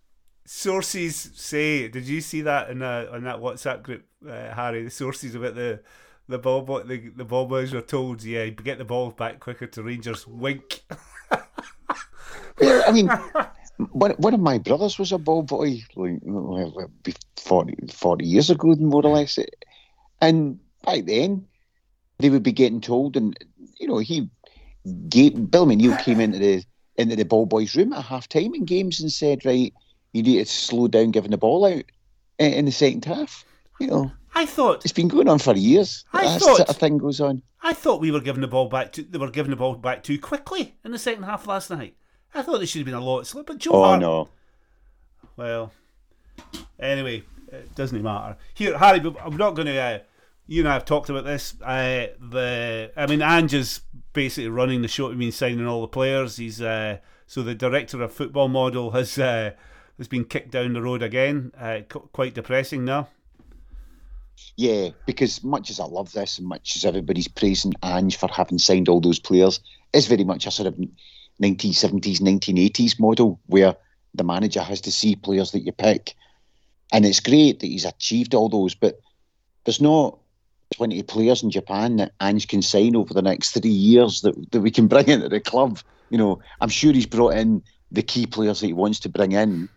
sources 0.44 1.30
say. 1.34 1.88
Did 1.88 2.06
you 2.06 2.20
see 2.20 2.42
that 2.42 2.70
in 2.70 2.82
a, 2.82 3.10
in 3.14 3.24
that 3.24 3.40
WhatsApp 3.40 3.82
group, 3.82 4.04
uh, 4.24 4.54
Harry? 4.54 4.84
The 4.84 4.90
sources 4.90 5.34
about 5.34 5.56
the 5.56 5.80
the 6.28 6.38
ball 6.38 6.62
the, 6.84 7.10
the 7.16 7.24
ball 7.24 7.46
boys 7.46 7.74
were 7.74 7.80
told, 7.80 8.22
yeah, 8.22 8.48
get 8.48 8.78
the 8.78 8.84
ball 8.84 9.10
back 9.10 9.40
quicker 9.40 9.66
to 9.66 9.82
Rangers. 9.82 10.24
Wink. 10.28 10.84
yeah, 12.64 12.82
I 12.86 12.92
mean, 12.92 13.08
one, 13.92 14.12
one 14.12 14.34
of 14.34 14.40
my 14.40 14.58
brothers 14.58 14.98
was 14.98 15.12
a 15.12 15.18
ball 15.18 15.42
boy 15.42 15.80
like 15.96 16.20
40, 17.36 17.88
40 17.92 18.24
years 18.24 18.50
ago, 18.50 18.74
more 18.76 19.04
or 19.04 19.16
less. 19.16 19.38
And 20.20 20.58
back 20.84 21.04
then, 21.06 21.46
they 22.18 22.30
would 22.30 22.42
be 22.42 22.52
getting 22.52 22.80
told, 22.80 23.16
and 23.16 23.36
you 23.78 23.88
know, 23.88 23.98
he 23.98 24.28
gave, 25.08 25.50
Bill 25.50 25.66
McNeill 25.66 26.02
came 26.02 26.20
into 26.20 26.38
the 26.38 26.64
into 26.96 27.16
the 27.16 27.24
ball 27.24 27.46
boys' 27.46 27.74
room 27.74 27.92
at 27.92 28.04
half 28.04 28.28
time 28.28 28.54
in 28.54 28.64
games 28.64 29.00
and 29.00 29.10
said, 29.10 29.44
right, 29.44 29.74
you 30.12 30.22
need 30.22 30.38
to 30.38 30.46
slow 30.46 30.86
down 30.86 31.10
giving 31.10 31.32
the 31.32 31.36
ball 31.38 31.64
out 31.64 31.82
in 32.38 32.64
the 32.66 32.72
second 32.72 33.04
half. 33.04 33.44
You 33.80 33.88
know, 33.88 34.12
I 34.34 34.46
thought 34.46 34.84
it's 34.84 34.92
been 34.92 35.08
going 35.08 35.28
on 35.28 35.40
for 35.40 35.54
years. 35.54 36.04
I 36.12 36.24
that 36.24 36.40
thought 36.40 36.56
sort 36.56 36.68
of 36.68 36.76
thing 36.76 36.98
goes 36.98 37.20
on. 37.20 37.42
I 37.62 37.72
thought 37.72 38.00
we 38.00 38.10
were 38.10 38.20
giving 38.20 38.42
the 38.42 38.48
ball 38.48 38.68
back. 38.68 38.92
To, 38.92 39.02
they 39.02 39.18
were 39.18 39.30
giving 39.30 39.50
the 39.50 39.56
ball 39.56 39.74
back 39.74 40.02
too 40.02 40.18
quickly 40.18 40.76
in 40.84 40.92
the 40.92 40.98
second 40.98 41.24
half 41.24 41.46
last 41.46 41.70
night. 41.70 41.96
I 42.34 42.42
thought 42.42 42.58
there 42.58 42.66
should 42.66 42.80
have 42.80 42.86
been 42.86 42.94
a 42.94 43.00
lot 43.00 43.26
slower. 43.26 43.44
But 43.44 43.58
Joe 43.58 43.72
oh 43.72 43.82
Hart, 43.84 44.00
no. 44.00 44.28
Well, 45.36 45.72
anyway, 46.78 47.22
it 47.48 47.74
doesn't 47.74 48.02
matter. 48.02 48.36
Here, 48.54 48.76
Harry, 48.78 49.00
I'm 49.22 49.36
not 49.36 49.54
going 49.54 49.66
to. 49.66 49.78
Uh, 49.78 49.98
you 50.46 50.60
and 50.60 50.68
I 50.68 50.74
have 50.74 50.84
talked 50.84 51.08
about 51.08 51.24
this. 51.24 51.54
Uh, 51.62 52.08
the 52.20 52.90
I 52.96 53.06
mean, 53.06 53.22
Ange 53.22 53.54
is 53.54 53.80
basically 54.12 54.48
running 54.48 54.82
the 54.82 54.88
show. 54.88 55.10
I 55.10 55.14
mean, 55.14 55.32
signing 55.32 55.66
all 55.66 55.80
the 55.80 55.88
players. 55.88 56.36
He's 56.36 56.60
uh, 56.60 56.98
so 57.26 57.42
the 57.42 57.54
director 57.54 58.02
of 58.02 58.12
football 58.12 58.48
model 58.48 58.90
has 58.90 59.18
uh, 59.18 59.52
has 59.96 60.08
been 60.08 60.24
kicked 60.24 60.50
down 60.50 60.72
the 60.72 60.82
road 60.82 61.02
again. 61.02 61.52
Uh, 61.58 61.80
quite 61.88 62.34
depressing 62.34 62.84
now. 62.84 63.08
Yeah, 64.56 64.90
because 65.06 65.42
much 65.44 65.70
as 65.70 65.80
I 65.80 65.84
love 65.84 66.12
this 66.12 66.38
and 66.38 66.46
much 66.46 66.76
as 66.76 66.84
everybody's 66.84 67.28
praising 67.28 67.72
Ange 67.82 68.16
for 68.16 68.28
having 68.28 68.58
signed 68.58 68.88
all 68.88 69.00
those 69.00 69.20
players, 69.20 69.60
it's 69.92 70.06
very 70.06 70.24
much 70.24 70.46
a 70.46 70.50
sort 70.50 70.66
of 70.66 70.78
1970s, 71.42 72.20
1980s 72.20 72.98
model 73.00 73.40
where 73.46 73.74
the 74.14 74.24
manager 74.24 74.62
has 74.62 74.80
to 74.82 74.92
see 74.92 75.16
players 75.16 75.52
that 75.52 75.60
you 75.60 75.72
pick. 75.72 76.14
And 76.92 77.04
it's 77.04 77.20
great 77.20 77.60
that 77.60 77.66
he's 77.66 77.84
achieved 77.84 78.34
all 78.34 78.48
those, 78.48 78.74
but 78.74 79.00
there's 79.64 79.80
not 79.80 80.18
20 80.76 81.02
players 81.04 81.42
in 81.42 81.50
Japan 81.50 81.96
that 81.96 82.12
Ange 82.20 82.48
can 82.48 82.62
sign 82.62 82.96
over 82.96 83.12
the 83.12 83.22
next 83.22 83.52
three 83.52 83.70
years 83.70 84.20
that, 84.22 84.52
that 84.52 84.60
we 84.60 84.70
can 84.70 84.86
bring 84.88 85.08
into 85.08 85.28
the 85.28 85.40
club. 85.40 85.80
You 86.10 86.18
know, 86.18 86.40
I'm 86.60 86.68
sure 86.68 86.92
he's 86.92 87.06
brought 87.06 87.34
in 87.34 87.62
the 87.90 88.02
key 88.02 88.26
players 88.26 88.60
that 88.60 88.66
he 88.66 88.72
wants 88.72 89.00
to 89.00 89.08
bring 89.08 89.32
in. 89.32 89.68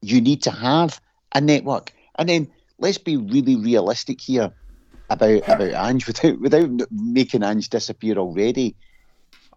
You 0.00 0.20
need 0.20 0.42
to 0.44 0.50
have 0.50 1.00
a 1.34 1.40
network. 1.40 1.92
And 2.18 2.28
then 2.28 2.50
let's 2.78 2.98
be 2.98 3.16
really 3.16 3.56
realistic 3.56 4.20
here 4.20 4.52
about 5.10 5.42
about 5.48 5.74
Ange 5.74 6.06
without 6.06 6.40
without 6.40 6.70
making 6.90 7.42
Ange 7.42 7.68
disappear 7.68 8.16
already 8.16 8.76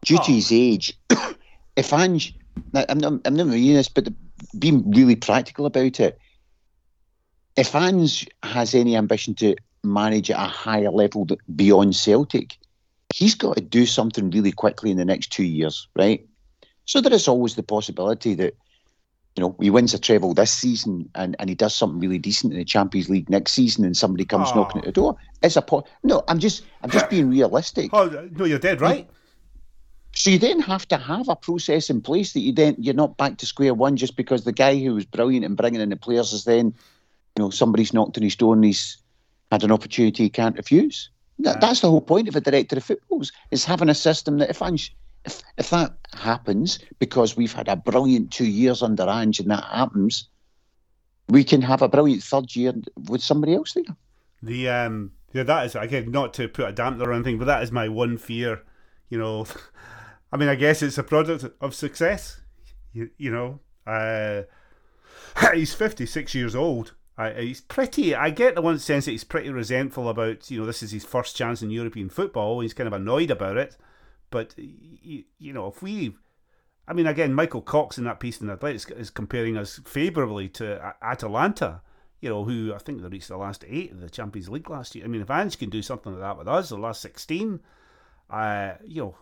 due 0.05 0.17
to 0.17 0.31
oh. 0.31 0.35
his 0.35 0.51
age, 0.51 0.97
if 1.75 1.93
Ange, 1.93 2.35
I'm 2.73 2.97
not, 2.97 3.21
I'm 3.25 3.35
not 3.35 3.47
meaning 3.47 3.75
this, 3.75 3.89
but 3.89 4.07
being 4.57 4.89
really 4.91 5.15
practical 5.15 5.65
about 5.65 5.99
it, 5.99 6.19
if 7.55 7.73
Ange 7.75 8.27
has 8.43 8.75
any 8.75 8.95
ambition 8.95 9.33
to 9.35 9.55
manage 9.83 10.29
at 10.29 10.39
a 10.39 10.49
higher 10.49 10.91
level 10.91 11.27
beyond 11.55 11.95
Celtic, 11.95 12.57
he's 13.13 13.35
got 13.35 13.57
to 13.57 13.61
do 13.61 13.85
something 13.85 14.29
really 14.29 14.51
quickly 14.51 14.91
in 14.91 14.97
the 14.97 15.05
next 15.05 15.31
two 15.31 15.43
years, 15.43 15.87
right? 15.95 16.25
So 16.85 17.01
there 17.01 17.13
is 17.13 17.27
always 17.27 17.55
the 17.55 17.63
possibility 17.63 18.35
that, 18.35 18.55
you 19.35 19.41
know, 19.41 19.55
he 19.59 19.69
wins 19.69 19.93
a 19.93 19.99
treble 19.99 20.33
this 20.33 20.51
season 20.51 21.09
and, 21.15 21.35
and 21.39 21.49
he 21.49 21.55
does 21.55 21.75
something 21.75 21.99
really 21.99 22.17
decent 22.17 22.53
in 22.53 22.59
the 22.59 22.65
Champions 22.65 23.09
League 23.09 23.29
next 23.29 23.53
season 23.53 23.85
and 23.85 23.95
somebody 23.95 24.25
comes 24.25 24.49
oh. 24.51 24.55
knocking 24.55 24.79
at 24.79 24.85
the 24.85 24.91
door. 24.91 25.17
It's 25.43 25.55
a 25.55 25.61
po- 25.61 25.85
no, 26.03 26.23
I'm 26.27 26.39
just 26.39 26.63
I'm 26.81 26.89
just 26.89 27.09
being 27.09 27.29
realistic. 27.29 27.89
Oh 27.93 28.29
no, 28.31 28.45
you're 28.45 28.59
dead 28.59 28.81
right. 28.81 29.07
So 30.17 30.31
you 30.31 30.39
then 30.39 30.59
have 30.61 30.87
to 30.87 30.97
have 30.97 31.29
a 31.29 31.35
process 31.35 31.91
in 31.91 32.01
place 32.01 32.33
that 32.33 32.39
you 32.39 32.51
then 32.51 32.75
you're 32.79 32.95
not 32.95 33.17
back 33.17 33.37
to 33.37 33.45
square 33.45 33.75
one 33.75 33.95
just 33.97 34.15
because 34.15 34.43
the 34.43 34.51
guy 34.51 34.75
who 34.79 34.95
was 34.95 35.05
brilliant 35.05 35.45
in 35.45 35.53
bringing 35.53 35.79
in 35.79 35.89
the 35.89 35.95
players 35.95 36.33
is 36.33 36.43
then, 36.43 36.73
you 37.35 37.43
know, 37.43 37.51
somebody's 37.51 37.93
knocked 37.93 38.17
on 38.17 38.23
his 38.23 38.35
door 38.35 38.55
and 38.55 38.65
he's 38.65 38.97
had 39.51 39.63
an 39.63 39.71
opportunity 39.71 40.23
he 40.23 40.29
can't 40.29 40.57
refuse. 40.57 41.11
That, 41.39 41.61
that's 41.61 41.81
the 41.81 41.91
whole 41.91 42.01
point 42.01 42.27
of 42.27 42.35
a 42.35 42.41
director 42.41 42.77
of 42.77 42.83
footballs 42.83 43.31
is 43.51 43.63
having 43.63 43.89
a 43.89 43.93
system 43.93 44.39
that 44.39 44.49
if 44.49 44.59
Ange, 44.59 44.95
if 45.23 45.43
if 45.59 45.69
that 45.69 45.93
happens 46.13 46.79
because 46.97 47.37
we've 47.37 47.53
had 47.53 47.67
a 47.67 47.75
brilliant 47.75 48.31
two 48.31 48.47
years 48.47 48.81
under 48.81 49.07
Ange 49.07 49.39
and 49.39 49.51
that 49.51 49.65
happens, 49.65 50.27
we 51.29 51.43
can 51.43 51.61
have 51.61 51.83
a 51.83 51.87
brilliant 51.87 52.23
third 52.23 52.55
year 52.55 52.73
with 53.07 53.21
somebody 53.21 53.53
else 53.53 53.73
there. 53.73 53.95
The 54.41 54.69
um 54.69 55.11
yeah 55.33 55.43
that 55.43 55.67
is 55.67 55.75
again 55.75 56.09
not 56.09 56.33
to 56.35 56.47
put 56.47 56.69
a 56.69 56.71
damper 56.71 57.07
or 57.07 57.13
anything, 57.13 57.37
but 57.37 57.45
that 57.45 57.61
is 57.61 57.71
my 57.71 57.87
one 57.87 58.17
fear. 58.17 58.63
You 59.09 59.19
know, 59.19 59.45
I 60.31 60.37
mean, 60.37 60.49
I 60.49 60.55
guess 60.55 60.81
it's 60.81 60.97
a 60.97 61.03
product 61.03 61.45
of 61.61 61.73
success. 61.73 62.41
You, 62.93 63.09
you 63.17 63.31
know, 63.31 63.59
uh, 63.85 64.43
he's 65.53 65.73
56 65.73 66.35
years 66.35 66.55
old. 66.55 66.93
Uh, 67.17 67.31
he's 67.31 67.61
pretty. 67.61 68.13
I 68.13 68.29
get 68.29 68.55
the 68.55 68.61
one 68.61 68.77
sense 68.77 69.05
that 69.05 69.11
he's 69.11 69.23
pretty 69.23 69.49
resentful 69.49 70.09
about. 70.09 70.51
You 70.51 70.59
know, 70.59 70.65
this 70.65 70.83
is 70.83 70.91
his 70.91 71.05
first 71.05 71.35
chance 71.35 71.61
in 71.61 71.71
European 71.71 72.09
football. 72.09 72.59
He's 72.59 72.73
kind 72.73 72.87
of 72.87 72.93
annoyed 72.93 73.31
about 73.31 73.57
it. 73.57 73.75
But 74.29 74.53
you, 74.57 75.23
you 75.39 75.53
know, 75.53 75.67
if 75.67 75.81
we, 75.81 76.15
I 76.87 76.93
mean, 76.93 77.07
again, 77.07 77.33
Michael 77.33 77.61
Cox 77.61 77.97
in 77.97 78.03
that 78.03 78.19
piece 78.19 78.39
in 78.39 78.47
the 78.47 78.53
Athletics 78.53 78.85
is 78.91 79.09
comparing 79.09 79.57
us 79.57 79.79
favourably 79.85 80.47
to 80.49 80.93
Atalanta. 81.01 81.81
You 82.19 82.29
know, 82.29 82.43
who 82.43 82.73
I 82.73 82.79
think 82.79 83.01
they 83.01 83.07
reached 83.07 83.29
the 83.29 83.37
last 83.37 83.63
eight 83.67 83.91
of 83.91 84.01
the 84.01 84.09
Champions 84.09 84.49
League 84.49 84.69
last 84.69 84.95
year. 84.95 85.05
I 85.05 85.07
mean, 85.07 85.21
if 85.21 85.29
Ange 85.29 85.57
can 85.57 85.69
do 85.69 85.81
something 85.81 86.13
like 86.13 86.21
that 86.21 86.37
with 86.37 86.47
us, 86.47 86.69
the 86.69 86.77
last 86.77 87.01
sixteen, 87.01 87.61
uh, 88.29 88.73
you 88.83 89.01
know, 89.01 89.15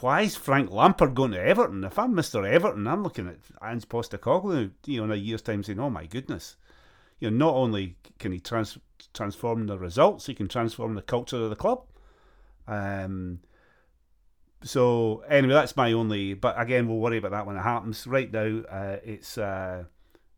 why 0.00 0.22
is 0.22 0.36
Frank 0.36 0.70
Lampard 0.70 1.14
going 1.14 1.32
to 1.32 1.40
Everton? 1.40 1.84
If 1.84 1.98
I'm 1.98 2.14
Mr. 2.14 2.46
Everton, 2.46 2.86
I'm 2.86 3.02
looking 3.02 3.28
at 3.28 3.38
Ange 3.62 3.88
Postecoglou, 3.88 4.70
you 4.86 4.98
know, 4.98 5.04
in 5.04 5.12
a 5.12 5.16
year's 5.16 5.42
time 5.42 5.62
saying, 5.62 5.80
oh 5.80 5.90
my 5.90 6.06
goodness. 6.06 6.56
You 7.20 7.30
know, 7.30 7.46
not 7.46 7.54
only 7.54 7.96
can 8.18 8.32
he 8.32 8.40
trans- 8.40 8.78
transform 9.12 9.66
the 9.66 9.78
results, 9.78 10.26
he 10.26 10.34
can 10.34 10.48
transform 10.48 10.94
the 10.94 11.02
culture 11.02 11.36
of 11.36 11.50
the 11.50 11.56
club. 11.56 11.84
Um, 12.66 13.40
so 14.62 15.22
anyway, 15.28 15.54
that's 15.54 15.76
my 15.76 15.92
only. 15.92 16.34
But 16.34 16.60
again, 16.60 16.88
we'll 16.88 16.98
worry 16.98 17.18
about 17.18 17.32
that 17.32 17.46
when 17.46 17.56
it 17.56 17.62
happens. 17.62 18.06
Right 18.06 18.32
now, 18.32 18.62
uh, 18.70 18.96
it's 19.04 19.38
uh, 19.38 19.84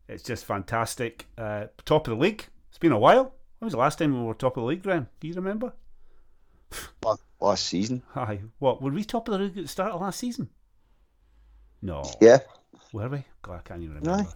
it's 0.07 0.23
just 0.23 0.45
fantastic. 0.45 1.27
Uh, 1.37 1.67
top 1.85 2.07
of 2.07 2.17
the 2.17 2.21
league. 2.21 2.45
It's 2.69 2.77
been 2.77 2.91
a 2.91 2.99
while. 2.99 3.33
When 3.59 3.67
was 3.67 3.73
the 3.73 3.79
last 3.79 3.99
time 3.99 4.13
we 4.13 4.25
were 4.25 4.33
top 4.33 4.57
of 4.57 4.61
the 4.61 4.67
league, 4.67 4.83
Graham? 4.83 5.07
Do 5.19 5.27
you 5.27 5.33
remember? 5.33 5.73
Last 7.39 7.65
season. 7.67 8.01
Aye. 8.15 8.41
What, 8.59 8.81
were 8.81 8.91
we 8.91 9.03
top 9.03 9.27
of 9.27 9.33
the 9.33 9.45
league 9.45 9.57
at 9.57 9.63
the 9.63 9.67
start 9.69 9.91
of 9.91 10.01
last 10.01 10.19
season? 10.19 10.49
No. 11.81 12.03
Yeah. 12.19 12.39
Were 12.91 13.09
we? 13.09 13.25
God, 13.41 13.59
I 13.59 13.67
can't 13.67 13.83
even 13.83 13.95
remember. 13.95 14.31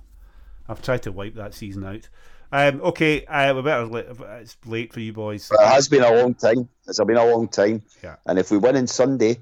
I've 0.69 0.81
tried 0.81 1.03
to 1.03 1.11
wipe 1.11 1.35
that 1.35 1.53
season 1.53 1.83
out. 1.83 2.07
Um, 2.51 2.81
okay, 2.81 3.25
uh, 3.25 3.53
we 3.55 3.61
better. 3.61 3.85
Let, 3.85 4.07
it's 4.41 4.57
late 4.65 4.93
for 4.93 4.99
you 4.99 5.13
boys. 5.13 5.47
But 5.49 5.61
it 5.61 5.67
has 5.67 5.87
been 5.87 6.03
a 6.03 6.13
long 6.13 6.33
time. 6.33 6.69
It's 6.87 6.99
been 6.99 7.17
a 7.17 7.25
long 7.25 7.47
time. 7.47 7.81
Yeah. 8.03 8.17
And 8.25 8.37
if 8.37 8.51
we 8.51 8.57
win 8.57 8.77
on 8.77 8.87
Sunday, 8.87 9.39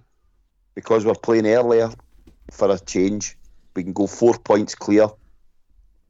because 0.76 1.06
we're 1.06 1.16
playing 1.16 1.48
earlier 1.48 1.90
for 2.52 2.72
a 2.72 2.80
change, 2.80 3.38
we 3.76 3.84
can 3.84 3.94
go 3.94 4.08
four 4.08 4.36
points 4.36 4.76
clear. 4.76 5.08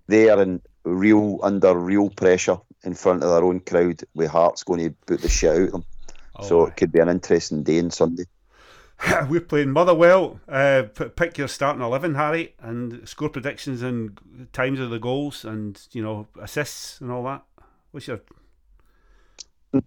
They 0.08 0.30
are 0.30 0.42
in 0.42 0.62
real 0.84 1.40
under 1.42 1.76
real 1.76 2.10
pressure 2.10 2.58
in 2.84 2.94
front 2.94 3.24
of 3.24 3.30
their 3.30 3.44
own 3.44 3.62
crowd. 3.62 4.02
With 4.14 4.30
Hearts 4.30 4.64
going 4.64 4.82
to 4.82 4.92
put 5.06 5.22
the 5.22 5.30
shit 5.30 5.52
out 5.52 5.62
of 5.62 5.72
them. 5.72 5.86
So 6.42 6.62
Oh, 6.62 6.66
it 6.66 6.76
could 6.76 6.92
be 6.92 7.00
an 7.00 7.10
interesting 7.10 7.64
day 7.64 7.80
on 7.80 7.92
Sunday. 7.92 8.26
We're 9.30 9.42
playing 9.42 9.72
Motherwell. 9.72 10.42
Uh, 10.48 10.84
p- 10.94 11.06
pick 11.06 11.38
your 11.38 11.48
starting 11.48 11.82
eleven, 11.82 12.16
Harry, 12.16 12.56
and 12.60 13.08
score 13.08 13.30
predictions 13.30 13.82
and 13.82 14.20
times 14.52 14.80
of 14.80 14.90
the 14.90 15.00
goals, 15.00 15.46
and 15.46 15.80
you 15.92 16.02
know 16.02 16.28
assists 16.42 17.00
and 17.00 17.12
all 17.12 17.24
that. 17.24 17.44
What's 17.92 18.08
your 18.08 18.20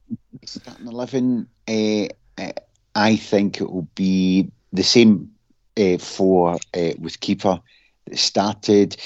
Starting 0.44 0.86
11, 0.86 1.48
uh, 1.68 2.06
uh, 2.38 2.52
I 2.94 3.16
think 3.16 3.60
it 3.60 3.70
will 3.70 3.88
be 3.94 4.50
the 4.72 4.82
same 4.82 5.30
uh, 5.78 5.98
for 5.98 6.54
uh, 6.74 6.92
with 6.98 7.20
keeper 7.20 7.60
that 8.06 8.18
started. 8.18 8.96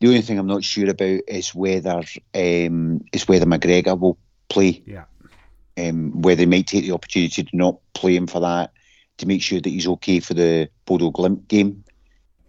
The 0.00 0.08
only 0.08 0.22
thing 0.22 0.38
I'm 0.38 0.46
not 0.46 0.64
sure 0.64 0.88
about 0.88 1.20
is 1.26 1.54
whether 1.54 2.02
um, 2.34 3.04
is 3.12 3.26
whether 3.26 3.46
McGregor 3.46 3.98
will 3.98 4.18
play. 4.48 4.82
yeah? 4.86 5.04
Um, 5.78 6.22
whether 6.22 6.40
he 6.40 6.46
might 6.46 6.66
take 6.66 6.84
the 6.84 6.92
opportunity 6.92 7.44
to 7.44 7.56
not 7.56 7.78
play 7.94 8.16
him 8.16 8.26
for 8.26 8.40
that 8.40 8.72
to 9.18 9.26
make 9.26 9.42
sure 9.42 9.60
that 9.60 9.68
he's 9.68 9.86
okay 9.86 10.18
for 10.20 10.34
the 10.34 10.68
Bodo 10.86 11.10
Glimt 11.12 11.46
game, 11.48 11.84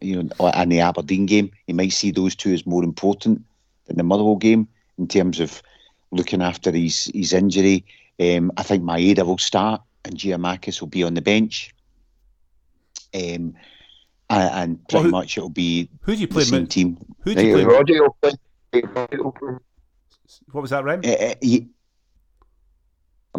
you 0.01 0.23
know, 0.23 0.47
and 0.53 0.71
the 0.71 0.79
Aberdeen 0.79 1.25
game. 1.27 1.51
He 1.67 1.73
might 1.73 1.91
see 1.93 2.11
those 2.11 2.35
two 2.35 2.53
as 2.53 2.65
more 2.65 2.83
important 2.83 3.43
than 3.85 3.97
the 3.97 4.03
Motherwell 4.03 4.35
game 4.37 4.67
in 4.97 5.07
terms 5.07 5.39
of 5.39 5.61
looking 6.11 6.41
after 6.41 6.71
his 6.71 7.11
his 7.13 7.33
injury. 7.33 7.85
Um, 8.19 8.51
I 8.57 8.63
think 8.63 8.83
Maeda 8.83 9.25
will 9.25 9.37
start 9.37 9.81
and 10.05 10.15
Giakoumakis 10.15 10.79
will 10.81 10.87
be 10.87 11.03
on 11.03 11.13
the 11.13 11.21
bench. 11.21 11.73
Um, 13.13 13.53
and, 14.29 14.51
and 14.53 14.87
pretty 14.87 14.95
Well, 14.95 15.03
who- 15.03 15.11
much 15.11 15.37
it'll 15.37 15.49
be 15.49 15.89
Who 16.01 16.15
do 16.15 16.21
you 16.21 16.27
the 16.27 16.33
play? 16.33 16.43
same 16.45 16.61
mid- 16.61 16.71
team. 16.71 16.97
Who 17.21 17.35
do 17.35 17.45
you 17.45 17.53
play? 17.55 17.65
Play. 17.65 17.73
Roddy 17.75 17.99
play. 18.71 19.57
What 20.51 20.61
was 20.61 20.69
that, 20.71 20.83
Rem? 20.83 21.01
Uh, 21.03 21.09
uh, 21.09 21.33
he- 21.41 21.67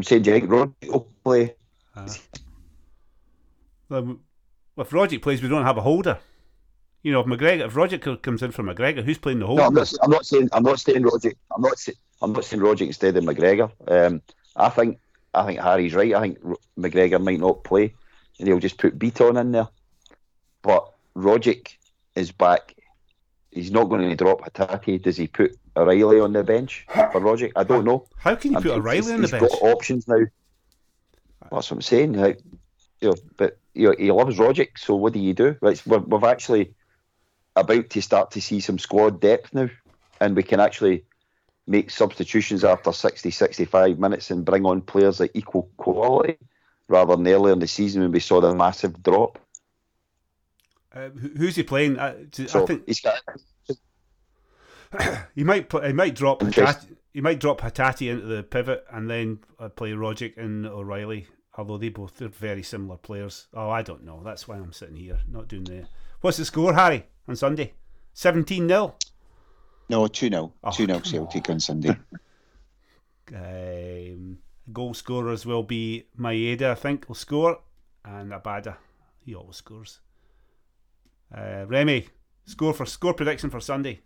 I'm 0.00 0.04
saying, 0.04 0.22
Jake, 0.22 0.44
Roddy 0.48 0.72
will 0.88 1.06
play. 1.22 1.54
Uh, 1.94 2.08
well, 3.90 4.18
if 4.78 4.88
Rogic 4.88 5.20
plays, 5.20 5.42
we 5.42 5.48
don't 5.50 5.66
have 5.66 5.76
a 5.76 5.82
holder. 5.82 6.18
You 7.02 7.12
know, 7.12 7.20
if 7.20 7.26
McGregor, 7.26 7.66
if 7.66 7.74
Rogic 7.74 8.22
comes 8.22 8.42
in 8.42 8.50
for 8.50 8.62
McGregor, 8.62 9.04
who's 9.04 9.18
playing 9.18 9.40
the 9.40 9.46
holder? 9.46 9.60
No, 9.60 9.68
I'm 9.68 9.74
not. 9.74 9.92
I'm 10.02 10.10
not 10.10 10.24
saying. 10.24 10.48
I'm 10.52 10.62
not 10.62 10.80
saying 10.80 11.02
Roderick. 11.02 11.36
I'm 11.54 11.60
not. 11.60 11.78
Say, 11.78 11.92
I'm 12.22 12.32
not 12.32 12.46
saying 12.46 12.62
Roderick 12.62 12.88
instead 12.88 13.14
of 13.14 13.24
McGregor. 13.24 13.70
Um, 13.88 14.22
I 14.56 14.70
think. 14.70 14.98
I 15.34 15.44
think 15.44 15.60
Harry's 15.60 15.92
right. 15.92 16.14
I 16.14 16.20
think 16.22 16.38
McGregor 16.78 17.22
might 17.22 17.40
not 17.40 17.62
play, 17.62 17.92
and 18.38 18.48
he'll 18.48 18.58
just 18.58 18.78
put 18.78 18.98
Bitton 18.98 19.38
in 19.38 19.52
there. 19.52 19.68
But 20.62 20.94
Roderick 21.12 21.78
is 22.16 22.32
back. 22.32 22.74
He's 23.50 23.70
not 23.70 23.90
going 23.90 24.08
to 24.08 24.16
drop 24.16 24.50
Hatate. 24.50 25.02
Does 25.02 25.18
he 25.18 25.26
put 25.26 25.58
O'Riley 25.76 26.20
on 26.20 26.32
the 26.32 26.42
bench 26.44 26.86
for 27.12 27.20
Roderick? 27.20 27.52
I 27.56 27.64
don't 27.64 27.84
know. 27.84 28.06
How 28.16 28.34
can 28.34 28.52
you 28.52 28.58
I 28.58 28.62
put 28.62 28.70
O'Riley 28.72 29.12
on 29.12 29.20
the 29.22 29.28
he's 29.28 29.30
bench? 29.30 29.50
got 29.50 29.62
options 29.62 30.08
now. 30.08 30.24
That's 31.50 31.70
what 31.70 31.72
I'm 31.72 31.82
saying. 31.82 32.12
Like, 32.14 32.40
you 33.00 33.08
know, 33.10 33.14
but 33.36 33.58
you 33.74 33.88
know, 33.88 33.94
he 33.98 34.10
loves 34.12 34.38
Roderick. 34.38 34.78
So 34.78 34.94
what 34.94 35.12
do 35.12 35.18
you 35.20 35.32
do? 35.34 35.56
We're, 35.60 35.98
we've 35.98 36.24
actually 36.24 36.74
about 37.56 37.90
to 37.90 38.02
start 38.02 38.30
to 38.32 38.40
see 38.40 38.60
some 38.60 38.78
squad 38.78 39.20
depth 39.20 39.52
now, 39.54 39.68
and 40.20 40.36
we 40.36 40.42
can 40.42 40.60
actually 40.60 41.04
make 41.66 41.90
substitutions 41.90 42.64
after 42.64 42.92
60, 42.92 43.30
65 43.30 43.98
minutes 43.98 44.30
and 44.30 44.44
bring 44.44 44.64
on 44.66 44.80
players 44.80 45.20
at 45.20 45.30
equal 45.34 45.70
quality, 45.76 46.36
rather 46.88 47.14
than 47.16 47.26
earlier 47.28 47.52
in 47.52 47.58
the 47.60 47.66
season 47.68 48.02
when 48.02 48.12
we 48.12 48.20
saw 48.20 48.40
the 48.40 48.54
massive 48.54 49.02
drop. 49.02 49.38
Uh, 50.92 51.08
who's 51.10 51.54
he 51.56 51.62
playing? 51.62 51.98
Uh, 51.98 52.16
to- 52.32 52.48
So 52.48 52.62
I 52.62 52.66
think 52.66 52.82
he's 52.86 53.00
got 53.00 53.20
he 55.34 55.44
might 55.44 55.68
put, 55.68 55.84
he 55.84 55.92
might 55.92 56.14
drop 56.14 56.40
Hatate, 56.40 56.96
he 57.12 57.20
might 57.20 57.40
drop 57.40 57.60
Hatate 57.60 58.10
into 58.10 58.26
the 58.26 58.42
pivot 58.42 58.84
and 58.90 59.08
then 59.08 59.40
uh, 59.58 59.68
play 59.68 59.90
Rogic 59.90 60.36
and 60.36 60.66
O'Riley. 60.66 61.26
Although 61.56 61.78
they 61.78 61.88
both 61.88 62.16
they're 62.16 62.28
very 62.28 62.62
similar 62.62 62.96
players. 62.96 63.48
Oh, 63.52 63.70
I 63.70 63.82
don't 63.82 64.04
know. 64.04 64.22
That's 64.24 64.46
why 64.48 64.56
I'm 64.56 64.72
sitting 64.72 64.96
here 64.96 65.18
not 65.28 65.48
doing 65.48 65.64
the. 65.64 65.86
What's 66.20 66.36
the 66.36 66.44
score, 66.44 66.72
Harry, 66.72 67.06
on 67.28 67.36
Sunday? 67.36 67.74
Seventeen 68.12 68.68
0 68.68 68.94
no, 69.90 70.06
2 70.06 70.28
0. 70.28 70.52
Oh, 70.62 70.70
2 70.70 70.86
0 70.86 70.98
come 71.00 71.04
Celtic 71.04 71.50
on 71.50 71.60
Sunday. 71.60 71.96
Um, 73.32 74.38
goal 74.72 74.92
scorers 74.92 75.46
will 75.46 75.62
be 75.62 76.06
Maeda, 76.18 76.72
I 76.72 76.74
think, 76.74 77.06
will 77.06 77.14
score, 77.14 77.60
and 78.04 78.32
Abada. 78.32 78.74
He 79.24 79.36
always 79.36 79.54
scores. 79.54 80.00
Uh, 81.32 81.64
Remy, 81.68 82.08
score 82.44 82.74
for 82.74 82.86
score 82.86 83.14
prediction 83.14 83.48
for 83.48 83.60
Sunday. 83.60 84.00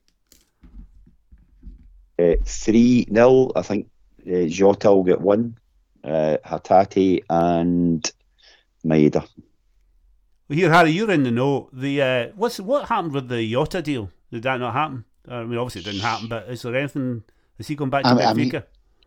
Uh, 2.19 2.35
3 2.45 3.07
0. 3.13 3.51
I 3.57 3.63
think 3.63 3.89
uh, 4.27 4.47
Jota 4.47 4.93
will 4.93 5.03
get 5.05 5.21
one, 5.21 5.59
uh, 6.05 6.37
Hatate 6.45 7.25
and 7.29 8.11
Maeda. 8.87 9.27
Well, 10.49 10.59
here, 10.59 10.71
Harry, 10.73 10.91
you're 10.91 11.11
in 11.11 11.25
the 11.25 11.31
know. 11.31 11.69
The 11.73 12.03
uh, 12.03 12.29
what's 12.37 12.61
what 12.61 12.89
happened 12.89 13.15
with 13.15 13.29
the 13.29 13.51
Jota 13.51 13.83
deal? 13.83 14.11
Did 14.31 14.43
that 14.45 14.61
not 14.61 14.75
happen? 14.75 15.05
Uh, 15.29 15.37
I 15.37 15.45
mean, 15.45 15.59
obviously 15.59 15.81
it 15.81 15.93
didn't 15.93 16.03
happen. 16.03 16.29
But 16.29 16.49
is 16.49 16.63
there 16.63 16.77
anything? 16.77 17.25
Is 17.59 17.67
he 17.67 17.75
going 17.75 17.91
back 17.91 18.05
to 18.05 18.11
I 18.11 18.15
mean- 18.15 18.27
I 18.27 18.35
mean- 18.35 18.51
Benfica? 18.51 18.65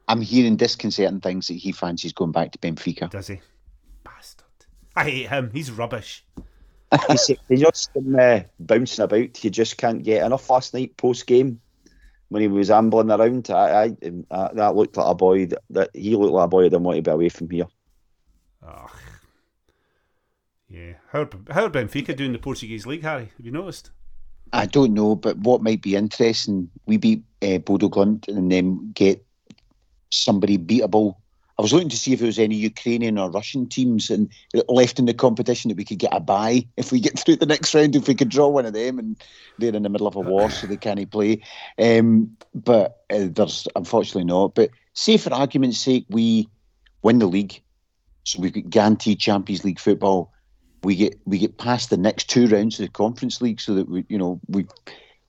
I'm 0.10 0.22
hearing 0.22 0.55
disconcerting 0.55 1.20
things 1.20 1.47
that 1.47 1.55
he 1.55 1.74
fancies 1.74 2.14
going 2.14 2.32
back 2.32 2.53
to 2.53 2.58
Benfica. 2.60 3.10
Does 3.10 3.28
he? 3.28 3.41
Bastard! 4.05 4.45
I 4.95 5.03
hate 5.03 5.28
him. 5.28 5.51
He's 5.51 5.70
rubbish. 5.70 6.24
He's, 7.10 7.30
he's 7.49 7.60
just 7.62 7.93
been 7.93 8.18
uh, 8.18 8.43
bouncing 8.58 9.03
about. 9.03 9.36
He 9.36 9.49
just 9.49 9.76
can't 9.78 10.03
get 10.03 10.26
enough 10.26 10.49
last 10.49 10.74
night 10.74 10.95
post 10.95 11.28
game 11.28 11.60
when 12.30 12.41
he 12.41 12.47
was 12.47 12.69
ambling 12.69 13.11
around. 13.11 13.49
I, 13.49 13.84
I, 13.84 14.11
uh, 14.32 14.53
that 14.53 14.75
looked 14.75 14.97
like 14.97 15.11
a 15.11 15.15
boy 15.15 15.45
that, 15.47 15.63
that 15.69 15.89
he 15.93 16.15
looked 16.15 16.34
like 16.34 16.45
a 16.45 16.49
boy 16.49 16.63
that 16.63 16.69
didn't 16.71 16.84
want 16.84 16.97
to 16.97 17.01
be 17.01 17.11
away 17.11 17.30
from 17.30 17.49
here. 17.49 17.67
Ugh. 18.65 18.91
Yeah. 20.69 20.93
How 21.11 21.30
how 21.49 21.65
are 21.65 21.69
Benfica 21.69 22.15
doing 22.15 22.34
the 22.34 22.39
Portuguese 22.39 22.86
league, 22.86 23.03
Harry? 23.03 23.32
Have 23.38 23.45
you 23.45 23.51
noticed? 23.51 23.91
I 24.53 24.65
don't 24.65 24.93
know, 24.93 25.15
but 25.15 25.38
what 25.38 25.61
might 25.61 25.82
be 25.82 25.95
interesting, 25.95 26.69
we 26.86 26.97
beat 26.97 27.23
uh, 27.41 27.57
Bodo 27.59 27.89
Glimt 27.89 28.28
and 28.28 28.51
then 28.51 28.91
get 28.93 29.26
somebody 30.10 30.57
beatable. 30.57 31.15
I 31.57 31.63
was 31.63 31.73
looking 31.73 31.89
to 31.89 31.97
see 31.97 32.13
if 32.13 32.19
there 32.19 32.27
was 32.27 32.38
any 32.38 32.55
Ukrainian 32.55 33.17
or 33.17 33.31
Russian 33.31 33.67
teams 33.67 34.11
and 34.11 34.29
left 34.67 34.99
in 34.99 35.05
the 35.05 35.13
competition 35.13 35.69
that 35.69 35.77
we 35.77 35.85
could 35.85 35.97
get 35.97 36.13
a 36.13 36.19
buy 36.19 36.67
if 36.77 36.91
we 36.91 36.99
get 36.99 37.17
through 37.25 37.38
the 37.38 37.45
next 37.45 37.73
round. 37.73 37.95
If 37.95 38.07
we 38.07 38.15
could 38.15 38.29
draw 38.29 38.47
one 38.47 38.65
of 38.65 38.73
them, 38.73 38.99
and 38.99 39.17
they're 39.57 39.75
in 39.75 39.84
the 39.84 39.89
middle 39.89 40.07
of 40.07 40.15
a 40.15 40.19
war, 40.19 40.49
so 40.49 40.67
they 40.67 40.77
can't 40.77 41.09
play. 41.09 41.41
Um, 41.79 42.38
but 42.53 43.03
uh, 43.09 43.27
there's 43.31 43.67
unfortunately 43.75 44.25
not. 44.25 44.55
But 44.55 44.69
say 44.93 45.17
for 45.17 45.34
argument's 45.34 45.79
sake, 45.79 46.05
we 46.09 46.47
win 47.01 47.19
the 47.19 47.27
league, 47.27 47.61
so 48.23 48.41
we've 48.41 48.53
got 48.53 48.69
guaranteed 48.69 49.19
Champions 49.19 49.65
League 49.65 49.79
football 49.79 50.31
we 50.84 50.95
get 50.95 51.19
we 51.25 51.38
get 51.38 51.57
past 51.57 51.89
the 51.89 51.97
next 51.97 52.29
two 52.29 52.47
rounds 52.47 52.79
of 52.79 52.85
the 52.85 52.91
Conference 52.91 53.41
League, 53.41 53.59
so 53.59 53.75
that 53.75 53.89
we 53.89 54.05
you 54.09 54.17
know 54.17 54.39
we 54.47 54.65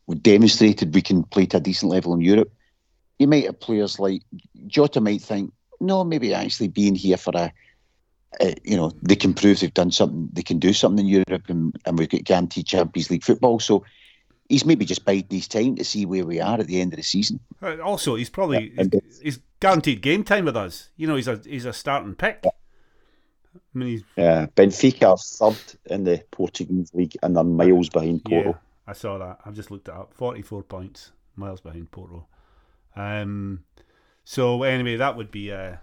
we 0.06 0.16
demonstrated 0.16 0.94
we 0.94 1.02
can 1.02 1.24
play 1.24 1.46
to 1.46 1.56
a 1.56 1.60
decent 1.60 1.90
level 1.90 2.14
in 2.14 2.20
Europe. 2.20 2.52
You 3.18 3.26
might 3.26 3.44
have 3.46 3.58
players 3.58 3.98
like 3.98 4.22
Jota 4.66 5.00
might 5.00 5.22
think, 5.22 5.52
no, 5.80 6.04
maybe 6.04 6.34
actually 6.34 6.68
being 6.68 6.94
here 6.94 7.16
for 7.16 7.32
a, 7.34 7.52
a 8.40 8.54
you 8.64 8.76
know 8.76 8.92
they 9.02 9.16
can 9.16 9.34
prove 9.34 9.60
they've 9.60 9.74
done 9.74 9.90
something, 9.90 10.28
they 10.32 10.42
can 10.42 10.58
do 10.58 10.72
something 10.72 11.06
in 11.06 11.24
Europe, 11.26 11.48
and, 11.48 11.76
and 11.86 11.98
we've 11.98 12.08
got 12.08 12.24
guaranteed 12.24 12.66
Champions 12.66 13.10
League 13.10 13.24
football. 13.24 13.60
So 13.60 13.84
he's 14.48 14.64
maybe 14.64 14.84
just 14.84 15.04
biding 15.04 15.26
his 15.30 15.48
time 15.48 15.76
to 15.76 15.84
see 15.84 16.06
where 16.06 16.24
we 16.24 16.40
are 16.40 16.58
at 16.58 16.66
the 16.66 16.80
end 16.80 16.92
of 16.92 16.96
the 16.96 17.02
season. 17.02 17.40
Uh, 17.62 17.76
Also, 17.82 18.14
he's 18.14 18.30
probably 18.30 18.72
Yeah, 18.74 18.84
he's, 19.04 19.20
he's 19.20 19.40
guaranteed 19.60 20.00
game 20.00 20.24
time 20.24 20.46
with 20.46 20.56
us. 20.56 20.90
You 20.96 21.06
know, 21.06 21.16
he's 21.16 21.28
a 21.28 21.40
he's 21.44 21.64
a 21.64 21.72
starting 21.72 22.14
pick. 22.14 22.44
I 22.44 23.58
mean, 23.74 23.88
he's 23.88 24.04
Yeah, 24.16 24.46
Benfica 24.46 25.10
are 25.10 25.52
third 25.52 25.78
in 25.86 26.04
the 26.04 26.24
Portuguese 26.30 26.92
league 26.94 27.16
and 27.22 27.36
they're 27.36 27.44
miles 27.44 27.88
behind 27.88 28.24
Porto. 28.24 28.50
Yeah, 28.50 28.54
I 28.86 28.92
saw 28.92 29.18
that. 29.18 29.40
I've 29.44 29.54
just 29.54 29.70
looked 29.70 29.88
it 29.88 29.94
up. 29.94 30.14
Forty-four 30.14 30.62
points, 30.64 31.12
miles 31.36 31.60
behind 31.60 31.90
Porto. 31.90 32.26
Um, 32.96 33.64
so 34.28 34.62
anyway, 34.62 34.96
that 34.96 35.16
would 35.16 35.30
be. 35.30 35.50
Uh, 35.50 35.76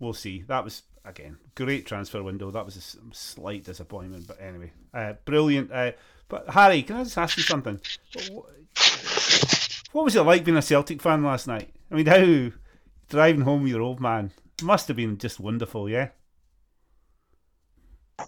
we'll 0.00 0.12
see. 0.12 0.42
That 0.48 0.64
was 0.64 0.82
again 1.04 1.38
great 1.54 1.86
transfer 1.86 2.20
window. 2.20 2.50
That 2.50 2.64
was 2.64 2.76
a 2.76 3.14
slight 3.14 3.62
disappointment, 3.62 4.26
but 4.26 4.40
anyway, 4.40 4.72
uh, 4.92 5.12
brilliant. 5.24 5.70
Uh, 5.70 5.92
but 6.28 6.50
Harry, 6.50 6.82
can 6.82 6.96
I 6.96 7.04
just 7.04 7.16
ask 7.16 7.36
you 7.36 7.44
something? 7.44 7.80
what 9.92 10.04
was 10.04 10.16
it 10.16 10.22
like 10.22 10.42
being 10.42 10.56
a 10.56 10.62
Celtic 10.62 11.00
fan 11.00 11.22
last 11.22 11.46
night? 11.46 11.72
I 11.92 11.94
mean, 11.94 12.06
how 12.06 12.50
driving 13.08 13.42
home 13.42 13.62
with 13.62 13.70
your 13.70 13.82
old 13.82 14.00
man 14.00 14.32
must 14.64 14.88
have 14.88 14.96
been 14.96 15.16
just 15.16 15.38
wonderful, 15.38 15.88
yeah. 15.88 16.08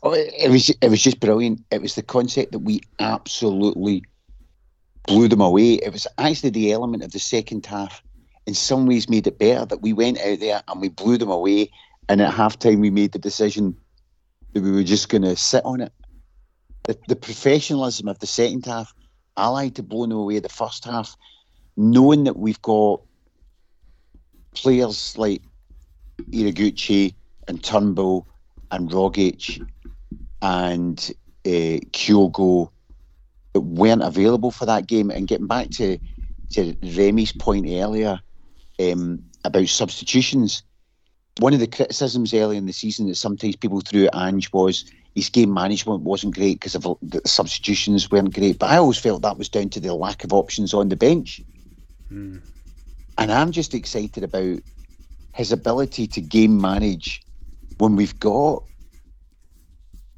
Oh, 0.05 0.13
it, 0.13 0.53
was 0.53 0.71
it 0.71 0.89
was 0.89 1.03
just 1.03 1.19
brilliant. 1.19 1.65
It 1.73 1.83
was 1.83 1.97
the 1.97 2.03
concept 2.05 2.53
that 2.53 2.61
we 2.61 2.81
absolutely 3.01 4.05
blew 5.09 5.27
them 5.27 5.41
away. 5.41 5.75
It 5.75 5.93
was 5.93 6.07
actually 6.17 6.51
the 6.51 6.71
element 6.71 7.03
of 7.03 7.11
the 7.11 7.19
second 7.19 7.67
half 7.67 8.05
in 8.47 8.55
some 8.55 8.87
ways 8.87 9.09
made 9.09 9.27
it 9.27 9.39
better 9.39 9.65
that 9.67 9.83
we 9.83 9.93
went 9.93 10.19
out 10.21 10.41
there 10.41 10.63
and 10.69 10.81
we 10.81 10.89
blew 10.89 11.19
them 11.19 11.31
away. 11.31 11.71
And 12.09 12.21
at 12.21 12.35
halftime, 12.35 12.81
we 12.81 12.91
made 12.91 13.13
the 13.13 13.19
decision 13.19 13.77
that 14.53 14.63
we 14.63 14.71
were 14.71 14.83
just 14.83 15.09
going 15.09 15.23
to 15.23 15.37
sit 15.37 15.65
on 15.65 15.81
it. 15.81 15.93
The, 16.85 16.99
the 17.09 17.17
professionalism 17.17 18.09
of 18.09 18.19
the 18.19 18.27
second 18.27 18.67
half, 18.67 18.93
allied 19.37 19.77
to 19.77 19.83
blowing 19.83 20.13
away 20.13 20.39
the 20.39 20.49
first 20.49 20.85
half, 20.85 21.17
knowing 21.77 22.25
that 22.25 22.37
we've 22.37 22.61
got 22.61 23.01
players 24.55 25.17
like 25.17 25.43
Ideguchi 26.31 27.15
and 27.49 27.63
Turnbull 27.63 28.29
and 28.71 28.91
Rogic 28.91 29.67
and 30.43 30.99
uh, 31.47 31.81
Kyogo 31.91 32.71
that 33.55 33.61
weren't 33.61 34.03
available 34.03 34.51
for 34.51 34.67
that 34.67 34.87
game. 34.87 35.11
And 35.11 35.27
getting 35.27 35.47
back 35.47 35.71
to 35.71 35.99
to 36.51 36.75
Remy's 36.83 37.33
point 37.33 37.67
earlier 37.69 38.21
um, 38.81 39.23
about 39.45 39.69
substitutions, 39.69 40.63
one 41.39 41.55
of 41.55 41.61
the 41.61 41.67
criticisms 41.67 42.33
early 42.33 42.57
in 42.57 42.67
the 42.67 42.73
season 42.73 43.09
that 43.09 43.17
sometimes 43.17 43.57
people 43.57 43.81
threw 43.81 44.07
at 44.07 44.15
Ange 44.15 44.53
was 44.53 44.85
his 45.15 45.29
game 45.29 45.53
management 45.53 46.03
wasn't 46.03 46.35
great 46.35 46.55
because 46.55 46.75
of 46.75 46.83
the 47.03 47.21
substitutions 47.25 48.11
weren't 48.11 48.35
great. 48.35 48.59
But 48.59 48.71
I 48.71 48.77
always 48.77 48.99
felt 48.99 49.23
that 49.23 49.39
was 49.39 49.49
down 49.49 49.69
to 49.71 49.81
the 49.81 49.95
lack 49.95 50.25
of 50.25 50.33
options 50.33 50.75
on 50.75 50.89
the 50.89 50.97
bench. 50.97 51.41
Mm. 52.11 52.43
And 53.19 53.33
I'm 53.33 53.53
just 53.53 53.75
excited 53.75 54.25
about 54.25 54.61
his 55.33 55.53
ability 55.53 56.07
to 56.09 56.21
game 56.21 56.61
manage 56.61 57.23
when 57.79 57.97
we've 57.97 58.19
got 58.19 58.65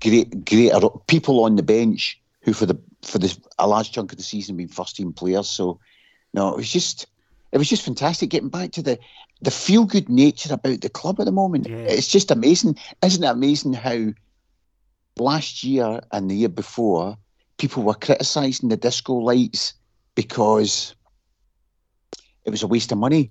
great, 0.00 0.44
great 0.44 0.72
people 1.06 1.44
on 1.44 1.56
the 1.56 1.62
bench 1.62 2.20
who, 2.42 2.52
for 2.52 2.66
the 2.66 2.78
for 3.02 3.18
the 3.18 3.36
a 3.58 3.66
large 3.66 3.92
chunk 3.92 4.12
of 4.12 4.18
the 4.18 4.24
season, 4.24 4.54
have 4.54 4.58
been 4.58 4.68
first 4.68 4.96
team 4.96 5.12
players. 5.12 5.48
So, 5.48 5.78
no, 6.32 6.52
it 6.52 6.56
was 6.56 6.70
just 6.70 7.06
it 7.56 7.58
was 7.58 7.70
just 7.70 7.86
fantastic 7.86 8.28
getting 8.28 8.50
back 8.50 8.72
to 8.72 8.82
the 8.82 8.98
the 9.40 9.50
feel 9.50 9.86
good 9.86 10.10
nature 10.10 10.52
about 10.52 10.82
the 10.82 10.90
club 10.90 11.18
at 11.18 11.24
the 11.24 11.32
moment. 11.32 11.66
Yeah. 11.66 11.76
It's 11.76 12.06
just 12.06 12.30
amazing, 12.30 12.76
isn't 13.02 13.24
it? 13.24 13.26
Amazing 13.26 13.72
how 13.72 14.12
last 15.16 15.64
year 15.64 16.00
and 16.12 16.30
the 16.30 16.34
year 16.34 16.50
before 16.50 17.16
people 17.56 17.82
were 17.82 17.94
criticising 17.94 18.68
the 18.68 18.76
disco 18.76 19.14
lights 19.14 19.72
because 20.14 20.94
it 22.44 22.50
was 22.50 22.62
a 22.62 22.66
waste 22.66 22.92
of 22.92 22.98
money. 22.98 23.30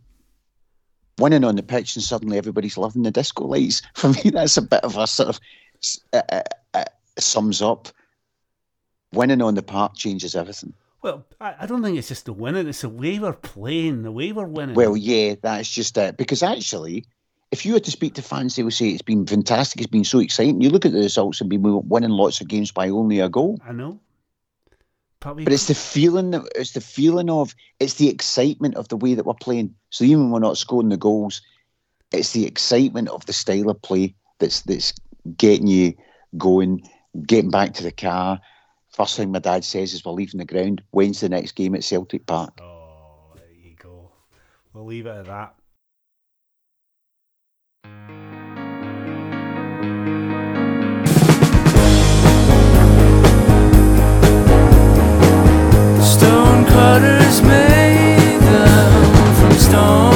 Winning 1.19 1.43
on 1.43 1.55
the 1.55 1.61
pitch 1.61 1.95
and 1.95 2.03
suddenly 2.03 2.39
everybody's 2.39 2.79
loving 2.79 3.03
the 3.03 3.11
disco 3.11 3.45
lights. 3.45 3.83
For 3.93 4.09
me, 4.09 4.31
that's 4.31 4.57
a 4.57 4.63
bit 4.63 4.83
of 4.83 4.97
a 4.97 5.05
sort 5.05 5.29
of 5.29 5.39
uh, 6.13 6.21
uh, 6.31 6.41
uh, 6.73 6.85
sums 7.19 7.61
up. 7.61 7.89
Winning 9.13 9.43
on 9.43 9.53
the 9.53 9.61
park 9.61 9.95
changes 9.95 10.35
everything. 10.35 10.73
Well, 11.05 11.23
I, 11.39 11.53
I 11.59 11.65
don't 11.67 11.83
think 11.83 11.99
it's 11.99 12.07
just 12.07 12.25
the 12.25 12.33
winning; 12.33 12.67
it's 12.67 12.81
the 12.81 12.89
way 12.89 13.19
we're 13.19 13.33
playing, 13.33 14.01
the 14.01 14.11
way 14.11 14.31
we're 14.31 14.47
winning. 14.47 14.73
Well, 14.73 14.97
yeah, 14.97 15.35
that's 15.39 15.69
just 15.69 15.95
it. 15.99 16.17
Because 16.17 16.41
actually, 16.41 17.05
if 17.51 17.63
you 17.63 17.73
were 17.73 17.79
to 17.79 17.91
speak 17.91 18.15
to 18.15 18.23
fans, 18.23 18.55
they 18.55 18.63
would 18.63 18.73
say 18.73 18.89
it's 18.89 19.03
been 19.03 19.27
fantastic. 19.27 19.81
It's 19.81 19.91
been 19.91 20.03
so 20.03 20.17
exciting. 20.17 20.61
You 20.61 20.71
look 20.71 20.83
at 20.83 20.93
the 20.93 20.97
results 21.01 21.39
and 21.41 21.47
been 21.47 21.61
winning 21.61 22.09
lots 22.09 22.41
of 22.41 22.47
games 22.47 22.71
by 22.71 22.89
only 22.89 23.19
a 23.19 23.29
goal. 23.29 23.59
I 23.63 23.71
know. 23.71 23.99
Probably. 25.19 25.43
But 25.43 25.53
it's 25.53 25.67
the 25.67 25.75
feeling 25.75 26.31
that 26.31 26.41
it's 26.55 26.71
the 26.71 26.81
feeling 26.81 27.29
of 27.29 27.53
it's 27.79 27.93
the 27.93 28.09
excitement 28.09 28.73
of 28.73 28.87
the 28.87 28.97
way 28.97 29.13
that 29.13 29.27
we're 29.27 29.35
playing. 29.35 29.75
So 29.91 30.05
even 30.05 30.23
when 30.23 30.31
we're 30.31 30.39
not 30.39 30.57
scoring 30.57 30.89
the 30.89 30.97
goals, 30.97 31.39
it's 32.11 32.31
the 32.31 32.47
excitement 32.47 33.09
of 33.09 33.27
the 33.27 33.33
style 33.33 33.69
of 33.69 33.79
play 33.83 34.15
that's 34.39 34.61
that's 34.61 34.91
getting 35.37 35.67
you 35.67 35.93
going, 36.35 36.81
getting 37.27 37.51
back 37.51 37.75
to 37.75 37.83
the 37.83 37.91
car. 37.91 38.41
First 38.95 39.17
thing 39.17 39.33
my 39.33 39.39
dad 39.39 39.65
says 39.65 39.93
is 39.93 40.05
we're 40.05 40.13
leaving 40.13 40.37
the 40.37 40.45
ground. 40.45 40.81
When's 40.91 41.19
the 41.19 41.27
next 41.27 41.51
game 41.51 41.75
at 41.75 41.83
Celtic 41.83 42.25
Park? 42.25 42.61
Oh, 42.61 43.33
there 43.35 43.51
you 43.51 43.75
go. 43.75 44.09
We'll 44.71 44.85
leave 44.85 45.05
it 45.05 45.09
at 45.09 45.25
that. 45.25 45.55
Made 57.43 58.39
them 58.39 59.35
from 59.35 59.51
stone. 59.59 60.14